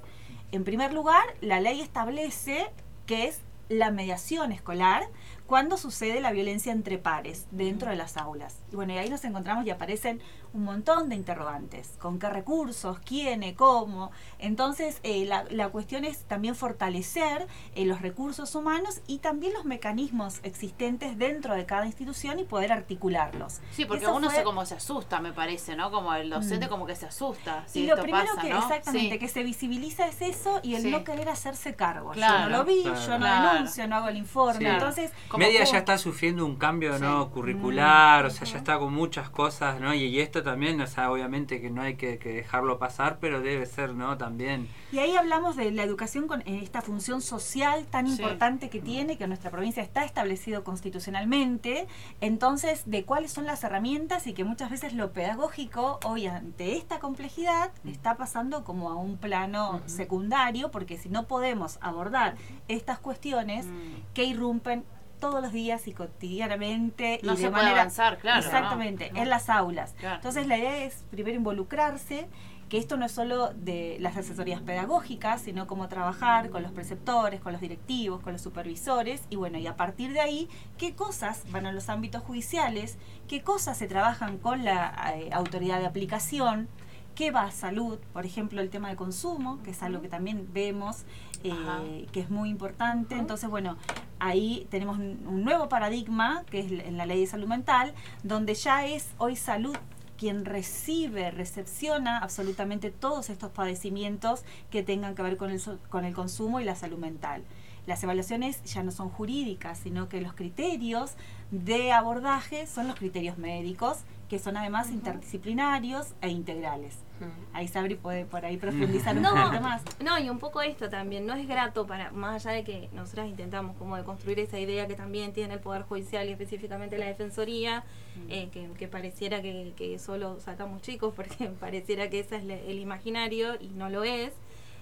En 0.51 0.63
primer 0.63 0.93
lugar, 0.93 1.23
la 1.41 1.59
ley 1.59 1.81
establece 1.81 2.71
que 3.05 3.27
es 3.27 3.41
la 3.69 3.91
mediación 3.91 4.51
escolar 4.51 5.03
cuando 5.45 5.77
sucede 5.77 6.21
la 6.21 6.31
violencia 6.31 6.71
entre 6.71 6.97
pares 6.97 7.47
dentro 7.51 7.91
de 7.91 7.95
las 7.95 8.17
aulas. 8.17 8.57
Y 8.71 8.75
bueno, 8.75 8.93
y 8.93 8.97
ahí 8.97 9.09
nos 9.09 9.23
encontramos 9.23 9.65
y 9.65 9.69
aparecen 9.69 10.21
un 10.53 10.63
montón 10.63 11.09
de 11.09 11.15
interrogantes. 11.15 11.95
¿Con 11.99 12.17
qué 12.19 12.29
recursos? 12.29 12.97
¿Quién? 13.05 13.53
¿Cómo? 13.55 14.11
Entonces, 14.39 14.99
eh, 15.03 15.25
la, 15.25 15.43
la 15.51 15.69
cuestión 15.69 16.05
es 16.05 16.23
también 16.25 16.55
fortalecer 16.55 17.47
eh, 17.75 17.85
los 17.85 18.01
recursos 18.01 18.55
humanos 18.55 19.01
y 19.05 19.19
también 19.19 19.53
los 19.53 19.65
mecanismos 19.65 20.39
existentes 20.43 21.17
dentro 21.17 21.53
de 21.55 21.65
cada 21.65 21.85
institución 21.85 22.39
y 22.39 22.45
poder 22.45 22.71
articularlos. 22.71 23.59
Sí, 23.71 23.85
porque 23.85 24.05
Eso 24.05 24.15
uno 24.15 24.27
fue- 24.29 24.37
se 24.37 24.43
como 24.43 24.65
se 24.65 24.75
asusta, 24.75 25.19
me 25.19 25.33
parece, 25.33 25.75
¿no? 25.75 25.91
Como 25.91 26.13
el 26.15 26.29
docente 26.29 26.65
Mm. 26.65 26.69
como 26.69 26.85
que 26.85 26.95
se 26.95 27.05
asusta. 27.05 27.63
Si 27.67 27.81
y 27.81 27.87
lo 27.87 27.93
esto 27.93 28.03
primero 28.03 28.25
pasa, 28.35 28.41
que 28.41 28.49
¿no? 28.49 28.59
exactamente 28.59 29.13
Sí. 29.13 29.19
que 29.19 29.27
se 29.27 29.43
visibiliza 29.43 30.07
es 30.07 30.21
eso 30.21 30.59
y 30.63 30.75
el 30.75 30.81
Sí. 30.83 30.91
no 30.91 31.03
querer 31.03 31.29
hacerse 31.29 31.75
cargo. 31.75 32.11
Claro, 32.11 32.45
yo 32.45 32.49
no 32.49 32.57
lo 32.57 32.65
vi, 32.65 32.81
claro. 32.83 32.99
yo 32.99 33.11
no 33.11 33.17
Claro. 33.17 33.53
denuncio, 33.53 33.87
no 33.87 33.95
hago 33.97 34.07
el 34.07 34.17
informe. 34.17 34.59
Sí. 34.59 34.65
Entonces, 34.65 35.11
Media 35.37 35.59
como- 35.61 35.71
ya 35.73 35.77
está 35.79 35.97
sufriendo 35.97 36.45
un 36.45 36.55
cambio 36.55 36.95
Sí. 36.97 37.01
no 37.03 37.29
curricular, 37.29 38.25
o 38.25 38.29
sea, 38.29 38.47
ya 38.47 38.57
está 38.57 38.79
con 38.79 38.93
muchas 38.93 39.29
cosas, 39.29 39.79
¿no? 39.79 39.93
Y, 39.93 40.03
y 40.05 40.19
esto 40.19 40.38
también, 40.43 40.79
o 40.81 40.87
sea, 40.87 41.11
obviamente 41.11 41.61
que 41.61 41.69
no 41.69 41.81
hay 41.81 41.95
que, 41.95 42.17
que 42.17 42.29
dejarlo 42.33 42.79
pasar, 42.79 43.17
pero 43.19 43.41
debe 43.41 43.65
ser, 43.65 43.93
¿no? 43.93 44.17
También. 44.17 44.67
Y 44.91 44.99
ahí 44.99 45.15
hablamos 45.15 45.55
de 45.55 45.71
la 45.71 45.83
educación 45.83 46.27
con 46.27 46.41
eh, 46.41 46.59
esta 46.63 46.81
función 46.81 47.21
social 47.21 47.85
tan 47.87 48.07
Sí. 48.07 48.13
importante 48.13 48.69
que 48.69 48.79
tiene, 48.81 49.17
que 49.17 49.23
en 49.25 49.29
nuestra 49.29 49.51
provincia 49.51 49.83
está 49.83 50.03
establecido 50.05 50.63
constitucionalmente. 50.63 51.87
Entonces, 52.21 52.83
de 52.85 53.05
cuáles 53.05 53.31
son 53.31 53.45
las 53.45 53.63
herramientas 53.63 54.27
y 54.27 54.33
que 54.33 54.43
muchas 54.43 54.69
veces 54.69 54.93
lo 54.93 55.11
pedagógico 55.11 55.99
hoy 56.05 56.27
ante 56.27 56.75
esta 56.77 56.99
complejidad 56.99 57.71
está 57.85 58.15
pasando 58.17 58.63
como 58.63 58.89
a 58.89 58.95
un 58.95 59.17
plano 59.17 59.81
secundario, 59.85 60.71
porque 60.71 60.97
si 60.97 61.09
no 61.09 61.27
podemos 61.27 61.77
abordar 61.81 62.35
estas 62.67 62.99
cuestiones 62.99 63.65
Mm. 63.65 64.13
que 64.13 64.23
irrumpen 64.25 64.83
todos 65.19 65.41
los 65.41 65.51
días 65.51 65.87
y 65.87 65.93
cotidianamente 65.93 67.19
No 67.23 67.33
y 67.33 67.35
de 67.35 67.41
se 67.41 67.49
puede 67.49 67.63
manera 67.63 67.81
avanzar, 67.81 68.17
claro, 68.17 68.39
exactamente 68.39 69.11
¿no? 69.11 69.21
en 69.21 69.29
las 69.29 69.49
aulas 69.49 69.93
Claro. 69.99 70.15
entonces 70.15 70.47
la 70.47 70.57
idea 70.57 70.77
es 70.83 71.03
primero 71.11 71.35
involucrarse 71.35 72.27
que 72.69 72.77
esto 72.77 72.97
no 72.97 73.05
es 73.07 73.11
solo 73.11 73.49
de 73.55 73.97
las 73.99 74.15
asesorías 74.15 74.61
pedagógicas, 74.61 75.41
sino 75.41 75.65
cómo 75.65 75.87
trabajar 75.87 76.51
con 76.51 76.61
los 76.61 76.71
preceptores, 76.71 77.41
con 77.41 77.51
los 77.51 77.61
directivos, 77.61 78.21
con 78.21 78.31
los 78.31 78.43
supervisores, 78.43 79.23
y 79.31 79.37
bueno, 79.37 79.57
y 79.57 79.65
a 79.65 79.75
partir 79.75 80.13
de 80.13 80.19
ahí, 80.19 80.47
qué 80.77 80.93
cosas 80.93 81.45
van 81.49 81.65
a 81.65 81.71
los 81.71 81.89
ámbitos 81.89 82.21
judiciales, 82.21 82.99
qué 83.27 83.41
cosas 83.41 83.75
se 83.75 83.87
trabajan 83.87 84.37
con 84.37 84.63
la 84.65 85.13
eh, 85.15 85.31
autoridad 85.33 85.79
de 85.79 85.87
aplicación, 85.87 86.69
qué 87.15 87.31
va 87.31 87.41
a 87.45 87.51
salud, 87.51 87.97
por 88.13 88.27
ejemplo, 88.27 88.61
el 88.61 88.69
tema 88.69 88.89
de 88.89 88.95
consumo, 88.95 89.59
que 89.63 89.71
es 89.71 89.81
algo 89.81 89.99
que 90.03 90.07
también 90.07 90.47
vemos, 90.53 91.05
eh, 91.43 92.05
que 92.11 92.19
es 92.19 92.29
muy 92.29 92.49
importante. 92.49 93.15
Entonces, 93.15 93.49
bueno, 93.49 93.77
ahí 94.19 94.67
tenemos 94.69 94.97
un 94.97 95.43
nuevo 95.43 95.69
paradigma, 95.69 96.43
que 96.49 96.59
es 96.59 96.71
en 96.71 96.97
la 96.97 97.05
ley 97.05 97.21
de 97.21 97.27
salud 97.27 97.47
mental, 97.47 97.93
donde 98.23 98.53
ya 98.53 98.85
es 98.85 99.09
hoy 99.17 99.35
salud 99.35 99.75
quien 100.17 100.43
recibe, 100.43 101.31
recepciona 101.31 102.17
absolutamente 102.17 102.91
todos 102.91 103.29
estos 103.29 103.51
padecimientos 103.51 104.43
que 104.69 104.83
tengan 104.83 105.15
que 105.15 105.21
ver 105.21 105.37
con 105.37 105.49
el, 105.49 105.61
con 105.89 106.03
el 106.03 106.13
consumo 106.13 106.59
y 106.59 106.65
la 106.65 106.75
salud 106.75 106.97
mental. 106.97 107.43
Las 107.87 108.03
evaluaciones 108.03 108.61
ya 108.65 108.83
no 108.83 108.91
son 108.91 109.09
jurídicas, 109.09 109.79
sino 109.79 110.09
que 110.09 110.19
los 110.19 110.33
criterios 110.33 111.13
de 111.51 111.93
abordaje 111.93 112.67
son 112.67 112.87
los 112.87 112.97
criterios 112.97 113.37
médicos 113.37 113.99
que 114.27 114.39
son 114.39 114.57
además 114.57 114.91
interdisciplinarios 114.91 116.13
e 116.21 116.29
integrales. 116.29 116.97
Mm. 117.19 117.55
Ahí 117.55 117.67
Sabri 117.67 117.95
puede 117.95 118.25
por 118.25 118.45
ahí 118.45 118.57
profundizar 118.57 119.15
un 119.15 119.23
No, 119.23 119.31
poquito 119.35 119.61
más. 119.61 119.81
no, 120.03 120.17
y 120.19 120.29
un 120.29 120.39
poco 120.39 120.61
esto 120.61 120.89
también, 120.89 121.25
no 121.25 121.33
es 121.35 121.47
grato 121.47 121.85
para, 121.85 122.11
más 122.11 122.45
allá 122.45 122.55
de 122.57 122.63
que 122.63 122.89
nosotras 122.93 123.27
intentamos 123.27 123.75
como 123.77 123.97
de 123.97 124.03
construir 124.03 124.39
esa 124.39 124.59
idea 124.59 124.87
que 124.87 124.95
también 124.95 125.33
tiene 125.33 125.55
el 125.55 125.59
Poder 125.59 125.83
Judicial 125.83 126.27
y 126.29 126.31
específicamente 126.31 126.97
la 126.97 127.05
Defensoría, 127.07 127.83
eh, 128.29 128.49
que, 128.51 128.69
que 128.77 128.87
pareciera 128.87 129.41
que, 129.41 129.73
que 129.75 129.99
solo 129.99 130.39
sacamos 130.39 130.81
chicos, 130.81 131.13
porque 131.15 131.45
pareciera 131.59 132.09
que 132.09 132.19
ese 132.19 132.37
es 132.37 132.43
el 132.43 132.79
imaginario 132.79 133.55
y 133.59 133.67
no 133.69 133.89
lo 133.89 134.03
es. 134.03 134.31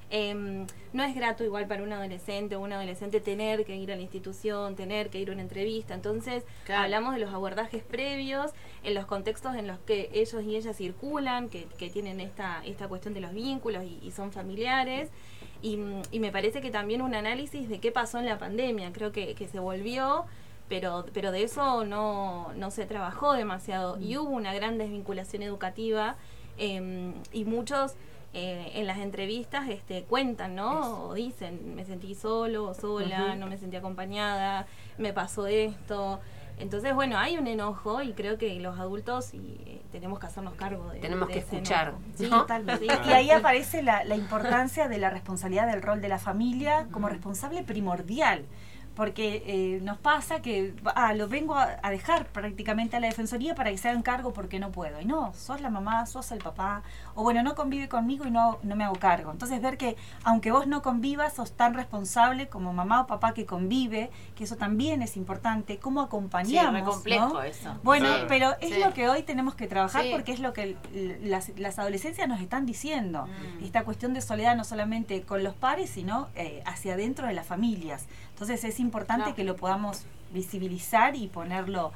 Em, 0.10 0.66
no 0.94 1.04
es 1.04 1.14
grato 1.16 1.44
igual 1.44 1.68
para 1.68 1.84
un 1.84 1.92
adolescente 1.92 2.56
o 2.56 2.62
un 2.62 2.72
adolescente 2.72 3.20
tener 3.20 3.66
que 3.66 3.76
ir 3.76 3.92
a 3.92 3.96
la 3.96 4.02
institución, 4.02 4.76
tener 4.76 5.10
que 5.10 5.20
ir 5.20 5.30
a 5.30 5.34
una 5.34 5.42
entrevista. 5.42 5.94
Entonces, 5.94 6.44
Claro. 6.66 6.84
hablamos 6.84 7.14
de 7.14 7.20
los 7.20 7.34
abordajes 7.34 7.84
previos, 7.84 8.52
en 8.84 8.94
los 8.94 9.06
contextos 9.06 9.56
en 9.56 9.68
los 9.68 9.80
que 9.80 10.10
ellos 10.14 10.42
y 10.44 10.56
ellas 10.56 10.78
circulan, 10.78 11.50
que, 11.50 11.66
que 11.78 11.90
tienen 11.90 12.22
esta, 12.22 12.62
esta 12.66 12.88
cuestión 12.88 13.14
de 13.14 13.20
los 13.20 13.34
vínculos 13.34 13.84
y, 13.84 14.00
y 14.02 14.12
son 14.12 14.32
familiares. 14.32 15.10
Y, 15.62 15.76
mm, 15.78 16.02
y 16.12 16.20
me 16.20 16.32
parece 16.32 16.62
que 16.62 16.72
también 16.72 17.02
un 17.02 17.14
análisis 17.14 17.68
de 17.68 17.80
qué 17.80 17.92
pasó 17.92 18.20
en 18.20 18.26
la 18.28 18.38
pandemia. 18.38 18.94
Creo 18.94 19.12
que, 19.12 19.36
que 19.36 19.48
se 19.48 19.60
volvió 19.60 20.26
pero, 20.70 21.06
pero 21.14 21.32
de 21.32 21.44
eso 21.44 21.86
no, 21.86 22.52
no 22.56 22.72
se 22.72 22.86
trabajó 22.86 23.32
demasiado 23.34 23.98
y 24.02 24.18
hubo 24.18 24.32
una 24.32 24.54
gran 24.54 24.78
desvinculación 24.78 25.42
educativa 25.44 26.18
em, 26.58 27.14
y 27.32 27.46
muchos 27.46 27.96
eh, 28.34 28.72
en 28.76 28.88
las 28.88 28.98
entrevistas 29.00 29.70
este, 29.70 30.04
cuentan, 30.04 30.56
¿no? 30.56 31.06
O 31.06 31.14
dicen, 31.14 31.76
me 31.76 31.86
sentí 31.86 32.14
solo 32.14 32.66
o 32.66 32.74
sola, 32.74 33.36
no 33.36 33.48
me 33.48 33.58
sentí 33.58 33.78
acompañada, 33.78 34.68
me 34.98 35.14
pasó 35.14 35.48
esto. 35.48 36.20
Entonces, 36.60 36.94
bueno, 36.96 37.18
hay 37.18 37.38
un 37.38 37.48
enojo 37.48 38.02
y 38.02 38.14
creo 38.14 38.38
que 38.38 38.60
los 38.60 38.80
adultos 38.80 39.34
y, 39.34 39.60
eh, 39.66 39.82
tenemos 39.92 40.20
que 40.20 40.26
hacernos 40.26 40.56
cargo 40.56 40.90
de 40.90 41.00
Tenemos 41.00 41.28
de 41.28 41.36
que 41.36 41.40
ese 41.40 41.56
escuchar, 41.58 41.90
enojo. 41.90 42.04
Sí, 42.16 42.30
¿no? 42.30 42.42
totalmente. 42.42 42.86
Sí. 42.86 43.10
Y 43.10 43.14
ahí 43.14 43.32
aparece 43.32 43.84
la, 43.84 44.04
la 44.04 44.16
importancia 44.16 44.88
de 44.88 44.98
la 44.98 45.10
responsabilidad 45.10 45.68
del 45.68 45.82
rol 45.82 46.02
de 46.02 46.10
la 46.10 46.18
familia 46.18 46.88
como 46.92 47.10
responsable 47.10 47.64
primordial. 47.64 48.46
Porque 48.98 49.44
eh, 49.46 49.80
nos 49.84 49.98
pasa 50.00 50.42
que 50.42 50.74
ah, 50.96 51.14
lo 51.14 51.28
vengo 51.30 51.56
a, 51.56 51.78
a 51.84 51.92
dejar 51.92 52.26
prácticamente 52.26 52.98
a 52.98 53.00
la 53.00 53.08
defensoría 53.08 53.54
para 53.56 53.70
que 53.70 53.78
se 53.78 53.88
hagan 53.88 54.02
cargo 54.02 54.34
porque 54.34 54.60
no 54.60 54.72
puedo. 54.72 55.00
Y 55.00 55.06
no, 55.06 55.34
sos 55.36 55.62
la 55.62 55.70
mamá, 55.70 56.06
sos 56.08 56.32
el 56.32 56.40
papá, 56.40 56.82
o 57.16 57.22
bueno, 57.24 57.44
no 57.44 57.54
convive 57.54 57.88
conmigo 57.88 58.26
y 58.26 58.32
no, 58.32 58.58
no 58.64 58.76
me 58.76 58.84
hago 58.84 58.96
cargo. 58.96 59.32
Entonces 59.32 59.62
ver 59.62 59.78
que 59.78 59.96
aunque 60.24 60.52
vos 60.52 60.66
no 60.66 60.82
convivas, 60.82 61.34
sos 61.36 61.52
tan 61.54 61.76
responsable 61.76 62.48
como 62.50 62.74
mamá 62.74 63.02
o 63.02 63.08
papá 63.08 63.34
que 63.36 63.46
convive, 63.46 64.10
que 64.36 64.46
eso 64.46 64.56
también 64.58 65.02
es 65.04 65.16
importante, 65.16 65.78
cómo 65.78 66.02
acompañamos. 66.02 66.74
re 66.74 66.84
complejo 66.84 67.34
¿no? 67.36 67.44
eso. 67.44 67.76
Bueno, 67.84 68.08
Sí. 68.08 68.24
pero 68.28 68.56
es 68.62 68.74
Sí. 68.74 68.80
lo 68.84 68.94
que 68.94 69.08
hoy 69.10 69.22
tenemos 69.22 69.54
que 69.54 69.68
trabajar 69.68 70.04
Sí. 70.04 70.10
porque 70.12 70.32
es 70.32 70.40
lo 70.40 70.54
que 70.54 70.76
las, 71.22 71.50
las 71.58 71.78
adolescencias 71.78 72.28
nos 72.28 72.42
están 72.42 72.66
diciendo. 72.66 73.28
Mm. 73.60 73.64
Esta 73.64 73.84
cuestión 73.84 74.16
de 74.16 74.22
soledad 74.22 74.56
no 74.56 74.64
solamente 74.64 75.22
con 75.22 75.44
los 75.44 75.54
pares, 75.54 75.92
sino 75.92 76.30
eh, 76.36 76.64
hacia 76.66 76.94
adentro 76.96 77.28
de 77.28 77.34
las 77.34 77.46
familias. 77.46 78.08
Entonces 78.38 78.64
es 78.66 78.80
importante 78.80 79.34
que 79.34 79.44
lo 79.44 79.56
podamos 79.56 80.06
visibilizar 80.32 81.16
y 81.16 81.26
ponerlo 81.28 81.92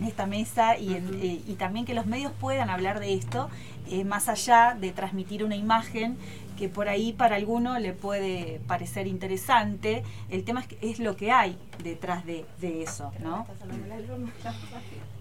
en 0.00 0.04
esta 0.04 0.26
mesa 0.26 0.76
y, 0.76 0.94
en- 0.94 1.14
eh, 1.22 1.40
y 1.46 1.54
también 1.54 1.86
que 1.86 1.94
los 1.94 2.06
medios 2.06 2.32
puedan 2.40 2.70
hablar 2.70 2.98
de 2.98 3.14
esto, 3.14 3.48
eh, 3.88 4.02
más 4.04 4.28
allá 4.28 4.76
de 4.80 4.90
transmitir 4.90 5.44
una 5.44 5.54
imagen 5.54 6.16
que 6.58 6.68
por 6.68 6.88
ahí 6.88 7.12
para 7.12 7.36
alguno 7.36 7.78
le 7.78 7.92
puede 7.92 8.60
parecer 8.66 9.06
interesante. 9.06 10.02
El 10.28 10.42
tema 10.42 10.58
es, 10.62 10.66
que 10.66 10.78
es 10.82 10.98
lo 10.98 11.14
que 11.14 11.30
hay 11.30 11.56
detrás 11.84 12.26
de, 12.26 12.46
de 12.60 12.82
eso, 12.82 13.12
¿no? 13.22 13.46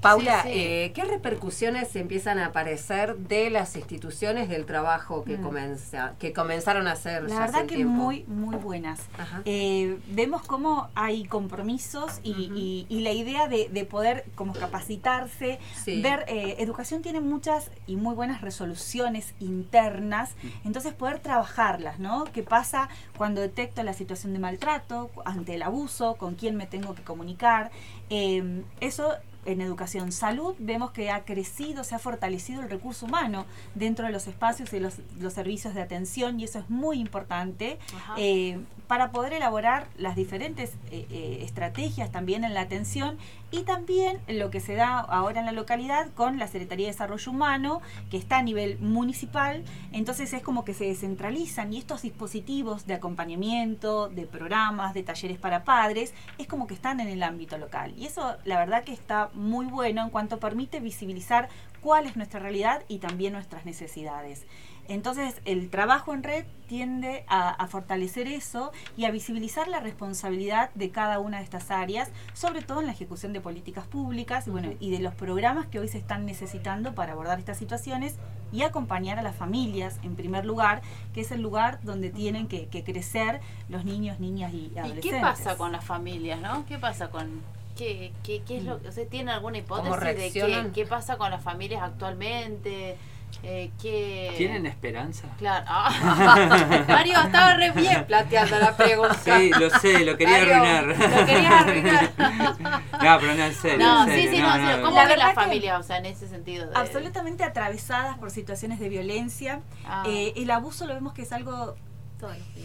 Paula, 0.01 0.43
Sí, 0.43 0.49
sí. 0.49 0.59
eh, 0.59 0.91
¿qué 0.93 1.03
repercusiones 1.05 1.95
empiezan 1.95 2.37
a 2.37 2.47
aparecer 2.47 3.17
de 3.17 3.49
las 3.49 3.75
instituciones 3.75 4.49
del 4.49 4.65
trabajo 4.65 5.23
que, 5.23 5.37
Mm. 5.37 6.17
que 6.19 6.31
comenzaron 6.33 6.87
a 6.87 6.91
hacer 6.91 7.23
La 7.23 7.29
ya 7.29 7.39
verdad 7.39 7.55
hace 7.61 7.67
que 7.67 7.75
tiempo? 7.75 7.93
muy, 7.93 8.23
muy 8.27 8.55
buenas. 8.57 8.99
Eh, 9.45 9.97
vemos 10.09 10.43
cómo 10.43 10.89
hay 10.95 11.25
compromisos 11.25 12.19
y, 12.23 12.31
y- 12.55 12.85
y 12.89 13.01
la 13.01 13.11
idea 13.13 13.47
de, 13.47 13.69
de 13.69 13.85
poder 13.85 14.25
como 14.35 14.53
capacitarse, 14.53 15.59
Sí. 15.83 16.01
ver, 16.01 16.25
eh, 16.27 16.57
educación 16.59 17.01
tiene 17.01 17.19
muchas 17.19 17.71
y 17.87 17.95
muy 17.95 18.13
buenas 18.15 18.41
resoluciones 18.41 19.33
internas, 19.39 20.35
entonces 20.63 20.93
poder 20.93 21.19
trabajarlas, 21.19 21.99
¿no? 21.99 22.25
¿Qué 22.25 22.43
pasa 22.43 22.89
cuando 23.17 23.41
detecto 23.41 23.81
la 23.83 23.93
situación 23.93 24.33
de 24.33 24.39
maltrato, 24.39 25.09
ante 25.25 25.55
el 25.55 25.63
abuso, 25.63 26.15
con 26.15 26.35
quién 26.35 26.55
me 26.55 26.67
tengo 26.67 26.93
que 26.95 27.01
comunicar? 27.03 27.71
Eh, 28.09 28.63
eso 28.81 29.13
en 29.45 29.61
educación. 29.61 30.11
Salud 30.11 30.55
vemos 30.59 30.91
que 30.91 31.09
ha 31.09 31.23
crecido, 31.23 31.83
se 31.83 31.95
ha 31.95 31.99
fortalecido 31.99 32.61
el 32.61 32.69
recurso 32.69 33.05
humano 33.05 33.45
dentro 33.73 34.05
de 34.05 34.11
los 34.11 34.27
espacios 34.27 34.73
y 34.73 34.79
los, 34.79 34.95
los 35.19 35.33
servicios 35.33 35.73
de 35.73 35.81
atención 35.81 36.39
y 36.39 36.45
eso 36.45 36.59
es 36.59 36.69
muy 36.69 36.99
importante 36.99 37.79
eh, 38.17 38.59
para 38.87 39.11
poder 39.11 39.33
elaborar 39.33 39.87
las 39.97 40.15
diferentes 40.15 40.73
eh, 40.91 41.07
eh, 41.09 41.39
estrategias 41.41 42.11
también 42.11 42.43
en 42.43 42.53
la 42.53 42.61
atención 42.61 43.17
y 43.51 43.63
también 43.63 44.19
lo 44.27 44.49
que 44.49 44.59
se 44.59 44.75
da 44.75 44.99
ahora 44.99 45.39
en 45.39 45.45
la 45.45 45.51
localidad 45.51 46.09
con 46.13 46.37
la 46.37 46.47
Secretaría 46.47 46.87
de 46.87 46.91
Desarrollo 46.91 47.31
Humano 47.31 47.81
que 48.09 48.17
está 48.17 48.37
a 48.37 48.43
nivel 48.43 48.77
municipal, 48.79 49.63
entonces 49.91 50.33
es 50.33 50.41
como 50.41 50.65
que 50.65 50.73
se 50.73 50.85
descentralizan 50.85 51.73
y 51.73 51.77
estos 51.77 52.01
dispositivos 52.01 52.85
de 52.85 52.95
acompañamiento, 52.95 54.09
de 54.09 54.25
programas, 54.25 54.93
de 54.93 55.03
talleres 55.03 55.37
para 55.37 55.63
padres, 55.63 56.13
es 56.37 56.47
como 56.47 56.67
que 56.67 56.73
están 56.73 56.99
en 56.99 57.07
el 57.07 57.23
ámbito 57.23 57.57
local. 57.57 57.93
Y 57.97 58.05
eso 58.05 58.35
la 58.43 58.57
verdad 58.57 58.83
que 58.83 58.93
está 58.93 59.29
muy 59.35 59.65
bueno 59.65 60.01
en 60.03 60.09
cuanto 60.09 60.39
permite 60.39 60.79
visibilizar 60.79 61.49
cuál 61.81 62.07
es 62.07 62.15
nuestra 62.15 62.39
realidad 62.39 62.83
y 62.87 62.97
también 62.97 63.33
nuestras 63.33 63.65
necesidades. 63.65 64.45
Entonces, 64.87 65.41
el 65.45 65.69
trabajo 65.71 66.13
en 66.13 66.21
red 66.21 66.45
tiende 66.67 67.25
a, 67.27 67.49
a 67.49 67.67
fortalecer 67.67 68.27
eso 68.27 68.71
y 68.95 69.05
a 69.05 69.11
visibilizar 69.11 69.67
la 69.67 69.79
responsabilidad 69.79 70.69
de 70.75 70.91
cada 70.91 71.19
una 71.19 71.37
de 71.39 71.43
estas 71.43 71.71
áreas, 71.71 72.11
sobre 72.33 72.61
todo 72.61 72.81
en 72.81 72.85
la 72.85 72.91
ejecución 72.91 73.33
de 73.33 73.41
políticas 73.41 73.87
públicas 73.87 74.47
y, 74.47 74.51
bueno, 74.51 74.73
y 74.79 74.91
de 74.91 74.99
los 74.99 75.15
programas 75.15 75.65
que 75.67 75.79
hoy 75.79 75.87
se 75.87 75.97
están 75.97 76.25
necesitando 76.25 76.93
para 76.93 77.13
abordar 77.13 77.39
estas 77.39 77.57
situaciones 77.57 78.15
y 78.51 78.61
acompañar 78.61 79.17
a 79.17 79.23
las 79.23 79.35
familias, 79.35 79.99
en 80.03 80.15
primer 80.15 80.45
lugar, 80.45 80.81
que 81.13 81.21
es 81.21 81.31
el 81.31 81.41
lugar 81.41 81.79
donde 81.81 82.11
tienen 82.11 82.47
que, 82.47 82.67
que 82.67 82.83
crecer 82.83 83.41
los 83.69 83.85
niños, 83.85 84.19
niñas 84.19 84.53
y 84.53 84.71
¿Y 84.73 84.77
adolescentes. 84.77 85.11
qué 85.11 85.19
pasa 85.19 85.57
con 85.57 85.71
las 85.71 85.83
familias, 85.83 86.39
no? 86.41 86.63
¿Qué 86.67 86.77
pasa 86.77 87.09
con 87.09 87.41
qué, 87.75 88.13
qué, 88.23 88.41
qué 88.47 88.57
es 88.57 88.63
lo 88.63 88.81
que, 88.81 88.87
o 88.89 88.91
sea, 88.91 89.05
tiene 89.05 89.31
alguna 89.31 89.57
hipótesis 89.57 89.99
de 89.99 90.31
qué, 90.31 90.69
qué 90.73 90.85
pasa 90.85 91.17
con 91.17 91.31
las 91.31 91.43
familias 91.43 91.83
actualmente? 91.83 92.97
Eh, 93.43 93.69
¿qué... 93.81 94.33
¿Tienen 94.37 94.65
esperanza? 94.65 95.27
Claro. 95.37 95.65
Ah, 95.69 96.85
Mario 96.87 97.19
estaba 97.21 97.53
re 97.55 97.71
bien 97.71 98.05
planteando 98.05 98.57
la 98.59 98.75
pregunta. 98.77 99.13
Sí, 99.15 99.51
lo 99.59 99.69
sé, 99.69 100.05
lo 100.05 100.17
quería 100.17 100.39
Mario, 100.39 100.55
arruinar. 100.55 100.85
Lo 101.19 101.25
querías 101.25 101.53
arruinar. 101.53 102.11
No, 103.03 103.19
pero 103.19 103.35
no, 103.35 103.43
en 103.45 103.53
serio. 103.53 103.85
No, 103.85 104.03
en 104.03 104.09
sí, 104.09 104.23
serio, 104.23 104.45
sí, 104.53 104.61
no, 104.61 104.81
¿cómo 104.81 104.95
La 104.95 105.05
ven 105.05 105.19
las 105.19 105.35
familias, 105.35 105.79
o 105.79 105.83
sea, 105.83 105.97
en 105.97 106.05
ese 106.05 106.27
sentido? 106.27 106.67
de- 106.67 106.75
absolutamente 106.75 107.43
atravesadas 107.43 108.17
por 108.17 108.31
situaciones 108.31 108.79
de 108.79 108.89
violencia. 108.89 109.59
Ah. 109.85 110.03
Eh, 110.07 110.33
el 110.37 110.49
abuso 110.49 110.87
lo 110.87 110.93
vemos 110.93 111.13
que 111.13 111.23
es 111.23 111.31
algo 111.31 111.75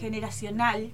generacional, 0.00 0.92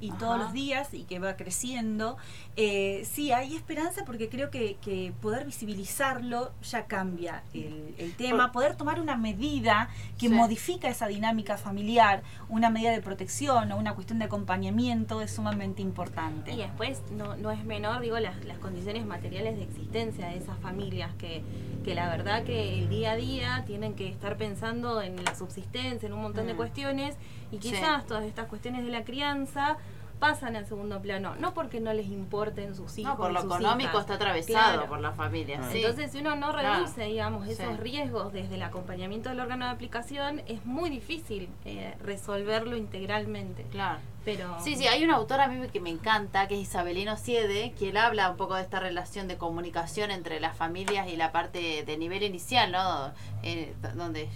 y 0.00 0.10
Ajá. 0.10 0.18
todos 0.18 0.38
los 0.38 0.52
días 0.52 0.92
y 0.94 1.04
que 1.04 1.18
va 1.18 1.36
creciendo. 1.36 2.16
Eh, 2.56 3.06
sí, 3.10 3.32
hay 3.32 3.54
esperanza 3.54 4.04
porque 4.04 4.28
creo 4.28 4.50
que, 4.50 4.76
que 4.82 5.12
poder 5.20 5.44
visibilizarlo 5.46 6.52
ya 6.62 6.86
cambia 6.86 7.42
el, 7.54 7.94
el 7.98 8.14
tema, 8.14 8.52
poder 8.52 8.76
tomar 8.76 9.00
una 9.00 9.16
medida 9.16 9.88
que 10.18 10.28
Sí. 10.28 10.34
modifica 10.34 10.88
esa 10.88 11.06
dinámica 11.08 11.56
familiar, 11.56 12.22
una 12.48 12.70
medida 12.70 12.90
de 12.92 13.00
protección 13.02 13.72
o 13.72 13.76
una 13.76 13.94
cuestión 13.94 14.18
de 14.18 14.26
acompañamiento 14.26 15.20
es 15.22 15.30
sumamente 15.32 15.82
importante. 15.82 16.52
Y 16.52 16.56
después 16.58 17.02
no, 17.10 17.36
no 17.36 17.50
es 17.50 17.64
menor, 17.64 18.00
digo, 18.00 18.18
las, 18.18 18.44
las 18.44 18.58
condiciones 18.58 19.04
materiales 19.06 19.56
de 19.56 19.64
existencia 19.64 20.28
de 20.28 20.36
esas 20.36 20.58
familias 20.60 21.10
que, 21.18 21.42
que 21.84 21.94
la 21.94 22.08
verdad 22.08 22.44
que 22.44 22.78
el 22.78 22.88
día 22.88 23.12
a 23.12 23.16
día 23.16 23.64
tienen 23.66 23.94
que 23.94 24.08
estar 24.08 24.36
pensando 24.36 25.00
en 25.02 25.22
la 25.24 25.34
subsistencia, 25.34 26.06
en 26.06 26.12
un 26.12 26.22
montón 26.22 26.46
de 26.46 26.54
Mm. 26.54 26.56
cuestiones 26.56 27.16
y 27.50 27.56
Sí. 27.60 27.70
quizás 27.70 28.06
todas 28.06 28.24
estas 28.24 28.46
cuestiones 28.46 28.84
de 28.84 28.90
la 28.90 29.04
crianza 29.04 29.76
pasan 30.18 30.54
al 30.54 30.66
segundo 30.66 31.00
plano, 31.00 31.34
no 31.36 31.54
porque 31.54 31.80
no 31.80 31.94
les 31.94 32.06
importen 32.08 32.74
sus 32.74 32.98
hijos. 32.98 33.12
No, 33.12 33.16
por 33.16 33.32
lo 33.32 33.40
sus 33.40 33.50
económico 33.54 33.88
hijas. 33.92 34.00
está 34.02 34.14
atravesado 34.16 34.72
Claro. 34.74 34.86
por 34.86 35.00
la 35.00 35.12
familia. 35.12 35.62
sí. 35.72 35.78
Entonces, 35.78 36.12
si 36.12 36.18
uno 36.18 36.36
no 36.36 36.52
Claro. 36.52 36.74
reduce, 36.84 37.04
digamos, 37.04 37.48
esos 37.48 37.74
Sí. 37.76 37.80
riesgos 37.80 38.30
desde 38.30 38.56
el 38.56 38.62
acompañamiento 38.62 39.30
del 39.30 39.40
órgano 39.40 39.64
de 39.64 39.70
aplicación, 39.70 40.42
es 40.46 40.66
muy 40.66 40.90
difícil 40.90 41.48
eh, 41.64 41.96
resolverlo 42.04 42.76
integralmente. 42.76 43.62
Claro. 43.70 43.98
Pero 44.22 44.54
Sí, 44.62 44.76
sí, 44.76 44.86
hay 44.86 45.02
una 45.04 45.16
autora 45.16 45.44
a 45.44 45.48
mí 45.48 45.66
que 45.68 45.80
me 45.80 45.88
encanta, 45.88 46.46
que 46.48 46.54
es 46.56 46.60
Isabelino 46.60 47.16
Siede, 47.16 47.72
que 47.72 47.88
él 47.88 47.96
habla 47.96 48.28
un 48.30 48.36
poco 48.36 48.56
de 48.56 48.60
esta 48.62 48.78
relación 48.78 49.26
de 49.26 49.38
comunicación 49.38 50.10
entre 50.10 50.38
las 50.38 50.54
familias 50.54 51.08
y 51.08 51.16
la 51.16 51.32
parte 51.32 51.82
de 51.86 51.96
nivel 51.96 52.22
inicial, 52.24 52.70
¿no? 52.72 53.10
Eh, 53.42 53.72
donde 53.94 54.28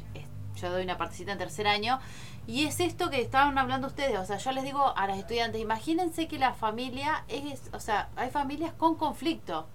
yo 0.57 0.71
doy 0.71 0.83
una 0.85 0.97
partecita 0.97 1.33
en 1.33 1.39
tercer 1.39 1.67
año. 1.67 2.01
Y 2.47 2.65
es 2.65 2.81
esto 2.81 3.09
que 3.09 3.21
estaban 3.23 3.57
hablando 3.57 3.87
ustedes, 3.87 4.19
o 4.19 4.25
sea, 4.25 4.37
yo 4.37 4.53
les 4.53 4.65
digo 4.65 4.95
a 4.97 5.07
las 5.07 5.19
estudiantes, 5.19 5.61
imagínense 5.61 6.29
que 6.29 6.39
la 6.39 6.53
familia 6.53 7.25
es, 7.29 7.71
o 7.73 7.81
sea, 7.81 8.11
hay 8.17 8.31
familias 8.31 8.73
con 8.75 8.97
conflicto. 8.97 9.67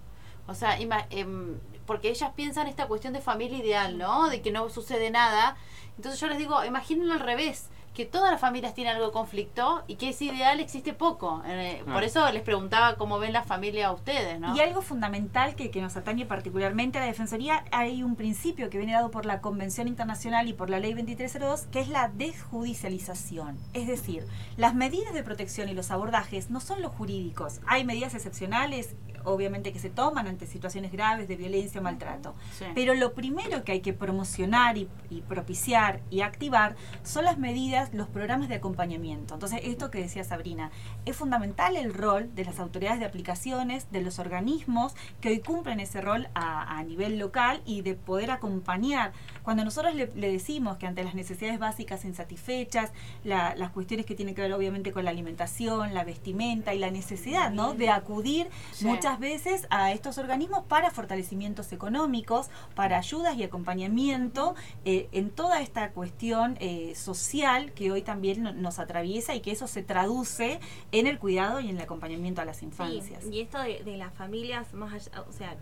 O 0.46 0.54
sea, 0.54 0.76
em, 0.78 1.58
porque 1.86 2.10
ellas 2.10 2.32
piensan 2.34 2.66
esta 2.66 2.86
cuestión 2.86 3.12
de 3.12 3.20
familia 3.20 3.58
ideal, 3.58 3.98
¿no? 3.98 4.28
De 4.28 4.42
que 4.42 4.50
no 4.50 4.68
sucede 4.68 5.10
nada. 5.10 5.56
Entonces 5.96 6.20
yo 6.20 6.28
les 6.28 6.38
digo, 6.38 6.64
imaginen 6.64 7.10
al 7.10 7.20
revés, 7.20 7.68
que 8.00 8.06
todas 8.06 8.30
las 8.30 8.40
familias 8.40 8.72
tienen 8.72 8.94
algo 8.94 9.08
de 9.08 9.12
conflicto 9.12 9.82
y 9.86 9.96
que 9.96 10.08
ese 10.08 10.24
ideal 10.24 10.58
existe 10.58 10.94
poco. 10.94 11.42
Eh, 11.44 11.82
Por 11.84 12.02
eso 12.02 12.32
les 12.32 12.42
preguntaba 12.42 12.94
cómo 12.94 13.18
ven 13.18 13.34
la 13.34 13.42
familia 13.42 13.88
a 13.88 13.92
ustedes, 13.92 14.40
¿no? 14.40 14.56
Y 14.56 14.60
algo 14.60 14.80
fundamental 14.80 15.54
que, 15.54 15.70
que 15.70 15.82
nos 15.82 15.98
atañe 15.98 16.24
particularmente 16.24 16.96
a 16.96 17.02
la 17.02 17.08
Defensoría, 17.08 17.62
hay 17.72 18.02
un 18.02 18.16
principio 18.16 18.70
que 18.70 18.78
viene 18.78 18.94
dado 18.94 19.10
por 19.10 19.26
la 19.26 19.42
Convención 19.42 19.86
Internacional 19.86 20.48
y 20.48 20.54
por 20.54 20.70
la 20.70 20.80
Ley 20.80 20.94
2302, 20.94 21.66
que 21.70 21.80
es 21.80 21.88
la 21.88 22.08
desjudicialización. 22.08 23.58
Es 23.74 23.86
decir, 23.86 24.26
las 24.56 24.74
medidas 24.74 25.12
de 25.12 25.22
protección 25.22 25.68
y 25.68 25.74
los 25.74 25.90
abordajes 25.90 26.48
no 26.48 26.60
son 26.60 26.80
los 26.80 26.92
jurídicos. 26.92 27.60
Hay 27.66 27.84
medidas 27.84 28.14
excepcionales, 28.14 28.96
obviamente, 29.24 29.74
que 29.74 29.78
se 29.78 29.90
toman 29.90 30.26
ante 30.26 30.46
situaciones 30.46 30.90
graves 30.90 31.28
de 31.28 31.36
violencia 31.36 31.82
o 31.82 31.84
maltrato. 31.84 32.34
Sí. 32.58 32.64
Pero 32.74 32.94
lo 32.94 33.12
primero 33.12 33.62
que 33.62 33.72
hay 33.72 33.80
que 33.82 33.92
promocionar 33.92 34.78
y, 34.78 34.88
y 35.10 35.20
propiciar 35.20 36.00
y 36.08 36.22
activar 36.22 36.76
son 37.02 37.26
las 37.26 37.36
medidas, 37.36 37.89
los 37.92 38.08
programas 38.08 38.48
de 38.48 38.56
acompañamiento. 38.56 39.34
Entonces, 39.34 39.60
esto 39.64 39.90
que 39.90 39.98
decía 39.98 40.24
Sabrina, 40.24 40.70
es 41.04 41.16
fundamental 41.16 41.76
el 41.76 41.92
rol 41.94 42.34
de 42.34 42.44
las 42.44 42.58
autoridades 42.58 43.00
de 43.00 43.06
aplicaciones, 43.06 43.90
de 43.90 44.02
los 44.02 44.18
organismos 44.18 44.94
que 45.20 45.30
hoy 45.30 45.40
cumplen 45.40 45.80
ese 45.80 46.00
rol 46.00 46.28
a, 46.34 46.82
nivel 46.84 47.18
local 47.18 47.60
y 47.66 47.82
de 47.82 47.94
poder 47.94 48.30
acompañar. 48.30 49.12
Cuando 49.50 49.64
nosotros 49.64 49.96
le, 49.96 50.12
le 50.14 50.30
decimos 50.30 50.76
que 50.76 50.86
ante 50.86 51.02
las 51.02 51.16
necesidades 51.16 51.58
básicas 51.58 52.04
insatisfechas, 52.04 52.92
la- 53.24 53.56
las 53.56 53.70
cuestiones 53.70 54.06
que 54.06 54.14
tienen 54.14 54.36
que 54.36 54.42
ver 54.42 54.52
obviamente 54.52 54.92
con 54.92 55.04
la 55.04 55.10
alimentación, 55.10 55.92
la 55.92 56.04
vestimenta 56.04 56.72
y 56.72 56.78
la 56.78 56.92
necesidad 56.92 57.50
¿no? 57.50 57.74
de 57.74 57.90
acudir 57.90 58.46
Sí. 58.70 58.84
muchas 58.86 59.18
veces 59.18 59.66
a 59.70 59.90
estos 59.90 60.18
organismos 60.18 60.62
para 60.68 60.92
fortalecimientos 60.92 61.72
económicos, 61.72 62.48
para 62.76 62.98
ayudas 62.98 63.36
y 63.38 63.42
acompañamiento 63.42 64.54
eh, 64.84 65.08
en 65.10 65.30
toda 65.30 65.60
esta 65.62 65.90
cuestión 65.90 66.56
eh, 66.60 66.94
social 66.94 67.72
que 67.72 67.90
hoy 67.90 68.02
también 68.02 68.44
no- 68.44 68.52
nos 68.52 68.78
atraviesa 68.78 69.34
y 69.34 69.40
que 69.40 69.50
eso 69.50 69.66
se 69.66 69.82
traduce 69.82 70.60
en 70.92 71.08
el 71.08 71.18
cuidado 71.18 71.58
y 71.58 71.70
en 71.70 71.76
el 71.76 71.82
acompañamiento 71.82 72.40
a 72.40 72.44
las 72.44 72.62
infancias. 72.62 73.24
Sí, 73.24 73.30
y 73.32 73.40
esto 73.40 73.58
de, 73.58 73.82
de 73.82 73.96
las 73.96 74.14
familias 74.14 74.72
más 74.74 74.92
allá, 74.94 75.22
o 75.28 75.32
sea, 75.32 75.56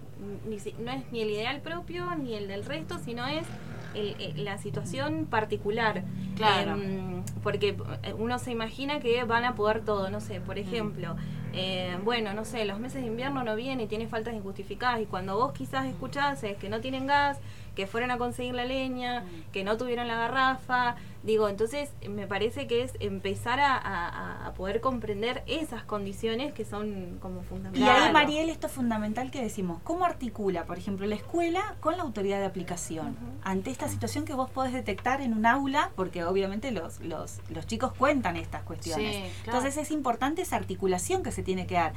ni 0.46 0.58
no 0.84 0.92
es 0.92 1.10
ni 1.10 1.22
el 1.22 1.30
ideal 1.30 1.62
propio 1.62 2.14
ni 2.16 2.34
el 2.34 2.48
del 2.48 2.66
resto, 2.66 2.98
sino 2.98 3.26
es 3.26 3.46
el- 3.94 4.16
el- 4.20 4.44
la 4.44 4.58
situación 4.58 5.26
particular. 5.26 6.02
Claro. 6.36 6.72
Em, 6.74 7.22
porque 7.42 7.76
eh, 8.02 8.12
uno 8.16 8.38
se 8.38 8.50
imagina 8.52 9.00
que 9.00 9.24
van 9.24 9.44
a 9.44 9.54
poder 9.54 9.84
todo, 9.84 10.10
no 10.10 10.20
sé, 10.20 10.40
por 10.40 10.58
ejemplo, 10.58 11.16
eh, 11.52 11.96
bueno, 12.04 12.34
no 12.34 12.44
sé, 12.44 12.64
los 12.64 12.78
meses 12.78 13.00
de 13.02 13.06
invierno 13.08 13.42
no 13.42 13.56
vienen 13.56 13.80
y 13.80 13.88
tienen 13.88 14.08
faltas 14.08 14.34
injustificadas 14.34 15.00
y 15.00 15.06
cuando 15.06 15.36
vos 15.36 15.52
quizás 15.52 15.86
escuchás 15.86 16.42
es 16.44 16.56
que 16.58 16.68
no 16.68 16.80
tienen 16.80 17.06
gas, 17.06 17.38
que 17.78 17.86
fueron 17.86 18.10
a 18.10 18.18
conseguir 18.18 18.54
la 18.56 18.64
leña, 18.64 19.22
que 19.52 19.62
no 19.62 19.76
tuvieron 19.76 20.08
la 20.08 20.16
garrafa, 20.16 20.96
digo, 21.22 21.48
entonces 21.48 21.90
me 22.08 22.26
parece 22.26 22.66
que 22.66 22.82
es 22.82 22.94
empezar 22.98 23.60
a, 23.60 23.76
a- 23.76 24.46
a 24.48 24.54
poder 24.54 24.80
comprender 24.80 25.44
esas 25.46 25.84
condiciones 25.84 26.52
que 26.52 26.64
son 26.64 27.18
como 27.22 27.42
Y 27.42 27.44
fundamentales. 27.44 28.02
ahí, 28.02 28.12
Mariel, 28.12 28.48
esto 28.50 28.66
es 28.66 28.72
fundamental 28.72 29.30
que 29.30 29.40
decimos, 29.40 29.78
¿cómo 29.84 30.04
articula, 30.04 30.64
por 30.64 30.76
ejemplo, 30.76 31.06
la 31.06 31.14
escuela 31.14 31.76
con 31.78 31.96
la 31.96 32.02
autoridad 32.02 32.40
de 32.40 32.46
aplicación? 32.46 33.16
Ante 33.44 33.70
esta 33.70 33.86
situación 33.88 34.24
que 34.24 34.34
vos 34.34 34.50
podés 34.50 34.72
detectar 34.72 35.20
en 35.20 35.32
un 35.32 35.46
aula, 35.46 35.92
porque 35.94 36.24
obviamente 36.24 36.72
los, 36.72 36.98
los, 36.98 37.38
los 37.48 37.64
chicos 37.68 37.92
cuentan 37.96 38.34
estas 38.36 38.64
cuestiones. 38.64 39.14
Sí, 39.14 39.22
claro. 39.44 39.58
Entonces 39.60 39.80
es 39.80 39.92
importante 39.92 40.42
esa 40.42 40.56
articulación 40.56 41.22
que 41.22 41.30
se 41.30 41.44
tiene 41.44 41.68
que 41.68 41.74
dar 41.76 41.92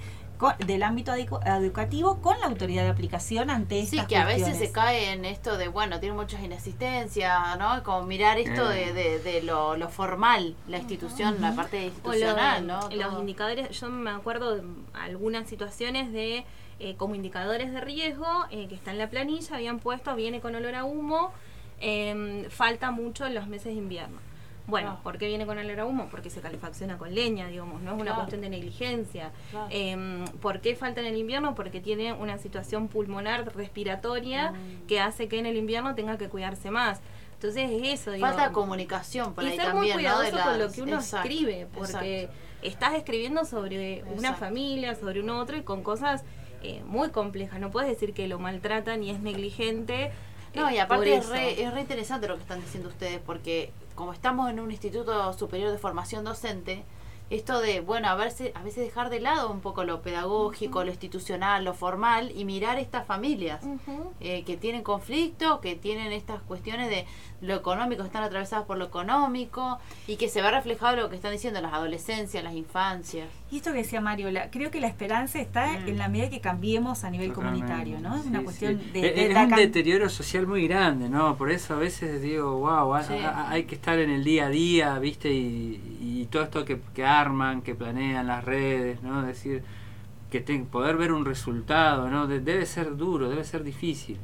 del 0.65 0.83
ámbito 0.83 1.13
educativo 1.13 2.21
con 2.21 2.39
la 2.39 2.47
autoridad 2.47 2.83
de 2.83 2.89
aplicación 2.89 3.49
ante 3.49 3.75
Sí, 3.85 3.95
estas 3.97 4.07
que 4.07 4.17
a 4.17 4.25
veces 4.25 4.57
se 4.57 4.71
cae 4.71 5.11
en 5.11 5.25
esto 5.25 5.57
de, 5.57 5.67
bueno, 5.67 5.99
tiene 5.99 6.15
muchas 6.15 6.41
inexistencias, 6.43 7.57
¿no? 7.57 7.83
Como 7.83 8.03
mirar 8.05 8.37
esto 8.39 8.67
de, 8.67 8.93
de, 8.93 9.19
de 9.19 9.41
lo, 9.43 9.77
lo 9.77 9.89
formal, 9.89 10.55
la 10.67 10.77
institución, 10.77 11.41
la 11.41 11.55
parte 11.55 11.79
lo- 11.79 11.85
institucional, 11.87 12.67
¿no? 12.67 12.79
Los 12.89 13.19
indicadores, 13.19 13.69
yo 13.79 13.89
me 13.89 14.09
acuerdo 14.11 14.55
de 14.57 14.63
algunas 14.93 15.47
situaciones 15.47 16.11
de 16.11 16.45
eh, 16.79 16.95
como 16.97 17.13
indicadores 17.15 17.71
de 17.71 17.79
riesgo 17.81 18.27
eh, 18.49 18.67
que 18.67 18.75
está 18.75 18.91
en 18.91 18.97
la 18.97 19.09
planilla, 19.09 19.55
habían 19.55 19.79
puesto, 19.79 20.15
viene 20.15 20.41
con 20.41 20.55
olor 20.55 20.73
a 20.75 20.83
humo, 20.83 21.31
em, 21.79 22.49
falta 22.49 22.91
mucho 22.91 23.25
en 23.25 23.33
los 23.35 23.47
meses 23.47 23.65
de 23.65 23.73
invierno. 23.73 24.17
Bueno. 24.71 24.99
¿por 25.03 25.17
qué 25.19 25.27
viene 25.27 25.45
con 25.45 25.57
olor 25.57 25.79
a 25.79 25.85
humo? 25.85 26.07
Porque 26.09 26.29
se 26.31 26.41
calefacciona 26.41 26.97
con 26.97 27.13
leña, 27.13 27.47
digamos, 27.47 27.81
no 27.81 27.91
es 27.91 27.95
una 27.95 28.03
Claro. 28.05 28.15
cuestión 28.21 28.41
de 28.41 28.49
negligencia. 28.49 29.31
Claro. 29.51 29.67
Em, 29.69 30.25
¿Por 30.41 30.61
qué 30.61 30.75
falta 30.75 31.01
en 31.01 31.07
el 31.07 31.17
invierno? 31.17 31.53
Porque 31.53 31.79
tiene 31.81 32.13
una 32.13 32.37
situación 32.39 32.87
pulmonar 32.87 33.55
respiratoria 33.55 34.51
Mm. 34.51 34.87
que 34.87 34.99
hace 34.99 35.27
que 35.27 35.37
en 35.39 35.45
el 35.45 35.57
invierno 35.57 35.93
tenga 35.95 36.17
que 36.17 36.29
cuidarse 36.29 36.71
más. 36.71 36.99
Entonces 37.33 37.71
es 37.71 37.99
eso, 38.01 38.11
digo. 38.11 38.25
Falta 38.27 38.51
comunicación 38.51 39.33
por 39.33 39.43
y 39.43 39.47
ahí 39.47 39.55
ser 39.57 39.65
también, 39.67 39.95
muy 39.95 40.03
cuidadoso 40.03 40.37
con 40.43 40.59
lo 40.59 40.71
que 40.71 40.81
uno 40.83 40.95
Exacto, 40.97 41.27
escribe, 41.27 41.67
porque 41.73 42.21
exacto. 42.23 42.37
estás 42.61 42.93
escribiendo 42.93 43.45
sobre 43.45 44.03
una 44.15 44.33
familia, 44.35 44.95
sobre 44.95 45.21
un 45.21 45.29
otro 45.31 45.57
y 45.57 45.63
con 45.63 45.81
cosas 45.83 46.23
eh, 46.63 46.83
muy 46.85 47.09
complejas. 47.09 47.59
No 47.59 47.71
puedes 47.71 47.89
decir 47.89 48.13
que 48.13 48.27
lo 48.27 48.37
maltratan 48.37 49.03
y 49.03 49.09
es 49.09 49.19
negligente. 49.19 50.11
No, 50.53 50.69
eh, 50.69 50.73
y 50.73 50.75
por 50.75 50.83
aparte 50.83 51.15
es 51.15 51.27
re, 51.29 51.63
es 51.63 51.73
re 51.73 51.81
interesante 51.81 52.27
lo 52.27 52.35
que 52.35 52.41
están 52.41 52.61
diciendo 52.61 52.89
ustedes, 52.89 53.19
porque 53.25 53.71
como 54.01 54.13
estamos 54.13 54.49
en 54.49 54.59
un 54.59 54.71
instituto 54.71 55.31
superior 55.33 55.69
de 55.69 55.77
formación 55.77 56.23
docente, 56.23 56.83
esto 57.29 57.61
de, 57.61 57.81
bueno, 57.81 58.07
a 58.07 58.15
veces, 58.15 58.51
a 58.55 58.63
veces 58.63 58.83
dejar 58.83 59.11
de 59.11 59.19
lado 59.19 59.51
un 59.51 59.61
poco 59.61 59.83
lo 59.83 60.01
pedagógico, 60.01 60.83
lo 60.83 60.89
institucional, 60.89 61.63
lo 61.63 61.75
formal 61.75 62.31
y 62.35 62.43
mirar 62.43 62.79
estas 62.79 63.05
familias 63.05 63.63
eh, 64.19 64.43
que 64.43 64.57
tienen 64.57 64.81
conflicto, 64.81 65.61
que 65.61 65.75
tienen 65.75 66.13
estas 66.13 66.41
cuestiones 66.41 66.89
de 66.89 67.05
lo 67.41 67.53
económico, 67.53 68.01
están 68.01 68.23
atravesadas 68.23 68.65
por 68.65 68.79
lo 68.79 68.85
económico 68.85 69.77
y 70.07 70.15
que 70.15 70.29
se 70.29 70.41
ve 70.41 70.49
reflejado 70.49 70.95
lo 70.95 71.09
que 71.11 71.15
están 71.15 71.33
diciendo 71.33 71.61
las 71.61 71.73
adolescencias, 71.73 72.43
las 72.43 72.55
infancias. 72.55 73.29
Y 73.51 73.57
esto 73.57 73.71
que 73.73 73.79
decía 73.79 73.99
Mario, 73.99 74.31
la- 74.31 74.49
creo 74.49 74.71
que 74.71 74.79
la 74.79 74.87
esperanza 74.87 75.39
está 75.41 75.73
Mm. 75.79 75.87
en 75.89 75.97
la 75.97 76.07
medida 76.07 76.29
que 76.29 76.39
cambiemos 76.39 77.03
a 77.03 77.09
nivel 77.11 77.33
comunitario, 77.33 77.99
¿no? 77.99 78.15
Es 78.15 78.25
una 78.25 78.41
cuestión 78.43 78.79
sí. 78.79 78.91
de, 78.93 79.09
Es- 79.09 79.15
de 79.15 79.27
es 79.27 79.33
la 79.33 79.43
un 79.43 79.49
deterioro 79.55 80.07
social 80.09 80.47
muy 80.47 80.67
grande, 80.67 81.09
¿no? 81.09 81.35
Por 81.37 81.51
eso 81.51 81.73
a 81.73 81.77
veces 81.77 82.21
digo, 82.21 82.57
wow, 82.59 82.93
hay, 82.93 83.03
Sí. 83.05 83.13
hay 83.47 83.63
que 83.65 83.75
estar 83.75 83.99
en 83.99 84.09
el 84.09 84.23
día 84.23 84.45
a 84.45 84.49
día, 84.49 84.97
¿viste? 84.99 85.31
Y, 85.33 85.97
y 86.01 86.27
todo 86.31 86.43
esto 86.43 86.63
que, 86.63 86.79
que 86.95 87.03
arman, 87.05 87.61
que 87.61 87.75
planean 87.75 88.25
las 88.27 88.43
redes, 88.45 89.03
¿no? 89.03 89.19
Es 89.21 89.27
decir, 89.27 89.63
que 90.31 90.39
ten- 90.39 90.65
poder 90.65 90.95
ver 90.95 91.11
un 91.11 91.25
resultado, 91.25 92.09
¿no? 92.09 92.27
De- 92.27 92.39
debe 92.39 92.65
ser 92.65 92.95
duro, 92.95 93.29
debe 93.29 93.43
ser 93.43 93.65
difícil. 93.65 94.17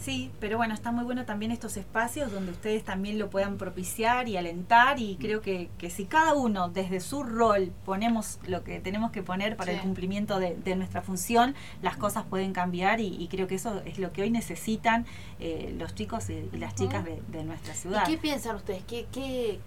Sí, 0.00 0.30
pero 0.40 0.56
bueno, 0.56 0.72
está 0.72 0.92
muy 0.92 1.04
bueno 1.04 1.26
también 1.26 1.52
estos 1.52 1.76
espacios 1.76 2.32
donde 2.32 2.52
ustedes 2.52 2.82
también 2.84 3.18
lo 3.18 3.28
puedan 3.28 3.58
propiciar 3.58 4.28
y 4.28 4.36
alentar 4.38 4.98
y 4.98 5.16
creo 5.16 5.42
que, 5.42 5.68
que 5.76 5.90
si 5.90 6.06
cada 6.06 6.32
uno 6.32 6.70
desde 6.70 7.00
su 7.00 7.22
rol 7.22 7.70
ponemos 7.84 8.38
lo 8.46 8.64
que 8.64 8.80
tenemos 8.80 9.10
que 9.10 9.22
poner 9.22 9.56
para 9.58 9.72
Sí. 9.72 9.76
el 9.76 9.82
cumplimiento 9.82 10.38
de, 10.38 10.56
de 10.56 10.74
nuestra 10.74 11.02
función, 11.02 11.54
las 11.82 11.98
cosas 11.98 12.24
pueden 12.24 12.54
cambiar 12.54 12.98
y, 13.00 13.08
y 13.22 13.28
creo 13.28 13.46
que 13.46 13.56
eso 13.56 13.82
es 13.84 13.98
lo 13.98 14.10
que 14.12 14.22
hoy 14.22 14.30
necesitan 14.30 15.04
eh, 15.38 15.74
los 15.78 15.94
chicos 15.94 16.30
y, 16.30 16.48
y 16.50 16.56
las 16.56 16.74
chicas 16.74 17.04
de, 17.04 17.20
de 17.28 17.44
nuestra 17.44 17.74
ciudad. 17.74 18.08
¿Y 18.08 18.12
qué 18.12 18.18
piensan 18.18 18.56
ustedes? 18.56 18.82
¿Qué, 18.88 19.06
qué, 19.12 19.60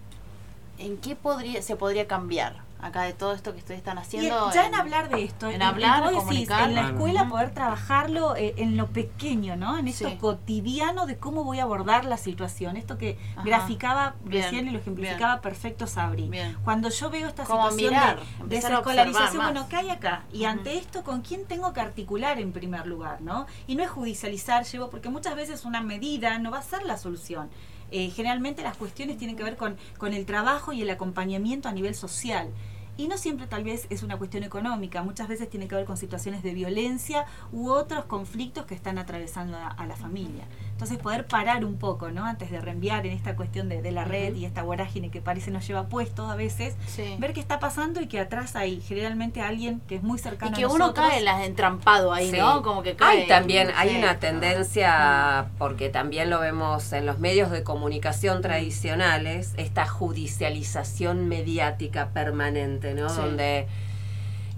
¿En 0.78 0.96
qué 0.96 1.14
podría, 1.14 1.62
se 1.62 1.76
podría 1.76 2.08
cambiar 2.08 2.63
acá 2.80 3.02
de 3.02 3.14
todo 3.14 3.32
esto 3.32 3.52
que 3.52 3.58
ustedes 3.58 3.78
están 3.78 3.96
Y 3.96 4.00
haciendo? 4.00 4.52
ya 4.52 4.66
en 4.66 4.74
hablar 4.74 5.08
de 5.08 5.24
esto, 5.24 5.48
en 5.48 5.62
hablar, 5.62 6.12
vos 6.12 6.28
decís, 6.28 6.50
en 6.50 6.74
la 6.74 6.88
escuela 6.90 7.28
poder 7.28 7.52
trabajarlo 7.54 8.36
eh, 8.36 8.54
en 8.58 8.76
lo 8.76 8.88
pequeño, 8.88 9.56
¿no? 9.56 9.78
En 9.78 9.88
esto 9.88 10.08
Sí. 10.10 10.16
cotidiano 10.16 11.06
de 11.06 11.16
cómo 11.16 11.44
voy 11.44 11.60
a 11.60 11.62
abordar 11.62 12.04
la 12.04 12.16
situación. 12.18 12.76
Esto 12.76 12.98
que 12.98 13.18
Ajá. 13.32 13.42
graficaba 13.44 14.14
Bien, 14.24 14.42
recién 14.42 14.68
y 14.68 14.70
lo 14.72 14.78
ejemplificaba 14.78 15.40
perfecto 15.40 15.86
Sabri. 15.86 16.28
Bien. 16.28 16.56
Cuando 16.64 16.90
yo 16.90 17.08
veo 17.10 17.28
esta 17.28 17.44
Como 17.44 17.70
situación 17.70 17.90
mirar, 17.92 18.16
de, 18.44 18.56
desescolarización, 18.56 19.44
bueno. 19.44 19.66
¿qué 19.68 19.76
hay 19.76 19.90
acá? 19.90 20.24
Y 20.32 20.44
ante 20.44 20.76
esto, 20.76 21.02
¿con 21.04 21.22
quién 21.22 21.46
tengo 21.46 21.72
que 21.72 21.80
articular 21.80 22.38
en 22.38 22.52
primer 22.52 22.86
lugar, 22.86 23.20
no? 23.22 23.46
Y 23.66 23.76
no 23.76 23.82
es 23.82 23.90
judicializar, 23.90 24.64
llevo, 24.64 24.90
porque 24.90 25.08
muchas 25.08 25.34
veces 25.36 25.64
una 25.64 25.80
medida 25.80 26.38
no 26.38 26.50
va 26.50 26.58
a 26.58 26.62
ser 26.62 26.82
la 26.84 26.96
solución. 26.98 27.48
Eh, 27.90 28.10
generalmente 28.10 28.62
las 28.62 28.76
cuestiones 28.76 29.18
tienen 29.18 29.36
que 29.36 29.44
ver 29.44 29.56
con, 29.56 29.76
con 29.98 30.12
el 30.12 30.26
trabajo 30.26 30.72
y 30.72 30.82
el 30.82 30.90
acompañamiento 30.90 31.68
a 31.68 31.72
nivel 31.72 31.94
social. 31.94 32.48
Y 32.96 33.08
no 33.08 33.18
siempre 33.18 33.48
tal 33.48 33.64
vez 33.64 33.86
es 33.90 34.04
una 34.04 34.18
cuestión 34.18 34.44
económica, 34.44 35.02
muchas 35.02 35.26
veces 35.26 35.50
tiene 35.50 35.66
que 35.66 35.74
ver 35.74 35.84
con 35.84 35.96
situaciones 35.96 36.44
de 36.44 36.54
violencia 36.54 37.26
u 37.52 37.70
otros 37.70 38.04
conflictos 38.04 38.66
que 38.66 38.74
están 38.74 38.98
atravesando 38.98 39.56
a, 39.56 39.68
a 39.68 39.86
la 39.86 39.96
familia. 39.96 40.44
Entonces 40.74 40.98
poder 40.98 41.24
parar 41.26 41.64
un 41.64 41.76
poco, 41.78 42.10
¿no? 42.10 42.24
Antes 42.26 42.50
de 42.50 42.60
reenviar 42.60 43.06
en 43.06 43.12
esta 43.12 43.36
cuestión 43.36 43.68
de, 43.68 43.80
de 43.80 43.92
la 43.92 44.04
red 44.04 44.34
y 44.34 44.44
esta 44.44 44.64
vorágine 44.64 45.08
que 45.08 45.20
parece 45.20 45.52
nos 45.52 45.64
lleva 45.66 45.86
puesto 45.88 46.28
a 46.28 46.34
veces, 46.34 46.74
Sí. 46.88 47.14
ver 47.20 47.32
qué 47.32 47.38
está 47.38 47.60
pasando 47.60 48.00
y 48.00 48.08
que 48.08 48.18
atrás 48.18 48.56
hay 48.56 48.80
generalmente 48.80 49.40
alguien 49.40 49.80
que 49.86 49.94
es 49.94 50.02
muy 50.02 50.18
Y 50.18 50.22
cercano 50.22 50.56
que 50.56 50.64
a 50.64 50.66
uno 50.68 50.78
nosotros. 50.78 51.06
cae 51.08 51.18
en 51.20 51.24
las 51.26 51.44
entrampado 51.46 52.12
ahí, 52.12 52.28
Sí. 52.32 52.38
¿no? 52.38 52.62
Como 52.62 52.82
que 52.82 52.96
cae. 52.96 53.20
Hay 53.22 53.28
también, 53.28 53.70
hay 53.76 53.90
Sí. 53.90 53.96
una 53.98 54.18
tendencia, 54.18 55.46
porque 55.58 55.90
también 55.90 56.28
lo 56.28 56.40
vemos 56.40 56.92
en 56.92 57.06
los 57.06 57.20
medios 57.20 57.52
de 57.52 57.62
comunicación 57.62 58.42
tradicionales, 58.42 59.54
esta 59.56 59.86
judicialización 59.86 61.28
mediática 61.28 62.08
permanente, 62.08 62.94
¿no? 62.94 63.08
Sí. 63.10 63.16
Donde 63.20 63.68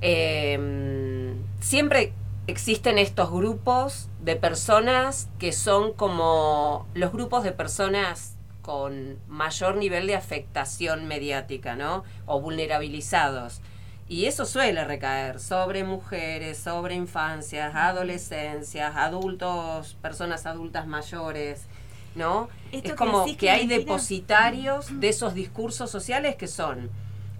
eh, 0.02 1.34
siempre 1.60 2.12
existen 2.46 2.98
estos 2.98 3.30
grupos 3.30 4.08
de 4.20 4.36
personas 4.36 5.28
que 5.38 5.52
son 5.52 5.92
como 5.92 6.86
los 6.94 7.12
grupos 7.12 7.42
de 7.44 7.52
personas 7.52 8.36
con 8.62 9.18
mayor 9.28 9.76
nivel 9.76 10.06
de 10.06 10.16
afectación 10.16 11.06
mediática, 11.06 11.76
¿no? 11.76 12.04
O 12.26 12.40
vulnerabilizados. 12.40 13.60
Y 14.08 14.26
eso 14.26 14.44
suele 14.44 14.84
recaer 14.84 15.40
sobre 15.40 15.82
mujeres, 15.82 16.58
sobre 16.58 16.94
infancias, 16.94 17.74
adolescencias, 17.74 18.94
adultos, 18.96 19.96
personas 20.00 20.46
adultas 20.46 20.86
mayores, 20.86 21.66
¿no? 22.14 22.48
Esto 22.70 22.90
es 22.90 22.94
como 22.94 23.24
que 23.36 23.50
hay 23.50 23.66
depositarios 23.66 25.00
de 25.00 25.08
esos 25.08 25.34
discursos 25.34 25.90
sociales 25.90 26.36
que 26.36 26.46
son 26.46 26.90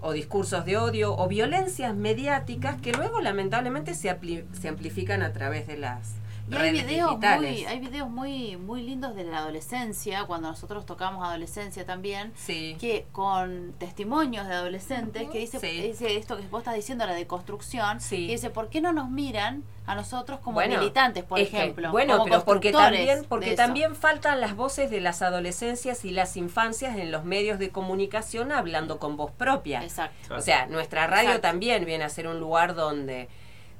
o 0.01 0.13
discursos 0.13 0.65
de 0.65 0.77
odio 0.77 1.15
o 1.15 1.27
violencias 1.27 1.95
mediáticas 1.95 2.79
que 2.81 2.91
luego 2.91 3.21
lamentablemente 3.21 3.93
se, 3.93 4.15
se 4.59 4.67
amplifican 4.67 5.21
a 5.21 5.33
través 5.33 5.67
de 5.67 5.77
las 5.77 6.13
Y 6.49 6.55
hay 6.55 6.71
videos, 6.71 7.09
digitales. 7.09 7.51
muy, 7.51 7.65
hay 7.65 7.79
videos 7.79 8.09
muy, 8.09 8.57
muy 8.57 8.81
lindos 8.83 9.15
de 9.15 9.23
la 9.25 9.39
adolescencia, 9.39 10.23
cuando 10.25 10.47
nosotros 10.49 10.85
tocamos 10.85 11.25
adolescencia 11.27 11.85
también, 11.85 12.33
que 12.45 13.05
con 13.11 13.73
testimonios 13.77 14.47
de 14.47 14.53
adolescentes 14.53 15.29
que 15.29 15.39
dice, 15.39 15.59
Sí. 15.59 15.81
dice 15.81 16.15
esto 16.15 16.37
que 16.37 16.47
vos 16.47 16.59
estás 16.61 16.75
diciendo, 16.75 17.05
la 17.05 17.13
deconstrucción, 17.13 17.99
que 18.09 18.15
dice, 18.15 18.49
¿por 18.49 18.69
qué 18.69 18.79
no 18.81 18.93
nos 18.93 19.09
miran 19.09 19.63
a 19.85 19.95
nosotros 19.95 20.39
como 20.39 20.55
Bueno, 20.55 20.77
militantes, 20.79 21.23
por 21.23 21.37
que- 21.37 21.43
ejemplo? 21.45 21.91
bueno, 21.91 22.13
como 22.17 22.25
pero 22.25 22.45
porque 22.45 22.71
también, 22.71 23.25
porque 23.27 23.55
también 23.55 23.95
faltan 23.95 24.41
las 24.41 24.55
voces 24.55 24.89
de 24.89 24.99
las 25.01 25.21
adolescencias 25.21 26.03
y 26.05 26.11
las 26.11 26.35
infancias 26.37 26.97
en 26.97 27.11
los 27.11 27.23
medios 27.23 27.57
de 27.59 27.69
comunicación 27.69 28.51
hablando 28.51 28.99
con 28.99 29.15
voz 29.17 29.31
propia. 29.31 29.81
Exacto. 29.83 30.35
O 30.35 30.41
sea, 30.41 30.65
nuestra 30.67 31.07
radio 31.07 31.29
Exacto. 31.29 31.47
también 31.47 31.85
viene 31.85 32.03
a 32.03 32.09
ser 32.09 32.27
un 32.27 32.39
lugar 32.39 32.75
donde 32.75 33.29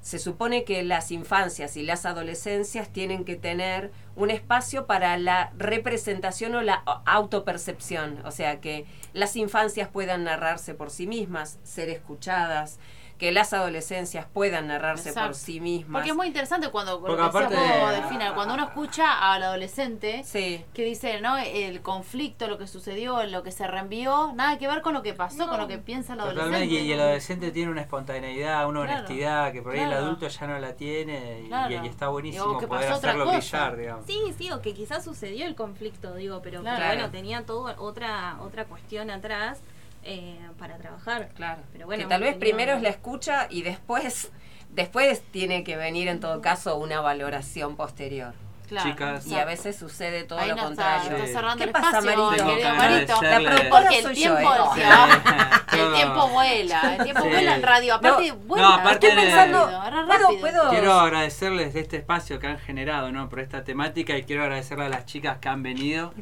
se 0.07 0.19
supone 0.19 0.63
que 0.63 0.83
las 0.83 1.11
infancias 1.11 1.75
y 1.75 1.83
las 1.83 2.05
adolescencias 2.05 2.87
tienen 2.93 3.25
que 3.25 3.35
tener 3.35 3.91
un 4.15 4.31
espacio 4.31 4.87
para 4.87 5.17
la 5.17 5.51
representación 5.57 6.55
o 6.55 6.61
la 6.61 6.75
autopercepción, 7.05 8.21
o 8.23 8.31
sea, 8.31 8.61
que 8.61 8.85
las 9.11 9.35
infancias 9.35 9.89
puedan 9.89 10.23
narrarse 10.23 10.73
por 10.73 10.91
sí 10.91 11.07
mismas, 11.07 11.59
ser 11.63 11.89
escuchadas, 11.89 12.79
que 13.17 13.31
las 13.31 13.51
adolescencias 13.53 14.25
puedan 14.31 14.67
narrarse 14.67 15.11
por 15.13 15.33
sí 15.33 15.59
mismas. 15.59 15.99
Porque 16.01 16.09
es 16.11 16.15
muy 16.15 16.27
interesante 16.27 16.69
cuando, 16.69 17.01
Porque 17.01 17.21
que 17.49 17.55
Delfina, 17.55 18.33
cuando 18.35 18.53
uno 18.53 18.65
escucha 18.65 19.31
al 19.33 19.43
adolescente 19.43 20.23
que 20.31 20.83
dice, 20.83 21.19
¿no? 21.21 21.37
El 21.37 21.81
conflicto, 21.81 22.47
lo 22.47 22.57
que 22.57 22.67
sucedió, 22.67 23.23
lo 23.25 23.43
que 23.43 23.51
se 23.51 23.65
reenvió, 23.67 24.33
nada 24.35 24.57
que 24.57 24.67
ver 24.67 24.81
con 24.81 24.93
lo 24.93 25.01
que 25.01 25.13
pasó, 25.13 25.47
con 25.47 25.57
lo 25.59 25.67
que 25.67 25.77
piensa 25.77 26.13
el 26.13 26.19
Totalmente, 26.19 26.43
adolescente. 26.55 26.75
y, 26.83 26.87
y 26.87 26.91
el 26.91 26.99
adolescente 26.99 27.51
tiene 27.51 27.71
una 27.71 27.81
espontaneidad, 27.81 28.67
una 28.67 28.83
Claro, 28.85 28.99
honestidad 28.99 29.51
que 29.51 29.61
por 29.61 29.73
ahí 29.73 29.79
el 29.81 29.93
adulto 29.93 30.27
ya 30.27 30.47
no 30.47 30.59
la 30.59 30.73
tiene 30.73 31.41
y, 31.45 31.47
Claro. 31.47 31.83
y 31.83 31.87
está 31.87 32.07
buenísimo 32.09 32.45
Digo, 32.47 32.59
que 32.59 32.67
poder 32.67 32.85
pasó 32.85 32.97
otra 32.97 33.09
hacerlo 33.11 33.25
cosa. 33.25 33.37
brillar, 33.39 33.77
digamos. 33.77 34.05
Sí, 34.05 34.19
sí, 34.37 34.51
o 34.51 34.61
que 34.61 34.73
quizás 34.73 35.03
sucedió 35.03 35.45
el 35.45 35.55
conflicto, 35.55 36.13
digo, 36.15 36.41
pero, 36.43 36.61
pero 36.61 36.75
Claro. 36.75 36.85
bueno, 36.95 37.09
tenía 37.11 37.45
toda 37.45 37.75
otra 37.79 38.37
otra 38.41 38.65
cuestión 38.65 39.09
atrás 39.09 39.59
eh, 40.07 40.39
para 40.57 40.77
trabajar. 40.77 41.29
Claro. 41.35 41.61
Pero 41.71 41.85
bueno, 41.85 42.03
que 42.03 42.09
tal 42.09 42.21
vez 42.21 42.35
primero 42.35 42.73
es 42.73 42.81
la 42.81 42.89
escucha 42.89 43.47
y 43.49 43.61
después, 43.61 44.31
después 44.69 45.21
tiene 45.31 45.63
que 45.63 45.75
venir 45.77 46.07
en 46.07 46.19
todo 46.19 46.41
caso 46.41 46.77
una 46.77 47.01
valoración 47.01 47.75
posterior. 47.75 48.33
Claro, 48.67 48.89
Chicas. 48.89 49.25
Y 49.27 49.35
a 49.35 49.45
veces 49.45 49.77
sucede 49.77 50.23
todo 50.25 50.39
Ahí 50.39 50.49
lo 50.49 50.55
está- 50.55 50.65
contrario. 50.67 51.11
está 51.15 51.27
cerrando 51.27 51.57
¿Qué 51.57 51.63
el 51.63 51.69
pasa, 51.71 51.99
espacio, 51.99 52.17
Marito? 52.25 52.29
querido 52.45 52.57
Tengo 52.57 52.71
que 52.73 52.77
Marito. 52.77 53.21
La 53.21 53.69
Porque 53.69 53.97
el 53.99 54.03
yo, 54.07 54.11
tiempo 54.11 54.41
¿eh? 54.41 54.57
se 54.75 54.83
va. 54.83 55.63
El 55.77 55.93
tiempo 55.93 56.27
vuela, 56.29 56.95
el 56.97 57.03
tiempo 57.03 57.21
Sí. 57.23 57.29
vuela 57.29 57.55
en 57.55 57.61
radio. 57.63 57.93
Aparte, 57.93 58.27
No, 58.29 58.35
vuela. 58.37 58.67
no, 58.67 58.73
aparte 58.73 59.07
Estoy 59.07 59.21
de- 59.23 59.27
pensando, 59.27 59.57
ahora 59.59 60.05
rápido. 60.05 60.69
Quiero 60.69 60.93
agradecerles 60.93 61.73
de 61.75 61.79
este 61.81 61.97
espacio 61.97 62.39
que 62.39 62.47
han 62.47 62.57
generado, 62.57 63.11
¿no? 63.11 63.29
Por 63.29 63.39
esta 63.41 63.63
temática 63.63 64.17
y 64.17 64.23
quiero 64.23 64.43
agradecerle 64.43 64.85
a 64.85 64.89
las 64.89 65.05
chicas 65.05 65.37
que 65.37 65.47
han 65.49 65.61
venido. 65.63 66.13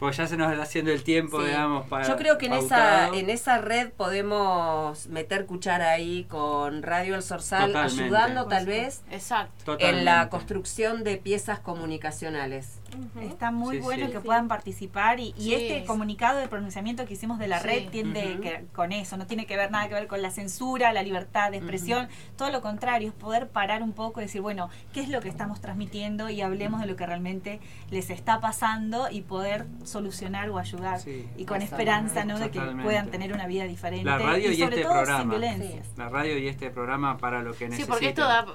Porque 0.00 0.16
ya 0.16 0.26
se 0.26 0.36
nos 0.36 0.50
está 0.50 0.64
haciendo 0.64 0.90
el 0.90 1.04
tiempo, 1.04 1.38
Sí. 1.40 1.46
digamos, 1.48 1.86
para. 1.86 2.08
Yo 2.08 2.16
creo 2.16 2.36
que 2.38 2.46
en 2.46 2.54
esa, 2.54 3.08
en 3.08 3.30
esa 3.30 3.58
red 3.58 3.90
podemos 3.90 5.06
meter 5.08 5.46
cuchara 5.46 5.90
ahí 5.92 6.24
con 6.24 6.82
Radio 6.82 7.14
El 7.14 7.22
Sorsal, 7.22 7.66
Totalmente. 7.68 8.02
ayudando 8.04 8.46
tal 8.46 8.66
vez 8.66 9.02
Exacto. 9.12 9.76
en 9.78 10.04
la 10.04 10.28
construcción 10.30 11.04
de 11.04 11.16
piezas 11.18 11.60
comunicacionales. 11.60 12.79
Está 13.20 13.50
muy 13.50 13.76
Sí, 13.76 13.82
bueno 13.82 14.06
sí. 14.06 14.12
que 14.12 14.20
puedan 14.20 14.48
participar 14.48 15.20
y, 15.20 15.34
y 15.36 15.42
Sí. 15.44 15.54
este 15.54 15.84
comunicado 15.84 16.38
de 16.38 16.48
pronunciamiento 16.48 17.04
que 17.06 17.14
hicimos 17.14 17.38
de 17.38 17.48
la 17.48 17.60
Sí. 17.60 17.66
red 17.66 17.88
tiende 17.90 18.32
Ujú. 18.34 18.42
que- 18.42 18.64
con 18.74 18.92
eso, 18.92 19.16
no 19.16 19.26
tiene 19.26 19.46
que 19.46 19.56
ver 19.56 19.70
nada 19.70 19.88
que 19.88 19.94
ver 19.94 20.06
con 20.06 20.22
la 20.22 20.30
censura, 20.30 20.92
la 20.92 21.02
libertad 21.02 21.50
de 21.50 21.58
expresión, 21.58 22.08
todo 22.36 22.50
lo 22.50 22.60
contrario, 22.60 23.08
es 23.08 23.14
poder 23.14 23.48
parar 23.48 23.82
un 23.82 23.92
poco 23.92 24.20
y 24.20 24.24
decir, 24.24 24.40
bueno, 24.40 24.70
¿qué 24.92 25.00
es 25.00 25.08
lo 25.08 25.20
que 25.20 25.28
estamos 25.28 25.60
transmitiendo? 25.60 26.28
Y 26.30 26.40
hablemos 26.40 26.80
de 26.80 26.86
lo 26.86 26.96
que 26.96 27.06
realmente 27.06 27.60
les 27.90 28.10
está 28.10 28.40
pasando 28.40 29.08
y 29.10 29.22
poder 29.22 29.66
solucionar 29.84 30.48
o 30.50 30.58
ayudar. 30.58 31.00
Sí. 31.00 31.26
y 31.36 31.44
con 31.44 31.62
esperanza, 31.62 32.24
¿no? 32.24 32.38
De 32.38 32.50
que 32.50 32.60
puedan 32.60 33.10
tener 33.10 33.32
una 33.32 33.46
vida 33.46 33.64
diferente. 33.64 34.04
La 34.04 34.18
radio 34.18 34.50
y, 34.50 34.56
sobre 34.56 34.76
este 34.76 34.82
todo 34.82 34.92
sin 34.94 35.04
programa. 35.04 35.30
violencia. 35.38 35.82
La 35.96 36.08
radio 36.08 36.38
y 36.38 36.48
este 36.48 36.70
programa 36.70 37.16
para 37.18 37.42
lo 37.42 37.52
que 37.52 37.58
Sí, 37.58 37.64
necesiten. 37.64 37.88
porque 37.88 38.08
esto 38.08 38.22
da. 38.22 38.46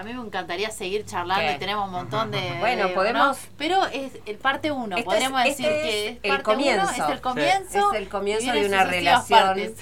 A 0.00 0.02
mí 0.02 0.14
me 0.14 0.22
encantaría 0.24 0.70
seguir 0.70 1.04
charlando 1.04 1.44
¿Qué? 1.46 1.56
y 1.56 1.58
tenemos 1.58 1.84
un 1.84 1.92
montón 1.92 2.30
de. 2.30 2.54
Bueno, 2.58 2.88
de- 2.88 2.94
podemos- 2.94 3.36
¿no? 3.36 3.48
Pero 3.58 3.84
es 3.88 4.12
el 4.24 4.38
parte 4.38 4.70
uno. 4.72 4.96
Este 4.96 5.04
Podríamos 5.04 5.42
es- 5.44 5.48
decir 5.58 5.66
este 5.66 5.82
que 5.82 6.08
es 6.08 6.18
el 6.22 6.30
parte 6.30 6.42
comienzo. 6.44 6.82
uno, 6.82 6.90
es 6.90 6.98
el 7.10 7.16
Sí. 7.16 7.20
comienzo. 7.20 7.92
Es 7.92 7.98
el 8.00 8.08
comienzo 8.08 8.52
de 8.52 8.66
una 8.66 8.84
relación. 8.84 9.40
partes. 9.40 9.72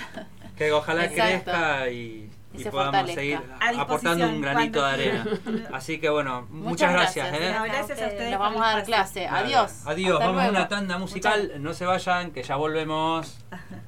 Que 0.57 0.73
ojalá 0.73 1.05
Exacto. 1.05 1.53
crezca 1.53 1.89
y, 1.90 2.31
Y 2.53 2.59
se 2.65 2.70
podamos 2.73 2.97
fortalezca. 2.97 3.20
seguir 3.20 3.40
A 3.61 3.81
aportando 3.81 4.27
un 4.28 4.40
granito 4.40 4.85
de 4.85 4.90
arena. 4.93 5.27
Así 5.73 6.01
que 6.01 6.09
bueno, 6.11 6.49
muchas, 6.51 6.93
gracias. 6.93 7.32
¿eh? 7.32 7.55
No, 7.57 7.62
gracias 7.62 8.03
a 8.03 8.07
ustedes. 8.07 8.31
Por 8.32 8.39
vamos 8.40 8.61
a 8.66 8.70
dar 8.74 8.85
clase. 8.85 9.28
Adiós. 9.28 9.82
Adiós, 9.86 10.15
Hasta 10.15 10.27
vamos 10.27 10.43
a 10.43 10.49
una 10.49 10.66
tanda 10.66 10.99
musical. 10.99 11.53
No 11.59 11.74
se 11.74 11.85
vayan, 11.86 12.32
que 12.32 12.43
ya 12.43 12.57
volvemos. 12.57 13.39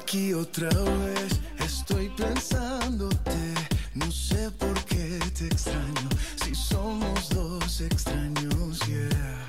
Aquí 0.00 0.32
otra 0.32 0.70
vez 0.70 1.40
estoy 1.58 2.08
pensándote, 2.16 3.54
no 3.94 4.10
sé 4.10 4.50
por 4.52 4.72
qué 4.86 5.20
te 5.38 5.46
extraño, 5.46 6.08
si 6.42 6.54
somos 6.54 7.28
dos 7.28 7.82
extraños, 7.82 8.80
yeah. 8.86 9.46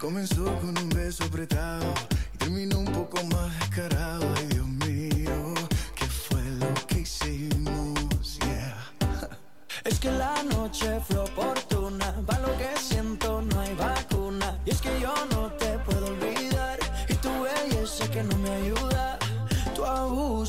Comenzó 0.00 0.44
con 0.60 0.76
un 0.78 0.88
beso 0.88 1.24
apretado 1.24 1.92
y 2.34 2.38
terminó 2.38 2.78
un 2.78 2.86
poco 2.86 3.22
más 3.24 3.52
descarado, 3.60 4.26
ay 4.36 4.46
Dios 4.46 4.66
mío, 4.66 5.54
¿qué 5.94 6.06
fue 6.06 6.42
lo 6.58 6.74
que 6.86 7.00
hicimos, 7.00 8.38
yeah? 8.46 8.76
Es 9.84 10.00
que 10.00 10.10
la 10.10 10.42
noche 10.44 10.98
fue 11.06 11.18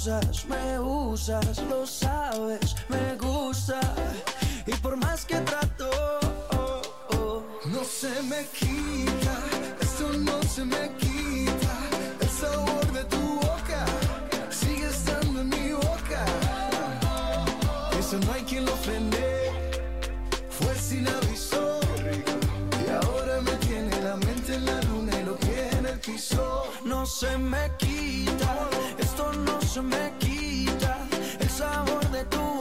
abusas, 0.08 0.46
me 0.46 0.80
usas, 0.80 1.64
lo 1.70 1.86
sabes, 1.86 2.76
me 2.90 3.16
gusta. 3.18 3.80
Y 4.66 4.72
por 4.78 4.98
más 4.98 5.26
que 5.26 5.36
trato, 5.42 5.90
oh, 7.18 7.44
no 7.66 7.84
se 7.84 8.10
me 8.24 8.46
quita, 8.48 9.36
esto 9.80 10.12
no 10.14 10.42
se 10.44 10.66
me 10.66 10.92
quita. 10.98 11.74
El 12.20 12.30
sabor 12.30 12.92
de 12.94 13.04
tu 13.06 13.36
boca 13.36 13.86
sigue 14.50 14.88
estando 14.88 15.42
en 15.42 15.50
mi 15.50 15.74
boca. 15.74 16.26
Eso 18.00 18.18
no 18.26 18.34
hay 18.34 18.42
quien 18.44 18.66
lo 18.66 18.76
frene, 18.78 19.52
fue 20.50 20.74
sin 20.76 21.08
aviso. 21.08 21.80
Y 22.86 22.90
ahora 22.90 23.42
me 23.42 23.52
tiene 23.68 24.02
la 24.02 24.16
mente 24.16 24.56
en 24.56 24.66
la 24.66 24.82
luna 24.82 25.20
y 25.20 25.24
lo 25.26 25.38
que 25.38 25.70
el 25.70 26.00
piso. 26.00 26.64
No 26.86 27.06
se 27.06 27.38
me 27.38 27.72
quita, 27.78 28.71
esto 29.22 29.34
no 29.34 29.62
se 29.62 29.82
me 29.82 30.14
quita. 30.20 30.98
El 31.40 31.50
sabor 31.50 32.10
de 32.12 32.24
tu 32.26 32.61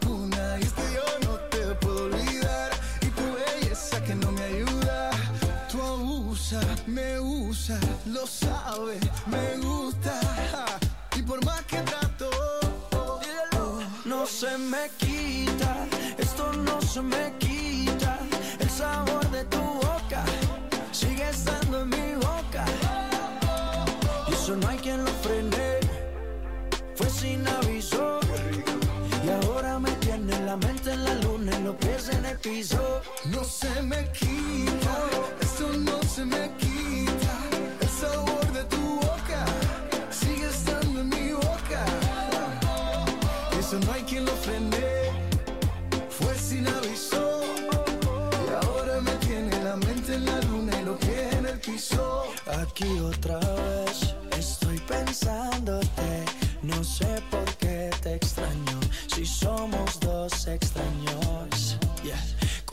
Me 6.85 7.19
usa, 7.19 7.79
lo 8.07 8.27
sabes, 8.27 8.99
me 9.27 9.57
gusta. 9.57 10.19
Y 11.15 11.21
por 11.21 11.43
más 11.45 11.61
que 11.63 11.77
trato, 11.81 12.29
No 14.03 14.25
se 14.25 14.57
me 14.57 14.89
quita, 14.97 15.87
esto 16.17 16.51
no 16.53 16.81
se 16.81 17.01
me 17.01 17.33
quita. 17.39 18.19
El 18.59 18.69
sabor 18.69 19.29
de 19.31 19.45
tu 19.45 19.61
boca 19.61 20.23
sigue 20.91 21.29
estando 21.29 21.81
en 21.81 21.89
mi 21.89 22.15
boca. 22.15 22.65
Y 24.27 24.33
eso 24.33 24.55
no 24.57 24.67
hay 24.67 24.77
quien 24.77 25.05
lo 25.05 25.11
frene. 25.23 25.79
Fue 26.95 27.09
sin 27.09 27.47
aviso. 27.47 28.19
Y 29.23 29.29
ahora 29.29 29.79
me 29.79 29.91
tiene 30.05 30.37
la 30.41 30.57
mente 30.57 30.91
en 30.91 31.03
la 31.05 31.15
luna 31.15 31.51
y 31.57 31.63
los 31.63 31.75
pies 31.75 32.09
en 32.09 32.25
el 32.25 32.37
piso. 32.39 33.01
no 33.25 33.43
se 33.43 33.81
me 33.83 34.11
quita, 34.11 34.95
se 36.15 36.25
me 36.25 36.51
quita. 36.57 37.35
El 37.79 37.89
sabor 37.89 38.45
de 38.51 38.63
tu 38.65 38.95
boca 38.95 39.45
sigue 40.09 40.47
estando 40.49 40.99
en 40.99 41.09
mi 41.09 41.31
boca. 41.31 41.85
Eso 43.57 43.79
no 43.85 43.93
hay 43.93 44.03
quien 44.03 44.25
lo 44.25 44.33
frene. 44.33 44.89
Fue 46.09 46.35
sin 46.35 46.67
aviso. 46.67 47.41
Y 48.47 48.65
ahora 48.65 48.99
me 48.99 49.13
tiene 49.27 49.63
la 49.63 49.77
mente 49.77 50.15
en 50.15 50.25
la 50.25 50.41
luna 50.41 50.73
y 50.81 50.83
los 50.83 50.97
pies 50.97 51.33
en 51.33 51.45
el 51.45 51.59
piso. 51.59 52.25
Aquí 52.61 52.99
otra 52.99 53.39
vez 53.39 54.13
estoy 54.37 54.79
pensándote. 54.79 56.25
No 56.61 56.83
sé 56.83 57.21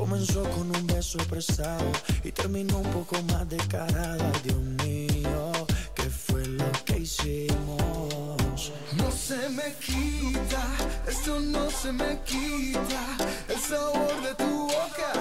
Comenzó 0.08 0.42
con 0.42 0.74
un 0.74 0.86
beso 0.86 1.18
prestado 1.28 1.84
y 2.24 2.32
terminó 2.32 2.78
un 2.78 2.90
poco 2.92 3.22
más 3.24 3.46
descarado. 3.46 4.24
Ay, 4.24 4.40
Dios 4.42 4.58
mío, 4.82 5.52
¿qué 5.94 6.04
fue 6.04 6.46
lo 6.46 6.64
que 6.86 7.00
hicimos? 7.00 8.72
No 8.96 9.10
se 9.10 9.50
me 9.50 9.74
quita, 9.74 10.62
esto 11.06 11.38
no 11.40 11.70
se 11.70 11.92
me 11.92 12.18
quita. 12.24 13.02
El 13.50 13.60
sabor 13.60 14.22
de 14.22 14.34
tu 14.36 14.62
boca 14.62 15.12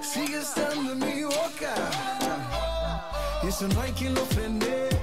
sigue 0.00 0.38
estando 0.38 0.92
en 0.92 0.98
mi 1.00 1.24
boca. 1.24 1.74
Y 3.42 3.48
eso 3.48 3.66
no 3.66 3.80
hay 3.80 3.90
quien 3.90 4.14
lo 4.14 4.24
frene. 4.26 4.99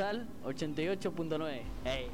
Sorsal 0.00 0.26
88.9. 0.46 1.62
Ey. 1.84 2.09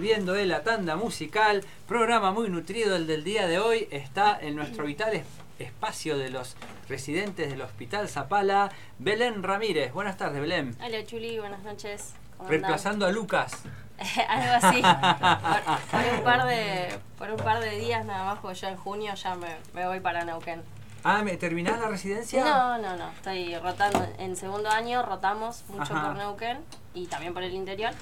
Volviendo 0.00 0.32
de 0.32 0.46
la 0.46 0.62
tanda 0.62 0.96
musical, 0.96 1.62
programa 1.86 2.32
muy 2.32 2.48
nutrido 2.48 2.96
el 2.96 3.06
del 3.06 3.22
día 3.22 3.46
de 3.46 3.58
hoy, 3.58 3.86
está 3.90 4.38
en 4.40 4.56
nuestro 4.56 4.86
vital 4.86 5.12
es- 5.12 5.26
espacio 5.58 6.16
de 6.16 6.30
los 6.30 6.56
residentes 6.88 7.50
del 7.50 7.60
Hospital 7.60 8.08
Zapala, 8.08 8.70
Belén 8.98 9.42
Ramírez. 9.42 9.92
Buenas 9.92 10.16
tardes, 10.16 10.40
Belén. 10.40 10.74
Hola 10.82 11.04
Chuli, 11.04 11.38
buenas 11.38 11.62
noches. 11.64 12.14
¿Cómo 12.38 12.48
Reemplazando 12.48 13.04
a 13.04 13.10
Lucas. 13.12 13.52
Algo 14.28 14.66
así. 14.66 14.80
Por, 15.90 16.00
por 16.00 16.14
un 16.18 16.24
par 16.24 16.46
de, 16.46 16.98
por 17.18 17.30
un 17.32 17.36
par 17.36 17.60
de 17.60 17.78
días 17.78 18.02
nada 18.06 18.24
más, 18.24 18.38
porque 18.38 18.56
yo 18.58 18.68
en 18.68 18.78
junio 18.78 19.12
ya 19.14 19.34
me, 19.34 19.54
me 19.74 19.86
voy 19.86 20.00
para 20.00 20.24
Neuquén. 20.24 20.62
Ah, 21.04 21.20
¿me 21.22 21.36
terminás 21.36 21.78
la 21.78 21.88
residencia? 21.88 22.42
No, 22.42 22.78
no, 22.78 22.96
no. 22.96 23.10
Estoy 23.10 23.54
rotando. 23.58 24.08
En 24.18 24.34
segundo 24.34 24.70
año 24.70 25.02
rotamos 25.02 25.62
mucho 25.68 25.92
Ajá. 25.94 26.06
por 26.08 26.16
Neuquén 26.16 26.56
y 26.94 27.06
también 27.06 27.34
por 27.34 27.42
el 27.42 27.52
interior. 27.52 27.92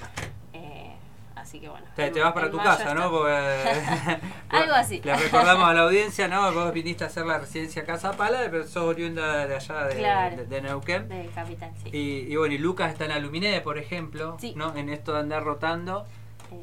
Así 1.41 1.59
que 1.59 1.69
bueno. 1.69 1.85
Te, 1.95 2.11
vas 2.11 2.33
para 2.33 2.49
tu 2.51 2.57
casa, 2.57 2.93
¿no? 2.93 3.09
Porque, 3.09 3.31
Algo 4.49 4.73
así. 4.73 5.01
Le 5.03 5.15
recordamos 5.15 5.69
a 5.69 5.73
la 5.73 5.81
audiencia, 5.81 6.27
¿no? 6.27 6.51
Vos 6.53 6.73
viniste 6.73 7.03
a 7.03 7.07
hacer 7.07 7.25
la 7.25 7.39
residencia 7.39 7.85
Casa 7.85 8.13
Pala, 8.13 8.39
pero 8.51 8.63
sos 8.65 8.83
oriunda 8.83 9.45
de 9.47 9.55
allá 9.55 9.85
de, 9.85 9.95
Claro. 9.95 10.35
de- 10.37 10.45
de 10.45 10.61
Neuquén. 10.61 11.07
De 11.09 11.29
capital, 11.33 11.71
sí. 11.83 11.89
Y, 11.91 12.31
y 12.31 12.35
bueno, 12.35 12.53
y 12.53 12.57
Lucas 12.57 12.91
está 12.91 13.05
en 13.05 13.11
Aluminé, 13.11 13.61
por 13.61 13.77
ejemplo, 13.77 14.37
¿no? 14.55 14.75
En 14.75 14.89
esto 14.89 15.13
de 15.13 15.19
andar 15.19 15.43
rotando. 15.43 16.05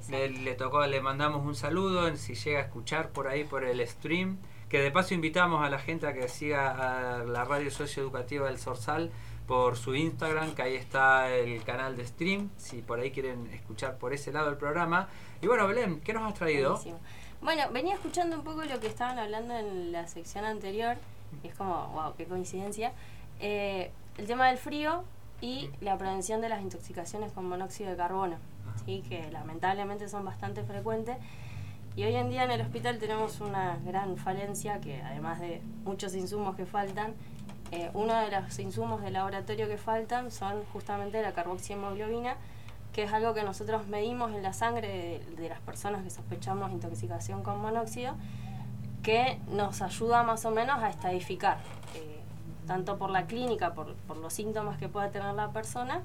Le, 0.08 0.28
le 0.30 0.54
tocó, 0.54 0.84
le 0.86 1.00
mandamos 1.00 1.46
un 1.46 1.54
saludo, 1.54 2.08
en 2.08 2.16
si 2.18 2.34
llega 2.34 2.58
a 2.58 2.62
escuchar 2.62 3.10
por 3.10 3.28
ahí 3.28 3.44
por 3.44 3.64
el 3.64 3.86
stream. 3.86 4.38
Que 4.68 4.80
de 4.80 4.90
paso 4.90 5.14
invitamos 5.14 5.64
a 5.64 5.70
la 5.70 5.78
gente 5.78 6.08
a 6.08 6.12
que 6.12 6.26
siga 6.28 7.18
a 7.20 7.22
la 7.24 7.44
radio 7.44 7.70
socioeducativa 7.70 8.48
del 8.48 8.58
Sorsal 8.58 9.12
por 9.46 9.76
su 9.76 9.94
Instagram, 9.94 10.54
que 10.54 10.62
ahí 10.62 10.74
está 10.74 11.32
el 11.34 11.62
canal 11.62 11.96
de 11.96 12.06
stream, 12.06 12.50
si 12.56 12.82
por 12.82 12.98
ahí 12.98 13.10
quieren 13.10 13.46
escuchar 13.52 13.98
por 13.98 14.12
ese 14.12 14.32
lado 14.32 14.50
el 14.50 14.56
programa. 14.56 15.08
Y 15.40 15.46
bueno, 15.46 15.66
Belén, 15.66 16.00
¿qué 16.00 16.12
nos 16.12 16.24
has 16.24 16.34
traído? 16.34 16.70
Buenísimo. 16.72 16.98
Bueno, 17.40 17.62
venía 17.72 17.94
escuchando 17.94 18.36
un 18.36 18.42
poco 18.42 18.64
lo 18.64 18.80
que 18.80 18.86
estaban 18.86 19.18
hablando 19.18 19.54
en 19.56 19.92
la 19.92 20.08
sección 20.08 20.44
anterior. 20.44 20.96
Y 21.42 21.48
es 21.48 21.54
como, 21.54 21.88
wow, 21.88 22.14
qué 22.16 22.24
coincidencia. 22.24 22.92
Eh, 23.40 23.90
el 24.18 24.26
tema 24.26 24.48
del 24.48 24.58
frío 24.58 25.04
y 25.40 25.70
la 25.80 25.98
prevención 25.98 26.40
de 26.40 26.48
las 26.48 26.62
intoxicaciones 26.62 27.32
con 27.32 27.48
monóxido 27.48 27.90
de 27.90 27.96
carbono, 27.96 28.36
¿sí? 28.84 29.04
que 29.08 29.30
lamentablemente 29.30 30.08
son 30.08 30.24
bastante 30.24 30.64
frecuentes. 30.64 31.18
Y 31.94 32.04
hoy 32.04 32.14
en 32.14 32.30
día 32.30 32.44
en 32.44 32.50
el 32.50 32.60
hospital 32.60 32.98
tenemos 32.98 33.40
una 33.40 33.78
gran 33.84 34.16
falencia 34.16 34.80
que 34.80 35.00
además 35.02 35.40
de 35.40 35.62
muchos 35.84 36.14
insumos 36.14 36.56
que 36.56 36.66
faltan, 36.66 37.14
eh, 37.72 37.90
uno 37.94 38.14
de 38.20 38.30
los 38.30 38.58
insumos 38.58 39.02
de 39.02 39.10
laboratorio 39.10 39.68
que 39.68 39.76
faltan 39.76 40.30
son 40.30 40.64
justamente 40.72 41.20
la 41.22 41.32
carboxihemoglobina, 41.32 42.36
que 42.92 43.04
es 43.04 43.12
algo 43.12 43.34
que 43.34 43.42
nosotros 43.42 43.86
medimos 43.88 44.32
en 44.32 44.42
la 44.42 44.52
sangre 44.52 44.88
de, 44.88 45.36
de 45.36 45.48
las 45.48 45.60
personas 45.60 46.02
que 46.02 46.10
sospechamos 46.10 46.70
intoxicación 46.70 47.42
con 47.42 47.60
monóxido, 47.60 48.14
que 49.02 49.38
nos 49.48 49.82
ayuda 49.82 50.22
más 50.22 50.44
o 50.44 50.50
menos 50.50 50.82
a 50.82 50.88
estadificar, 50.88 51.58
eh, 51.94 52.20
tanto 52.66 52.98
por 52.98 53.10
la 53.10 53.26
clínica, 53.26 53.74
por, 53.74 53.94
por 53.94 54.16
los 54.16 54.32
síntomas 54.32 54.78
que 54.78 54.88
pueda 54.88 55.10
tener 55.10 55.34
la 55.34 55.50
persona, 55.50 56.02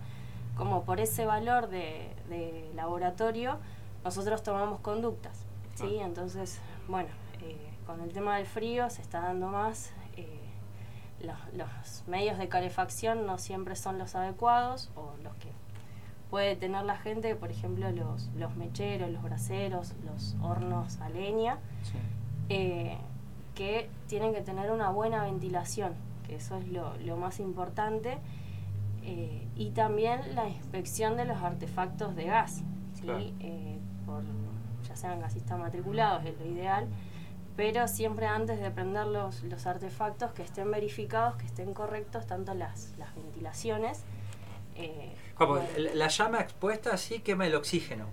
como 0.55 0.83
por 0.83 0.99
ese 0.99 1.25
valor 1.25 1.67
de, 1.69 2.13
de 2.29 2.71
laboratorio, 2.75 3.57
nosotros 4.03 4.43
tomamos 4.43 4.79
conductas. 4.81 5.45
¿sí? 5.75 5.97
Entonces, 5.99 6.59
bueno, 6.87 7.09
eh, 7.41 7.57
con 7.85 8.01
el 8.01 8.11
tema 8.13 8.37
del 8.37 8.45
frío 8.45 8.89
se 8.89 9.01
está 9.01 9.21
dando 9.21 9.47
más. 9.47 9.91
Los, 11.23 11.37
los 11.53 11.69
medios 12.07 12.37
de 12.37 12.47
calefacción 12.47 13.25
no 13.25 13.37
siempre 13.37 13.75
son 13.75 13.97
los 13.97 14.15
adecuados 14.15 14.89
o 14.95 15.13
los 15.23 15.33
que 15.35 15.49
puede 16.29 16.55
tener 16.55 16.85
la 16.85 16.97
gente, 16.97 17.35
por 17.35 17.51
ejemplo, 17.51 17.91
los, 17.91 18.29
los 18.37 18.55
mecheros, 18.55 19.09
los 19.11 19.21
braseros, 19.21 19.93
los 20.05 20.35
hornos 20.41 20.99
a 21.01 21.09
leña, 21.09 21.57
eh, 22.49 22.97
que 23.55 23.89
tienen 24.07 24.33
que 24.33 24.41
tener 24.41 24.71
una 24.71 24.89
buena 24.89 25.23
ventilación, 25.23 25.93
que 26.25 26.35
eso 26.35 26.57
es 26.57 26.67
lo, 26.69 26.95
lo 26.97 27.17
más 27.17 27.39
importante. 27.39 28.17
eh, 29.03 29.47
y 29.55 29.71
también 29.71 30.35
la 30.35 30.47
inspección 30.47 31.17
de 31.17 31.25
los 31.25 31.37
artefactos 31.37 32.15
de 32.15 32.25
gas, 32.25 32.61
¿sí? 32.93 33.01
Claro. 33.01 33.19
Eh, 33.39 33.79
por, 34.05 34.23
ya 34.87 34.95
sean 34.95 35.19
gasistas 35.19 35.57
matriculados, 35.59 36.23
es 36.25 36.37
lo 36.39 36.45
ideal, 36.45 36.87
pero 37.61 37.87
siempre 37.87 38.25
antes 38.25 38.59
de 38.59 38.71
prender 38.71 39.05
los, 39.05 39.43
los 39.43 39.67
artefactos 39.67 40.31
que 40.31 40.41
estén 40.41 40.71
verificados, 40.71 41.35
que 41.35 41.45
estén 41.45 41.75
correctos, 41.75 42.25
tanto 42.25 42.55
las, 42.55 42.97
las 42.97 43.13
ventilaciones. 43.13 44.01
eh, 44.75 45.15
Como 45.35 45.57
como- 45.57 45.67
la- 45.77 45.93
la 45.93 46.07
llama 46.07 46.39
expuesta 46.39 46.97
sí 46.97 47.19
quema 47.19 47.45
el 47.45 47.53
oxígeno. 47.53 48.07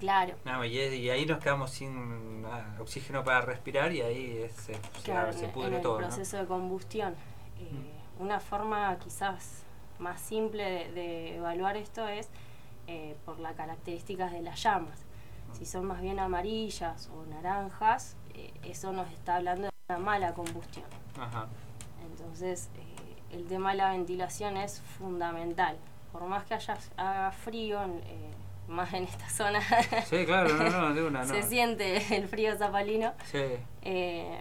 claro, 0.00 0.34
No, 0.44 0.64
y, 0.64 0.76
es- 0.80 0.94
y 0.94 1.10
ahí 1.10 1.24
nos 1.26 1.38
quedamos 1.38 1.70
sin 1.70 2.44
ah, 2.44 2.74
oxígeno 2.80 3.22
para 3.22 3.42
respirar 3.42 3.92
y 3.92 4.00
ahí 4.02 4.38
es- 4.46 4.52
se, 4.56 4.74
se- 4.74 4.80
claro, 5.04 5.32
se 5.32 5.44
en- 5.44 5.52
pudre 5.52 5.68
en 5.68 5.74
el 5.74 5.80
todo. 5.82 6.00
¿no? 6.00 6.06
proceso 6.08 6.38
de 6.38 6.46
combustión. 6.46 7.14
Eh, 7.60 7.92
Una 8.18 8.40
forma 8.40 8.98
quizás 8.98 9.62
más 10.00 10.20
simple 10.20 10.64
de, 10.64 10.92
de 10.92 11.36
evaluar 11.36 11.76
esto 11.76 12.08
es 12.08 12.28
eh, 12.88 13.14
por 13.24 13.38
las 13.38 13.54
características 13.54 14.32
de 14.32 14.42
las 14.42 14.60
llamas. 14.60 14.98
Si 15.58 15.66
son 15.66 15.86
más 15.86 16.00
bien 16.00 16.18
amarillas 16.18 17.08
o 17.14 17.24
naranjas, 17.26 18.16
eh, 18.34 18.52
eso 18.64 18.92
nos 18.92 19.10
está 19.12 19.36
hablando 19.36 19.62
de 19.64 19.70
una 19.88 19.98
mala 19.98 20.34
combustión. 20.34 20.86
Ajá. 21.18 21.46
Entonces, 22.10 22.70
eh, 22.76 23.36
el 23.36 23.46
tema 23.46 23.72
de 23.72 23.78
la 23.78 23.90
ventilación 23.90 24.56
es 24.56 24.80
fundamental. 24.98 25.76
Por 26.12 26.22
más 26.24 26.44
que 26.44 26.54
haya, 26.54 26.76
haga 26.96 27.32
frío, 27.32 27.80
eh, 27.82 28.30
más 28.68 28.92
en 28.94 29.04
esta 29.04 29.28
zona, 29.28 29.60
Sí, 30.06 30.24
claro, 30.24 30.54
no, 30.56 30.68
no, 30.70 30.94
de 30.94 31.04
una, 31.04 31.20
no. 31.24 31.26
se 31.34 31.42
siente 31.42 32.16
el 32.16 32.28
frío 32.28 32.56
zapalino. 32.56 33.12
Sí. 33.30 33.42
Eh, 33.82 34.40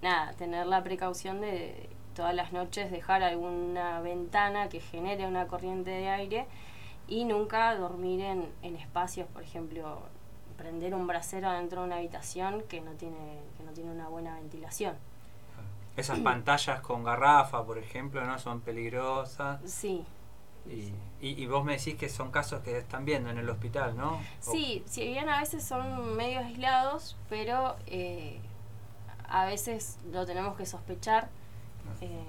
nada, 0.00 0.32
tener 0.34 0.66
la 0.66 0.82
precaución 0.82 1.40
de 1.40 1.88
todas 2.14 2.34
las 2.34 2.52
noches 2.52 2.90
dejar 2.90 3.22
alguna 3.22 4.00
ventana 4.00 4.68
que 4.68 4.80
genere 4.80 5.26
una 5.26 5.46
corriente 5.46 5.90
de 5.90 6.08
aire 6.10 6.46
y 7.14 7.24
nunca 7.24 7.74
dormir 7.76 8.20
en, 8.20 8.48
en 8.62 8.76
espacios, 8.76 9.28
por 9.28 9.42
ejemplo, 9.42 9.98
prender 10.56 10.94
un 10.94 11.06
brasero 11.06 11.50
dentro 11.52 11.80
de 11.80 11.86
una 11.88 11.96
habitación 11.96 12.62
que 12.68 12.80
no 12.80 12.92
tiene, 12.92 13.38
que 13.58 13.64
no 13.64 13.72
tiene 13.72 13.90
una 13.90 14.08
buena 14.08 14.34
ventilación. 14.36 14.94
Esas 15.96 16.20
pantallas 16.20 16.80
con 16.80 17.04
garrafa, 17.04 17.64
por 17.66 17.76
ejemplo, 17.76 18.24
¿no? 18.24 18.38
Son 18.38 18.60
peligrosas. 18.62 19.60
Sí, 19.70 20.04
Y, 20.66 20.92
y, 21.20 21.42
y 21.42 21.46
vos 21.46 21.64
me 21.64 21.76
decís 21.76 21.96
que 21.96 22.08
son 22.08 22.30
casos 22.30 22.62
que 22.62 22.78
están 22.78 23.04
viendo 23.04 23.28
en 23.30 23.36
el 23.38 23.48
hospital, 23.50 23.96
¿no? 23.96 24.14
O- 24.14 24.20
Sí, 24.40 24.82
si 24.86 25.06
bien 25.08 25.28
a 25.28 25.40
veces 25.40 25.64
son 25.64 26.16
medio 26.16 26.38
aislados, 26.38 27.16
pero 27.28 27.76
eh, 27.86 28.40
a 29.28 29.44
veces 29.44 29.98
lo 30.12 30.24
tenemos 30.24 30.56
que 30.56 30.64
sospechar 30.64 31.28
eh, 32.00 32.24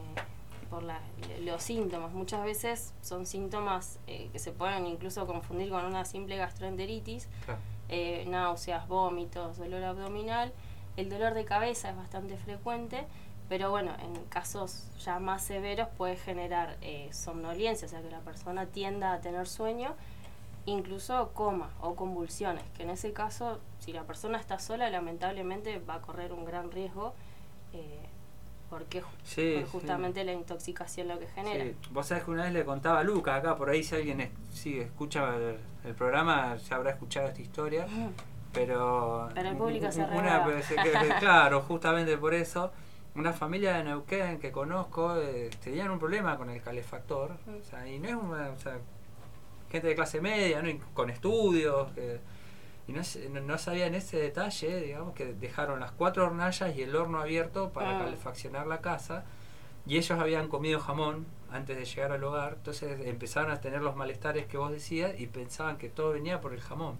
por 0.73 0.81
la- 0.81 0.99
los 1.41 1.61
síntomas. 1.61 2.11
Muchas 2.13 2.43
veces 2.43 2.93
son 3.03 3.27
síntomas 3.27 3.99
eh, 4.07 4.29
que 4.31 4.39
se 4.39 4.51
pueden 4.51 4.87
incluso 4.87 5.27
confundir 5.27 5.69
con 5.69 5.85
una 5.85 6.03
simple 6.03 6.35
gastroenteritis, 6.37 7.27
Claro. 7.45 7.59
eh, 7.89 8.25
náuseas, 8.27 8.87
vómitos, 8.87 9.57
dolor 9.57 9.83
abdominal. 9.83 10.51
El 10.97 11.09
dolor 11.09 11.35
de 11.35 11.45
cabeza 11.45 11.91
es 11.91 11.95
bastante 11.95 12.37
frecuente, 12.37 13.05
pero 13.49 13.69
bueno, 13.69 13.91
en 14.01 14.15
casos 14.29 14.89
ya 15.05 15.19
más 15.19 15.43
severos 15.43 15.89
puede 15.89 16.15
generar 16.15 16.77
eh, 16.81 17.09
somnolencia, 17.13 17.85
o 17.85 17.89
sea 17.89 18.01
que 18.01 18.09
la 18.09 18.21
persona 18.21 18.65
tienda 18.65 19.13
a 19.13 19.21
tener 19.21 19.47
sueño, 19.47 19.93
incluso 20.65 21.33
coma 21.33 21.69
o 21.81 21.93
convulsiones, 21.93 22.63
que 22.75 22.81
en 22.83 22.89
ese 22.89 23.13
caso, 23.13 23.59
si 23.79 23.93
la 23.93 24.03
persona 24.05 24.39
está 24.39 24.57
sola, 24.57 24.89
lamentablemente 24.89 25.77
va 25.79 25.95
a 25.95 26.01
correr 26.01 26.33
un 26.33 26.45
gran 26.45 26.71
riesgo, 26.71 27.13
eh, 27.73 28.07
porque 28.73 29.03
Sí, 29.23 29.57
por 29.59 29.65
sí. 29.65 29.69
justamente 29.71 30.23
la 30.23 30.33
intoxicación 30.33 31.07
lo 31.07 31.19
que 31.19 31.27
genera. 31.27 31.63
Sí, 31.63 31.75
vos 31.91 32.07
sabés 32.07 32.23
que 32.23 32.31
una 32.31 32.43
vez 32.45 32.53
le 32.53 32.65
contaba 32.65 33.01
a 33.01 33.03
Luca 33.03 33.35
acá, 33.35 33.55
por 33.55 33.69
ahí 33.69 33.83
si 33.83 33.93
alguien 33.93 34.19
es- 34.21 34.31
sí, 34.51 34.79
escucha 34.79 35.35
el, 35.35 35.57
el 35.85 35.93
programa 35.93 36.55
ya 36.55 36.75
habrá 36.77 36.89
escuchado 36.91 37.27
esta 37.27 37.41
historia, 37.41 37.85
pero... 38.51 39.29
Pero 39.35 39.49
el 39.49 39.57
público 39.57 39.91
se 39.91 40.01
una, 40.03 40.43
Claro, 41.19 41.61
justamente 41.61 42.17
por 42.17 42.33
eso, 42.33 42.71
una 43.15 43.31
familia 43.33 43.73
de 43.77 43.83
Neuquén 43.83 44.39
que 44.39 44.51
conozco 44.51 45.15
eh, 45.21 45.51
tenían 45.63 45.91
un 45.91 45.99
problema 45.99 46.35
con 46.37 46.49
el 46.49 46.59
calefactor, 46.61 47.37
o 47.47 47.63
sea, 47.63 47.87
y 47.87 47.99
no 47.99 48.07
es 48.09 48.15
una... 48.15 48.49
o 48.49 48.57
sea, 48.59 48.77
gente 49.71 49.87
de 49.87 49.95
clase 49.95 50.19
media, 50.21 50.61
¿no? 50.61 50.69
Con 50.95 51.09
estudios, 51.11 51.91
que- 51.93 52.19
y 52.87 52.91
no, 52.91 53.01
no, 53.41 53.57
sabían 53.57 53.95
ese 53.95 54.17
detalle, 54.17 54.81
digamos, 54.81 55.13
que 55.13 55.33
dejaron 55.33 55.79
las 55.79 55.91
cuatro 55.91 56.25
hornallas 56.25 56.75
y 56.75 56.81
el 56.81 56.95
horno 56.95 57.19
abierto 57.21 57.71
para 57.71 57.95
Ah. 57.97 58.03
calefaccionar 58.03 58.67
la 58.67 58.81
casa. 58.81 59.23
Y 59.85 59.97
ellos 59.97 60.17
habían 60.19 60.47
comido 60.47 60.79
jamón 60.79 61.25
antes 61.51 61.77
de 61.77 61.85
llegar 61.85 62.11
al 62.13 62.23
hogar, 62.23 62.53
entonces 62.57 63.05
empezaron 63.05 63.51
a 63.51 63.59
tener 63.61 63.81
los 63.81 63.95
malestares 63.95 64.45
que 64.47 64.57
vos 64.57 64.71
decías 64.71 65.19
y 65.19 65.27
pensaban 65.27 65.77
que 65.77 65.89
todo 65.89 66.11
venía 66.13 66.39
por 66.41 66.53
el 66.53 66.61
jamón. 66.61 66.97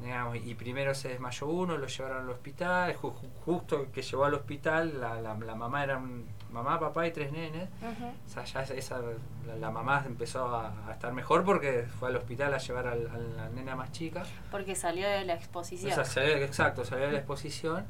Digamos, 0.00 0.36
y 0.38 0.54
primero 0.54 0.94
se 0.94 1.08
desmayó 1.10 1.46
uno, 1.46 1.76
lo 1.78 1.86
llevaron 1.86 2.22
al 2.24 2.30
hospital, 2.30 2.94
ju- 2.96 3.12
ju- 3.14 3.28
justo 3.44 3.86
que 3.92 4.02
llevó 4.02 4.24
al 4.24 4.34
hospital, 4.34 5.00
la, 5.00 5.20
la, 5.20 5.34
la 5.34 5.54
mamá 5.54 5.84
era 5.84 5.98
un- 5.98 6.26
mamá, 6.52 6.78
papá 6.78 7.06
y 7.06 7.10
tres 7.12 7.32
nenes. 7.32 7.68
Ujú. 7.80 8.06
O 8.06 8.28
sea, 8.28 8.44
ya 8.44 8.62
esa, 8.74 9.00
la, 9.46 9.56
la 9.56 9.70
mamá 9.70 10.04
empezó 10.06 10.46
a, 10.54 10.72
a 10.88 10.92
estar 10.92 11.12
mejor 11.12 11.44
porque 11.44 11.86
fue 11.98 12.08
al 12.10 12.16
hospital 12.16 12.52
a 12.54 12.58
llevar 12.58 12.86
al- 12.86 13.08
a 13.08 13.18
la 13.18 13.48
nena 13.50 13.74
más 13.74 13.90
chica. 13.92 14.22
Porque 14.50 14.74
salió 14.74 15.08
de 15.08 15.24
la 15.24 15.34
exposición. 15.34 15.90
O 15.90 15.94
sea, 15.94 16.04
salió- 16.04 16.36
exacto, 16.36 16.84
salió 16.84 17.06
de 17.06 17.12
la 17.12 17.18
exposición 17.18 17.84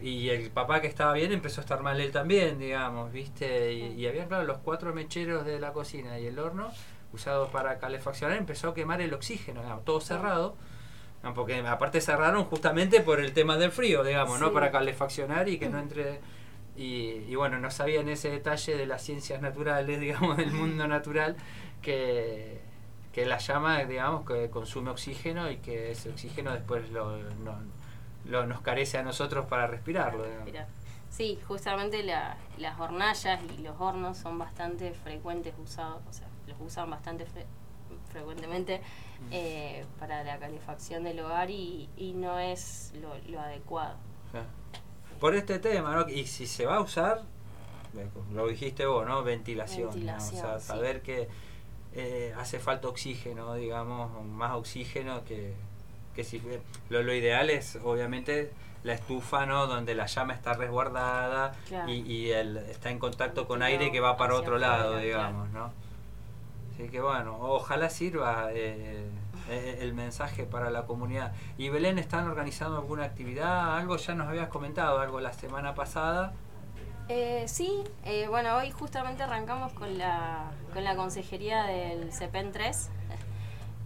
y 0.00 0.28
el 0.30 0.50
papá 0.50 0.80
que 0.80 0.86
estaba 0.86 1.12
bien 1.12 1.30
empezó 1.32 1.60
a 1.60 1.64
estar 1.64 1.82
mal 1.82 2.00
él 2.00 2.10
también, 2.10 2.58
digamos, 2.58 3.12
¿viste? 3.12 3.72
Y, 3.74 3.82
y 4.00 4.06
había, 4.06 4.26
claro, 4.26 4.44
los 4.44 4.58
cuatro 4.58 4.92
mecheros 4.94 5.44
de 5.44 5.60
la 5.60 5.72
cocina 5.72 6.18
y 6.18 6.26
el 6.26 6.38
horno 6.38 6.70
usados 7.12 7.50
para 7.50 7.78
calefaccionar 7.78 8.36
empezó 8.36 8.68
a 8.70 8.74
quemar 8.74 9.00
el 9.00 9.12
oxígeno, 9.14 9.60
digamos, 9.62 9.84
todo 9.84 10.00
cerrado. 10.00 10.56
Porque 11.34 11.58
aparte 11.66 12.00
cerraron 12.00 12.44
justamente 12.46 13.02
por 13.02 13.20
el 13.20 13.34
tema 13.34 13.58
del 13.58 13.72
frío, 13.72 14.02
digamos, 14.02 14.40
¿no? 14.40 14.52
Para 14.54 14.70
calefaccionar 14.70 15.48
y 15.50 15.58
que 15.58 15.68
no 15.68 15.78
entre... 15.78 16.18
Y, 16.76 17.24
y 17.28 17.34
bueno, 17.34 17.58
no 17.58 17.70
sabían 17.70 18.08
ese 18.08 18.30
detalle 18.30 18.76
de 18.76 18.86
las 18.86 19.02
ciencias 19.02 19.40
naturales, 19.42 20.00
digamos, 20.00 20.36
del 20.36 20.52
mundo 20.52 20.86
natural, 20.86 21.36
que, 21.82 22.60
que 23.12 23.26
la 23.26 23.38
llama, 23.38 23.78
digamos, 23.84 24.24
que 24.26 24.50
consume 24.50 24.90
oxígeno 24.90 25.50
y 25.50 25.56
que 25.58 25.90
ese 25.90 26.10
oxígeno 26.10 26.52
después 26.52 26.90
lo, 26.90 27.16
no- 27.18 27.58
lo- 28.24 28.46
nos 28.46 28.60
carece 28.60 28.98
a 28.98 29.02
nosotros 29.02 29.46
para 29.46 29.66
respirarlo. 29.66 30.24
Respirar. 30.24 30.68
Sí, 31.10 31.38
justamente 31.48 32.02
la- 32.04 32.36
las 32.58 32.78
hornallas 32.78 33.40
y 33.58 33.62
los 33.62 33.80
hornos 33.80 34.16
son 34.18 34.38
bastante 34.38 34.92
frecuentes 34.94 35.54
usados, 35.58 36.00
o 36.08 36.12
sea, 36.12 36.28
los 36.46 36.56
usan 36.60 36.88
bastante 36.88 37.24
fre- 37.26 37.46
frecuentemente 38.12 38.80
eh, 39.32 39.84
para 39.98 40.22
la 40.22 40.38
calefacción 40.38 41.02
del 41.04 41.18
hogar 41.20 41.50
y, 41.50 41.88
y 41.96 42.12
no 42.12 42.38
es 42.38 42.92
lo, 43.00 43.16
lo 43.28 43.40
adecuado. 43.40 43.96
Por 45.20 45.34
este 45.34 45.58
tema, 45.58 45.94
¿no? 45.94 46.08
Y 46.08 46.26
si 46.26 46.46
se 46.46 46.66
va 46.66 46.76
a 46.76 46.80
usar, 46.80 47.22
eh, 47.96 48.08
lo 48.32 48.46
dijiste 48.48 48.86
vos, 48.86 49.06
¿no? 49.06 49.22
Ventilación. 49.22 49.88
O 49.88 50.20
sea, 50.20 50.58
sí. 50.58 50.66
saber 50.66 51.02
que 51.02 51.28
eh, 51.94 52.34
hace 52.38 52.58
falta 52.58 52.88
oxígeno, 52.88 53.54
digamos, 53.54 54.24
más 54.24 54.52
oxígeno 54.56 55.24
que, 55.24 55.54
que 56.14 56.24
si 56.24 56.38
fue- 56.40 56.60
lo, 56.88 57.02
lo 57.02 57.12
ideal 57.14 57.50
es, 57.50 57.76
obviamente, 57.84 58.50
la 58.82 58.94
estufa, 58.94 59.44
¿no? 59.44 59.66
Donde 59.66 59.94
la 59.94 60.06
llama 60.06 60.32
está 60.32 60.54
resguardada 60.54 61.52
Claro. 61.68 61.90
y, 61.90 62.00
y 62.00 62.30
el, 62.30 62.56
está 62.56 62.90
en 62.90 62.98
contacto 62.98 63.46
con 63.46 63.62
aire 63.62 63.92
que 63.92 64.00
va 64.00 64.16
para 64.16 64.34
otro 64.36 64.56
lado, 64.58 64.96
digamos, 64.96 65.50
¿no? 65.50 65.70
Así 66.72 66.88
que 66.88 67.00
bueno, 67.02 67.36
ojalá 67.40 67.90
sirva 67.90 68.48
eh, 68.52 69.04
eh, 69.48 69.78
el 69.80 69.94
mensaje 69.94 70.44
para 70.44 70.70
la 70.70 70.86
comunidad. 70.86 71.32
¿Y 71.58 71.68
Belén 71.68 71.98
están 71.98 72.26
organizando 72.26 72.76
alguna 72.76 73.04
actividad? 73.04 73.76
Algo 73.76 73.96
ya 73.96 74.14
nos 74.14 74.28
habías 74.28 74.48
comentado, 74.48 75.00
algo 75.00 75.20
la 75.20 75.32
semana 75.32 75.74
pasada. 75.74 76.32
Eh, 77.08 77.48
sí, 77.48 77.82
eh, 78.04 78.28
bueno, 78.28 78.56
hoy 78.56 78.70
justamente 78.70 79.24
arrancamos 79.24 79.72
con 79.72 79.98
la, 79.98 80.52
con 80.72 80.84
la 80.84 80.94
consejería 80.94 81.64
del 81.64 82.12
CEPEN 82.12 82.52
3. 82.52 82.90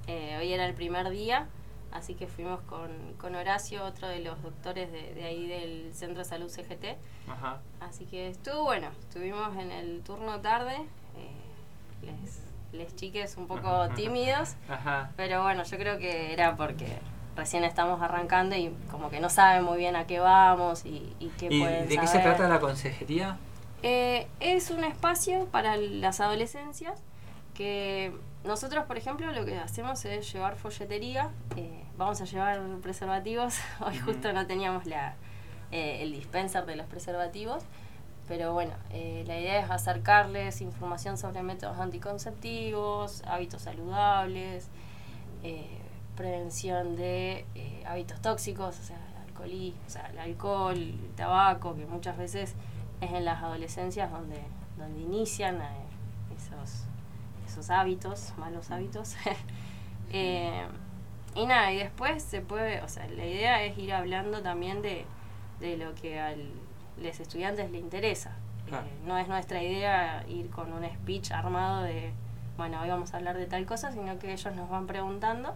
Eh, 0.07 0.37
hoy 0.39 0.53
era 0.53 0.67
el 0.67 0.75
primer 0.75 1.09
día, 1.09 1.49
así 1.91 2.13
que 2.13 2.27
fuimos 2.27 2.61
con, 2.65 3.15
con 3.17 3.35
Horacio, 3.35 3.83
otro 3.83 4.07
de 4.07 4.19
los 4.19 4.43
doctores 4.43 4.93
de, 4.93 5.15
de 5.15 5.25
ahí 5.25 5.47
del 5.47 5.95
Centro 5.95 6.19
de 6.19 6.25
Salud 6.27 6.51
CGT. 6.51 6.99
Ajá. 7.27 7.63
Así 7.81 8.05
que 8.05 8.29
estuvo 8.29 8.65
bueno, 8.65 8.89
estuvimos 9.01 9.57
en 9.57 9.71
el 9.71 10.03
turno 10.03 10.43
tarde, 10.43 10.75
eh, 11.17 12.03
les, 12.03 12.43
les 12.75 12.95
chiques 12.97 13.37
un 13.37 13.47
poco 13.47 13.89
tímidos, 13.97 14.55
Ajá. 14.69 15.11
pero 15.17 15.43
bueno, 15.43 15.63
yo 15.65 15.77
creo 15.79 15.99
que 15.99 16.33
era 16.33 16.57
porque 16.57 16.87
recién 17.37 17.65
estamos 17.65 18.01
arrancando 18.03 18.55
y 18.57 18.73
como 18.91 19.11
que 19.11 19.21
no 19.21 19.29
saben 19.31 19.65
muy 19.65 19.79
bien 19.79 19.97
a 19.97 20.07
qué 20.07 20.21
vamos 20.21 20.85
y, 20.85 21.15
y 21.19 21.29
qué 21.39 21.49
¿Y 21.51 21.61
pueden 21.61 21.89
de 21.89 21.97
qué 21.99 22.07
se 22.07 22.19
trata 22.21 22.49
la 22.49 22.61
consejería? 22.61 23.39
Eh, 23.83 24.27
es 24.41 24.71
un 24.71 24.83
espacio 24.85 25.47
para 25.47 25.77
las 25.77 26.21
adolescencias 26.21 27.03
que 27.55 28.13
nosotros, 28.45 28.85
por 28.85 28.97
ejemplo, 28.99 29.31
lo 29.33 29.45
que 29.45 29.59
hacemos 29.59 30.05
es 30.05 30.33
llevar 30.33 30.57
folletería. 30.57 31.31
eh, 31.57 31.85
vamos 31.97 32.21
a 32.21 32.25
llevar 32.25 32.61
preservativos. 32.83 33.59
Hoy 33.81 33.99
justo 33.99 34.33
no 34.33 34.47
teníamos 34.47 34.87
la, 34.87 35.15
eh, 35.71 36.03
el 36.03 36.13
dispenser 36.13 36.67
de 36.67 36.77
los 36.77 36.87
preservativos. 36.87 37.63
Pero 38.27 38.53
bueno, 38.55 38.73
eh, 38.91 39.25
la 39.27 39.39
idea 39.39 39.61
es 39.61 39.71
acercarles 39.71 40.61
información 40.61 41.19
sobre 41.19 41.43
métodos 41.43 41.79
anticonceptivos, 41.79 43.23
hábitos 43.27 43.63
saludables, 43.63 44.69
eh, 45.43 45.79
prevención 46.17 46.97
de 46.97 47.45
eh, 47.55 47.85
hábitos 47.87 48.21
tóxicos, 48.23 48.79
o 48.79 48.83
sea, 48.83 48.97
el 48.97 49.29
alcoholismo, 49.29 49.81
o 49.87 49.91
sea, 49.91 50.07
el 50.07 50.19
alcohol, 50.19 50.77
el 50.77 51.13
tabaco, 51.17 51.75
que 51.75 51.85
muchas 51.85 52.17
veces 52.17 52.55
es 53.01 53.13
en 53.13 53.25
las 53.25 53.43
adolescencias 53.43 54.11
donde, 54.11 54.41
donde 54.79 55.01
inician 55.01 55.61
esos, 56.35 56.85
esos 57.47 57.71
hábitos, 57.71 58.33
malos 58.39 58.71
hábitos. 58.71 59.17
Y 61.37 61.47
nada, 61.47 61.73
y 61.73 61.79
después 61.79 62.23
se 62.23 62.41
puede, 62.41 62.81
o 62.83 62.89
sea, 62.89 63.09
la 63.09 63.27
idea 63.27 63.65
es 63.65 63.77
ir 63.77 63.93
hablando 63.93 64.41
también 64.41 64.83
de, 64.83 65.05
de 65.59 65.77
lo 65.77 65.93
que 65.97 66.21
a 66.21 66.33
los 67.03 67.21
estudiantes 67.21 67.71
les 67.71 67.81
interesa. 67.81 68.37
Claro. 68.67 68.87
Eh, 68.87 68.91
no 69.05 69.19
es 69.19 69.29
nuestra 69.29 69.63
idea 69.63 70.25
ir 70.29 70.51
con 70.51 70.73
un 70.73 70.85
speech 70.85 71.33
armado 71.33 71.83
de, 71.83 72.13
bueno, 72.57 72.81
hoy 72.81 72.89
vamos 72.89 73.13
a 73.15 73.17
hablar 73.17 73.37
de 73.37 73.47
tal 73.47 73.67
cosa, 73.67 73.93
sino 73.93 74.19
que 74.19 74.33
ellos 74.33 74.55
nos 74.55 74.71
van 74.71 74.87
preguntando 74.87 75.55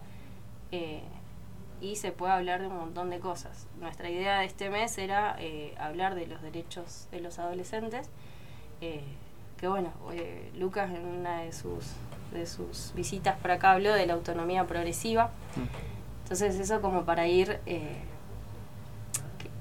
eh, 0.71 1.01
y 1.81 1.95
se 1.95 2.11
puede 2.11 2.33
hablar 2.33 2.59
de 2.59 2.67
un 2.67 2.75
montón 2.75 3.09
de 3.09 3.19
cosas. 3.19 3.67
Nuestra 3.79 4.09
idea 4.09 4.39
de 4.39 4.45
este 4.45 4.69
mes 4.69 4.97
era 4.97 5.35
eh, 5.39 5.73
hablar 5.79 6.15
de 6.15 6.27
los 6.27 6.41
derechos 6.41 7.07
de 7.11 7.21
los 7.21 7.39
adolescentes, 7.39 8.09
eh, 8.81 9.03
que 9.57 9.67
bueno, 9.67 9.91
Lucas 10.57 10.89
en 10.91 11.05
una 11.05 11.41
de 11.41 11.53
sus, 11.53 11.85
de 12.33 12.45
sus 12.45 12.93
visitas 12.95 13.37
por 13.37 13.51
acá 13.51 13.71
habló 13.71 13.93
de 13.93 14.05
la 14.05 14.13
autonomía 14.13 14.65
progresiva. 14.67 15.31
Entonces 16.23 16.59
eso 16.59 16.81
como 16.81 17.03
para 17.03 17.27
ir, 17.27 17.59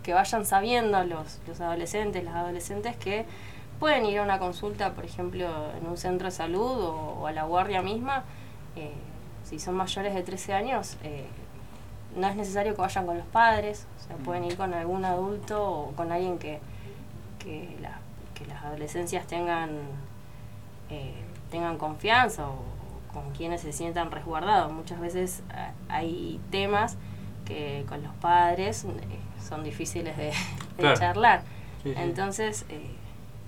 que 0.08 0.14
vayan 0.14 0.46
sabiendo 0.46 1.04
los, 1.04 1.38
los 1.46 1.60
adolescentes, 1.60 2.24
las 2.24 2.34
adolescentes 2.34 2.96
que 2.96 3.26
pueden 3.78 4.06
ir 4.06 4.20
a 4.20 4.22
una 4.22 4.38
consulta, 4.38 4.94
por 4.94 5.04
ejemplo, 5.04 5.46
en 5.78 5.86
un 5.86 5.98
centro 5.98 6.28
de 6.28 6.30
salud 6.30 6.80
o, 6.80 7.26
a 7.26 7.32
la 7.32 7.42
guardia 7.44 7.82
misma, 7.82 8.24
eh, 8.74 8.94
si 9.44 9.58
son 9.58 9.74
mayores 9.76 10.14
de 10.14 10.22
13 10.22 10.54
años, 10.54 10.96
eh, 11.02 11.26
no 12.16 12.26
es 12.26 12.36
necesario 12.36 12.74
que 12.74 12.80
vayan 12.80 13.04
con 13.04 13.18
los 13.18 13.26
padres, 13.26 13.86
o 13.98 14.06
sea, 14.06 14.16
pueden 14.16 14.44
ir 14.44 14.56
con 14.56 14.72
algún 14.72 15.04
adulto 15.04 15.62
o 15.62 15.92
con 15.92 16.10
alguien 16.10 16.38
que, 16.38 16.58
que, 17.38 17.76
la- 17.82 17.98
que 18.32 18.46
las 18.46 18.64
adolescencias 18.64 19.26
tengan, 19.26 19.68
eh, 20.88 21.12
tengan 21.50 21.76
confianza 21.76 22.48
o 22.48 22.56
con 23.12 23.30
quienes 23.32 23.60
se 23.60 23.74
sientan 23.74 24.10
resguardados. 24.10 24.72
Muchas 24.72 25.00
veces 25.00 25.42
hay 25.90 26.40
temas 26.50 26.96
que 27.44 27.84
con 27.90 28.02
los 28.02 28.14
padres 28.14 28.86
son 29.48 29.64
difíciles 29.64 30.16
de, 30.16 30.24
de 30.26 30.32
Claro. 30.78 30.98
charlar. 30.98 31.42
Sí, 31.82 31.94
sí. 31.94 32.00
Entonces, 32.00 32.64
eh, 32.68 32.80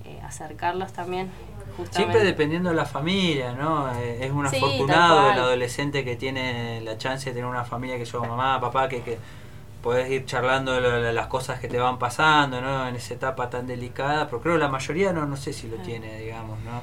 eh, 0.04 0.20
acercarlos 0.24 0.92
también 0.92 1.30
justamente. 1.76 1.96
Siempre 2.12 2.24
dependiendo 2.24 2.70
de 2.70 2.76
la 2.76 2.84
familia, 2.86 3.52
¿no? 3.52 3.92
Eh, 3.94 4.24
Es 4.26 4.30
un 4.32 4.46
afortunado 4.46 5.30
el 5.32 5.38
adolescente 5.38 6.04
que 6.04 6.16
tiene 6.16 6.80
la 6.82 6.96
chance 6.98 7.30
de 7.30 7.34
tener 7.34 7.48
una 7.48 7.64
familia 7.64 7.96
que 7.98 8.04
yo, 8.04 8.20
mamá, 8.24 8.60
papá, 8.60 8.88
que, 8.88 9.02
que 9.02 9.18
podés 9.82 10.10
ir 10.10 10.24
charlando 10.26 10.72
de 10.72 10.80
lo- 10.82 11.00
de 11.00 11.12
las 11.12 11.26
cosas 11.26 11.58
que 11.60 11.66
te 11.68 11.78
van 11.78 11.98
pasando, 11.98 12.60
¿no? 12.60 12.86
En 12.88 12.96
esa 12.96 13.14
etapa 13.14 13.48
tan 13.50 13.66
delicada, 13.66 14.26
pero 14.26 14.40
creo 14.42 14.54
que 14.54 14.60
la 14.60 14.68
mayoría 14.68 15.12
no, 15.12 15.24
no 15.26 15.36
sé 15.36 15.52
si 15.52 15.68
lo 15.68 15.76
Ah. 15.78 15.82
tiene, 15.84 16.18
digamos, 16.20 16.58
¿no? 16.60 16.82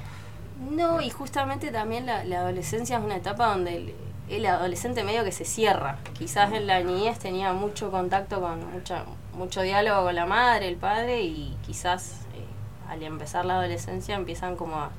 No, 0.71 1.01
y 1.01 1.09
justamente 1.11 1.69
también 1.71 2.05
la, 2.07 2.23
la 2.23 2.39
adolescencia 2.39 2.97
es 2.97 3.03
una 3.03 3.15
etapa 3.17 3.47
donde 3.47 3.75
el, 3.77 3.95
el 4.29 4.45
adolescente 4.45 5.03
medio 5.03 5.23
que 5.23 5.31
se 5.31 5.45
cierra. 5.45 5.97
Quizás 6.17 6.51
en 6.53 6.67
la 6.67 6.81
niñez 6.81 7.19
tenía 7.19 7.53
mucho 7.53 7.91
contacto 7.91 8.41
con 8.41 8.71
mucha, 8.71 9.05
mucho 9.33 9.61
diálogo 9.61 10.03
con 10.03 10.15
la 10.15 10.25
madre, 10.25 10.67
el 10.67 10.75
padre, 10.75 11.21
y 11.23 11.55
quizás 11.65 12.21
eh, 12.35 12.45
al 12.89 13.03
empezar 13.03 13.45
la 13.45 13.55
adolescencia 13.59 14.15
empiezan 14.15 14.55
como 14.55 14.75
a, 14.77 14.91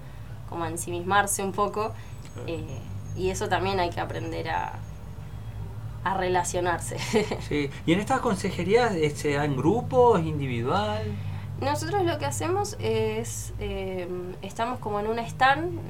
como 0.48 0.64
a 0.64 0.68
ensimismarse 0.68 1.42
un 1.42 1.52
poco. 1.52 1.92
eh, 2.46 2.78
y 3.16 3.30
eso 3.30 3.48
también 3.48 3.80
hay 3.80 3.90
que 3.90 4.00
aprender 4.00 4.48
a, 4.48 4.78
a 6.05 6.14
relacionarse. 6.16 6.96
Sí. 7.48 7.68
¿Y 7.84 7.92
en 7.92 8.00
estas 8.00 8.20
consejerías 8.20 8.94
eh, 8.94 9.10
se 9.10 9.32
da 9.32 9.44
en 9.44 9.56
grupo, 9.56 10.16
es 10.16 10.24
individual? 10.24 11.02
Nosotros 11.60 12.05
lo 12.05 12.18
que 12.18 12.26
hacemos 12.26 12.76
es, 12.78 13.52
eh, 13.59 14.06
estamos 14.42 14.78
como 14.78 15.00
en 15.00 15.09
un 15.09 15.18
stand, 15.18 15.80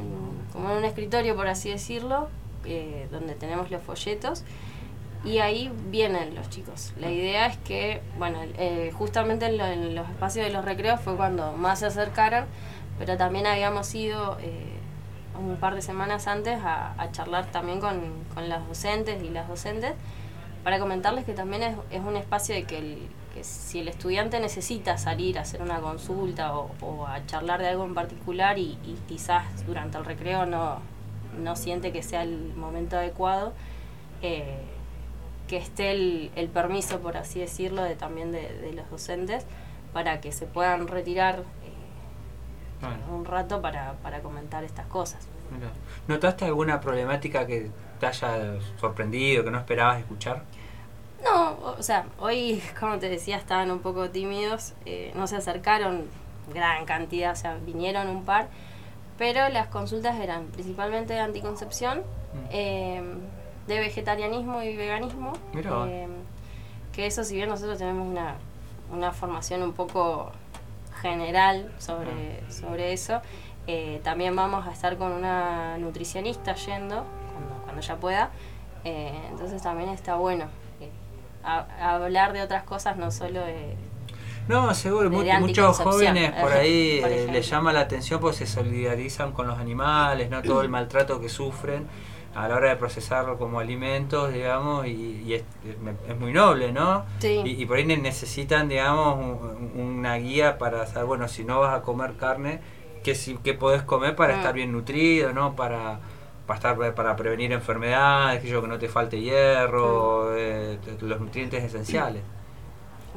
como 0.55 0.71
en 0.71 0.79
un 0.79 0.85
escritorio 0.87 1.37
por 1.37 1.47
así 1.49 1.69
decirlo, 1.69 2.29
eh, 2.69 3.09
donde 3.11 3.35
tenemos 3.35 3.71
los 3.71 3.83
folletos 3.83 4.45
y 5.25 5.39
ahí 5.39 5.73
vienen 5.91 6.35
los 6.35 6.49
chicos. 6.49 6.93
La 7.01 7.11
idea 7.11 7.47
es 7.47 7.57
que, 7.59 8.01
bueno, 8.19 8.39
eh, 8.59 8.93
justamente 8.97 9.47
en, 9.47 9.59
lo- 9.59 9.67
en 9.67 9.95
los 9.95 10.09
espacios 10.09 10.47
de 10.47 10.53
los 10.53 10.65
recreos 10.65 11.01
fue 11.01 11.17
cuando 11.17 11.53
más 11.53 11.81
se 11.81 11.87
acercaron, 11.87 12.45
pero 12.99 13.17
también 13.17 13.47
habíamos 13.47 13.93
ido 13.95 14.39
eh, 14.41 14.75
un 15.39 15.57
par 15.57 15.75
de 15.75 15.83
semanas 15.83 16.27
antes 16.29 16.59
a, 16.63 16.95
a 17.01 17.11
charlar 17.13 17.47
también 17.51 17.81
con, 17.81 18.01
con 18.35 18.49
las 18.49 18.67
docentes 18.69 19.23
y 19.23 19.29
las 19.31 19.49
docentes 19.49 19.93
para 20.65 20.79
comentarles 20.79 21.25
que 21.25 21.33
también 21.35 21.63
es, 21.63 21.77
es 21.91 22.01
un 22.01 22.17
espacio 22.17 22.55
de 22.55 22.65
que, 22.65 22.79
el- 22.79 23.09
que 23.35 23.43
si 23.45 23.81
el 23.81 23.89
estudiante 23.89 24.39
necesita 24.41 24.99
salir 24.99 25.39
a 25.39 25.43
hacer 25.43 25.63
una 25.63 25.81
consulta 25.81 26.57
o, 26.57 26.71
o 26.81 27.07
a 27.07 27.25
charlar 27.27 27.61
de 27.61 27.69
algo 27.69 27.85
en 27.85 27.95
particular 27.95 28.59
y, 28.59 28.79
y 28.85 28.97
quizás 29.09 29.45
durante 29.67 29.99
el 29.99 30.05
recreo 30.05 30.47
no, 30.47 30.79
no 31.39 31.57
siente 31.57 31.93
que 31.93 32.03
sea 32.03 32.23
el 32.23 32.55
momento 32.55 32.97
adecuado, 32.97 33.53
eh, 34.23 34.59
que 35.47 35.57
esté 35.57 35.93
el, 35.93 36.31
el 36.37 36.49
permiso, 36.49 37.01
por 37.01 37.17
así 37.17 37.41
decirlo, 37.41 37.83
de 37.83 37.95
también 37.95 38.33
de, 38.33 38.53
de 38.59 38.73
los 38.73 38.89
docentes 38.91 39.47
para 39.93 40.21
que 40.21 40.33
se 40.33 40.47
puedan 40.47 40.87
retirar 40.89 41.41
eh, 41.65 43.13
un 43.13 43.25
rato 43.25 43.61
para, 43.61 43.95
para 43.95 44.21
comentar 44.21 44.65
estas 44.65 44.87
cosas. 44.87 45.27
¿Notaste 46.07 46.45
alguna 46.45 46.81
problemática 46.81 47.47
que 47.47 47.71
te 47.99 48.07
haya 48.07 48.61
sorprendido, 48.79 49.45
que 49.45 49.51
no 49.51 49.59
esperabas 49.59 49.99
escuchar? 49.99 50.43
No, 51.25 51.59
o 51.79 51.83
sea, 51.83 52.07
hoy, 52.19 52.63
como 52.81 52.99
te 52.99 53.09
decía, 53.09 53.37
estaban 53.37 53.71
un 53.71 53.81
poco 53.81 54.11
tímidos, 54.11 54.75
eh, 54.85 55.13
no 55.15 55.27
se 55.27 55.37
acercaron 55.37 56.05
gran 56.53 56.85
cantidad, 56.85 57.33
o 57.33 57.37
sea, 57.37 57.57
vinieron 57.57 58.09
un 58.09 58.25
par, 58.25 58.49
pero 59.19 59.49
las 59.49 59.67
consultas 59.67 60.19
eran 60.21 60.47
principalmente 60.47 61.13
de 61.15 61.21
anticoncepción, 61.21 62.03
eh, 62.51 63.03
de 63.67 63.79
vegetarianismo 63.81 64.63
y 64.63 64.77
veganismo, 64.77 65.33
eh, 65.87 66.07
que 66.93 67.07
eso 67.07 67.25
si 67.25 67.35
bien 67.35 67.49
nosotros 67.49 67.77
tenemos 67.79 68.07
una, 68.09 68.37
una 68.93 69.13
formación 69.13 69.63
un 69.63 69.73
poco 69.73 70.31
general 71.03 71.71
sobre, 71.79 72.51
sobre 72.51 72.93
eso, 72.93 73.21
eh, 73.67 74.01
también 74.03 74.35
vamos 74.35 74.67
a 74.67 74.73
estar 74.73 74.97
con 74.97 75.13
una 75.13 75.77
nutricionista 75.79 76.55
yendo, 76.55 77.05
cuando, 77.35 77.63
cuando 77.65 77.83
ya 77.83 77.97
pueda, 77.97 78.31
eh, 78.85 79.13
entonces 79.31 79.61
también 79.63 79.91
está 79.91 80.15
bueno 80.17 80.47
a- 81.45 81.95
hablar 81.95 82.33
de 82.33 82.43
otras 82.43 82.63
cosas, 82.65 82.97
no 82.97 83.11
solo 83.11 83.41
de... 83.41 83.77
No, 84.49 84.75
seguro, 84.75 85.11
mu- 85.11 85.23
muchos 85.41 85.79
jóvenes 85.93 86.33
por 86.41 86.53
eh, 86.53 86.55
ahí 86.59 86.99
por 87.03 87.11
eh, 87.11 87.27
les 87.33 87.49
llama 87.51 87.73
la 87.73 87.81
atención 87.81 88.19
porque 88.21 88.39
se 88.39 88.47
solidarizan 88.47 89.33
con 89.33 89.47
los 89.47 89.59
animales, 89.59 90.31
no 90.31 90.43
todo 90.43 90.63
el 90.63 90.69
maltrato 90.71 91.21
que 91.21 91.29
sufren 91.29 91.87
a 92.35 92.47
la 92.49 92.57
hora 92.57 92.69
de 92.71 92.77
procesarlo 92.77 93.37
como 93.37 93.59
alimentos, 93.59 94.33
digamos, 94.33 94.87
y, 94.87 95.23
y 95.27 95.35
es, 95.35 95.43
es- 96.09 96.19
muy 96.19 96.33
noble, 96.33 96.73
¿no? 96.73 97.05
Sí. 97.19 97.43
Y, 97.45 97.63
y 97.63 97.67
por 97.67 97.79
ahí 97.79 97.85
ne- 97.85 97.97
necesitan, 97.97 98.69
digamos, 98.69 99.17
un- 99.19 99.81
una 99.81 100.15
guía 100.17 100.57
para 100.57 100.87
saber, 100.87 101.07
bueno, 101.07 101.27
si 101.29 101.45
no 101.45 101.61
vas 101.61 101.77
a 101.77 101.83
comer 101.83 102.17
carne, 102.17 102.61
¿qué, 103.03 103.15
si, 103.15 103.37
qué 103.43 103.55
podés 103.55 103.83
comer 103.83 104.15
para 104.17 104.35
Mm. 104.35 104.37
estar 104.39 104.55
bien 104.55 104.73
nutrido, 104.73 105.33
¿no? 105.33 105.57
Para, 105.57 105.99
para, 106.47 106.57
estar, 106.59 106.95
para 106.95 107.17
prevenir 107.17 107.53
enfermedades, 107.53 108.41
que 108.41 108.49
yo 108.49 108.63
que 108.63 108.69
no 108.69 108.79
te 108.79 108.89
falte 108.89 109.21
hierro, 109.21 110.35
eh, 110.37 110.79
t- 110.85 111.05
los 111.05 111.21
nutrientes 111.21 111.63
esenciales. 111.65 112.23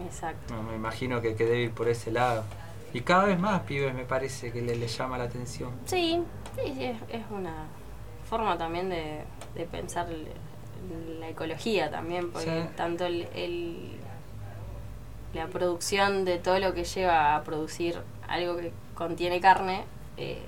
Exacto. 0.06 0.54
No, 0.54 0.64
me 0.64 0.76
imagino 0.76 1.22
que, 1.22 1.36
que 1.36 1.46
debe 1.46 1.62
ir 1.64 1.72
por 1.72 1.88
ese 1.88 2.12
lado. 2.12 2.44
Y 2.94 3.02
cada 3.02 3.26
vez 3.26 3.40
más 3.40 3.62
pibes 3.62 3.94
me 3.94 4.04
parece 4.04 4.52
que 4.52 4.62
le, 4.62 4.76
le 4.76 4.88
llama 4.88 5.18
la 5.18 5.26
atención. 5.26 5.72
Sí, 5.86 6.22
sí, 6.56 6.74
sí, 6.76 6.84
es, 6.86 6.98
es 7.10 7.24
una 7.30 7.66
forma 8.30 8.58
también 8.58 8.90
de, 8.90 9.22
de 9.56 9.66
pensar 9.66 10.08
la 11.20 11.30
ecología 11.30 11.90
también, 11.92 12.32
porque 12.32 12.64
Sí. 12.64 12.70
tanto 12.76 13.06
el, 13.06 13.28
el- 13.34 13.92
la 15.34 15.48
producción 15.48 16.26
de 16.26 16.38
todo 16.40 16.60
lo 16.60 16.74
que 16.74 16.84
lleva 16.84 17.36
a 17.36 17.44
producir 17.44 17.98
algo 18.28 18.58
que 18.58 18.74
contiene 18.96 19.40
carne, 19.40 19.84
eh, 20.18 20.42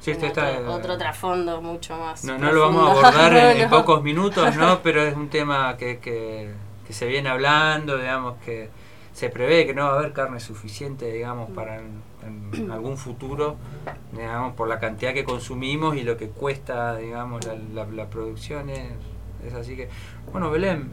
Sí, 0.00 0.10
esto 0.12 0.26
tiene 0.32 0.48
está, 0.50 0.60
otro, 0.60 0.72
eh, 0.72 0.74
otro 0.74 0.98
trasfondo 0.98 1.62
mucho 1.62 1.96
más. 1.96 2.24
No, 2.24 2.36
no 2.38 2.52
lo 2.52 2.60
vamos 2.62 2.88
a 2.88 3.08
abordar 3.08 3.32
en, 3.36 3.56
en 3.62 3.70
No. 3.70 3.76
pocos 3.78 4.02
minutos, 4.02 4.56
¿no? 4.56 4.80
Pero 4.82 5.02
es 5.02 5.14
un 5.14 5.28
tema 5.28 5.76
que, 5.76 5.98
que, 6.00 6.52
que 6.86 6.92
se 6.92 7.06
viene 7.06 7.28
hablando, 7.28 7.96
digamos, 7.98 8.36
que 8.44 8.68
se 9.12 9.30
prevé 9.30 9.66
que 9.66 9.74
no 9.74 9.84
va 9.86 9.94
a 9.94 9.98
haber 9.98 10.12
carne 10.12 10.40
suficiente, 10.40 11.10
digamos, 11.10 11.50
para 11.50 11.76
en, 11.78 12.02
en 12.54 12.70
algún 12.70 12.96
futuro, 12.98 13.56
digamos, 14.12 14.54
por 14.54 14.68
la 14.68 14.78
cantidad 14.78 15.12
que 15.14 15.24
consumimos 15.24 15.96
y 15.96 16.02
lo 16.02 16.16
que 16.16 16.28
cuesta, 16.28 16.96
digamos, 16.96 17.44
la, 17.46 17.54
la- 17.74 17.86
la 17.90 18.06
producción. 18.10 18.68
Es, 18.70 18.90
es 19.46 19.54
así 19.54 19.74
que, 19.76 19.88
bueno, 20.32 20.50
Belén, 20.50 20.90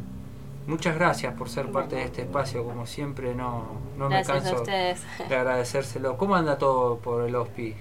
muchas 0.68 0.96
gracias 0.96 1.34
por 1.36 1.50
ser 1.50 1.72
parte 1.72 1.96
de 1.98 2.04
este 2.04 2.22
espacio, 2.22 2.64
como 2.64 2.86
siempre, 2.88 3.36
no, 3.36 3.66
no 3.98 4.08
me 4.10 4.18
a 4.18 4.24
canso 4.24 4.56
ustedes. 4.56 5.02
de 5.28 5.36
agradecérselo. 5.36 6.18
¿Cómo 6.18 6.36
anda 6.36 6.58
todo 6.58 6.98
por 7.00 7.28
el 7.28 7.36
HOSPI? 7.36 7.76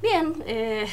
Bien, 0.00 0.32
eh, 0.46 0.86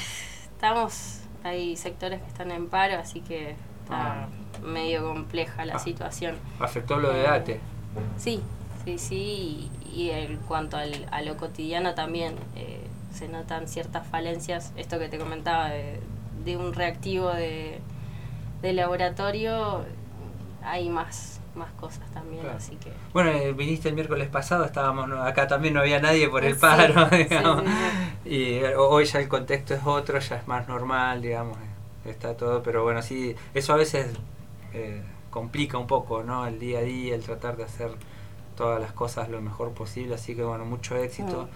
estamos, 0.54 1.22
hay 1.44 1.78
sectores 1.78 2.22
que 2.22 2.28
están 2.28 2.52
en 2.52 2.68
paro, 2.68 2.98
así 2.98 3.22
que 3.22 3.56
está 3.84 4.28
medio 4.64 5.04
compleja 5.04 5.66
la 5.66 5.76
Ah. 5.76 5.80
situación. 5.80 6.36
¿Afectó 6.60 6.98
lo 6.98 7.12
de 7.12 7.28
ATE? 7.28 7.60
Sí, 8.18 8.42
sí, 8.84 8.98
sí, 8.98 9.70
y, 9.94 10.02
y 10.02 10.10
en 10.12 10.38
cuanto 10.38 10.78
al, 10.78 11.08
a 11.12 11.22
lo 11.22 11.38
cotidiano 11.38 11.94
también 11.96 12.36
eh, 12.56 12.82
se 13.14 13.28
notan 13.30 13.68
ciertas 13.68 14.06
falencias, 14.08 14.74
esto 14.76 15.00
que 15.00 15.08
te 15.10 15.18
comentaba 15.18 15.70
de, 15.70 16.00
de 16.44 16.58
un 16.58 16.74
reactivo 16.74 17.30
de, 17.30 17.80
de 18.62 18.74
laboratorio, 18.74 19.86
hay 20.64 20.90
más, 20.90 21.40
más 21.56 21.72
cosas 21.74 22.10
también, 22.12 22.42
Claro. 22.42 22.58
así 22.58 22.76
que... 22.76 22.92
Bueno, 23.14 23.30
eh, 23.32 23.54
viniste 23.54 23.88
el 23.90 23.96
miércoles 23.96 24.28
pasado, 24.28 24.66
estábamos 24.66 25.10
acá 25.26 25.48
también 25.48 25.74
no 25.74 25.80
había 25.80 26.02
nadie 26.02 26.28
por 26.28 26.44
el 26.44 26.56
Sí, 26.56 26.60
paro, 26.62 27.06
digamos. 27.12 27.64
sí, 27.64 28.30
Y 28.30 28.44
eh, 28.56 28.76
hoy 28.76 29.06
ya 29.06 29.20
el 29.20 29.28
contexto 29.30 29.74
es 29.74 29.82
otro, 29.86 30.20
ya 30.20 30.36
es 30.38 30.48
más 30.48 30.68
normal, 30.68 31.22
digamos, 31.22 31.58
eh, 31.58 32.10
está 32.10 32.36
todo, 32.36 32.62
pero 32.64 32.84
bueno, 32.84 33.02
sí, 33.02 33.36
eso 33.54 33.72
a 33.74 33.78
veces 33.78 34.08
eh, 34.76 35.02
complica 35.30 35.78
un 35.78 35.88
poco, 35.88 36.24
¿no? 36.24 36.46
El 36.48 36.60
día 36.60 36.80
a 36.80 36.82
día, 36.84 37.16
el 37.16 37.24
tratar 37.24 37.58
de 37.58 37.64
hacer 37.64 37.92
todas 38.56 38.80
las 38.80 38.92
cosas 38.94 39.30
lo 39.30 39.42
mejor 39.42 39.72
posible, 39.72 40.16
así 40.16 40.36
que 40.36 40.44
bueno, 40.44 40.64
mucho 40.66 40.96
éxito, 40.96 41.50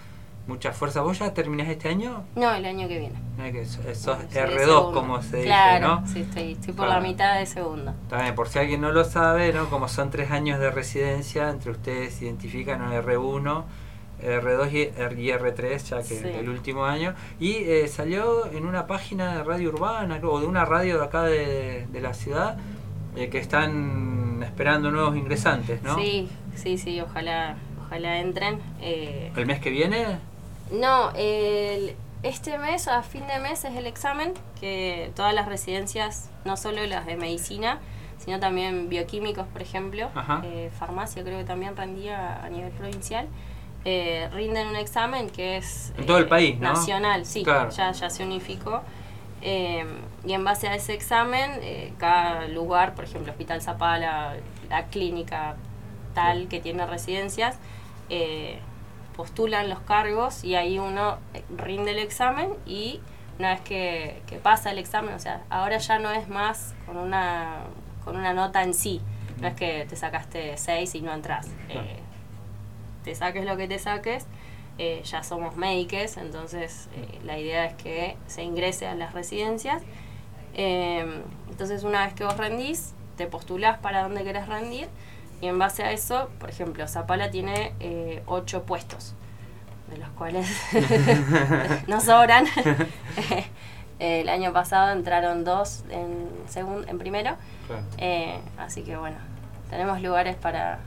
mucha 0.46 0.72
fuerza. 0.72 1.00
¿Vos 1.02 1.18
ya 1.18 1.32
terminás 1.32 1.68
este 1.68 1.88
año? 1.88 2.24
No, 2.34 2.52
el 2.54 2.64
año 2.64 2.88
que 2.88 2.98
viene. 2.98 3.14
Eh, 3.38 3.52
que 3.52 3.64
sos 3.64 3.84
sos 3.96 4.18
Sí, 4.28 4.34
de 4.34 4.44
R2, 4.46 4.58
segundo. 4.66 4.92
como 4.92 5.22
se 5.22 5.44
Claro, 5.44 6.00
dice, 6.00 6.00
¿no? 6.02 6.06
sí, 6.12 6.20
estoy, 6.20 6.52
estoy 6.52 6.72
por 6.74 6.86
Claro. 6.86 7.00
la 7.00 7.08
mitad 7.08 7.38
de 7.38 7.46
segundo. 7.46 7.94
También, 8.08 8.34
por 8.34 8.48
si 8.48 8.58
alguien 8.58 8.80
no 8.82 8.90
lo 8.92 9.04
sabe, 9.04 9.52
¿no? 9.52 9.68
como 9.70 9.88
son 9.88 10.10
tres 10.10 10.30
años 10.30 10.58
de 10.60 10.70
residencia, 10.70 11.48
entre 11.50 11.70
ustedes 11.70 12.20
identifican 12.20 12.82
el 12.92 13.02
R1, 13.04 13.64
R2 14.22 14.72
y 14.72 14.82
R- 15.00 15.22
y 15.22 15.30
R3, 15.30 15.78
ya 15.84 15.96
que 15.98 16.02
Sí. 16.18 16.26
el 16.26 16.48
último 16.50 16.84
año. 16.84 17.14
Y 17.38 17.52
eh, 17.54 17.88
salió 17.88 18.44
en 18.52 18.66
una 18.66 18.86
página 18.86 19.36
de 19.36 19.44
radio 19.44 19.70
urbana 19.70 20.20
o 20.22 20.40
de 20.40 20.46
una 20.46 20.66
radio 20.66 20.98
de 20.98 21.04
acá 21.06 21.22
de, 21.22 21.86
de 21.90 22.00
la 22.02 22.12
ciudad 22.12 22.58
eh, 23.16 23.28
que 23.28 23.38
están 23.38 24.42
esperando 24.42 24.90
nuevos 24.90 25.16
ingresantes, 25.16 25.82
¿no? 25.82 25.96
Sí, 25.96 26.28
sí, 26.54 26.78
sí, 26.78 27.00
ojalá, 27.00 27.56
ojalá 27.86 28.18
entren. 28.18 28.60
Eh, 28.80 29.32
¿El 29.36 29.46
mes 29.46 29.60
que 29.60 29.70
viene? 29.70 30.18
No, 30.70 31.10
el- 31.16 31.94
este 32.22 32.58
mes, 32.58 32.86
a 32.88 33.02
fin 33.02 33.26
de 33.26 33.38
mes, 33.38 33.64
es 33.64 33.74
el 33.76 33.86
examen 33.86 34.34
que 34.60 35.10
todas 35.16 35.34
las 35.34 35.46
residencias, 35.46 36.28
no 36.44 36.56
solo 36.56 36.84
las 36.86 37.06
de 37.06 37.16
medicina, 37.16 37.78
sino 38.18 38.38
también 38.38 38.88
bioquímicos, 38.90 39.46
por 39.46 39.62
ejemplo, 39.62 40.10
eh, 40.44 40.70
farmacia 40.78 41.22
creo 41.24 41.38
que 41.38 41.44
también 41.44 41.74
rendía 41.76 42.42
a 42.44 42.50
nivel 42.50 42.70
provincial, 42.72 43.26
eh, 43.86 44.28
rinden 44.34 44.68
un 44.68 44.76
examen 44.76 45.30
que 45.30 45.56
es 45.56 45.94
En 45.96 46.04
todo 46.04 46.18
el 46.18 46.24
eh, 46.24 46.28
país, 46.28 46.58
¿no? 46.60 46.68
nacional, 46.74 47.24
sí, 47.24 47.42
Claro. 47.42 47.70
ya, 47.70 47.92
ya 47.92 48.10
se 48.10 48.22
unificó. 48.22 48.82
Eh, 49.42 49.86
y 50.26 50.32
en 50.32 50.44
base 50.44 50.68
a 50.68 50.74
ese 50.74 50.92
examen, 50.92 51.50
eh, 51.62 51.92
cada 51.98 52.46
lugar, 52.48 52.94
por 52.94 53.04
ejemplo, 53.04 53.32
Hospital 53.32 53.62
Zapala, 53.62 54.36
la 54.68 54.86
clínica 54.86 55.56
tal 56.14 56.48
que 56.48 56.60
tiene 56.60 56.86
residencias, 56.86 57.56
eh, 58.08 58.58
postulan 59.16 59.68
los 59.68 59.80
cargos 59.80 60.44
y 60.44 60.56
ahí 60.56 60.78
uno 60.78 61.18
eh, 61.34 61.42
rinde 61.56 61.92
el 61.92 61.98
examen 61.98 62.50
y 62.66 63.00
una 63.38 63.50
vez 63.52 63.60
que, 63.62 64.22
que 64.26 64.36
pasa 64.36 64.70
el 64.70 64.78
examen, 64.78 65.14
o 65.14 65.18
sea, 65.18 65.42
ahora 65.48 65.78
ya 65.78 65.98
no 65.98 66.10
es 66.10 66.28
más 66.28 66.74
con 66.84 66.96
una, 66.98 67.60
con 68.04 68.16
una 68.16 68.34
nota 68.34 68.62
en 68.62 68.74
sí, 68.74 69.00
no 69.40 69.48
es 69.48 69.54
que 69.54 69.86
te 69.88 69.96
sacaste 69.96 70.56
6 70.58 70.94
y 70.96 71.00
no 71.00 71.12
entras. 71.14 71.48
Te 73.04 73.14
saques 73.14 73.46
lo 73.46 73.56
que 73.56 73.66
te 73.66 73.78
saques, 73.78 74.26
eh, 74.82 75.02
ya 75.04 75.22
somos 75.22 75.56
médicos, 75.56 76.16
entonces 76.16 76.88
eh, 76.96 77.18
la 77.24 77.38
idea 77.38 77.66
es 77.66 77.74
que 77.74 78.16
se 78.26 78.42
ingrese 78.42 78.86
a 78.86 78.94
las 78.94 79.12
residencias. 79.12 79.82
Eh, 80.54 81.22
entonces 81.50 81.84
una 81.84 82.04
vez 82.06 82.14
que 82.14 82.24
vos 82.24 82.36
rendís, 82.36 82.94
te 83.16 83.26
postulás 83.26 83.78
para 83.78 84.02
dónde 84.02 84.24
querés 84.24 84.48
rendir 84.48 84.88
y 85.42 85.46
en 85.48 85.58
base 85.58 85.82
a 85.82 85.92
eso, 85.92 86.30
por 86.40 86.48
ejemplo, 86.48 86.88
Zapala 86.88 87.30
tiene 87.30 87.72
eh, 87.80 88.22
ocho 88.26 88.62
puestos, 88.64 89.14
de 89.90 89.98
los 89.98 90.08
cuales 90.10 90.48
no 91.86 92.00
sobran. 92.00 92.46
el 93.98 94.28
año 94.30 94.52
pasado 94.54 94.92
entraron 94.92 95.44
dos 95.44 95.84
en, 95.90 96.28
segun- 96.48 96.88
en 96.88 96.98
primero, 96.98 97.36
Claro. 97.66 97.84
Así 98.58 98.82
que 98.82 98.96
bueno, 98.96 99.16
tenemos 99.68 100.00
lugares 100.02 100.36
para, 100.36 100.80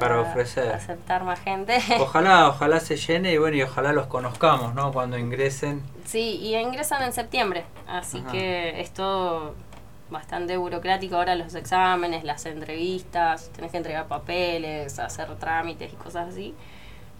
Para 0.00 0.20
ofrecer. 0.20 0.72
aceptar 0.72 1.24
más 1.24 1.40
gente. 1.40 1.78
Ojalá, 2.00 2.48
ojalá 2.48 2.80
se 2.80 2.96
llene 2.96 3.32
y 3.32 3.38
bueno, 3.38 3.56
y 3.56 3.62
ojalá 3.62 3.92
los 3.92 4.06
conozcamos, 4.06 4.74
¿no? 4.74 4.92
Cuando 4.92 5.18
ingresen. 5.18 5.82
Sí, 6.04 6.38
y 6.42 6.56
ingresan 6.56 7.02
en 7.02 7.12
septiembre, 7.12 7.64
así 7.86 8.18
Ajá. 8.18 8.32
que 8.32 8.80
es 8.80 8.92
todo 8.92 9.54
bastante 10.10 10.56
burocrático 10.58 11.16
ahora 11.16 11.34
los 11.36 11.54
exámenes, 11.54 12.24
las 12.24 12.44
entrevistas, 12.44 13.50
tenés 13.54 13.70
que 13.70 13.78
entregar 13.78 14.06
papeles, 14.08 14.98
hacer 14.98 15.34
trámites 15.36 15.92
y 15.92 15.96
cosas 15.96 16.28
así. 16.28 16.54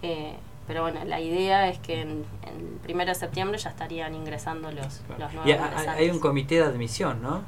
Eh, 0.01 0.35
pero 0.67 0.81
bueno, 0.83 1.03
la 1.05 1.19
idea 1.19 1.67
es 1.69 1.77
que 1.79 2.01
en, 2.01 2.25
en 2.43 2.55
el 2.57 2.79
primero 2.83 3.09
de 3.09 3.15
septiembre 3.15 3.57
ya 3.57 3.69
estarían 3.69 4.13
ingresando 4.15 4.71
los, 4.71 5.01
los 5.17 5.33
nuevos 5.33 5.45
Y 5.45 5.51
ingresantes. 5.51 5.87
hay 5.95 6.09
un 6.09 6.19
comité 6.19 6.55
de 6.55 6.63
admisión, 6.65 7.21
¿no? 7.21 7.41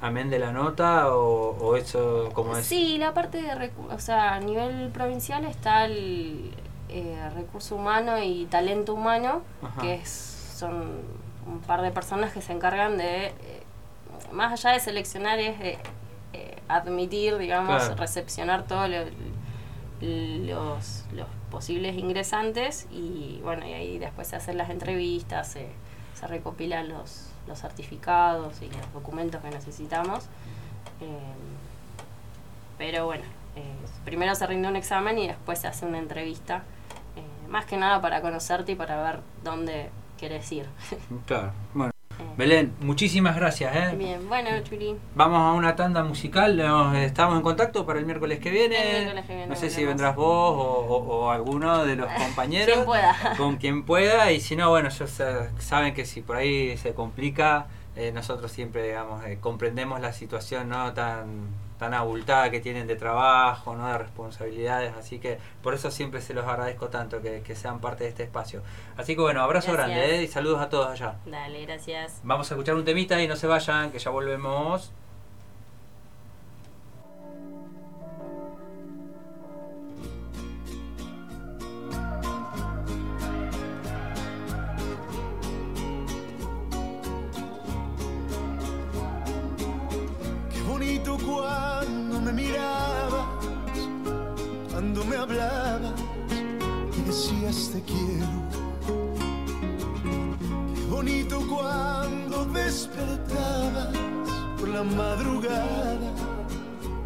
Amén 0.00 0.30
de 0.30 0.38
la 0.38 0.52
nota 0.52 1.12
o, 1.14 1.56
o 1.58 1.76
eso, 1.76 2.30
como 2.32 2.56
es? 2.56 2.64
Sí, 2.66 2.98
la 2.98 3.14
parte 3.14 3.42
de, 3.42 3.70
o 3.90 3.98
sea, 3.98 4.34
a 4.34 4.40
nivel 4.40 4.90
provincial 4.90 5.44
está 5.44 5.84
el 5.86 6.52
eh, 6.88 7.18
recurso 7.34 7.74
humano 7.76 8.22
y 8.22 8.46
talento 8.46 8.94
humano, 8.94 9.42
Ajá. 9.62 9.80
que 9.80 9.94
es, 9.94 10.08
son 10.56 11.00
un 11.46 11.60
par 11.60 11.82
de 11.82 11.90
personas 11.90 12.32
que 12.32 12.40
se 12.42 12.52
encargan 12.52 12.96
de, 12.96 13.26
eh, 13.26 13.32
más 14.32 14.52
allá 14.52 14.74
de 14.74 14.80
seleccionar, 14.80 15.38
es 15.40 15.60
eh, 15.60 15.78
eh, 16.32 16.58
admitir, 16.68 17.36
digamos, 17.38 17.76
Claro. 17.82 17.96
recepcionar 17.96 18.66
todos 18.66 18.88
lo- 18.88 19.04
los, 20.00 21.04
los 21.12 21.26
posibles 21.50 21.96
ingresantes 21.96 22.86
y 22.92 23.40
bueno, 23.42 23.66
y 23.66 23.72
ahí 23.72 23.98
después 23.98 24.28
se 24.28 24.36
hacen 24.36 24.56
las 24.58 24.70
entrevistas, 24.70 25.48
se, 25.48 25.68
se 26.14 26.26
recopilan 26.28 26.88
los, 26.88 27.30
los 27.48 27.60
certificados 27.60 28.62
y 28.62 28.66
los 28.66 28.92
documentos 28.92 29.42
que 29.42 29.50
necesitamos. 29.50 30.24
Eh, 31.00 31.34
pero 32.76 33.06
bueno, 33.06 33.24
eh, 33.56 33.74
primero 34.04 34.34
se 34.34 34.46
rinde 34.46 34.68
un 34.68 34.76
examen 34.76 35.18
y 35.18 35.26
después 35.26 35.58
se 35.58 35.66
hace 35.66 35.84
una 35.84 35.98
entrevista, 35.98 36.62
eh, 37.16 37.48
más 37.48 37.64
que 37.64 37.76
nada 37.76 38.00
para 38.00 38.20
conocerte 38.20 38.72
y 38.72 38.74
para 38.76 39.02
ver 39.02 39.20
dónde 39.42 39.90
querés 40.16 40.50
ir. 40.52 40.66
Claro, 41.26 41.52
bueno. 41.74 41.97
Belén, 42.36 42.72
muchísimas 42.80 43.34
gracias, 43.36 43.74
¿eh? 43.74 43.94
Bien, 43.96 44.28
bueno, 44.28 44.50
Chuli. 44.62 44.96
Vamos 45.14 45.40
a 45.40 45.52
una 45.52 45.74
tanda 45.76 46.04
musical, 46.04 46.56
nos- 46.56 46.96
estamos 46.96 47.36
en 47.36 47.42
contacto 47.42 47.84
para 47.84 47.98
el 47.98 48.06
miércoles 48.06 48.38
que 48.38 48.50
viene. 48.50 48.76
El 48.90 48.96
miércoles 49.04 49.24
que 49.26 49.32
viene 49.34 49.48
no 49.48 49.56
sé 49.56 49.70
si 49.70 49.84
vendrás 49.84 50.14
vos 50.14 50.26
o, 50.26 50.62
o- 50.86 51.24
o 51.26 51.30
alguno 51.30 51.84
de 51.84 51.96
los 51.96 52.06
compañeros. 52.12 52.74
Quien 52.74 52.84
pueda. 52.86 53.16
Con 53.36 53.56
quien 53.56 53.82
pueda, 53.84 54.30
y 54.32 54.40
si 54.40 54.54
no, 54.56 54.70
bueno, 54.70 54.88
ellos 54.88 55.10
saben 55.58 55.94
que 55.94 56.04
si 56.04 56.20
por 56.22 56.36
ahí 56.36 56.76
se 56.76 56.94
complica, 56.94 57.66
eh, 57.96 58.12
nosotros 58.14 58.52
siempre, 58.52 58.84
digamos, 58.84 59.24
eh, 59.24 59.38
comprendemos 59.40 60.00
la 60.00 60.12
situación 60.12 60.68
no 60.68 60.92
tan 60.92 61.48
tan 61.78 61.94
abultada 61.94 62.50
que 62.50 62.60
tienen 62.60 62.86
de 62.86 62.96
trabajo, 62.96 63.74
no 63.74 63.86
de 63.86 63.98
responsabilidades, 63.98 64.94
así 64.96 65.18
que 65.18 65.38
por 65.62 65.74
eso 65.74 65.90
siempre 65.90 66.20
se 66.20 66.34
los 66.34 66.44
agradezco 66.46 66.88
tanto 66.88 67.22
que, 67.22 67.42
que 67.42 67.54
sean 67.54 67.80
parte 67.80 68.04
de 68.04 68.10
este 68.10 68.24
espacio. 68.24 68.62
Así 68.96 69.14
que 69.14 69.22
bueno, 69.22 69.42
abrazo 69.42 69.72
Gracias. 69.72 69.96
grande 69.96 70.16
¿eh? 70.16 70.22
y 70.22 70.28
saludos 70.28 70.60
a 70.60 70.68
todos 70.68 70.88
allá. 70.88 71.16
Dale, 71.24 71.64
gracias. 71.64 72.20
Vamos 72.22 72.50
a 72.50 72.54
escuchar 72.54 72.74
un 72.74 72.84
temita 72.84 73.22
y 73.22 73.28
no 73.28 73.36
se 73.36 73.46
vayan, 73.46 73.90
que 73.90 73.98
ya 73.98 74.10
volvemos. 74.10 74.92
Cuando 91.26 92.20
me 92.20 92.32
mirabas, 92.32 93.26
cuando 94.70 95.04
me 95.04 95.16
hablabas 95.16 95.92
y 96.96 97.00
decías 97.02 97.70
te 97.72 97.82
quiero. 97.82 98.48
Qué 100.74 100.84
bonito 100.90 101.40
cuando 101.48 102.44
despertabas 102.46 103.88
por 104.58 104.68
la 104.68 104.82
madrugada, 104.82 106.12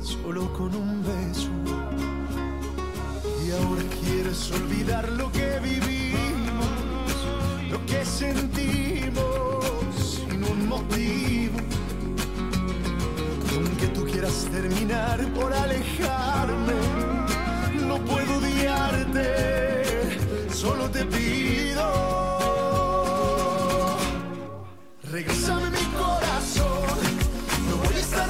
solo 0.01 0.53
con 0.53 0.75
un 0.75 1.03
beso. 1.03 1.51
Y 3.45 3.51
ahora 3.51 3.83
quieres 4.01 4.51
olvidar 4.53 5.09
lo 5.11 5.31
que 5.33 5.59
vivimos, 5.61 6.67
lo 7.71 7.85
que 7.87 8.05
sentimos 8.05 9.65
sin 9.97 10.45
un 10.45 10.69
motivo. 10.69 11.59
Aunque 13.55 13.87
tú 13.89 14.02
quieras 14.23 14.47
terminar 14.53 15.19
por 15.35 15.53
alejarme, 15.53 16.75
no 17.89 17.99
puedo 18.05 18.37
odiarte, 18.39 19.29
solo 20.53 20.89
te 20.91 21.05
pido. 21.07 21.83
Regresame 25.11 25.71
mi 25.71 25.85
corazón, 25.99 26.99
no 27.69 27.77
voy 27.85 27.97
a 27.97 27.99
estar 27.99 28.29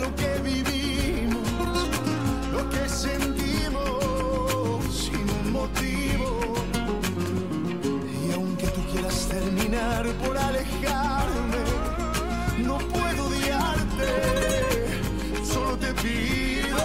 lo 0.00 0.14
que 0.16 0.38
vivimos, 0.42 1.88
lo 2.52 2.70
que 2.70 2.88
sentimos 2.88 4.84
sin 5.04 5.28
un 5.40 5.52
motivo. 5.52 6.54
Y 8.24 8.32
aunque 8.32 8.66
tú 8.68 8.80
quieras 8.92 9.28
terminar 9.28 10.06
por 10.24 10.36
alejarme, 10.38 11.64
no 12.64 12.78
puedo 12.78 13.26
odiarte, 13.26 14.10
solo 15.44 15.76
te 15.76 15.92
pido. 16.02 16.84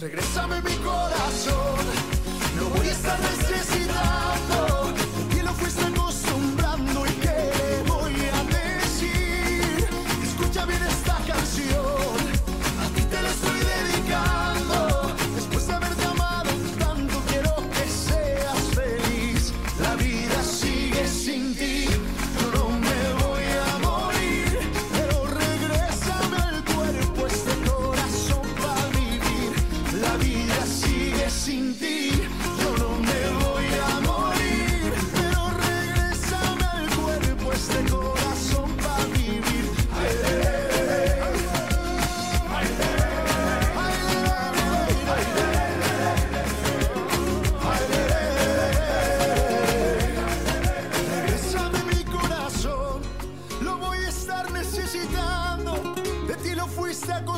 Regrésame 0.00 0.62
mi 0.62 0.76
corazón, 0.76 1.84
no 2.56 2.64
voy 2.70 2.88
a 2.88 2.92
estar 2.92 3.20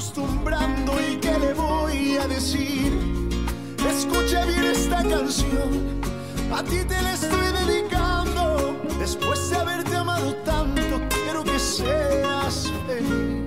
acostumbrando 0.00 0.92
y 0.98 1.16
qué 1.16 1.38
le 1.38 1.52
voy 1.52 2.16
a 2.16 2.26
decir. 2.26 2.90
Escucha 3.86 4.46
bien 4.46 4.64
esta 4.64 5.02
canción, 5.06 6.00
a 6.50 6.64
ti 6.64 6.78
te 6.88 7.02
la 7.02 7.12
estoy 7.12 7.52
dedicando. 7.66 8.80
Después 8.98 9.50
de 9.50 9.56
haberte 9.56 9.94
amado 9.94 10.34
tanto, 10.36 11.02
quiero 11.10 11.44
que 11.44 11.58
seas 11.58 12.72
feliz. 12.86 13.44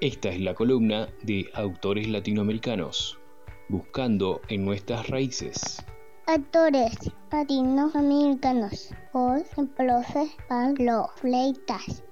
Esta 0.00 0.30
es 0.30 0.40
la 0.40 0.54
columna 0.54 1.08
de 1.22 1.48
autores 1.54 2.08
latinoamericanos, 2.08 3.20
buscando 3.68 4.40
en 4.48 4.64
nuestras 4.64 5.06
raíces. 5.08 5.84
Actores 6.26 6.92
latinoamericanos 7.30 8.90
por 9.12 9.42
el 9.56 9.68
profe 9.68 10.30
Pablo 10.48 11.10
Fleitas. 11.16 12.02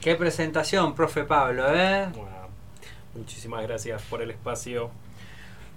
Qué 0.00 0.14
presentación, 0.14 0.94
profe 0.94 1.24
Pablo, 1.24 1.64
¿eh? 1.74 2.06
Muchísimas 3.14 3.62
gracias 3.62 4.02
por 4.02 4.22
el 4.22 4.30
espacio. 4.30 4.90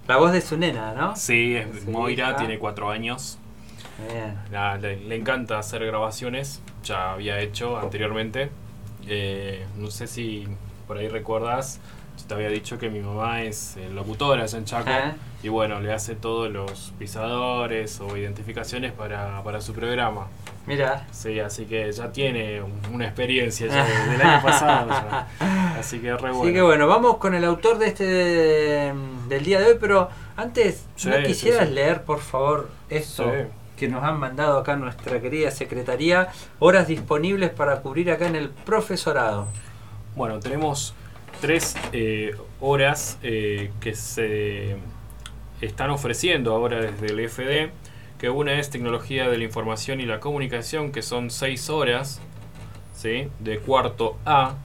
La 0.06 0.18
voz 0.18 0.32
de 0.32 0.40
su 0.40 0.56
nena, 0.56 0.94
¿no? 0.94 1.16
Sí, 1.16 1.56
es 1.56 1.82
Sí, 1.82 1.90
Moira, 1.90 2.28
hija. 2.30 2.36
tiene 2.36 2.58
cuatro 2.58 2.90
años. 2.90 3.39
La- 4.50 4.76
le, 4.78 4.96
le 5.00 5.16
encanta 5.16 5.58
hacer 5.58 5.84
grabaciones, 5.86 6.60
ya 6.84 7.12
había 7.12 7.38
hecho 7.40 7.78
anteriormente. 7.78 8.50
Eh, 9.08 9.64
no 9.76 9.90
sé 9.90 10.06
si 10.06 10.46
por 10.86 10.98
ahí 10.98 11.08
recuerdas, 11.08 11.80
yo 12.18 12.26
te 12.26 12.34
había 12.34 12.48
dicho 12.48 12.78
que 12.78 12.90
mi 12.90 13.00
mamá 13.00 13.42
es 13.42 13.76
eh, 13.76 13.88
locutora 13.90 14.42
allá 14.42 14.58
en 14.58 14.64
Chaco. 14.64 14.90
Y 15.42 15.48
bueno, 15.48 15.80
le 15.80 15.92
hace 15.92 16.14
todos 16.14 16.50
los 16.52 16.92
pisadores 16.98 17.98
o 18.00 18.14
identificaciones 18.16 18.92
para, 18.92 19.42
para 19.42 19.60
su 19.62 19.72
programa. 19.72 20.26
Mira. 20.66 21.06
Sí, 21.12 21.40
así 21.40 21.64
que 21.64 21.90
ya 21.90 22.12
tiene 22.12 22.60
un- 22.60 22.80
una 22.92 23.06
experiencia 23.06 23.66
ya 23.68 23.84
del 24.10 24.20
año 24.20 24.42
pasado. 24.42 24.88
ya. 24.90 25.28
Así 25.80 25.98
que 26.00 26.10
re 26.12 26.18
bueno. 26.30 26.42
Así 26.42 26.52
que 26.52 26.60
bueno, 26.60 26.86
vamos 26.86 27.16
con 27.16 27.34
el 27.34 27.42
autor 27.44 27.78
de 27.78 27.86
este 27.86 28.04
del 29.28 29.44
día 29.44 29.58
de 29.60 29.66
hoy, 29.72 29.76
pero 29.80 30.10
antes, 30.36 30.84
Sí, 30.96 31.08
¿no 31.08 31.22
quisieras 31.22 31.68
sí. 31.68 31.74
leer, 31.74 32.02
por 32.02 32.18
favor, 32.20 32.68
esto 32.90 33.24
Sí. 33.24 33.46
Que 33.80 33.88
nos 33.88 34.04
han 34.04 34.20
mandado 34.20 34.58
acá 34.58 34.76
nuestra 34.76 35.22
querida 35.22 35.50
secretaría? 35.50 36.28
Horas 36.58 36.86
disponibles 36.86 37.48
para 37.48 37.80
cubrir 37.80 38.10
acá 38.10 38.26
en 38.26 38.36
el 38.36 38.50
profesorado. 38.50 39.48
Bueno, 40.14 40.38
tenemos 40.38 40.94
tres 41.40 41.74
eh, 41.94 42.36
horas 42.60 43.18
eh, 43.22 43.70
que 43.80 43.94
se 43.94 44.76
están 45.62 45.88
ofreciendo 45.88 46.54
ahora 46.54 46.82
desde 46.82 47.06
el 47.06 47.26
FD, 47.26 47.70
que 48.18 48.28
una 48.28 48.52
es 48.60 48.68
tecnología 48.68 49.30
de 49.30 49.38
la 49.38 49.44
información 49.44 50.02
y 50.02 50.04
la 50.04 50.20
comunicación, 50.20 50.92
que 50.92 51.00
son 51.00 51.30
seis 51.30 51.70
horas, 51.70 52.20
¿sí? 52.94 53.28
De 53.38 53.60
cuarto 53.60 54.18
A, 54.26 54.56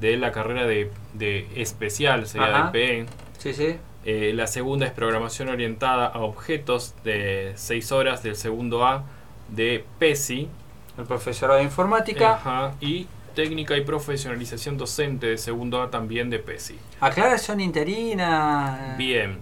de 0.00 0.16
la 0.16 0.32
carrera 0.32 0.66
de, 0.66 0.90
de 1.12 1.46
especial, 1.56 2.26
sería 2.26 2.56
Ajá. 2.56 2.66
de 2.70 2.72
PE. 2.72 3.06
Sí, 3.36 3.52
sí. 3.52 3.76
Eh, 4.04 4.32
la 4.34 4.46
segunda 4.46 4.86
es 4.86 4.92
programación 4.92 5.48
orientada 5.48 6.06
a 6.06 6.20
objetos 6.20 6.94
de 7.04 7.52
6 7.54 7.92
horas 7.92 8.22
del 8.22 8.36
segundo 8.36 8.84
A 8.84 9.04
de 9.48 9.84
PESI. 9.98 10.48
El 10.98 11.04
profesorado 11.04 11.58
de 11.58 11.64
informática. 11.64 12.34
Ajá, 12.34 12.74
y 12.80 13.06
técnica 13.34 13.76
y 13.76 13.82
profesionalización 13.82 14.76
docente 14.76 15.26
de 15.26 15.38
segundo 15.38 15.80
A 15.80 15.90
también 15.90 16.30
de 16.30 16.38
PESI. 16.38 16.78
Aclara, 17.00 17.38
son 17.38 17.60
interinas. 17.60 18.96
Bien, 18.98 19.38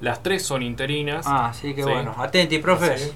las 0.00 0.22
tres 0.22 0.44
son 0.44 0.62
interinas. 0.62 1.24
Ah, 1.28 1.52
sí, 1.54 1.74
qué 1.74 1.82
bueno. 1.84 2.14
Atenti, 2.18 2.58
profes. 2.58 3.02
Sí. 3.02 3.12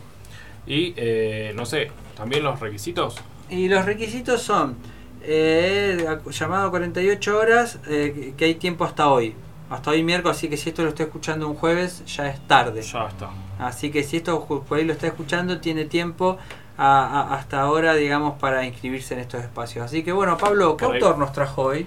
Y 0.66 0.94
eh, 0.96 1.52
no 1.54 1.66
sé, 1.66 1.90
también 2.16 2.42
los 2.42 2.60
requisitos. 2.60 3.16
Y 3.48 3.68
los 3.68 3.84
requisitos 3.84 4.42
son 4.42 4.76
eh, 5.22 6.06
llamado 6.30 6.70
48 6.70 7.38
horas, 7.38 7.78
eh, 7.88 8.34
que 8.36 8.44
hay 8.44 8.54
tiempo 8.54 8.84
hasta 8.84 9.08
hoy. 9.08 9.34
Hasta 9.68 9.90
hoy 9.90 10.02
miércoles, 10.02 10.36
así 10.36 10.48
que 10.48 10.56
si 10.56 10.68
esto 10.68 10.82
lo 10.82 10.90
está 10.90 11.02
escuchando 11.04 11.48
un 11.48 11.56
jueves, 11.56 12.04
ya 12.06 12.28
es 12.28 12.40
tarde. 12.46 12.82
Ya 12.82 13.08
está. 13.08 13.30
Así 13.58 13.90
que 13.90 14.02
si 14.04 14.18
esto 14.18 14.44
por 14.44 14.78
ahí 14.78 14.84
lo 14.84 14.92
está 14.92 15.08
escuchando, 15.08 15.60
tiene 15.60 15.86
tiempo 15.86 16.38
a- 16.78 17.04
a- 17.06 17.34
hasta 17.34 17.60
ahora, 17.62 17.94
digamos, 17.94 18.38
para 18.38 18.64
inscribirse 18.64 19.14
en 19.14 19.20
estos 19.20 19.42
espacios. 19.42 19.84
Así 19.84 20.02
que 20.04 20.12
bueno, 20.12 20.36
Pablo, 20.38 20.76
¿qué 20.76 20.84
Correcto. 20.84 21.06
autor 21.06 21.18
nos 21.20 21.32
trajo 21.32 21.62
hoy? 21.62 21.86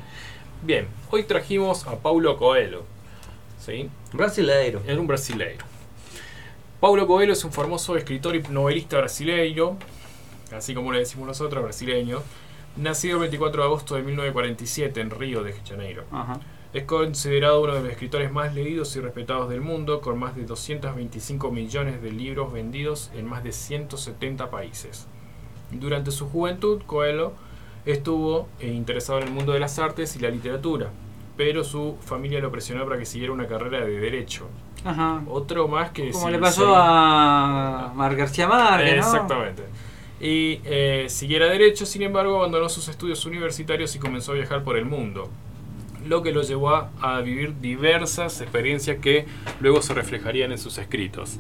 Bien, 0.62 0.88
hoy 1.10 1.24
trajimos 1.24 1.88
a 1.88 1.96
Paulo 1.98 2.38
Coelho. 2.38 2.84
¿sí? 3.66 3.90
Brasileiro. 4.14 4.82
Era 4.88 5.00
un 5.00 5.06
brasileiro. 5.08 5.66
Paulo 6.80 7.06
Coelho 7.08 7.34
es 7.34 7.44
un 7.44 7.52
famoso 7.52 7.96
escritor 7.98 8.36
y 8.36 8.42
novelista 8.44 8.98
brasileiro, 8.98 9.78
así 10.56 10.74
como 10.74 10.92
le 10.94 11.00
decimos 11.00 11.28
nosotros, 11.28 11.62
brasileño, 11.64 12.22
nacido 12.78 13.16
el 13.16 13.22
24 13.22 13.62
de 13.62 13.68
agosto 13.68 13.96
de 13.96 14.02
1947 14.02 15.02
en 15.02 15.10
Río 15.12 15.44
de 15.44 15.54
Janeiro. 15.68 16.06
Ajá. 16.12 16.40
Es 16.72 16.84
considerado 16.84 17.64
uno 17.64 17.74
de 17.74 17.82
los 17.82 17.92
escritores 17.92 18.32
más 18.32 18.54
leídos 18.54 18.96
y 18.96 19.00
respetados 19.00 19.50
del 19.50 19.62
mundo, 19.62 20.02
con 20.02 20.20
más 20.20 20.36
de 20.36 20.46
225 20.46 21.52
millones 21.52 22.02
de 22.02 22.12
libros 22.12 22.54
vendidos 22.54 23.10
en 23.16 23.28
más 23.28 23.44
de 23.44 23.52
170 23.52 24.52
países. 24.52 25.08
Durante 25.72 26.12
su 26.12 26.30
juventud, 26.30 26.82
Coelho 26.86 27.34
estuvo 27.86 28.48
eh, 28.60 28.68
interesado 28.68 29.20
en 29.20 29.28
el 29.30 29.34
mundo 29.34 29.54
de 29.54 29.60
las 29.60 29.80
artes 29.80 30.16
y 30.16 30.20
la 30.20 30.30
literatura, 30.30 30.92
pero 31.36 31.64
su 31.64 31.98
familia 32.02 32.40
lo 32.40 32.52
presionó 32.52 32.86
para 32.86 33.00
que 33.00 33.06
siguiera 33.06 33.34
una 33.34 33.48
carrera 33.48 33.84
de 33.84 34.00
derecho. 34.00 34.48
Ajá. 34.86 35.24
Otro 35.28 35.68
más 35.68 35.90
que 35.90 36.12
Como 36.12 36.28
sí, 36.28 36.32
le 36.32 36.38
pasó 36.38 36.76
a 36.76 37.92
Mar 37.96 38.16
García 38.16 38.48
Márquez, 38.48 38.98
¿no? 38.98 39.02
Exactamente. 39.02 39.64
Y 40.22 40.62
eh, 40.66 41.06
siguiera 41.10 41.48
derecho, 41.48 41.88
sin 41.88 42.04
embargo, 42.04 42.38
abandonó 42.38 42.70
sus 42.70 42.88
estudios 42.90 43.26
universitarios 43.26 43.96
y 43.96 44.00
comenzó 44.00 44.34
a 44.34 44.36
viajar 44.36 44.64
por 44.64 44.78
el 44.78 44.86
mundo. 44.86 45.30
Lo 46.08 46.24
que 46.24 46.32
lo 46.32 46.42
llevó 46.44 46.70
a, 46.70 46.92
a 47.02 47.22
vivir 47.22 47.60
diversas 47.60 48.42
experiencias 48.42 48.98
que 49.00 49.26
luego 49.60 49.82
se 49.82 49.94
reflejarían 49.94 50.52
en 50.52 50.58
sus 50.58 50.78
escritos. 50.78 51.38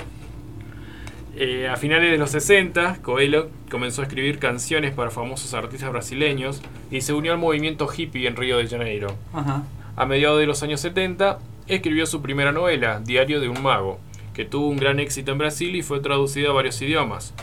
Eh, 1.42 1.70
a 1.70 1.78
finales 1.78 2.12
de 2.12 2.18
los 2.18 2.32
60, 2.32 3.02
Coelho 3.02 3.50
comenzó 3.72 4.02
a 4.02 4.06
escribir 4.06 4.40
canciones 4.40 4.94
para 4.94 5.10
famosos 5.10 5.54
artistas 5.54 5.90
brasileños 5.90 6.62
y 6.92 7.00
se 7.00 7.14
unió 7.14 7.32
al 7.32 7.38
movimiento 7.38 7.88
hippie 7.88 8.28
en 8.28 8.36
Río 8.36 8.58
de 8.58 8.68
Janeiro. 8.68 9.16
Ajá. 9.32 9.64
A 9.96 10.06
mediados 10.06 10.40
de 10.40 10.48
los 10.48 10.64
años 10.64 10.82
70, 10.82 11.40
escribió 11.68 12.06
su 12.08 12.22
primera 12.22 12.52
novela, 12.52 13.00
Diario 13.00 13.40
de 13.40 13.48
un 13.48 13.62
Mago, 13.62 14.00
que 14.34 14.44
tuvo 14.44 14.68
un 14.68 14.76
gran 14.76 15.00
éxito 15.00 15.32
en 15.32 15.38
Brasil 15.38 15.76
y 15.78 15.82
fue 15.82 16.02
traducida 16.02 16.50
a 16.50 16.54
varios 16.54 16.82
idiomas. 16.82 17.34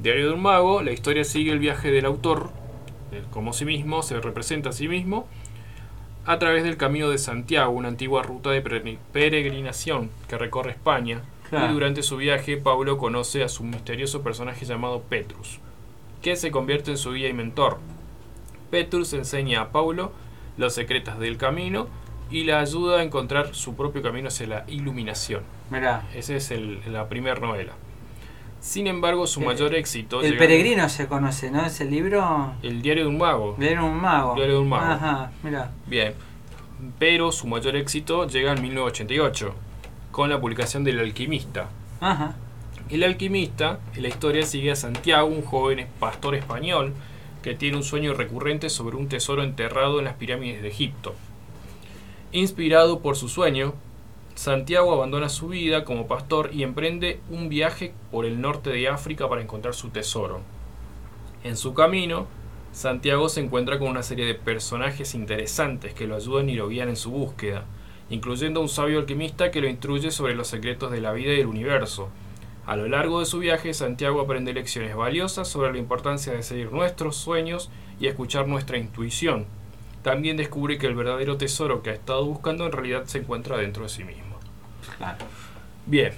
Diario 0.00 0.28
de 0.28 0.34
un 0.34 0.42
Mago, 0.42 0.82
la 0.82 0.92
historia 0.92 1.24
sigue 1.24 1.52
el 1.52 1.58
viaje 1.58 1.90
del 1.90 2.06
autor, 2.06 2.50
como 3.30 3.52
sí 3.52 3.64
mismo, 3.64 4.02
se 4.02 4.18
representa 4.20 4.70
a 4.70 4.72
sí 4.72 4.88
mismo, 4.88 5.28
a 6.26 6.38
través 6.38 6.64
del 6.64 6.76
Camino 6.76 7.10
de 7.10 7.18
Santiago, 7.18 7.72
una 7.72 7.88
antigua 7.88 8.22
ruta 8.22 8.50
de 8.50 8.62
pere- 8.62 8.98
peregrinación 9.12 10.10
que 10.28 10.38
recorre 10.38 10.70
España. 10.72 11.22
Claro. 11.50 11.70
Y 11.70 11.74
durante 11.74 12.02
su 12.02 12.16
viaje, 12.16 12.56
Pablo 12.56 12.96
conoce 12.98 13.44
a 13.44 13.48
su 13.48 13.62
misterioso 13.64 14.22
personaje 14.22 14.64
llamado 14.64 15.02
Petrus, 15.02 15.58
que 16.22 16.36
se 16.36 16.50
convierte 16.50 16.90
en 16.90 16.96
su 16.98 17.12
guía 17.12 17.28
y 17.28 17.32
mentor. 17.34 17.78
Petrus 18.70 19.12
enseña 19.12 19.60
a 19.60 19.70
Paulo 19.72 20.12
los 20.56 20.74
secretos 20.74 21.18
del 21.18 21.36
camino 21.36 21.86
y 22.30 22.44
le 22.44 22.54
ayuda 22.54 23.00
a 23.00 23.02
encontrar 23.02 23.54
su 23.54 23.76
propio 23.76 24.02
camino 24.02 24.28
hacia 24.28 24.46
la 24.46 24.64
iluminación. 24.68 25.42
Mirá. 25.70 26.08
Esa 26.14 26.34
es 26.34 26.50
el- 26.50 26.80
la 26.92 27.08
primera 27.08 27.38
novela. 27.40 27.72
Sin 28.64 28.86
embargo, 28.86 29.26
su 29.26 29.40
El- 29.40 29.46
mayor 29.46 29.74
éxito... 29.74 30.22
El 30.22 30.38
peregrino 30.38 30.88
se 30.88 31.06
conoce, 31.06 31.50
¿no? 31.50 31.66
Ese 31.66 31.84
libro. 31.84 32.54
El 32.62 32.80
diario 32.80 33.02
de 33.04 33.10
un 33.10 33.18
mago. 33.18 33.56
Diario 33.58 33.82
de 33.82 33.88
un 33.90 34.00
mago. 34.00 34.34
Diario 34.36 34.54
de 34.54 34.60
un 34.60 34.68
mago. 34.70 34.90
Ajá, 34.90 35.32
mira. 35.42 35.70
Bien. 35.86 36.14
Pero 36.98 37.30
su 37.30 37.46
mayor 37.46 37.76
éxito 37.76 38.26
llega 38.26 38.52
en 38.54 38.62
1988, 38.62 39.54
con 40.10 40.30
la 40.30 40.40
publicación 40.40 40.82
del 40.82 40.98
Alquimista. 40.98 41.68
Ajá. 42.00 42.36
El 42.88 43.02
alquimista, 43.02 43.80
en 43.94 44.02
la 44.02 44.08
historia 44.08 44.46
sigue 44.46 44.70
a 44.70 44.76
Santiago, 44.76 45.26
un 45.26 45.42
joven 45.42 45.86
pastor 46.00 46.34
español 46.34 46.94
que 47.42 47.54
tiene 47.54 47.76
un 47.76 47.82
sueño 47.84 48.14
recurrente 48.14 48.70
sobre 48.70 48.96
un 48.96 49.08
tesoro 49.10 49.42
enterrado 49.42 49.98
en 49.98 50.06
las 50.06 50.14
pirámides 50.14 50.62
de 50.62 50.68
Egipto. 50.68 51.14
Inspirado 52.32 53.00
por 53.00 53.16
su 53.16 53.28
sueño, 53.28 53.74
Santiago 54.34 54.92
abandona 54.92 55.28
su 55.28 55.48
vida 55.48 55.84
como 55.84 56.08
pastor 56.08 56.50
y 56.52 56.64
emprende 56.64 57.20
un 57.30 57.48
viaje 57.48 57.94
por 58.10 58.24
el 58.24 58.40
norte 58.40 58.70
de 58.70 58.88
África 58.88 59.28
para 59.28 59.42
encontrar 59.42 59.74
su 59.74 59.90
tesoro. 59.90 60.40
En 61.44 61.56
su 61.56 61.72
camino, 61.72 62.26
Santiago 62.72 63.28
se 63.28 63.40
encuentra 63.40 63.78
con 63.78 63.88
una 63.88 64.02
serie 64.02 64.26
de 64.26 64.34
personajes 64.34 65.14
interesantes 65.14 65.94
que 65.94 66.08
lo 66.08 66.16
ayudan 66.16 66.50
y 66.50 66.56
lo 66.56 66.68
guían 66.68 66.88
en 66.88 66.96
su 66.96 67.12
búsqueda, 67.12 67.64
incluyendo 68.10 68.60
un 68.60 68.68
sabio 68.68 68.98
alquimista 68.98 69.52
que 69.52 69.60
lo 69.60 69.68
instruye 69.68 70.10
sobre 70.10 70.34
los 70.34 70.48
secretos 70.48 70.90
de 70.90 71.00
la 71.00 71.12
vida 71.12 71.32
y 71.32 71.36
del 71.36 71.46
universo. 71.46 72.08
A 72.66 72.74
lo 72.74 72.88
largo 72.88 73.20
de 73.20 73.26
su 73.26 73.38
viaje, 73.38 73.72
Santiago 73.72 74.20
aprende 74.20 74.52
lecciones 74.52 74.96
valiosas 74.96 75.46
sobre 75.46 75.70
la 75.70 75.78
importancia 75.78 76.32
de 76.32 76.42
seguir 76.42 76.72
nuestros 76.72 77.14
sueños 77.14 77.70
y 78.00 78.08
escuchar 78.08 78.48
nuestra 78.48 78.78
intuición. 78.78 79.46
También 80.02 80.36
descubre 80.36 80.76
que 80.76 80.88
el 80.88 80.96
verdadero 80.96 81.36
tesoro 81.36 81.82
que 81.82 81.90
ha 81.90 81.94
estado 81.94 82.24
buscando 82.24 82.66
en 82.66 82.72
realidad 82.72 83.04
se 83.04 83.18
encuentra 83.18 83.56
dentro 83.56 83.84
de 83.84 83.88
sí 83.90 84.02
mismo. 84.02 84.23
Bien, 85.86 86.12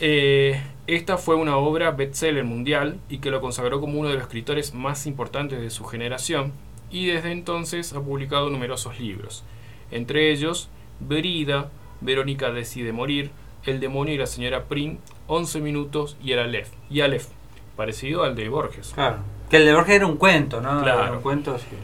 eh, 0.00 0.60
esta 0.86 1.18
fue 1.18 1.36
una 1.36 1.56
obra 1.56 1.90
bestseller 1.90 2.44
mundial 2.44 2.98
y 3.08 3.18
que 3.18 3.30
lo 3.30 3.40
consagró 3.40 3.80
como 3.80 4.00
uno 4.00 4.08
de 4.08 4.14
los 4.14 4.24
escritores 4.24 4.74
más 4.74 5.06
importantes 5.06 5.60
de 5.60 5.70
su 5.70 5.84
generación 5.84 6.52
y 6.90 7.06
desde 7.06 7.32
entonces 7.32 7.92
ha 7.92 8.00
publicado 8.00 8.50
numerosos 8.50 9.00
libros, 9.00 9.44
entre 9.90 10.30
ellos 10.30 10.68
Brida, 11.00 11.70
Verónica 12.00 12.50
decide 12.52 12.92
morir, 12.92 13.30
El 13.64 13.78
demonio 13.78 14.14
y 14.14 14.18
la 14.18 14.26
señora 14.26 14.64
Prim, 14.64 14.98
11 15.28 15.60
minutos 15.60 16.16
y 16.22 16.32
el 16.32 16.40
Aleph, 16.40 16.70
y 16.90 17.00
Aleph, 17.00 17.28
parecido 17.76 18.24
al 18.24 18.34
de 18.34 18.48
Borges. 18.48 18.92
Claro. 18.94 19.18
Que 19.48 19.58
el 19.58 19.64
de 19.64 19.74
Borges 19.74 19.94
era 19.94 20.06
un 20.06 20.16
cuento, 20.16 20.60
¿no? 20.60 20.82
Claro. 20.82 21.02
Era 21.02 21.12
un 21.12 21.22
cuento, 21.22 21.56
sí. 21.58 21.76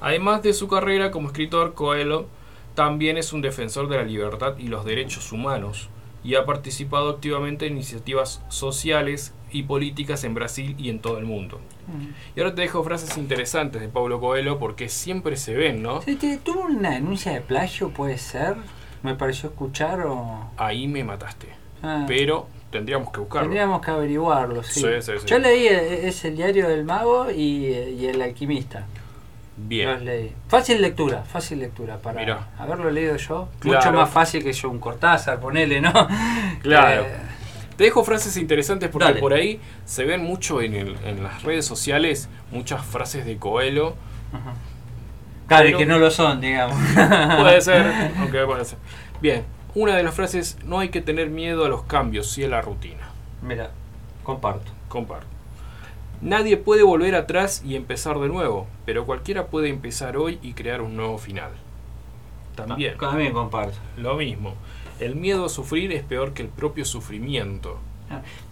Además 0.00 0.42
de 0.42 0.54
su 0.54 0.66
carrera 0.66 1.10
como 1.10 1.28
escritor, 1.28 1.74
Coelho 1.74 2.26
también 2.80 3.18
es 3.18 3.34
un 3.34 3.42
defensor 3.42 3.90
de 3.90 3.98
la 3.98 4.04
libertad 4.04 4.54
y 4.56 4.68
los 4.68 4.86
derechos 4.86 5.32
humanos 5.32 5.90
y 6.24 6.36
ha 6.36 6.46
participado 6.46 7.10
activamente 7.10 7.66
en 7.66 7.74
iniciativas 7.74 8.42
sociales 8.48 9.34
y 9.50 9.64
políticas 9.64 10.24
en 10.24 10.32
Brasil 10.32 10.74
y 10.78 10.88
en 10.88 10.98
todo 10.98 11.18
el 11.18 11.26
mundo. 11.26 11.60
Y 12.34 12.40
ahora 12.40 12.54
te 12.54 12.62
dejo 12.62 12.82
frases 12.82 13.18
interesantes 13.18 13.82
de 13.82 13.88
Pablo 13.88 14.18
Coelho 14.18 14.58
porque 14.58 14.88
siempre 14.88 15.36
se 15.36 15.52
ven, 15.52 15.82
¿no? 15.82 16.00
Sí, 16.00 16.18
¿Tuvo 16.42 16.62
una 16.62 16.92
denuncia 16.92 17.32
de 17.32 17.42
plagio, 17.42 17.90
puede 17.90 18.16
ser? 18.16 18.56
Me 19.02 19.14
pareció 19.14 19.50
escuchar 19.50 20.00
o... 20.06 20.50
Ahí 20.56 20.88
me 20.88 21.04
mataste. 21.04 21.48
Ah. 21.82 22.06
Pero 22.08 22.46
tendríamos 22.70 23.12
que 23.12 23.20
buscarlo. 23.20 23.46
Tendríamos 23.46 23.82
que 23.82 23.90
averiguarlo, 23.90 24.62
sí. 24.62 24.80
Sí, 24.80 25.02
sí. 25.02 25.12
Yo 25.26 25.38
leí 25.38 25.66
eh, 25.66 26.08
es 26.08 26.24
el 26.24 26.34
diario 26.34 26.66
del 26.66 26.84
mago 26.86 27.30
y, 27.30 27.66
eh, 27.66 27.90
y 27.90 28.06
el 28.06 28.22
alquimista. 28.22 28.86
Bien. 29.56 29.90
Los 29.90 30.02
leí. 30.02 30.34
Fácil 30.48 30.80
lectura, 30.80 31.22
fácil 31.22 31.58
lectura 31.58 31.98
para 31.98 32.20
Mirá. 32.20 32.48
haberlo 32.58 32.90
leído 32.90 33.16
yo. 33.16 33.48
Claro. 33.58 33.78
Mucho 33.78 33.92
más 33.92 34.10
fácil 34.10 34.42
que 34.42 34.52
yo 34.52 34.70
un 34.70 34.78
Cortázar, 34.78 35.38
ponele, 35.40 35.80
¿no? 35.80 35.92
Claro. 36.62 37.02
Eh, 37.02 37.16
Te 37.76 37.84
dejo 37.84 38.04
frases 38.04 38.36
interesantes 38.36 38.88
porque 38.90 39.08
Dale. 39.08 39.20
por 39.20 39.32
ahí 39.34 39.60
se 39.84 40.04
ven 40.04 40.22
mucho 40.22 40.60
en, 40.62 40.74
el- 40.74 40.96
en 41.04 41.22
las 41.22 41.42
redes 41.42 41.64
sociales, 41.66 42.28
muchas 42.50 42.84
frases 42.84 43.24
de 43.26 43.36
Coelho. 43.38 43.94
claro, 45.46 45.64
y 45.64 45.68
Pero- 45.68 45.78
que 45.78 45.86
no 45.86 45.98
lo 45.98 46.10
son, 46.10 46.40
digamos. 46.40 46.76
Puede 47.40 47.60
ser, 47.60 48.12
aunque 48.18 48.44
puede 48.44 48.64
ser. 48.64 48.78
Bien, 49.20 49.44
una 49.74 49.94
de 49.96 50.02
las 50.02 50.14
frases, 50.14 50.58
no 50.64 50.78
hay 50.78 50.88
que 50.90 51.00
tener 51.00 51.28
miedo 51.30 51.64
a 51.64 51.68
los 51.68 51.82
cambios, 51.84 52.30
sí 52.30 52.44
a 52.44 52.48
la 52.48 52.60
rutina. 52.62 53.08
Mira, 53.42 53.70
comparto. 54.24 54.72
Comparto. 54.88 55.26
Nadie 56.20 56.56
puede 56.56 56.82
volver 56.82 57.14
atrás 57.14 57.62
y 57.64 57.76
empezar 57.76 58.18
de 58.18 58.28
nuevo, 58.28 58.66
pero 58.84 59.06
cualquiera 59.06 59.46
puede 59.46 59.68
empezar 59.70 60.16
hoy 60.16 60.38
y 60.42 60.52
crear 60.52 60.82
un 60.82 60.94
nuevo 60.96 61.16
final. 61.18 61.50
También. 62.54 62.96
También 62.98 63.32
comparto. 63.32 63.78
Lo 63.96 64.16
mismo. 64.16 64.54
El 64.98 65.16
miedo 65.16 65.46
a 65.46 65.48
sufrir 65.48 65.92
es 65.92 66.02
peor 66.02 66.34
que 66.34 66.42
el 66.42 66.48
propio 66.48 66.84
sufrimiento. 66.84 67.78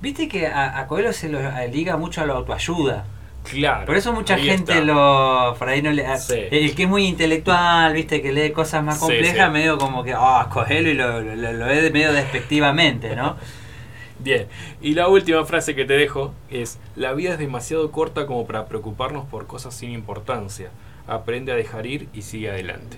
Viste 0.01 0.29
que 0.29 0.47
a, 0.47 0.79
a 0.79 0.87
Coelho 0.87 1.13
se 1.13 1.29
lo 1.29 1.41
eh, 1.41 1.69
liga 1.69 1.97
mucho 1.97 2.23
a 2.23 2.27
la 2.27 2.35
autoayuda. 2.35 3.05
Claro. 3.45 3.87
Por 3.87 3.97
eso 3.97 4.13
mucha 4.13 4.39
gente 4.39 4.73
está. 4.73 4.85
lo. 4.85 5.55
Por 5.59 5.69
ahí 5.69 5.83
no 5.83 5.91
le. 5.91 6.05
Sí. 6.19 6.35
El 6.51 6.75
que 6.75 6.85
es 6.85 6.89
muy 6.89 7.07
intelectual, 7.07 7.93
viste, 7.93 8.23
que 8.23 8.33
lee 8.33 8.53
cosas 8.53 8.85
más 8.85 8.99
complejas, 8.99 9.47
sí. 9.47 9.53
medio 9.53 9.77
como 9.79 10.05
que. 10.05 10.15
Ah, 10.15 10.49
Coelho 10.53 10.91
y 10.91 10.95
lo, 10.95 11.21
lo, 11.21 11.35
lo- 11.35 11.53
lo 11.53 11.67
ve 11.67 11.91
medio 11.91 12.13
despectivamente, 12.13 13.15
¿no? 13.17 13.37
Bien, 14.21 14.49
y 14.81 14.95
la 14.95 15.09
última 15.09 15.45
frase 15.45 15.77
que 15.77 15.85
te 15.85 15.95
dejo 15.95 16.35
es, 16.51 16.79
la 16.97 17.13
vida 17.13 17.33
es 17.33 17.39
demasiado 17.39 17.93
corta 17.93 18.27
como 18.27 18.47
para 18.47 18.67
preocuparnos 18.67 19.27
por 19.27 19.47
cosas 19.47 19.75
sin 19.75 19.91
importancia. 19.91 20.71
Aprende 21.07 21.53
a 21.53 21.57
dejar 21.57 21.87
ir 21.87 22.09
y 22.13 22.23
sigue 22.23 22.51
adelante. 22.51 22.97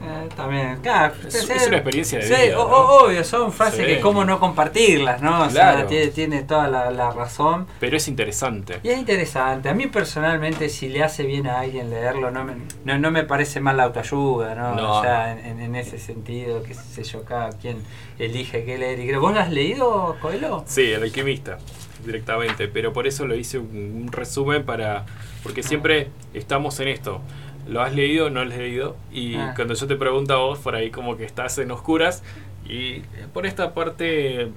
Eh, 0.00 0.28
también, 0.36 0.78
claro. 0.80 1.14
Es- 1.26 1.34
sí, 1.42 1.52
es 1.52 1.66
una 1.66 1.78
experiencia 1.78 2.18
de 2.18 2.24
sí, 2.24 2.32
vida, 2.46 2.54
¿no? 2.54 2.62
obvio, 2.62 3.24
son 3.24 3.52
frases 3.52 3.80
Sí. 3.80 3.86
que 3.86 4.00
cómo 4.00 4.24
no 4.24 4.38
compartirlas, 4.38 5.20
¿no? 5.20 5.44
O 5.44 5.48
Claro. 5.48 5.78
sea, 5.78 5.86
tiene, 5.88 6.06
tiene 6.08 6.42
toda 6.44 6.68
la, 6.68 6.90
la 6.90 7.10
razón. 7.10 7.66
Pero 7.80 7.96
es 7.96 8.06
interesante. 8.08 8.78
Y 8.84 8.90
es 8.90 8.98
interesante. 8.98 9.68
A 9.68 9.74
mí 9.74 9.88
personalmente, 9.88 10.68
si 10.68 10.88
le 10.88 11.02
hace 11.02 11.24
bien 11.24 11.46
a 11.48 11.60
alguien 11.60 11.90
leerlo, 11.90 12.30
no 12.30 12.44
me, 12.44 12.52
no, 12.84 12.98
no 12.98 13.10
me 13.10 13.24
parece 13.24 13.60
mal 13.60 13.76
la 13.76 13.84
autoayuda, 13.84 14.54
¿no? 14.54 14.74
No. 14.76 14.98
O 14.98 15.02
sea, 15.02 15.32
en, 15.32 15.60
en- 15.60 15.74
ese 15.74 15.98
sentido, 15.98 16.62
qué 16.62 16.74
sé 16.74 17.02
yo, 17.04 17.24
cada 17.24 17.50
quien 17.50 17.78
elige 18.18 18.64
qué 18.64 18.78
leer. 18.78 18.98
Y 19.00 19.06
creo, 19.08 19.20
¿Vos 19.20 19.34
lo 19.34 19.40
has 19.40 19.50
leído, 19.50 20.16
Coelho? 20.20 20.64
Sí, 20.66 20.92
el 20.92 21.02
alquimista. 21.02 21.58
directamente, 22.04 22.68
pero 22.68 22.92
por 22.92 23.06
eso 23.08 23.26
lo 23.26 23.34
hice 23.34 23.58
un, 23.58 24.02
un 24.04 24.12
resumen 24.12 24.64
para. 24.64 25.04
Porque 25.42 25.62
siempre 25.62 26.08
estamos 26.32 26.78
en 26.80 26.88
esto. 26.88 27.20
¿Lo 27.68 27.82
has 27.82 27.94
leído 27.94 28.26
o 28.26 28.30
no 28.30 28.44
lo 28.44 28.50
has 28.50 28.58
leído? 28.58 28.96
Y 29.12 29.34
Ah. 29.36 29.52
cuando 29.54 29.74
yo 29.74 29.86
te 29.86 29.96
pregunto 29.96 30.32
a 30.34 30.38
vos, 30.38 30.58
por 30.58 30.74
ahí 30.74 30.90
como 30.90 31.16
que 31.16 31.24
estás 31.24 31.58
en 31.58 31.70
oscuras. 31.70 32.22
Y 32.68 33.00
por 33.34 33.46
esta 33.46 33.74
parte, 33.74 34.48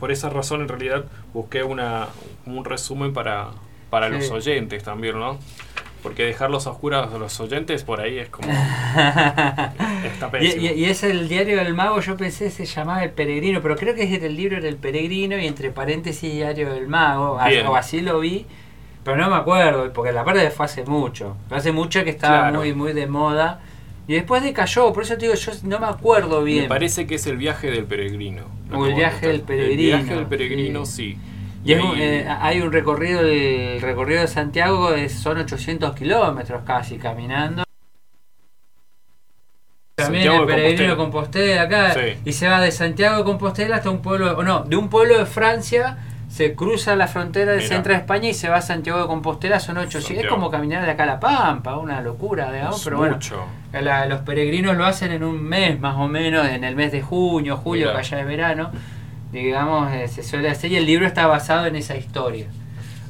por 0.00 0.10
esa 0.12 0.30
razón 0.30 0.62
en 0.62 0.68
realidad, 0.68 1.04
busqué 1.32 1.62
una, 1.62 2.08
un 2.46 2.64
resumen 2.64 3.12
para, 3.12 3.48
para 3.90 4.08
Sí. 4.08 4.14
los 4.14 4.30
oyentes 4.30 4.82
también, 4.82 5.18
¿no? 5.18 5.38
Porque 6.02 6.24
dejarlos 6.24 6.66
a 6.66 6.70
oscuras 6.70 7.10
a 7.14 7.16
los 7.18 7.40
oyentes 7.40 7.82
por 7.84 8.00
ahí 8.00 8.18
es 8.18 8.28
como. 8.28 8.48
está 10.04 10.30
Y, 10.40 10.66
y- 10.66 10.84
es 10.84 11.02
el 11.02 11.28
diario 11.28 11.56
del 11.56 11.74
mago, 11.74 12.00
yo 12.00 12.16
pensé 12.16 12.50
se 12.50 12.66
llamaba 12.66 13.02
El 13.04 13.10
Peregrino, 13.10 13.62
pero 13.62 13.76
creo 13.76 13.94
que 13.94 14.02
es 14.02 14.22
el 14.22 14.36
libro 14.36 14.60
del 14.60 14.76
Peregrino 14.76 15.38
y 15.38 15.46
entre 15.46 15.70
paréntesis 15.70 16.32
Diario 16.32 16.72
del 16.72 16.88
Mago, 16.88 17.38
Bien. 17.48 17.66
o 17.66 17.76
así 17.76 18.00
lo 18.02 18.20
vi, 18.20 18.46
pero 19.04 19.16
no 19.16 19.30
me 19.30 19.36
acuerdo, 19.36 19.92
porque 19.92 20.12
la 20.12 20.24
parte 20.24 20.50
fue 20.50 20.66
hace 20.66 20.84
mucho, 20.84 21.36
hace 21.50 21.70
mucho 21.72 22.02
que 22.04 22.10
estaba 22.10 22.38
Claro. 22.48 22.58
muy 22.60 22.72
muy 22.74 22.92
de 22.92 23.06
moda 23.06 23.60
y 24.08 24.14
después 24.14 24.42
decayó, 24.42 24.92
por 24.92 25.02
eso 25.04 25.14
te 25.14 25.26
digo, 25.26 25.34
yo 25.34 25.52
no 25.64 25.78
me 25.78 25.86
acuerdo 25.86 26.40
Me 26.40 26.44
bien. 26.46 26.68
parece 26.68 27.06
que 27.06 27.14
es 27.16 27.26
el 27.26 27.36
viaje 27.36 27.70
del 27.70 27.84
peregrino. 27.84 28.42
O 28.72 28.86
el 28.86 28.94
viaje 28.94 29.28
del 29.28 29.42
peregrino, 29.42 29.96
El 29.96 30.02
viaje 30.02 30.14
del 30.16 30.26
peregrino, 30.26 30.84
sí. 30.86 31.16
Y 31.64 31.72
es 31.72 31.78
ahí- 31.78 31.84
un- 31.86 31.98
eh, 31.98 32.26
hay 32.40 32.60
un 32.60 32.72
recorrido, 32.72 33.20
el 33.20 33.80
recorrido 33.80 34.20
de 34.20 34.28
Santiago 34.28 34.92
es, 34.92 35.12
son 35.14 35.38
800 35.38 35.94
kilómetros 35.94 36.62
casi 36.66 36.98
caminando. 36.98 37.62
También 39.94 40.24
Santiago 40.24 40.48
el 40.50 40.54
peregrino 40.56 40.90
de 40.90 40.96
Compostela. 40.96 41.68
Compostela 41.68 41.92
acá. 41.92 41.94
Sí. 41.94 42.18
Y 42.24 42.32
se 42.32 42.48
va 42.48 42.60
de 42.60 42.72
Santiago 42.72 43.18
de 43.18 43.24
Compostela 43.24 43.76
hasta 43.76 43.90
un 43.90 44.02
pueblo, 44.02 44.36
o 44.36 44.42
no, 44.42 44.64
de 44.64 44.76
un 44.76 44.88
pueblo 44.90 45.16
de 45.16 45.24
Francia, 45.24 45.98
se 46.34 46.54
cruza 46.54 46.96
la 46.96 47.06
frontera 47.06 47.52
del 47.52 47.60
Mira. 47.62 47.68
centro 47.68 47.92
de 47.92 48.00
España 48.00 48.28
y 48.28 48.34
se 48.34 48.48
va 48.48 48.56
a 48.56 48.60
Santiago 48.60 49.00
de 49.00 49.06
Compostela, 49.06 49.60
son 49.60 49.78
800. 49.78 50.24
Es 50.24 50.28
como 50.30 50.50
caminar 50.50 50.84
de 50.84 50.90
acá 50.90 51.04
a 51.04 51.06
La 51.06 51.20
Pampa, 51.20 51.76
una 51.76 52.00
locura, 52.00 52.50
digamos, 52.50 52.78
Es 52.78 52.84
pero 52.84 52.96
bueno. 52.96 53.18
la- 53.72 54.06
los 54.06 54.20
peregrinos 54.22 54.76
lo 54.76 54.84
hacen 54.84 55.12
en 55.12 55.22
un 55.22 55.40
mes 55.40 55.78
más 55.78 55.94
o 55.96 56.08
menos, 56.08 56.44
en 56.48 56.64
el 56.64 56.74
mes 56.74 56.90
de 56.90 57.02
junio, 57.02 57.56
julio, 57.56 57.86
Mira. 57.86 58.00
que 58.00 58.06
allá 58.06 58.20
es 58.20 58.26
verano. 58.26 58.70
Digamos, 59.30 59.92
eh, 59.92 60.08
se 60.08 60.22
suele 60.24 60.48
hacer 60.50 60.72
y 60.72 60.76
el 60.76 60.86
libro 60.86 61.06
está 61.06 61.26
basado 61.28 61.66
en 61.66 61.76
esa 61.76 61.96
historia. 61.96 62.46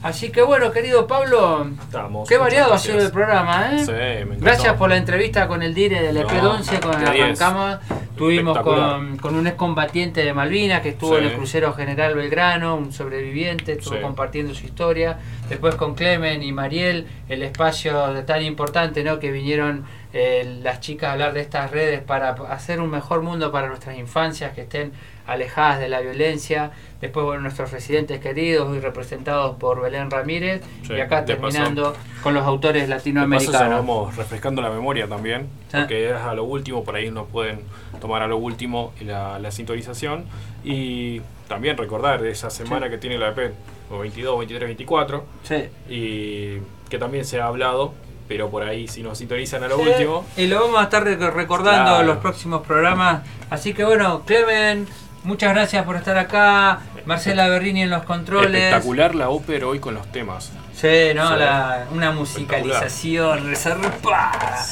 Así 0.04 0.30
que 0.30 0.42
bueno, 0.42 0.70
querido 0.70 1.06
Pablo, 1.06 1.66
Estamos, 1.80 2.28
qué 2.28 2.36
variado 2.36 2.74
ha 2.74 2.78
sido 2.78 3.00
el 3.00 3.10
programa, 3.10 3.70
¿eh? 3.72 3.78
Sí, 3.84 3.90
me 3.90 4.20
encantó. 4.20 4.44
Gracias 4.44 4.74
por 4.74 4.90
la 4.90 4.98
entrevista 4.98 5.48
con 5.48 5.62
el 5.62 5.72
Dire 5.72 6.02
del 6.02 6.18
EP 6.18 6.30
No, 6.42 6.50
11 6.52 6.80
con 6.80 7.02
de 7.02 7.10
10. 7.10 7.24
Arrancamos. 7.40 7.78
Tuvimos 8.14 8.58
con, 8.60 9.16
con 9.16 9.34
un 9.34 9.46
excombatiente 9.46 10.22
de 10.22 10.32
Malvinas 10.34 10.82
que 10.82 10.90
estuvo 10.90 11.16
Sí. 11.16 11.24
en 11.24 11.30
el 11.30 11.36
crucero 11.36 11.72
General 11.72 12.14
Belgrano, 12.14 12.76
un 12.76 12.92
sobreviviente, 12.92 13.72
estuvo 13.72 13.94
Sí. 13.96 14.00
compartiendo 14.02 14.54
su 14.54 14.66
historia. 14.66 15.18
Después 15.48 15.74
con 15.74 15.94
Clemen 15.94 16.42
y 16.42 16.52
Mariel, 16.52 17.06
el 17.28 17.42
espacio 17.42 18.22
tan 18.24 18.42
importante 18.42 19.02
¿no? 19.04 19.18
que 19.18 19.32
vinieron 19.32 19.84
eh, 20.12 20.60
las 20.62 20.78
chicas 20.80 21.08
a 21.08 21.12
hablar 21.14 21.32
de 21.32 21.40
estas 21.40 21.70
redes 21.72 22.00
para 22.02 22.30
hacer 22.50 22.80
un 22.80 22.90
mejor 22.90 23.22
mundo 23.22 23.50
para 23.50 23.66
nuestras 23.66 23.98
infancias 23.98 24.52
que 24.52 24.60
estén 24.60 24.92
alejadas 25.26 25.80
de 25.80 25.88
la 25.88 26.00
violencia. 26.00 26.70
Después, 27.00 27.24
bueno, 27.26 27.42
nuestros 27.42 27.70
residentes 27.70 28.20
queridos, 28.20 28.68
hoy 28.68 28.80
representados 28.80 29.56
por 29.56 29.80
Belén 29.82 30.10
Ramírez. 30.10 30.62
Sí, 30.86 30.94
y 30.94 31.00
acá 31.00 31.24
paso- 31.24 31.26
terminando 31.26 31.94
con 32.22 32.34
los 32.34 32.44
autores 32.46 32.88
latinoamericanos. 32.88 33.70
vamos 33.70 34.16
refrescando 34.16 34.62
la 34.62 34.70
memoria 34.70 35.06
también, 35.08 35.48
Sí. 35.70 35.78
porque 35.78 36.10
es 36.10 36.14
a 36.16 36.34
lo 36.34 36.44
último, 36.44 36.82
por 36.84 36.96
ahí 36.96 37.10
nos 37.10 37.28
pueden 37.28 37.60
tomar 38.00 38.22
a 38.22 38.26
lo 38.26 38.36
último 38.38 38.92
la, 39.00 39.38
la 39.38 39.50
sintonización. 39.50 40.24
Y 40.64 41.20
también 41.48 41.76
recordar 41.76 42.24
esa 42.24 42.48
semana 42.50 42.86
Sí. 42.86 42.92
que 42.92 42.98
tiene 42.98 43.18
la 43.18 43.28
EP, 43.28 43.52
o 43.90 43.98
22, 43.98 44.38
23, 44.38 44.66
24, 44.68 45.24
Sí. 45.42 45.64
y 45.90 46.58
que 46.88 46.98
también 46.98 47.24
se 47.26 47.38
ha 47.40 47.46
hablado, 47.46 47.92
pero 48.28 48.48
por 48.48 48.62
ahí 48.62 48.88
si 48.88 49.02
nos 49.02 49.18
sintonizan 49.18 49.62
a 49.62 49.68
lo 49.68 49.76
Sí, 49.76 49.82
último. 49.90 50.24
Y 50.38 50.46
lo 50.46 50.60
vamos 50.62 50.80
a 50.80 50.84
estar 50.84 51.04
rec- 51.04 51.32
recordando 51.34 51.82
Claro. 51.90 52.00
en 52.00 52.06
los 52.06 52.16
próximos 52.18 52.62
programas. 52.66 53.22
Así 53.50 53.74
que 53.74 53.84
bueno, 53.84 54.22
Clemen, 54.24 54.86
muchas 55.24 55.52
gracias 55.52 55.84
por 55.84 55.96
estar 55.96 56.16
acá. 56.16 56.80
Marcela 57.06 57.48
Berrini 57.48 57.82
en 57.82 57.90
los 57.90 58.04
controles. 58.04 58.62
Espectacular 58.62 59.14
la 59.14 59.28
ópera 59.28 59.66
hoy 59.66 59.78
con 59.78 59.94
los 59.94 60.10
temas. 60.10 60.50
Sí, 60.74 61.12
¿no? 61.14 61.28
Sí. 61.28 61.34
La- 61.38 61.86
una 61.92 62.12
musicalización. 62.12 63.52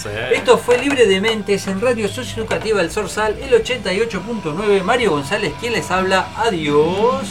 Sí. 0.03 0.09
Esto 0.33 0.57
fue 0.59 0.79
Libre 0.79 1.07
de 1.07 1.21
Mentes 1.21 1.67
en 1.67 1.81
Radio 1.81 2.09
Socioeducativa 2.09 2.81
El 2.81 2.91
Sorsal, 2.91 3.37
el 3.41 3.53
88.9. 3.63 4.83
Mario 4.83 5.11
González, 5.11 5.53
quien 5.61 5.75
les 5.75 5.91
habla. 5.91 6.27
Adiós. 6.37 7.27